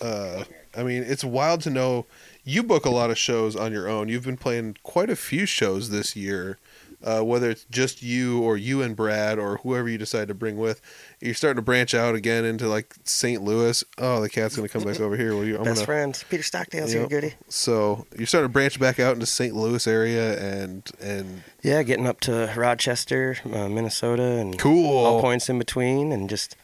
uh, 0.00 0.44
I 0.76 0.82
mean, 0.84 1.02
it's 1.02 1.24
wild 1.24 1.60
to 1.62 1.70
know 1.70 2.06
you 2.44 2.62
book 2.62 2.84
a 2.84 2.90
lot 2.90 3.10
of 3.10 3.18
shows 3.18 3.56
on 3.56 3.72
your 3.72 3.88
own. 3.88 4.08
You've 4.08 4.24
been 4.24 4.36
playing 4.36 4.76
quite 4.82 5.10
a 5.10 5.16
few 5.16 5.44
shows 5.44 5.90
this 5.90 6.14
year. 6.14 6.58
Uh, 7.02 7.22
whether 7.22 7.48
it's 7.48 7.64
just 7.70 8.02
you 8.02 8.42
or 8.42 8.58
you 8.58 8.82
and 8.82 8.94
Brad 8.94 9.38
or 9.38 9.56
whoever 9.58 9.88
you 9.88 9.96
decide 9.96 10.28
to 10.28 10.34
bring 10.34 10.58
with, 10.58 10.82
you're 11.20 11.32
starting 11.34 11.56
to 11.56 11.62
branch 11.62 11.94
out 11.94 12.14
again 12.14 12.44
into 12.44 12.68
like 12.68 12.94
St. 13.04 13.42
Louis. 13.42 13.82
Oh, 13.96 14.20
the 14.20 14.28
cat's 14.28 14.54
gonna 14.54 14.68
come 14.68 14.84
back 14.84 15.00
over 15.00 15.16
here. 15.16 15.34
Well, 15.34 15.44
you, 15.44 15.56
I'm 15.56 15.64
Best 15.64 15.76
gonna, 15.76 15.86
friends. 15.86 16.24
Peter 16.28 16.42
Stockdale's 16.42 16.92
Yep. 16.92 17.10
here, 17.10 17.20
goody. 17.20 17.34
so 17.48 18.06
you're 18.18 18.26
starting 18.26 18.48
to 18.50 18.52
branch 18.52 18.78
back 18.78 19.00
out 19.00 19.14
into 19.14 19.24
St. 19.24 19.54
Louis 19.56 19.86
area 19.86 20.38
and 20.62 20.90
and 21.00 21.42
Yeah, 21.62 21.82
getting 21.82 22.06
up 22.06 22.20
to 22.22 22.52
Rochester, 22.56 23.38
uh, 23.50 23.68
Minnesota, 23.70 24.22
and 24.22 24.58
cool. 24.58 24.98
all 25.06 25.20
points 25.22 25.48
in 25.48 25.58
between, 25.58 26.12
and 26.12 26.28
just 26.28 26.54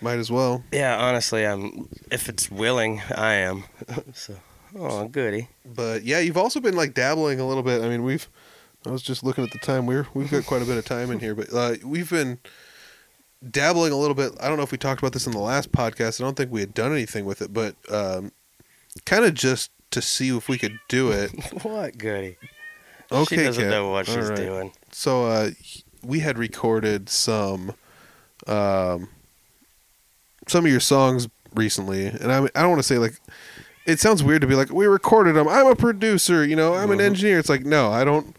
Might 0.00 0.18
as 0.18 0.30
well. 0.30 0.64
yeah. 0.72 0.96
Honestly, 0.98 1.44
I'm 1.46 1.88
if 2.10 2.28
it's 2.30 2.50
willing, 2.50 3.02
I 3.14 3.34
am. 3.34 3.64
so, 4.14 4.36
oh, 4.78 5.08
goody. 5.08 5.48
But 5.66 6.04
yeah, 6.04 6.20
you've 6.20 6.38
also 6.38 6.58
been 6.60 6.74
like 6.76 6.94
dabbling 6.94 7.38
a 7.38 7.46
little 7.46 7.62
bit. 7.62 7.82
I 7.82 7.88
mean, 7.90 8.02
we've. 8.02 8.26
I 8.86 8.90
was 8.90 9.02
just 9.02 9.22
looking 9.24 9.44
at 9.44 9.50
the 9.50 9.58
time. 9.58 9.86
We're 9.86 10.06
we've 10.14 10.30
got 10.30 10.44
quite 10.46 10.62
a 10.62 10.64
bit 10.66 10.76
of 10.78 10.84
time 10.84 11.10
in 11.10 11.18
here, 11.20 11.34
but 11.34 11.52
uh, 11.52 11.74
we've 11.84 12.10
been 12.10 12.38
dabbling 13.48 13.92
a 13.92 13.96
little 13.96 14.14
bit. 14.14 14.32
I 14.40 14.48
don't 14.48 14.56
know 14.56 14.62
if 14.62 14.72
we 14.72 14.78
talked 14.78 15.00
about 15.00 15.12
this 15.12 15.26
in 15.26 15.32
the 15.32 15.38
last 15.38 15.72
podcast. 15.72 16.20
I 16.20 16.24
don't 16.24 16.36
think 16.36 16.50
we 16.52 16.60
had 16.60 16.74
done 16.74 16.92
anything 16.92 17.24
with 17.24 17.40
it, 17.42 17.52
but 17.52 17.76
um, 17.90 18.32
kind 19.06 19.24
of 19.24 19.34
just 19.34 19.70
to 19.90 20.02
see 20.02 20.36
if 20.36 20.48
we 20.48 20.58
could 20.58 20.78
do 20.88 21.10
it. 21.10 21.30
What 21.62 21.96
goody? 21.98 22.36
Okay, 23.12 23.36
she 23.36 23.42
doesn't 23.44 23.62
Kat. 23.62 23.70
know 23.70 23.90
what 23.90 24.08
All 24.08 24.14
she's 24.14 24.28
right. 24.28 24.36
doing. 24.36 24.72
So 24.90 25.26
uh, 25.26 25.50
we 26.02 26.20
had 26.20 26.36
recorded 26.38 27.08
some 27.08 27.74
um, 28.46 29.08
some 30.48 30.64
of 30.64 30.70
your 30.70 30.80
songs 30.80 31.28
recently, 31.54 32.06
and 32.06 32.30
I 32.32 32.38
I 32.54 32.60
don't 32.62 32.70
want 32.70 32.80
to 32.80 32.86
say 32.88 32.98
like 32.98 33.14
it 33.86 34.00
sounds 34.00 34.22
weird 34.22 34.40
to 34.40 34.46
be 34.46 34.54
like 34.54 34.70
we 34.70 34.86
recorded 34.86 35.34
them. 35.36 35.46
I'm 35.48 35.66
a 35.66 35.76
producer, 35.76 36.44
you 36.44 36.56
know. 36.56 36.74
I'm 36.74 36.90
an 36.90 36.98
Mhm. 36.98 37.02
engineer. 37.02 37.38
It's 37.38 37.48
like 37.48 37.64
no, 37.64 37.90
I 37.92 38.04
don't. 38.04 38.34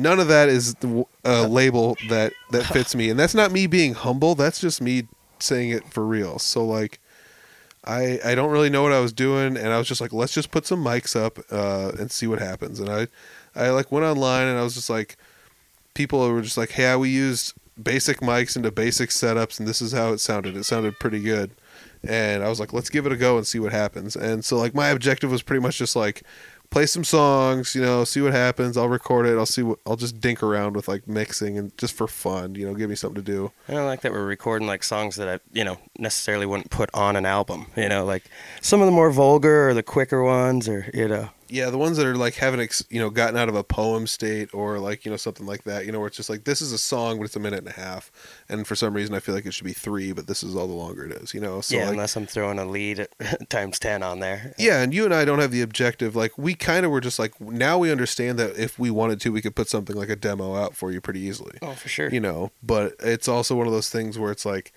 None 0.00 0.20
of 0.20 0.28
that 0.28 0.48
is 0.48 0.74
the 0.76 1.04
uh, 1.24 1.46
label 1.46 1.96
that 2.08 2.32
that 2.50 2.64
fits 2.72 2.94
me, 2.94 3.10
and 3.10 3.18
that's 3.18 3.34
not 3.34 3.52
me 3.52 3.66
being 3.66 3.94
humble. 3.94 4.34
That's 4.34 4.60
just 4.60 4.80
me 4.80 5.06
saying 5.38 5.70
it 5.70 5.92
for 5.92 6.06
real. 6.06 6.38
So 6.38 6.64
like. 6.64 7.00
I, 7.82 8.20
I 8.22 8.34
don't 8.34 8.50
really 8.50 8.68
know 8.68 8.82
what 8.82 8.92
I 8.92 9.00
was 9.00 9.10
doing, 9.10 9.56
and 9.56 9.68
I 9.68 9.78
was 9.78 9.88
just 9.88 10.02
like, 10.02 10.12
let's 10.12 10.34
just 10.34 10.50
put 10.50 10.66
some 10.66 10.84
mics 10.84 11.16
up 11.16 11.38
uh, 11.50 11.92
and 11.98 12.10
see 12.10 12.26
what 12.26 12.38
happens. 12.38 12.78
And 12.78 12.90
I, 12.90 13.06
I 13.54 13.70
like 13.70 13.90
went 13.90 14.04
online, 14.04 14.48
and 14.48 14.58
I 14.58 14.62
was 14.62 14.74
just 14.74 14.90
like, 14.90 15.16
people 15.94 16.28
were 16.30 16.42
just 16.42 16.56
like, 16.56 16.70
"Hey, 16.70 16.94
we 16.96 17.08
used 17.08 17.54
basic 17.82 18.20
mics 18.20 18.56
into 18.56 18.70
basic 18.70 19.10
setups, 19.10 19.58
and 19.58 19.68
this 19.68 19.80
is 19.80 19.92
how 19.92 20.12
it 20.12 20.18
sounded. 20.18 20.56
It 20.56 20.64
sounded 20.64 20.98
pretty 20.98 21.20
good." 21.20 21.50
And 22.06 22.42
I 22.42 22.48
was 22.48 22.60
like, 22.60 22.72
"Let's 22.72 22.90
give 22.90 23.06
it 23.06 23.12
a 23.12 23.16
go 23.16 23.36
and 23.36 23.46
see 23.46 23.58
what 23.58 23.72
happens." 23.72 24.16
And 24.16 24.44
so, 24.44 24.56
like, 24.56 24.74
my 24.74 24.88
objective 24.88 25.30
was 25.30 25.42
pretty 25.42 25.60
much 25.60 25.78
just 25.78 25.96
like, 25.96 26.22
play 26.70 26.86
some 26.86 27.04
songs, 27.04 27.74
you 27.74 27.82
know, 27.82 28.04
see 28.04 28.20
what 28.20 28.32
happens. 28.32 28.76
I'll 28.76 28.88
record 28.88 29.26
it. 29.26 29.36
I'll 29.36 29.46
see 29.46 29.62
what. 29.62 29.78
I'll 29.86 29.96
just 29.96 30.20
dink 30.20 30.42
around 30.42 30.76
with 30.76 30.88
like 30.88 31.06
mixing 31.06 31.58
and 31.58 31.76
just 31.76 31.94
for 31.94 32.06
fun, 32.06 32.54
you 32.54 32.66
know, 32.66 32.74
give 32.74 32.88
me 32.88 32.96
something 32.96 33.22
to 33.22 33.32
do. 33.32 33.52
I 33.68 33.72
don't 33.72 33.86
like 33.86 34.00
that 34.02 34.12
we're 34.12 34.24
recording 34.24 34.66
like 34.66 34.82
songs 34.82 35.16
that 35.16 35.28
I, 35.28 35.40
you 35.52 35.64
know, 35.64 35.78
necessarily 36.00 36.46
wouldn't 36.46 36.70
put 36.70 36.90
on 36.94 37.16
an 37.16 37.26
album. 37.26 37.66
You 37.76 37.88
know, 37.88 38.04
like 38.04 38.24
some 38.60 38.80
of 38.80 38.86
the 38.86 38.92
more 38.92 39.10
vulgar 39.10 39.68
or 39.68 39.74
the 39.74 39.82
quicker 39.82 40.22
ones, 40.22 40.68
or 40.68 40.90
you 40.94 41.06
know, 41.08 41.30
Yeah, 41.48 41.70
the 41.70 41.78
ones 41.78 41.96
that 41.96 42.06
are 42.06 42.16
like 42.16 42.34
haven't 42.36 42.60
ex- 42.60 42.84
you 42.90 43.00
know 43.00 43.10
gotten 43.10 43.36
out 43.36 43.48
of 43.48 43.54
a 43.54 43.64
poem 43.64 44.06
state 44.06 44.52
or 44.54 44.78
like 44.78 45.04
you 45.04 45.10
know 45.10 45.16
something 45.16 45.46
like 45.46 45.64
that. 45.64 45.86
You 45.86 45.92
know, 45.92 45.98
where 45.98 46.08
it's 46.08 46.16
just 46.16 46.30
like 46.30 46.44
this 46.44 46.60
is 46.62 46.72
a 46.72 46.78
song, 46.78 47.18
but 47.18 47.24
it's 47.24 47.36
a 47.36 47.40
minute 47.40 47.58
and 47.60 47.68
a 47.68 47.72
half, 47.72 48.10
and 48.48 48.66
for 48.66 48.74
some 48.74 48.94
reason 48.94 49.14
I 49.14 49.20
feel 49.20 49.34
like 49.34 49.46
it 49.46 49.52
should 49.52 49.64
be 49.64 49.72
three, 49.72 50.12
but 50.12 50.26
this 50.26 50.42
is 50.42 50.54
all 50.56 50.66
the 50.66 50.72
longer 50.74 51.04
it 51.06 51.12
is. 51.12 51.34
You 51.34 51.40
know, 51.40 51.60
so 51.60 51.76
yeah, 51.76 51.82
like, 51.84 51.92
unless 51.92 52.16
I'm 52.16 52.26
throwing 52.26 52.58
a 52.58 52.64
lead 52.64 53.00
at 53.00 53.48
times 53.50 53.78
ten 53.78 54.02
on 54.02 54.20
there. 54.20 54.54
Yeah, 54.58 54.80
and 54.82 54.94
you 54.94 55.04
and 55.04 55.14
I 55.14 55.24
don't 55.24 55.38
have 55.40 55.50
the 55.50 55.62
objective. 55.62 56.14
Like 56.16 56.36
we 56.38 56.54
kind 56.54 56.84
of 56.86 56.92
were 56.92 57.00
just 57.00 57.18
like 57.18 57.40
now 57.40 57.78
we 57.78 57.90
understand 57.90 58.38
that 58.38 58.56
if 58.56 58.78
we 58.78 58.90
wanted 58.90 59.20
to, 59.22 59.32
we 59.32 59.42
could 59.42 59.54
put 59.56 59.68
something 59.68 59.96
like 59.96 60.08
a 60.08 60.16
demo 60.16 60.54
out 60.54 60.74
for 60.76 60.90
you 60.92 61.00
pretty 61.00 61.20
easily. 61.20 61.58
Oh, 61.62 61.72
for 61.72 61.88
sure. 61.88 62.08
You 62.08 62.20
know, 62.20 62.52
but 62.62 62.94
it's 63.00 63.28
also 63.28 63.54
one 63.56 63.66
of 63.66 63.72
those 63.72 63.90
things 63.90 64.18
where 64.18 64.30
it's 64.30 64.46
like, 64.46 64.72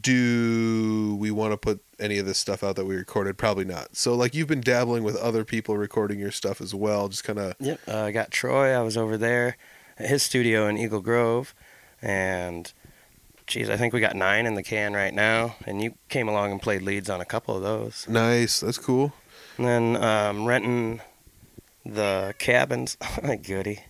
do 0.00 1.16
we 1.18 1.30
want 1.30 1.52
to 1.52 1.56
put 1.56 1.82
any 1.98 2.18
of 2.18 2.26
this 2.26 2.38
stuff 2.38 2.62
out 2.62 2.76
that 2.76 2.84
we 2.84 2.96
recorded? 2.96 3.36
Probably 3.38 3.64
not. 3.64 3.96
So 3.96 4.14
like 4.14 4.34
you've 4.34 4.48
been 4.48 4.60
dabbling 4.60 5.02
with 5.02 5.16
other 5.16 5.44
people 5.44 5.76
recording 5.76 6.18
your 6.18 6.30
stuff 6.30 6.60
as 6.60 6.74
well, 6.74 7.08
just 7.08 7.24
kind 7.24 7.38
of. 7.38 7.54
Yep. 7.60 7.80
Uh, 7.88 8.02
I 8.02 8.12
got 8.12 8.30
Troy. 8.30 8.72
I 8.72 8.82
was 8.82 8.96
over 8.96 9.16
there 9.16 9.56
at 9.98 10.08
his 10.08 10.22
studio 10.22 10.66
in 10.68 10.78
Eagle 10.78 11.00
Grove, 11.00 11.54
and 12.00 12.72
geez, 13.46 13.68
I 13.68 13.76
think 13.76 13.92
we 13.92 14.00
got 14.00 14.16
nine 14.16 14.46
in 14.46 14.54
the 14.54 14.62
can 14.62 14.94
right 14.94 15.12
now. 15.12 15.56
And 15.66 15.82
you 15.82 15.94
came 16.08 16.28
along 16.28 16.52
and 16.52 16.62
played 16.62 16.82
leads 16.82 17.10
on 17.10 17.20
a 17.20 17.24
couple 17.24 17.56
of 17.56 17.62
those. 17.62 18.06
Nice, 18.08 18.60
that's 18.60 18.78
cool. 18.78 19.12
And 19.58 19.66
then 19.66 20.02
um, 20.02 20.46
renting 20.46 21.00
the 21.84 22.34
cabins. 22.38 22.96
Goody. 23.42 23.80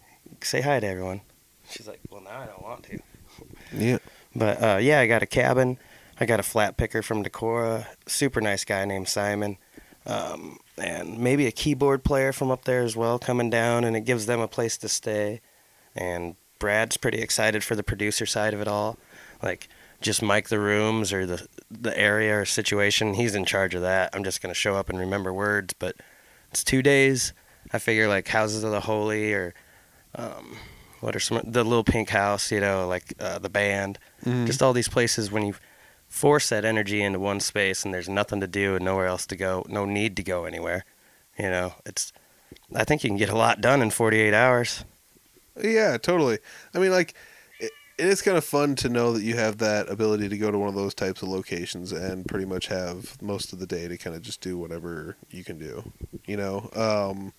Say 0.43 0.61
hi 0.61 0.81
to 0.81 0.87
everyone. 0.87 1.21
She's 1.71 1.87
like, 1.87 2.01
well, 2.11 2.21
now 2.21 2.41
I 2.41 2.47
don't 2.47 2.63
want 2.63 2.83
to. 2.85 2.99
Yeah, 3.73 3.99
But 4.35 4.63
uh, 4.63 4.79
yeah, 4.81 5.01
I 5.01 5.07
got 5.07 5.23
a 5.23 5.27
cabin. 5.27 5.79
I 6.19 6.27
got 6.27 6.41
a 6.41 6.45
flat 6.45 6.77
picker 6.77 7.03
from 7.03 7.25
Decorah. 7.25 7.87
Super 8.07 8.41
nice 8.41 8.65
guy 8.65 8.85
named 8.85 9.09
Simon. 9.09 9.59
Um, 10.07 10.59
and 10.79 11.19
maybe 11.19 11.47
a 11.47 11.53
keyboard 11.53 12.05
player 12.05 12.33
from 12.33 12.51
up 12.51 12.65
there 12.65 12.83
as 12.83 12.97
well 12.97 13.19
coming 13.19 13.51
down, 13.51 13.85
and 13.85 13.97
it 13.97 14.03
gives 14.03 14.27
them 14.27 14.41
a 14.41 14.49
place 14.49 14.77
to 14.79 14.89
stay. 14.89 15.41
And 15.95 16.37
Brad's 16.59 16.97
pretty 16.97 17.19
excited 17.19 17.63
for 17.63 17.77
the 17.77 17.83
producer 17.83 18.27
side 18.27 18.55
of 18.55 18.61
it 18.61 18.69
all. 18.69 18.99
Like, 19.43 19.69
just 20.01 20.23
mic 20.23 20.49
the 20.49 20.59
rooms 20.59 21.13
or 21.13 21.27
the, 21.27 21.47
the 21.71 21.97
area 21.99 22.41
or 22.41 22.45
situation. 22.45 23.15
He's 23.15 23.35
in 23.35 23.45
charge 23.45 23.75
of 23.75 23.83
that. 23.83 24.11
I'm 24.13 24.25
just 24.25 24.43
going 24.43 24.53
to 24.53 24.59
show 24.59 24.77
up 24.77 24.89
and 24.89 24.99
remember 24.99 25.33
words. 25.33 25.75
But 25.75 25.97
it's 26.51 26.65
two 26.65 26.83
days. 26.83 27.33
I 27.73 27.79
figure, 27.79 28.09
like, 28.09 28.29
Houses 28.29 28.65
of 28.65 28.71
the 28.71 28.81
Holy 28.81 29.33
or. 29.33 29.55
Um, 30.15 30.57
what 31.03 31.15
are 31.17 31.21
some 31.21 31.41
the 31.45 31.63
little 31.65 31.85
pink 31.85 32.09
house 32.11 32.51
you 32.51 32.61
know 32.61 32.87
like 32.89 33.13
uh, 33.21 33.39
the 33.39 33.51
band 33.51 33.99
Mhm. 34.25 34.47
just 34.47 34.63
all 34.63 34.73
these 34.73 34.89
places 34.89 35.31
when 35.33 35.45
you 35.47 35.55
force 36.09 36.49
that 36.51 36.65
energy 36.65 37.03
into 37.03 37.19
one 37.19 37.41
space 37.41 37.85
and 37.85 37.93
there's 37.93 38.09
nothing 38.09 38.41
to 38.41 38.47
do 38.47 38.77
and 38.77 38.85
nowhere 38.85 39.07
else 39.07 39.27
to 39.27 39.37
go 39.37 39.65
no 39.69 39.85
need 39.85 40.17
to 40.17 40.23
go 40.23 40.45
anywhere 40.45 40.85
you 41.39 41.49
know 41.51 41.75
it's 41.87 42.13
i 42.75 42.85
think 42.85 43.03
you 43.03 43.11
can 43.11 43.17
get 43.19 43.29
a 43.31 43.37
lot 43.37 43.61
done 43.61 43.83
in 43.83 43.91
48 43.91 44.33
hours 44.35 44.85
Yeah, 45.63 45.99
totally. 45.99 46.39
I 46.75 46.79
mean, 46.79 46.93
like, 46.93 47.13
it, 47.61 47.71
it 47.99 48.07
is 48.07 48.23
kind 48.23 48.39
of 48.39 48.45
fun 48.45 48.75
to 48.77 48.89
know 48.89 49.13
that 49.13 49.23
you 49.23 49.35
have 49.37 49.59
that 49.59 49.91
ability 49.91 50.29
to 50.31 50.39
go 50.39 50.51
to 50.51 50.59
one 50.59 50.69
of 50.71 50.75
those 50.75 50.95
types 50.95 51.21
of 51.23 51.29
locations 51.29 51.93
and 51.93 52.25
pretty 52.27 52.47
much 52.47 52.69
have 52.69 53.21
most 53.21 53.53
of 53.53 53.59
the 53.59 53.67
day 53.67 53.87
to 53.87 53.99
kind 53.99 54.17
of 54.17 54.23
just 54.23 54.41
do 54.41 54.57
whatever 54.57 55.17
you 55.31 55.45
can 55.45 55.59
do. 55.59 55.93
You 56.27 56.39
know, 56.39 56.71
um, 56.75 57.35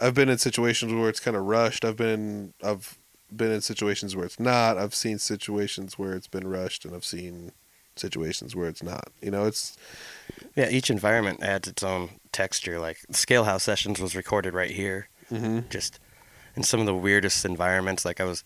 I've 0.00 0.14
been 0.14 0.28
in 0.28 0.38
situations 0.38 0.92
where 0.92 1.08
it's 1.08 1.20
kind 1.20 1.36
of 1.36 1.44
rushed. 1.44 1.84
I've 1.84 1.96
been, 1.96 2.52
I've 2.62 2.98
been 3.34 3.50
in 3.50 3.60
situations 3.60 4.14
where 4.14 4.26
it's 4.26 4.40
not. 4.40 4.78
I've 4.78 4.94
seen 4.94 5.18
situations 5.18 5.98
where 5.98 6.14
it's 6.14 6.28
been 6.28 6.46
rushed, 6.46 6.84
and 6.84 6.94
I've 6.94 7.04
seen 7.04 7.52
situations 7.96 8.54
where 8.54 8.68
it's 8.68 8.82
not. 8.82 9.08
You 9.20 9.30
know, 9.30 9.44
it's 9.44 9.76
yeah 10.54 10.68
each 10.68 10.90
environment 10.90 11.42
adds 11.42 11.66
its 11.66 11.82
own 11.82 12.10
texture 12.30 12.78
like 12.78 12.98
scale 13.10 13.44
house 13.44 13.62
sessions 13.62 13.98
was 13.98 14.14
recorded 14.14 14.52
right 14.52 14.70
here 14.70 15.08
mm-hmm. 15.32 15.60
just 15.70 15.98
in 16.54 16.62
some 16.62 16.80
of 16.80 16.86
the 16.86 16.94
weirdest 16.94 17.44
environments. 17.44 18.04
Like 18.04 18.20
I 18.20 18.24
was 18.24 18.44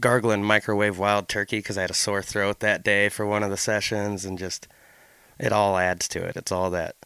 gargling 0.00 0.42
microwave 0.42 0.98
wild 0.98 1.28
turkey 1.28 1.58
because 1.58 1.78
I 1.78 1.82
had 1.82 1.90
a 1.90 1.94
sore 1.94 2.22
throat 2.22 2.60
that 2.60 2.84
day 2.84 3.08
for 3.08 3.26
one 3.26 3.42
of 3.42 3.50
the 3.50 3.56
sessions, 3.56 4.24
and 4.24 4.38
just 4.38 4.68
it 5.38 5.52
all 5.52 5.78
adds 5.78 6.08
to 6.08 6.24
it. 6.24 6.36
It's 6.36 6.52
all 6.52 6.70
that 6.70 6.96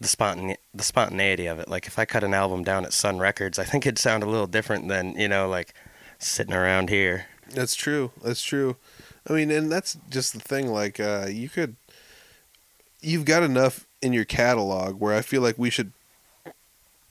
the 0.00 0.08
spontan 0.08 0.56
the 0.74 0.82
spontaneity 0.82 1.46
of 1.46 1.58
it. 1.58 1.68
Like 1.68 1.86
if 1.86 1.98
I 1.98 2.04
cut 2.04 2.24
an 2.24 2.34
album 2.34 2.64
down 2.64 2.84
at 2.84 2.92
Sun 2.92 3.18
Records, 3.18 3.58
I 3.58 3.64
think 3.64 3.84
it'd 3.86 3.98
sound 3.98 4.22
a 4.22 4.26
little 4.26 4.46
different 4.46 4.88
than 4.88 5.14
you 5.18 5.28
know 5.28 5.48
like 5.48 5.74
sitting 6.18 6.54
around 6.54 6.88
here. 6.88 7.26
That's 7.50 7.74
true. 7.74 8.12
That's 8.22 8.42
true. 8.42 8.76
I 9.28 9.32
mean, 9.34 9.50
and 9.50 9.70
that's 9.70 9.98
just 10.08 10.32
the 10.32 10.40
thing. 10.40 10.68
Like, 10.68 10.98
uh, 10.98 11.26
you 11.28 11.48
could, 11.48 11.76
you've 13.02 13.24
got 13.26 13.42
enough 13.42 13.86
in 14.00 14.12
your 14.12 14.24
catalog 14.24 14.98
where 15.00 15.14
I 15.14 15.20
feel 15.20 15.42
like 15.42 15.58
we 15.58 15.68
should 15.68 15.92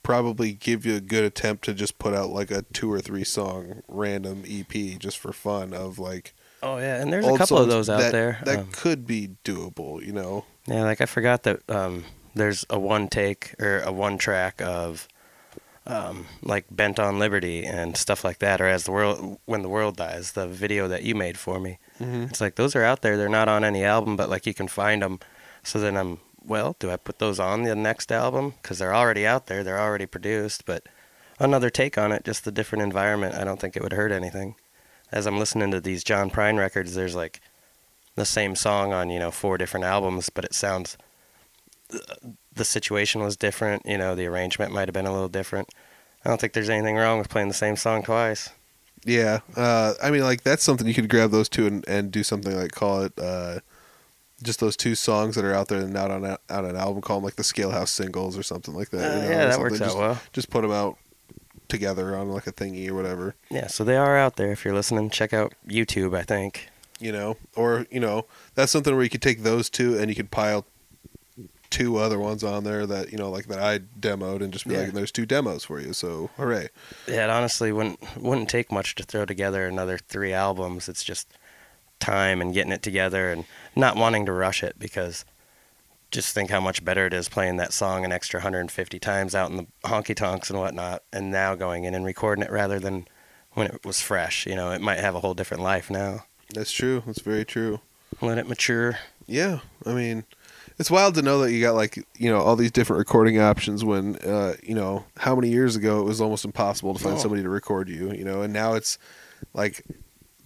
probably 0.02 0.52
give 0.52 0.84
you 0.86 0.96
a 0.96 1.00
good 1.00 1.24
attempt 1.24 1.64
to 1.66 1.74
just 1.74 1.98
put 1.98 2.14
out 2.14 2.30
like 2.30 2.50
a 2.50 2.62
two 2.72 2.90
or 2.90 3.00
three 3.00 3.22
song 3.24 3.82
random 3.86 4.42
EP 4.48 4.98
just 4.98 5.18
for 5.18 5.32
fun 5.32 5.72
of 5.72 5.98
like 5.98 6.34
Oh 6.62 6.76
yeah, 6.78 7.00
and 7.00 7.10
there's 7.12 7.26
a 7.26 7.38
couple 7.38 7.56
of 7.58 7.68
those 7.68 7.88
out 7.88 8.00
that, 8.00 8.12
there. 8.12 8.38
that 8.44 8.58
Um, 8.58 8.68
could 8.72 9.06
be 9.06 9.30
doable. 9.44 10.04
You 10.04 10.12
know. 10.12 10.44
Yeah, 10.66 10.82
like 10.82 11.00
I 11.00 11.06
forgot 11.06 11.42
that 11.44 11.60
um, 11.70 12.04
there's 12.34 12.64
a 12.70 12.78
one 12.78 13.08
take 13.08 13.54
or 13.58 13.80
a 13.80 13.92
one 13.92 14.18
track 14.18 14.60
of 14.62 15.08
um, 15.86 16.26
like 16.42 16.66
Bent 16.70 16.98
on 16.98 17.18
Liberty 17.18 17.64
and 17.64 17.96
stuff 17.96 18.24
like 18.24 18.38
that, 18.38 18.60
or 18.60 18.66
as 18.66 18.84
the 18.84 18.92
world 18.92 19.40
when 19.46 19.62
the 19.62 19.68
world 19.68 19.96
dies, 19.96 20.32
the 20.32 20.46
video 20.46 20.88
that 20.88 21.02
you 21.02 21.14
made 21.14 21.38
for 21.38 21.58
me. 21.58 21.78
Mm-hmm. 21.98 22.24
It's 22.24 22.40
like 22.40 22.54
those 22.54 22.76
are 22.76 22.84
out 22.84 23.02
there. 23.02 23.16
They're 23.16 23.28
not 23.28 23.48
on 23.48 23.64
any 23.64 23.84
album, 23.84 24.16
but 24.16 24.30
like 24.30 24.46
you 24.46 24.54
can 24.54 24.68
find 24.68 25.02
them. 25.02 25.20
So 25.62 25.80
then 25.80 25.96
I'm 25.96 26.20
well, 26.44 26.76
do 26.78 26.90
I 26.90 26.96
put 26.96 27.18
those 27.18 27.38
on 27.38 27.62
the 27.62 27.74
next 27.74 28.10
album? 28.10 28.54
Because 28.62 28.78
they're 28.78 28.94
already 28.94 29.26
out 29.26 29.46
there. 29.46 29.62
They're 29.62 29.80
already 29.80 30.06
produced, 30.06 30.64
but 30.64 30.84
another 31.38 31.70
take 31.70 31.98
on 31.98 32.12
it, 32.12 32.24
just 32.24 32.46
a 32.46 32.52
different 32.52 32.82
environment. 32.82 33.34
I 33.34 33.44
don't 33.44 33.60
think 33.60 33.76
it 33.76 33.82
would 33.82 33.92
hurt 33.92 34.12
anything. 34.12 34.54
As 35.12 35.26
I'm 35.26 35.38
listening 35.38 35.70
to 35.72 35.80
these 35.80 36.04
John 36.04 36.30
Prine 36.30 36.58
records, 36.58 36.94
there's 36.94 37.16
like 37.16 37.40
the 38.14 38.24
same 38.24 38.54
song 38.54 38.92
on 38.92 39.10
you 39.10 39.18
know 39.18 39.30
four 39.30 39.58
different 39.58 39.86
albums, 39.86 40.30
but 40.30 40.44
it 40.44 40.54
sounds 40.54 40.96
the 42.54 42.64
situation 42.64 43.22
was 43.22 43.36
different. 43.36 43.84
You 43.86 43.98
know, 43.98 44.14
the 44.14 44.26
arrangement 44.26 44.72
might 44.72 44.88
have 44.88 44.94
been 44.94 45.06
a 45.06 45.12
little 45.12 45.28
different. 45.28 45.68
I 46.24 46.28
don't 46.28 46.40
think 46.40 46.52
there's 46.52 46.68
anything 46.68 46.96
wrong 46.96 47.18
with 47.18 47.28
playing 47.28 47.48
the 47.48 47.54
same 47.54 47.76
song 47.76 48.02
twice. 48.02 48.50
Yeah, 49.04 49.40
uh, 49.56 49.94
I 50.02 50.10
mean, 50.10 50.22
like 50.22 50.42
that's 50.42 50.62
something 50.62 50.86
you 50.86 50.92
could 50.92 51.08
grab 51.08 51.30
those 51.30 51.48
two 51.48 51.66
and, 51.66 51.88
and 51.88 52.10
do 52.12 52.22
something 52.22 52.54
like 52.54 52.72
call 52.72 53.02
it 53.02 53.18
uh, 53.18 53.60
just 54.42 54.60
those 54.60 54.76
two 54.76 54.94
songs 54.94 55.36
that 55.36 55.44
are 55.44 55.54
out 55.54 55.68
there 55.68 55.80
and 55.80 55.92
not 55.92 56.10
on 56.10 56.24
a, 56.24 56.38
on 56.50 56.66
an 56.66 56.76
album, 56.76 57.00
call 57.00 57.16
them 57.16 57.24
like 57.24 57.36
the 57.36 57.42
Scalehouse 57.42 57.88
singles 57.88 58.36
or 58.36 58.42
something 58.42 58.74
like 58.74 58.90
that. 58.90 58.98
Uh, 59.10 59.14
you 59.16 59.22
know, 59.22 59.30
yeah, 59.30 59.44
that 59.46 59.52
something. 59.54 59.62
works 59.62 59.78
just, 59.78 59.96
out 59.96 59.98
well. 59.98 60.20
Just 60.34 60.50
put 60.50 60.60
them 60.62 60.70
out 60.70 60.98
together 61.68 62.14
on 62.16 62.28
like 62.28 62.46
a 62.46 62.52
thingy 62.52 62.88
or 62.88 62.94
whatever, 62.94 63.34
Yeah, 63.48 63.68
so 63.68 63.84
they 63.84 63.96
are 63.96 64.18
out 64.18 64.36
there. 64.36 64.50
If 64.52 64.64
you're 64.64 64.74
listening, 64.74 65.08
check 65.08 65.32
out 65.32 65.54
YouTube. 65.66 66.14
I 66.16 66.22
think. 66.22 66.68
you 66.98 67.12
know, 67.12 67.38
or 67.56 67.86
you 67.90 68.00
know, 68.00 68.26
that's 68.54 68.70
something 68.72 68.92
where 68.94 69.04
you 69.04 69.08
could 69.08 69.22
take 69.22 69.42
those 69.44 69.70
two 69.70 69.96
and 69.96 70.10
you 70.10 70.14
could 70.14 70.30
pile 70.30 70.66
two 71.70 71.96
other 71.98 72.18
ones 72.18 72.42
on 72.42 72.64
there 72.64 72.84
that 72.86 73.12
you 73.12 73.18
know, 73.18 73.30
like 73.30 73.46
that 73.46 73.60
I 73.60 73.78
demoed 73.78 74.42
and 74.42 74.52
just 74.52 74.66
be 74.66 74.74
Yeah. 74.74 74.80
like, 74.80 74.92
there's 74.92 75.12
two 75.12 75.24
demos 75.26 75.64
for 75.64 75.80
you, 75.80 75.92
so 75.92 76.30
hooray! 76.36 76.68
Yeah, 77.06 77.24
it 77.24 77.30
honestly 77.30 77.72
wouldn't 77.72 78.00
wouldn't 78.20 78.48
take 78.48 78.70
much 78.72 78.94
to 78.96 79.02
throw 79.02 79.24
together 79.24 79.66
another 79.66 79.96
three 79.98 80.32
albums. 80.32 80.88
It's 80.88 81.04
just 81.04 81.28
time 82.00 82.40
and 82.40 82.54
getting 82.54 82.72
it 82.72 82.82
together 82.82 83.30
and 83.30 83.44
not 83.76 83.94
wanting 83.96 84.26
to 84.26 84.32
rush 84.32 84.62
it 84.62 84.78
because 84.78 85.24
just 86.10 86.34
think 86.34 86.50
how 86.50 86.60
much 86.60 86.84
better 86.84 87.06
it 87.06 87.12
is 87.12 87.28
playing 87.28 87.56
that 87.58 87.72
song 87.72 88.04
an 88.04 88.10
extra 88.10 88.38
150 88.40 88.98
times 88.98 89.34
out 89.34 89.50
in 89.50 89.56
the 89.56 89.66
honky 89.84 90.14
tonks 90.16 90.50
and 90.50 90.58
whatnot, 90.58 91.02
and 91.12 91.30
now 91.30 91.54
going 91.54 91.84
in 91.84 91.94
and 91.94 92.04
recording 92.04 92.42
it 92.44 92.50
rather 92.50 92.80
than 92.80 93.06
when 93.52 93.66
it 93.68 93.84
was 93.84 94.00
fresh. 94.00 94.44
You 94.46 94.56
know, 94.56 94.72
it 94.72 94.80
might 94.80 94.98
have 94.98 95.14
a 95.14 95.20
whole 95.20 95.34
different 95.34 95.62
life 95.62 95.88
now. 95.88 96.24
That's 96.52 96.72
true. 96.72 97.02
That's 97.06 97.20
very 97.20 97.44
true. 97.44 97.80
Let 98.20 98.38
it 98.38 98.48
mature. 98.48 98.98
Yeah, 99.26 99.60
I 99.86 99.92
mean, 99.92 100.24
it's 100.80 100.90
wild 100.90 101.14
to 101.14 101.22
know 101.22 101.40
that 101.40 101.52
you 101.52 101.60
got 101.60 101.74
like 101.74 101.96
you 102.18 102.30
know 102.30 102.38
all 102.40 102.56
these 102.56 102.70
different 102.72 102.98
recording 102.98 103.38
options 103.38 103.84
when 103.84 104.16
uh, 104.16 104.54
you 104.62 104.74
know 104.74 105.04
how 105.18 105.34
many 105.36 105.50
years 105.50 105.76
ago 105.76 106.00
it 106.00 106.04
was 106.04 106.20
almost 106.22 106.44
impossible 106.44 106.94
to 106.94 107.00
find 107.04 107.16
Oh. 107.16 107.20
somebody 107.20 107.42
to 107.42 107.50
record 107.50 107.88
you. 107.90 108.10
You 108.12 108.24
know, 108.24 108.40
and 108.42 108.52
now 108.52 108.72
it's 108.74 108.98
like 109.52 109.84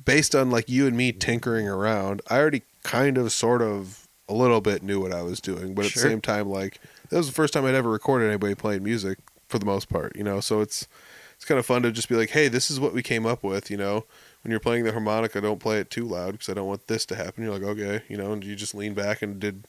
based 0.04 0.34
on 0.34 0.50
like 0.50 0.68
you 0.68 0.86
and 0.88 0.96
me 0.96 1.12
tinkering 1.12 1.68
around. 1.68 2.20
I 2.28 2.38
already 2.38 2.62
kind 2.82 3.16
of, 3.16 3.32
sort 3.32 3.62
of, 3.62 4.06
a 4.28 4.34
little 4.34 4.60
bit 4.60 4.82
knew 4.82 5.00
what 5.00 5.12
I 5.12 5.22
was 5.22 5.40
doing, 5.40 5.72
but 5.74 5.84
at 5.86 5.92
Sure. 5.92 6.02
the 6.02 6.08
same 6.10 6.20
time, 6.20 6.48
like 6.50 6.80
that 7.10 7.16
was 7.16 7.28
the 7.28 7.32
first 7.32 7.54
time 7.54 7.64
I'd 7.64 7.74
ever 7.74 7.90
recorded 7.90 8.26
anybody 8.28 8.54
playing 8.56 8.82
music 8.82 9.18
for 9.48 9.58
the 9.60 9.66
most 9.66 9.88
part. 9.88 10.16
You 10.16 10.24
know, 10.24 10.40
so 10.40 10.60
it's 10.60 10.88
it's 11.36 11.44
kind 11.44 11.58
of 11.60 11.66
fun 11.66 11.82
to 11.82 11.92
just 11.92 12.08
be 12.08 12.16
like, 12.16 12.30
hey, 12.30 12.48
this 12.48 12.70
is 12.70 12.80
what 12.80 12.92
we 12.92 13.02
came 13.02 13.24
up 13.24 13.42
with. 13.44 13.70
You 13.70 13.76
know, 13.76 14.04
when 14.42 14.50
you're 14.50 14.60
playing 14.60 14.84
the 14.84 14.92
harmonica, 14.92 15.40
don't 15.40 15.60
play 15.60 15.78
it 15.78 15.90
too 15.90 16.04
loud 16.06 16.32
because 16.32 16.48
I 16.48 16.54
don't 16.54 16.66
want 16.68 16.86
this 16.88 17.06
to 17.06 17.14
happen. 17.16 17.44
You're 17.44 17.52
like, 17.52 17.62
okay, 17.62 18.02
you 18.08 18.16
know, 18.16 18.32
and 18.32 18.42
you 18.44 18.56
just 18.56 18.74
lean 18.74 18.94
back 18.94 19.22
and 19.22 19.38
did 19.40 19.66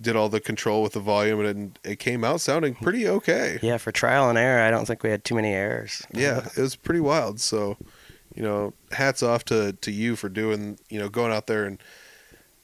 did 0.00 0.16
all 0.16 0.28
the 0.28 0.40
control 0.40 0.82
with 0.82 0.92
the 0.92 1.00
volume, 1.00 1.44
and 1.44 1.76
it, 1.84 1.90
it 1.92 1.98
came 1.98 2.24
out 2.24 2.40
sounding 2.40 2.74
pretty 2.74 3.06
okay. 3.08 3.58
Yeah, 3.62 3.76
for 3.76 3.92
trial 3.92 4.28
and 4.28 4.38
error, 4.38 4.62
I 4.62 4.70
don't 4.70 4.86
think 4.86 5.02
we 5.02 5.10
had 5.10 5.24
too 5.24 5.34
many 5.34 5.52
errors. 5.52 6.06
Yeah, 6.12 6.48
it 6.56 6.60
was 6.60 6.76
pretty 6.76 7.00
wild. 7.00 7.40
So, 7.40 7.76
you 8.34 8.42
know, 8.42 8.72
hats 8.92 9.22
off 9.22 9.44
to 9.46 9.72
to 9.72 9.90
you 9.90 10.16
for 10.16 10.28
doing, 10.28 10.78
you 10.88 10.98
know, 10.98 11.08
going 11.08 11.32
out 11.32 11.46
there 11.46 11.64
and 11.64 11.80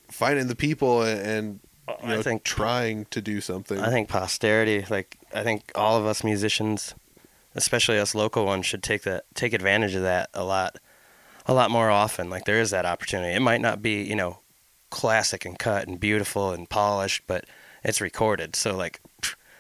finding 0.08 0.46
the 0.46 0.56
people 0.56 1.02
and, 1.02 1.20
and 1.20 1.60
you 2.02 2.08
know, 2.08 2.18
I 2.18 2.22
think 2.22 2.42
trying 2.42 3.04
to 3.06 3.20
do 3.20 3.40
something. 3.40 3.78
I 3.78 3.90
think 3.90 4.08
posterity, 4.08 4.84
like 4.90 5.18
I 5.34 5.42
think 5.42 5.70
all 5.74 5.96
of 5.96 6.06
us 6.06 6.24
musicians, 6.24 6.94
especially 7.54 7.98
us 7.98 8.14
local 8.14 8.44
ones, 8.44 8.66
should 8.66 8.82
take 8.82 9.02
that 9.02 9.24
take 9.34 9.52
advantage 9.52 9.94
of 9.94 10.02
that 10.02 10.30
a 10.34 10.42
lot, 10.42 10.78
a 11.46 11.54
lot 11.54 11.70
more 11.70 11.90
often. 11.90 12.28
Like 12.28 12.44
there 12.44 12.60
is 12.60 12.70
that 12.70 12.86
opportunity. 12.86 13.34
It 13.34 13.40
might 13.40 13.60
not 13.60 13.82
be 13.82 14.02
you 14.02 14.16
know, 14.16 14.38
classic 14.96 15.44
and 15.44 15.58
cut 15.58 15.86
and 15.86 16.00
beautiful 16.00 16.52
and 16.52 16.70
polished, 16.70 17.22
but 17.26 17.44
it's 17.84 18.00
recorded. 18.00 18.56
So 18.56 18.74
like, 18.74 19.02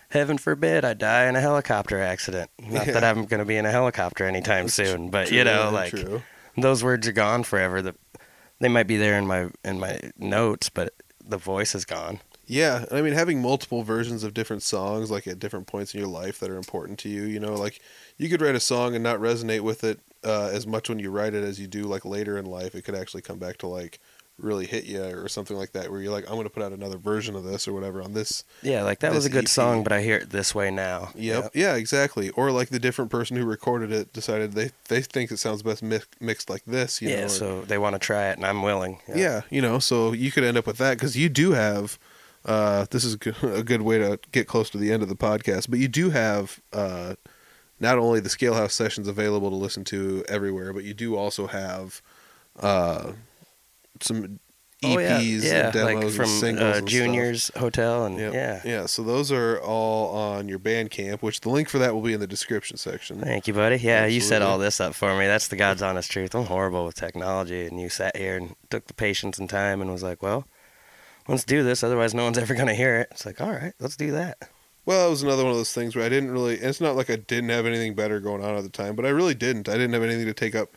heaven 0.08 0.38
forbid 0.38 0.82
I 0.82 0.94
die 0.94 1.26
in 1.26 1.36
a 1.36 1.42
helicopter 1.42 2.00
accident. 2.00 2.50
Not 2.58 2.86
that 2.86 3.04
I'm 3.04 3.26
going 3.26 3.40
to 3.40 3.44
be 3.44 3.58
in 3.58 3.66
a 3.66 3.70
helicopter 3.70 4.24
anytime 4.24 4.64
That's 4.64 4.74
soon, 4.74 5.10
but 5.10 5.28
True, 5.28 5.36
you 5.36 5.44
know, 5.44 5.70
like 5.70 5.90
true. 5.90 6.22
those 6.56 6.82
words 6.82 7.06
are 7.06 7.12
gone 7.12 7.42
forever. 7.42 7.82
The 7.82 7.94
they 8.60 8.68
might 8.68 8.86
be 8.86 8.96
there 8.96 9.18
in 9.18 9.26
my 9.26 9.50
in 9.62 9.78
my 9.78 10.00
notes, 10.16 10.70
but 10.70 10.94
the 11.22 11.36
voice 11.36 11.74
is 11.74 11.84
gone. 11.84 12.20
Yeah, 12.46 12.86
I 12.90 13.02
mean, 13.02 13.12
having 13.12 13.42
multiple 13.42 13.82
versions 13.82 14.24
of 14.24 14.32
different 14.32 14.62
songs, 14.62 15.10
like 15.10 15.26
at 15.26 15.38
different 15.38 15.66
points 15.66 15.92
in 15.92 16.00
your 16.00 16.08
life 16.08 16.38
that 16.38 16.48
are 16.48 16.56
important 16.56 16.98
to 17.00 17.10
you, 17.10 17.24
you 17.24 17.40
know, 17.40 17.54
like 17.54 17.80
you 18.16 18.30
could 18.30 18.40
write 18.40 18.54
a 18.54 18.60
song 18.60 18.94
and 18.94 19.04
not 19.04 19.18
resonate 19.18 19.60
with 19.60 19.84
it 19.84 20.00
uh, 20.24 20.48
as 20.50 20.66
much 20.66 20.88
when 20.88 20.98
you 20.98 21.10
write 21.10 21.34
it 21.34 21.44
as 21.44 21.60
you 21.60 21.66
do 21.66 21.82
like 21.82 22.06
later 22.06 22.38
in 22.38 22.46
life. 22.46 22.74
It 22.74 22.84
could 22.84 22.94
actually 22.94 23.22
come 23.22 23.38
back 23.38 23.58
to 23.58 23.66
like 23.66 24.00
really 24.38 24.66
hit 24.66 24.84
you 24.84 25.02
or 25.02 25.28
something 25.28 25.56
like 25.56 25.72
that, 25.72 25.90
where 25.90 26.00
you're 26.00 26.12
like, 26.12 26.24
I'm 26.24 26.34
going 26.34 26.44
to 26.44 26.50
put 26.50 26.62
out 26.62 26.72
another 26.72 26.98
version 26.98 27.34
of 27.34 27.44
this 27.44 27.66
or 27.66 27.72
whatever 27.72 28.02
on 28.02 28.12
this. 28.12 28.44
Yeah, 28.62 28.82
like 28.82 29.00
that 29.00 29.12
was 29.14 29.24
a 29.24 29.30
good 29.30 29.44
EP. 29.44 29.48
song, 29.48 29.82
but 29.82 29.92
I 29.92 30.02
hear 30.02 30.16
it 30.18 30.30
this 30.30 30.54
way 30.54 30.70
now. 30.70 31.10
Yep. 31.14 31.52
Yeah, 31.54 31.74
exactly. 31.76 32.30
Or 32.30 32.50
like 32.50 32.68
the 32.68 32.78
different 32.78 33.10
person 33.10 33.36
who 33.36 33.44
recorded 33.46 33.92
it 33.92 34.12
decided 34.12 34.52
they 34.52 34.70
they 34.88 35.00
think 35.00 35.30
it 35.30 35.38
sounds 35.38 35.62
best 35.62 35.82
mi- 35.82 36.00
mixed 36.20 36.50
like 36.50 36.64
this. 36.66 37.00
You 37.00 37.08
yeah, 37.08 37.20
know, 37.20 37.24
or- 37.26 37.28
so 37.28 37.60
they 37.62 37.78
want 37.78 37.94
to 37.94 37.98
try 37.98 38.28
it, 38.28 38.36
and 38.36 38.44
I'm 38.44 38.62
willing. 38.62 39.00
yeah. 39.14 39.42
you 39.50 39.62
know, 39.62 39.78
so 39.78 40.12
you 40.12 40.30
could 40.30 40.44
end 40.44 40.56
up 40.58 40.66
with 40.66 40.78
that 40.78 40.94
because 40.98 41.16
you 41.16 41.28
do 41.28 41.52
have. 41.52 41.98
Uh, 42.44 42.86
this 42.92 43.02
is 43.04 43.14
a 43.14 43.16
good, 43.18 43.34
a 43.42 43.62
good 43.64 43.82
way 43.82 43.98
to 43.98 44.20
get 44.30 44.46
close 44.46 44.70
to 44.70 44.78
the 44.78 44.92
end 44.92 45.02
of 45.02 45.08
the 45.08 45.16
podcast, 45.16 45.68
but 45.68 45.80
you 45.80 45.88
do 45.88 46.10
have 46.10 46.60
uh, 46.72 47.14
not 47.80 47.98
only 47.98 48.20
the 48.20 48.28
Scalehouse 48.28 48.70
sessions 48.70 49.08
available 49.08 49.50
to 49.50 49.56
listen 49.56 49.82
to 49.84 50.22
everywhere, 50.28 50.72
but 50.72 50.84
you 50.84 50.94
do 50.94 51.16
also 51.16 51.48
have 51.48 52.00
uh, 52.60 53.12
some 54.02 54.40
EPs 54.84 54.94
Oh, 54.94 54.98
yeah, 54.98 55.18
yeah, 55.18 55.64
and 55.64 55.72
demos 55.72 55.94
like 55.94 56.04
and 56.04 56.12
from 56.12 56.26
singles 56.26 56.62
uh, 56.62 56.66
and 56.66 56.76
stuff. 56.76 56.88
Junior's 56.88 57.50
Hotel, 57.56 58.04
and 58.04 58.18
Yep. 58.18 58.34
yeah. 58.34 58.60
yeah. 58.64 58.86
So 58.86 59.02
those 59.02 59.32
are 59.32 59.58
all 59.60 60.14
on 60.14 60.48
your 60.48 60.58
Bandcamp, 60.58 61.22
which 61.22 61.40
the 61.40 61.48
link 61.48 61.70
for 61.70 61.78
that 61.78 61.94
will 61.94 62.02
be 62.02 62.12
in 62.12 62.20
the 62.20 62.26
description 62.26 62.76
section. 62.76 63.18
Thank 63.20 63.48
you, 63.48 63.54
buddy. 63.54 63.76
Yeah, 63.76 64.04
you 64.04 64.20
set 64.20 64.42
all 64.42 64.58
this 64.58 64.78
up 64.78 64.94
for 64.94 65.16
me. 65.18 65.26
That's 65.26 65.48
the 65.48 65.56
God's 65.56 65.80
honest 65.80 66.10
truth. 66.10 66.34
I'm 66.34 66.44
horrible 66.44 66.84
with 66.84 66.94
technology, 66.94 67.64
and 67.66 67.80
you 67.80 67.88
sat 67.88 68.16
here 68.16 68.36
and 68.36 68.54
took 68.68 68.86
the 68.86 68.94
patience 68.94 69.38
and 69.38 69.48
time 69.48 69.80
and 69.80 69.90
was 69.90 70.02
like, 70.02 70.22
"Well, 70.22 70.46
let's 71.26 71.44
do 71.44 71.62
this. 71.62 71.82
Otherwise, 71.82 72.12
no 72.12 72.24
one's 72.24 72.38
ever 72.44 72.54
gonna 72.54 72.74
hear 72.74 72.96
it." 72.96 73.08
It's 73.12 73.24
like, 73.24 73.40
all 73.40 73.52
right, 73.52 73.72
let's 73.80 73.96
do 73.96 74.12
that. 74.12 74.36
Well, 74.84 75.06
it 75.08 75.10
was 75.10 75.22
another 75.22 75.42
one 75.42 75.52
of 75.52 75.56
those 75.56 75.72
things 75.72 75.96
where 75.96 76.04
I 76.04 76.10
didn't 76.10 76.30
really. 76.32 76.56
It's 76.56 76.82
not 76.82 76.96
like 76.96 77.08
I 77.08 77.16
didn't 77.16 77.48
have 77.48 77.64
anything 77.64 77.94
better 77.94 78.20
going 78.20 78.44
on 78.44 78.54
at 78.56 78.62
the 78.62 78.68
time, 78.68 78.94
but 78.94 79.06
I 79.06 79.08
really 79.08 79.34
didn't. 79.34 79.70
I 79.70 79.72
didn't 79.72 79.94
have 79.94 80.02
anything 80.02 80.26
to 80.26 80.34
take 80.34 80.54
up. 80.54 80.68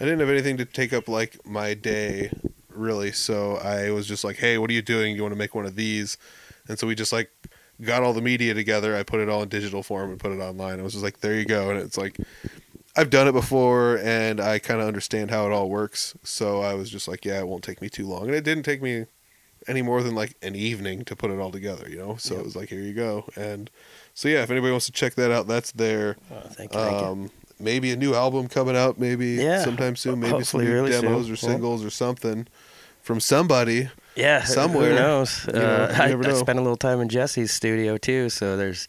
I 0.00 0.04
didn't 0.04 0.20
have 0.20 0.28
anything 0.28 0.56
to 0.58 0.64
take 0.64 0.92
up 0.92 1.08
like 1.08 1.46
my 1.46 1.74
day, 1.74 2.30
really. 2.68 3.12
So 3.12 3.56
I 3.56 3.90
was 3.90 4.06
just 4.06 4.24
like, 4.24 4.36
"Hey, 4.36 4.58
what 4.58 4.70
are 4.70 4.72
you 4.72 4.82
doing? 4.82 5.14
You 5.14 5.22
want 5.22 5.32
to 5.32 5.38
make 5.38 5.54
one 5.54 5.66
of 5.66 5.76
these?" 5.76 6.16
And 6.68 6.78
so 6.78 6.86
we 6.86 6.94
just 6.94 7.12
like 7.12 7.30
got 7.80 8.02
all 8.02 8.12
the 8.12 8.22
media 8.22 8.54
together. 8.54 8.96
I 8.96 9.02
put 9.02 9.20
it 9.20 9.28
all 9.28 9.42
in 9.42 9.48
digital 9.48 9.82
form 9.82 10.10
and 10.10 10.18
put 10.18 10.32
it 10.32 10.40
online. 10.40 10.78
It 10.78 10.82
was 10.82 10.92
just 10.92 11.04
like, 11.04 11.20
"There 11.20 11.34
you 11.34 11.44
go." 11.44 11.70
And 11.70 11.78
it's 11.80 11.96
like, 11.96 12.18
I've 12.96 13.10
done 13.10 13.28
it 13.28 13.32
before, 13.32 13.98
and 13.98 14.40
I 14.40 14.58
kind 14.58 14.80
of 14.80 14.88
understand 14.88 15.30
how 15.30 15.46
it 15.46 15.52
all 15.52 15.68
works. 15.68 16.16
So 16.22 16.60
I 16.60 16.74
was 16.74 16.90
just 16.90 17.06
like, 17.06 17.24
"Yeah, 17.24 17.38
it 17.38 17.46
won't 17.46 17.64
take 17.64 17.80
me 17.80 17.88
too 17.88 18.06
long," 18.06 18.26
and 18.26 18.34
it 18.34 18.44
didn't 18.44 18.64
take 18.64 18.82
me 18.82 19.06
any 19.66 19.82
more 19.82 20.02
than 20.02 20.14
like 20.14 20.36
an 20.42 20.54
evening 20.54 21.04
to 21.06 21.16
put 21.16 21.30
it 21.30 21.38
all 21.38 21.50
together, 21.50 21.88
you 21.88 21.96
know. 21.96 22.16
So 22.16 22.36
it 22.36 22.44
was 22.44 22.56
like, 22.56 22.68
here 22.68 22.80
you 22.80 22.92
go. 22.92 23.26
And 23.36 23.70
so 24.12 24.28
yeah, 24.28 24.42
if 24.42 24.50
anybody 24.50 24.70
wants 24.70 24.86
to 24.86 24.92
check 24.92 25.14
that 25.14 25.30
out, 25.30 25.46
that's 25.46 25.72
there. 25.72 26.16
Oh, 26.30 26.40
thank 26.48 26.74
you. 26.74 26.80
Thank 26.80 27.00
you. 27.00 27.06
Um, 27.06 27.30
Maybe 27.64 27.90
a 27.92 27.96
new 27.96 28.14
album 28.14 28.46
coming 28.48 28.76
out, 28.76 28.98
maybe 28.98 29.32
Yeah, 29.32 29.64
sometime 29.64 29.96
soon. 29.96 30.20
Maybe 30.20 30.44
some 30.44 30.62
new 30.62 30.72
really 30.72 30.90
demos 30.90 31.24
soon. 31.24 31.32
or 31.32 31.36
singles 31.36 31.84
or 31.84 31.90
something 31.90 32.46
from 33.02 33.20
somebody. 33.20 33.88
Yeah, 34.14 34.44
somewhere, 34.44 34.90
Who 34.90 34.96
knows? 34.96 35.46
you 35.46 35.54
know, 35.54 35.88
uh, 35.90 35.96
I, 35.98 36.08
never 36.08 36.28
I 36.28 36.32
spent 36.34 36.58
a 36.58 36.62
little 36.62 36.76
time 36.76 37.00
in 37.00 37.08
Jesse's 37.08 37.50
studio 37.50 37.96
too, 37.96 38.28
so 38.28 38.56
there's 38.56 38.86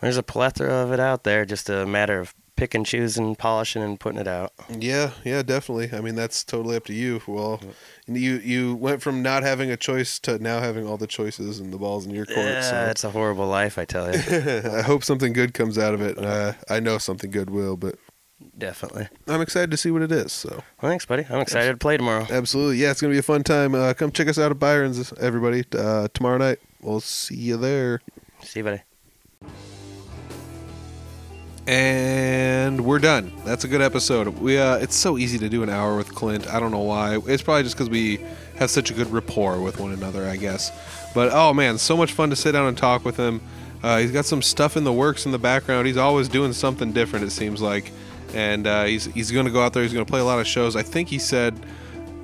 there's 0.00 0.16
a 0.16 0.22
plethora 0.22 0.72
of 0.72 0.92
it 0.92 1.00
out 1.00 1.24
there. 1.24 1.44
Just 1.44 1.70
a 1.70 1.86
matter 1.86 2.20
of 2.20 2.34
picking, 2.60 2.84
choosing, 2.84 3.34
polishing, 3.34 3.82
and 3.82 3.98
putting 3.98 4.20
it 4.20 4.28
out. 4.28 4.52
Yeah, 4.68 5.12
yeah, 5.24 5.42
definitely. 5.42 5.96
I 5.96 6.02
mean, 6.02 6.14
that's 6.14 6.44
totally 6.44 6.76
up 6.76 6.84
to 6.84 6.92
you. 6.92 7.22
Well, 7.26 7.58
you 8.06 8.34
you 8.34 8.74
went 8.74 9.00
from 9.00 9.22
not 9.22 9.42
having 9.42 9.70
a 9.70 9.78
choice 9.78 10.18
to 10.20 10.38
now 10.38 10.60
having 10.60 10.86
all 10.86 10.98
the 10.98 11.06
choices 11.06 11.58
and 11.58 11.72
the 11.72 11.78
balls 11.78 12.04
in 12.04 12.14
your 12.14 12.26
court. 12.26 12.38
Yeah, 12.38 12.90
it's 12.90 13.02
a 13.02 13.10
horrible 13.10 13.46
life, 13.46 13.78
I 13.78 13.86
tell 13.86 14.14
you. 14.14 14.20
I 14.76 14.82
hope 14.82 15.04
something 15.04 15.32
good 15.32 15.54
comes 15.54 15.78
out 15.78 15.94
of 15.94 16.02
it. 16.02 16.18
Uh, 16.18 16.52
I 16.68 16.80
know 16.80 16.98
something 16.98 17.30
good 17.30 17.48
will, 17.48 17.78
but 17.78 17.96
Definitely. 18.56 19.08
I'm 19.26 19.40
excited 19.40 19.70
to 19.70 19.76
see 19.76 19.90
what 19.90 20.02
it 20.02 20.12
is. 20.12 20.32
So. 20.32 20.62
Well, 20.82 20.90
thanks, 20.90 21.06
buddy. 21.06 21.24
I'm 21.30 21.40
excited 21.40 21.72
to 21.72 21.78
play 21.78 21.96
tomorrow. 21.96 22.26
Absolutely. 22.30 22.76
Yeah, 22.76 22.90
it's 22.90 23.00
going 23.00 23.10
to 23.10 23.14
be 23.14 23.18
a 23.18 23.22
fun 23.22 23.42
time. 23.42 23.74
Uh, 23.74 23.94
come 23.94 24.12
check 24.12 24.28
us 24.28 24.38
out 24.38 24.50
at 24.50 24.58
Byron's, 24.58 25.12
everybody, 25.14 25.64
uh, 25.76 26.08
tomorrow 26.12 26.38
night. 26.38 26.58
We'll 26.82 27.00
see 27.00 27.36
you 27.36 27.56
there. 27.56 28.00
See 28.42 28.60
you, 28.60 28.64
buddy. 28.64 28.82
And 31.70 32.84
we're 32.84 32.98
done. 32.98 33.30
That's 33.44 33.62
a 33.62 33.68
good 33.68 33.80
episode. 33.80 34.26
We 34.40 34.58
uh, 34.58 34.78
It's 34.78 34.96
so 34.96 35.16
easy 35.16 35.38
to 35.38 35.48
do 35.48 35.62
an 35.62 35.70
hour 35.70 35.96
with 35.96 36.12
Clint. 36.12 36.52
I 36.52 36.58
don't 36.58 36.72
know 36.72 36.80
why. 36.80 37.20
It's 37.28 37.44
probably 37.44 37.62
just 37.62 37.76
because 37.76 37.88
we 37.88 38.18
have 38.56 38.70
such 38.70 38.90
a 38.90 38.94
good 38.94 39.08
rapport 39.12 39.60
with 39.60 39.78
one 39.78 39.92
another, 39.92 40.26
I 40.26 40.34
guess. 40.34 40.72
But 41.14 41.30
oh 41.32 41.54
man, 41.54 41.78
so 41.78 41.96
much 41.96 42.10
fun 42.10 42.28
to 42.30 42.34
sit 42.34 42.50
down 42.50 42.66
and 42.66 42.76
talk 42.76 43.04
with 43.04 43.16
him. 43.16 43.40
Uh, 43.84 43.98
he's 43.98 44.10
got 44.10 44.24
some 44.24 44.42
stuff 44.42 44.76
in 44.76 44.82
the 44.82 44.92
works 44.92 45.26
in 45.26 45.30
the 45.30 45.38
background. 45.38 45.86
He's 45.86 45.96
always 45.96 46.28
doing 46.28 46.52
something 46.52 46.90
different, 46.90 47.24
it 47.24 47.30
seems 47.30 47.62
like. 47.62 47.92
And 48.34 48.66
uh, 48.66 48.86
he's, 48.86 49.04
he's 49.04 49.30
going 49.30 49.46
to 49.46 49.52
go 49.52 49.62
out 49.62 49.72
there. 49.72 49.84
He's 49.84 49.92
going 49.92 50.04
to 50.04 50.10
play 50.10 50.20
a 50.20 50.24
lot 50.24 50.40
of 50.40 50.48
shows. 50.48 50.74
I 50.74 50.82
think 50.82 51.08
he 51.08 51.20
said 51.20 51.54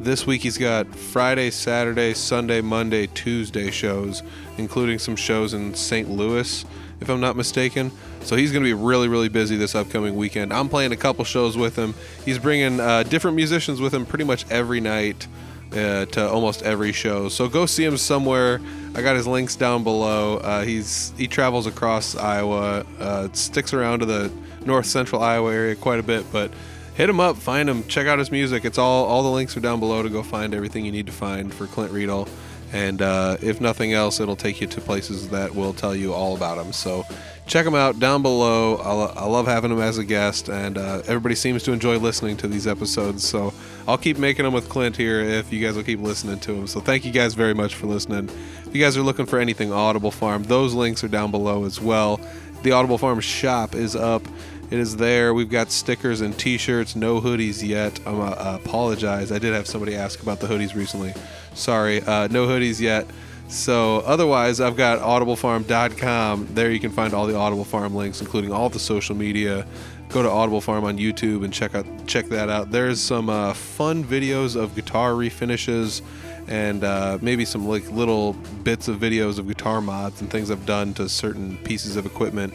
this 0.01 0.27
week 0.27 0.43
he's 0.43 0.59
got 0.59 0.93
Friday, 0.93 1.51
Saturday, 1.53 2.15
Sunday, 2.15 2.61
Monday, 2.63 3.07
Tuesday 3.07 3.71
shows, 3.71 4.25
including 4.59 4.99
some 4.99 5.15
shows 5.15 5.55
in 5.55 5.73
St. 5.73 6.11
Louis, 6.11 6.65
if 7.01 7.09
I'm 7.09 7.21
not 7.21 7.37
mistaken. 7.37 7.93
So 8.23 8.37
he's 8.37 8.53
going 8.53 8.65
to 8.65 8.69
be 8.69 8.75
really, 8.75 9.09
really 9.09 9.29
busy 9.29 9.57
this 9.57 9.75
upcoming 9.75 10.17
weekend. 10.17 10.53
I'm 10.53 10.69
playing 10.69 10.93
a 10.93 10.97
couple 10.97 11.25
shows 11.25 11.57
with 11.57 11.77
him. 11.77 11.95
He's 12.25 12.39
bringing 12.39 12.81
uh, 12.81 13.05
different 13.05 13.37
musicians 13.37 13.81
with 13.81 13.95
him 13.95 14.07
pretty 14.07 14.25
much 14.25 14.45
every 14.51 14.81
night 14.81 15.27
uh, 15.73 16.07
to 16.07 16.29
almost 16.29 16.63
every 16.63 16.93
show. 16.93 17.29
So 17.29 17.49
go 17.49 17.67
see 17.67 17.85
him 17.85 17.97
somewhere. 17.97 18.61
I 18.95 19.03
got 19.03 19.17
his 19.17 19.27
links 19.27 19.57
down 19.57 19.85
below. 19.85 20.39
Uh, 20.39 20.63
he's 20.63 21.13
he 21.17 21.29
travels 21.29 21.67
across 21.67 22.17
Iowa, 22.17 22.87
uh, 22.99 23.29
sticks 23.33 23.73
around 23.75 24.01
to 24.01 24.07
the 24.07 24.33
north 24.65 24.87
central 24.87 25.23
Iowa 25.23 25.53
area 25.53 25.77
quite 25.77 25.99
a 25.99 26.03
bit, 26.03 26.25
but 26.33 26.51
hit 26.95 27.11
him 27.11 27.21
up, 27.21 27.37
find 27.37 27.69
him, 27.69 27.85
check 27.89 28.07
out 28.07 28.19
his 28.19 28.31
music. 28.31 28.65
It's 28.65 28.79
all 28.79 29.05
all 29.05 29.23
the 29.23 29.31
links 29.31 29.57
are 29.57 29.61
down 29.61 29.81
below 29.81 30.03
to 30.03 30.09
go 30.09 30.23
find 30.23 30.55
everything 30.55 30.85
you 30.85 30.93
need 30.93 31.07
to 31.07 31.13
find 31.13 31.53
for 31.53 31.67
Clint 31.67 31.93
Riedel. 31.93 32.29
And 32.77 33.01
uh, 33.01 33.39
if 33.41 33.59
nothing 33.59 33.95
else, 33.95 34.21
it'll 34.21 34.37
take 34.37 34.61
you 34.61 34.67
to 34.67 34.81
places 34.83 35.31
that 35.31 35.55
will 35.55 35.73
tell 35.73 35.97
you 35.97 36.13
all 36.13 36.37
about 36.37 36.59
them. 36.59 36.75
So 36.75 37.07
check 37.47 37.65
them 37.65 37.75
out 37.75 37.99
down 37.99 38.21
below. 38.21 38.77
I, 38.77 39.23
I 39.23 39.25
love 39.25 39.47
having 39.47 39.71
them 39.71 39.81
as 39.81 39.97
a 39.97 40.05
guest, 40.05 40.51
and 40.51 40.77
uh, 40.77 41.01
everybody 41.07 41.37
seems 41.37 41.63
to 41.63 41.73
enjoy 41.73 41.97
listening 41.99 42.37
to 42.39 42.49
these 42.49 42.67
episodes. 42.67 43.27
So 43.27 43.55
I'll 43.89 43.97
keep 43.97 44.19
making 44.19 44.45
them 44.45 44.53
with 44.53 44.69
Clint 44.69 44.95
here 44.95 45.21
if 45.21 45.51
you 45.51 45.65
guys 45.65 45.75
will 45.75 45.85
keep 45.85 46.01
listening 46.01 46.39
to 46.41 46.53
them. 46.53 46.67
So 46.67 46.81
thank 46.81 47.07
you 47.07 47.13
guys 47.13 47.33
very 47.33 47.55
much 47.55 47.75
for 47.75 47.87
listening. 47.87 48.29
If 48.67 48.75
you 48.75 48.83
guys 48.83 48.95
are 48.99 49.03
looking 49.03 49.25
for 49.25 49.39
anything 49.39 49.73
Audible 49.73 50.11
Farm, 50.11 50.43
those 50.43 50.75
links 50.75 51.03
are 51.03 51.09
down 51.09 51.31
below 51.31 51.65
as 51.65 51.81
well. 51.81 52.21
The 52.63 52.73
Audible 52.73 52.99
Farm 52.99 53.21
shop 53.21 53.75
is 53.75 53.97
up. 53.97 54.23
It 54.69 54.81
is 54.81 54.97
there. 54.97 55.33
We've 55.33 55.49
got 55.49 55.71
stickers 55.71 56.21
and 56.21 56.37
T-shirts. 56.37 56.97
No 56.97 57.21
hoodies 57.21 57.67
yet. 57.67 58.01
I 58.05 58.11
uh, 58.11 58.59
apologize. 58.63 59.31
I 59.33 59.39
did 59.39 59.55
have 59.55 59.67
somebody 59.67 59.95
ask 59.95 60.21
about 60.21 60.41
the 60.41 60.49
hoodies 60.49 60.75
recently. 60.75 61.15
Sorry, 61.57 62.03
uh, 62.03 62.29
no 62.29 62.47
hoodies 62.47 62.81
yet. 62.81 63.07
So 63.49 63.99
otherwise, 64.01 64.61
I've 64.61 64.77
got 64.77 65.01
audiblefarm.com. 65.01 66.49
There 66.55 66.71
you 66.71 66.81
can 66.81 66.91
find 66.91 67.15
all 67.15 67.27
the 67.27 67.37
Audible 67.37 67.65
Farm 67.65 67.95
links, 67.95 68.21
including 68.21 68.53
all 68.53 68.69
the 68.69 68.79
social 68.79 69.15
media. 69.15 69.67
Go 70.09 70.23
to 70.23 70.31
Audible 70.31 70.61
Farm 70.61 70.85
on 70.85 70.99
YouTube 70.99 71.45
and 71.45 71.53
check 71.53 71.75
out 71.75 71.87
check 72.07 72.27
that 72.27 72.49
out. 72.49 72.71
There's 72.71 73.01
some 73.01 73.31
uh, 73.31 73.55
fun 73.55 74.05
videos 74.05 74.55
of 74.55 74.75
guitar 74.75 75.13
refinishes 75.13 76.03
and 76.49 76.85
uh, 76.85 77.19
maybe 77.23 77.45
some 77.45 77.67
like 77.67 77.91
little 77.91 78.35
bits 78.63 78.89
of 78.89 78.99
videos 78.99 79.39
of 79.39 79.49
guitar 79.49 79.81
mods 79.81 80.21
and 80.21 80.31
things 80.31 80.51
I've 80.51 80.67
done 80.67 80.95
to 80.95 81.09
certain 81.09 81.57
pieces 81.59 81.97
of 81.97 82.07
equipment. 82.07 82.55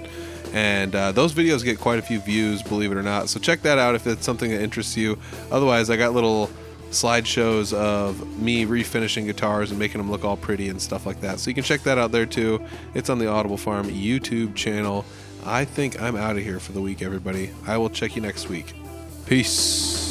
And 0.54 0.94
uh, 0.96 1.12
those 1.12 1.34
videos 1.34 1.64
get 1.64 1.80
quite 1.80 2.00
a 2.00 2.02
few 2.02 2.20
views, 2.20 2.62
believe 2.62 2.92
it 2.92 2.98
or 2.98 3.04
not. 3.04 3.30
So 3.30 3.40
check 3.40 3.62
that 3.62 3.80
out 3.80 3.96
if 3.96 4.06
it's 4.06 4.26
something 4.26 4.52
that 4.52 4.62
interests 4.62 4.98
you. 4.98 5.18
Otherwise, 5.50 5.90
I 5.90 5.98
got 5.98 6.14
little 6.14 6.50
slideshows 6.92 7.74
of 7.74 8.40
me 8.40 8.66
refinishing 8.66 9.26
guitars 9.26 9.72
and 9.72 9.80
making 9.80 10.00
them 10.00 10.12
look 10.12 10.24
all 10.24 10.38
pretty 10.38 10.70
and 10.70 10.82
stuff 10.82 11.06
like 11.06 11.22
that. 11.22 11.40
So 11.40 11.50
you 11.50 11.56
can 11.56 11.64
check 11.64 11.82
that 11.84 11.98
out 11.98 12.12
there 12.12 12.26
too. 12.26 12.64
It's 12.94 13.10
on 13.10 13.18
the 13.18 13.28
Audible 13.28 13.58
Farm 13.58 13.90
YouTube 13.90 14.56
channel. 14.56 15.06
I 15.46 15.66
think 15.66 16.02
I'm 16.02 16.16
out 16.16 16.38
of 16.38 16.44
here 16.44 16.60
for 16.60 16.72
the 16.72 16.82
week, 16.82 17.02
everybody. 17.02 17.52
I 17.66 17.78
will 17.78 17.90
check 17.90 18.16
you 18.16 18.22
next 18.22 18.50
week. 18.50 18.74
Peace. 19.26 20.11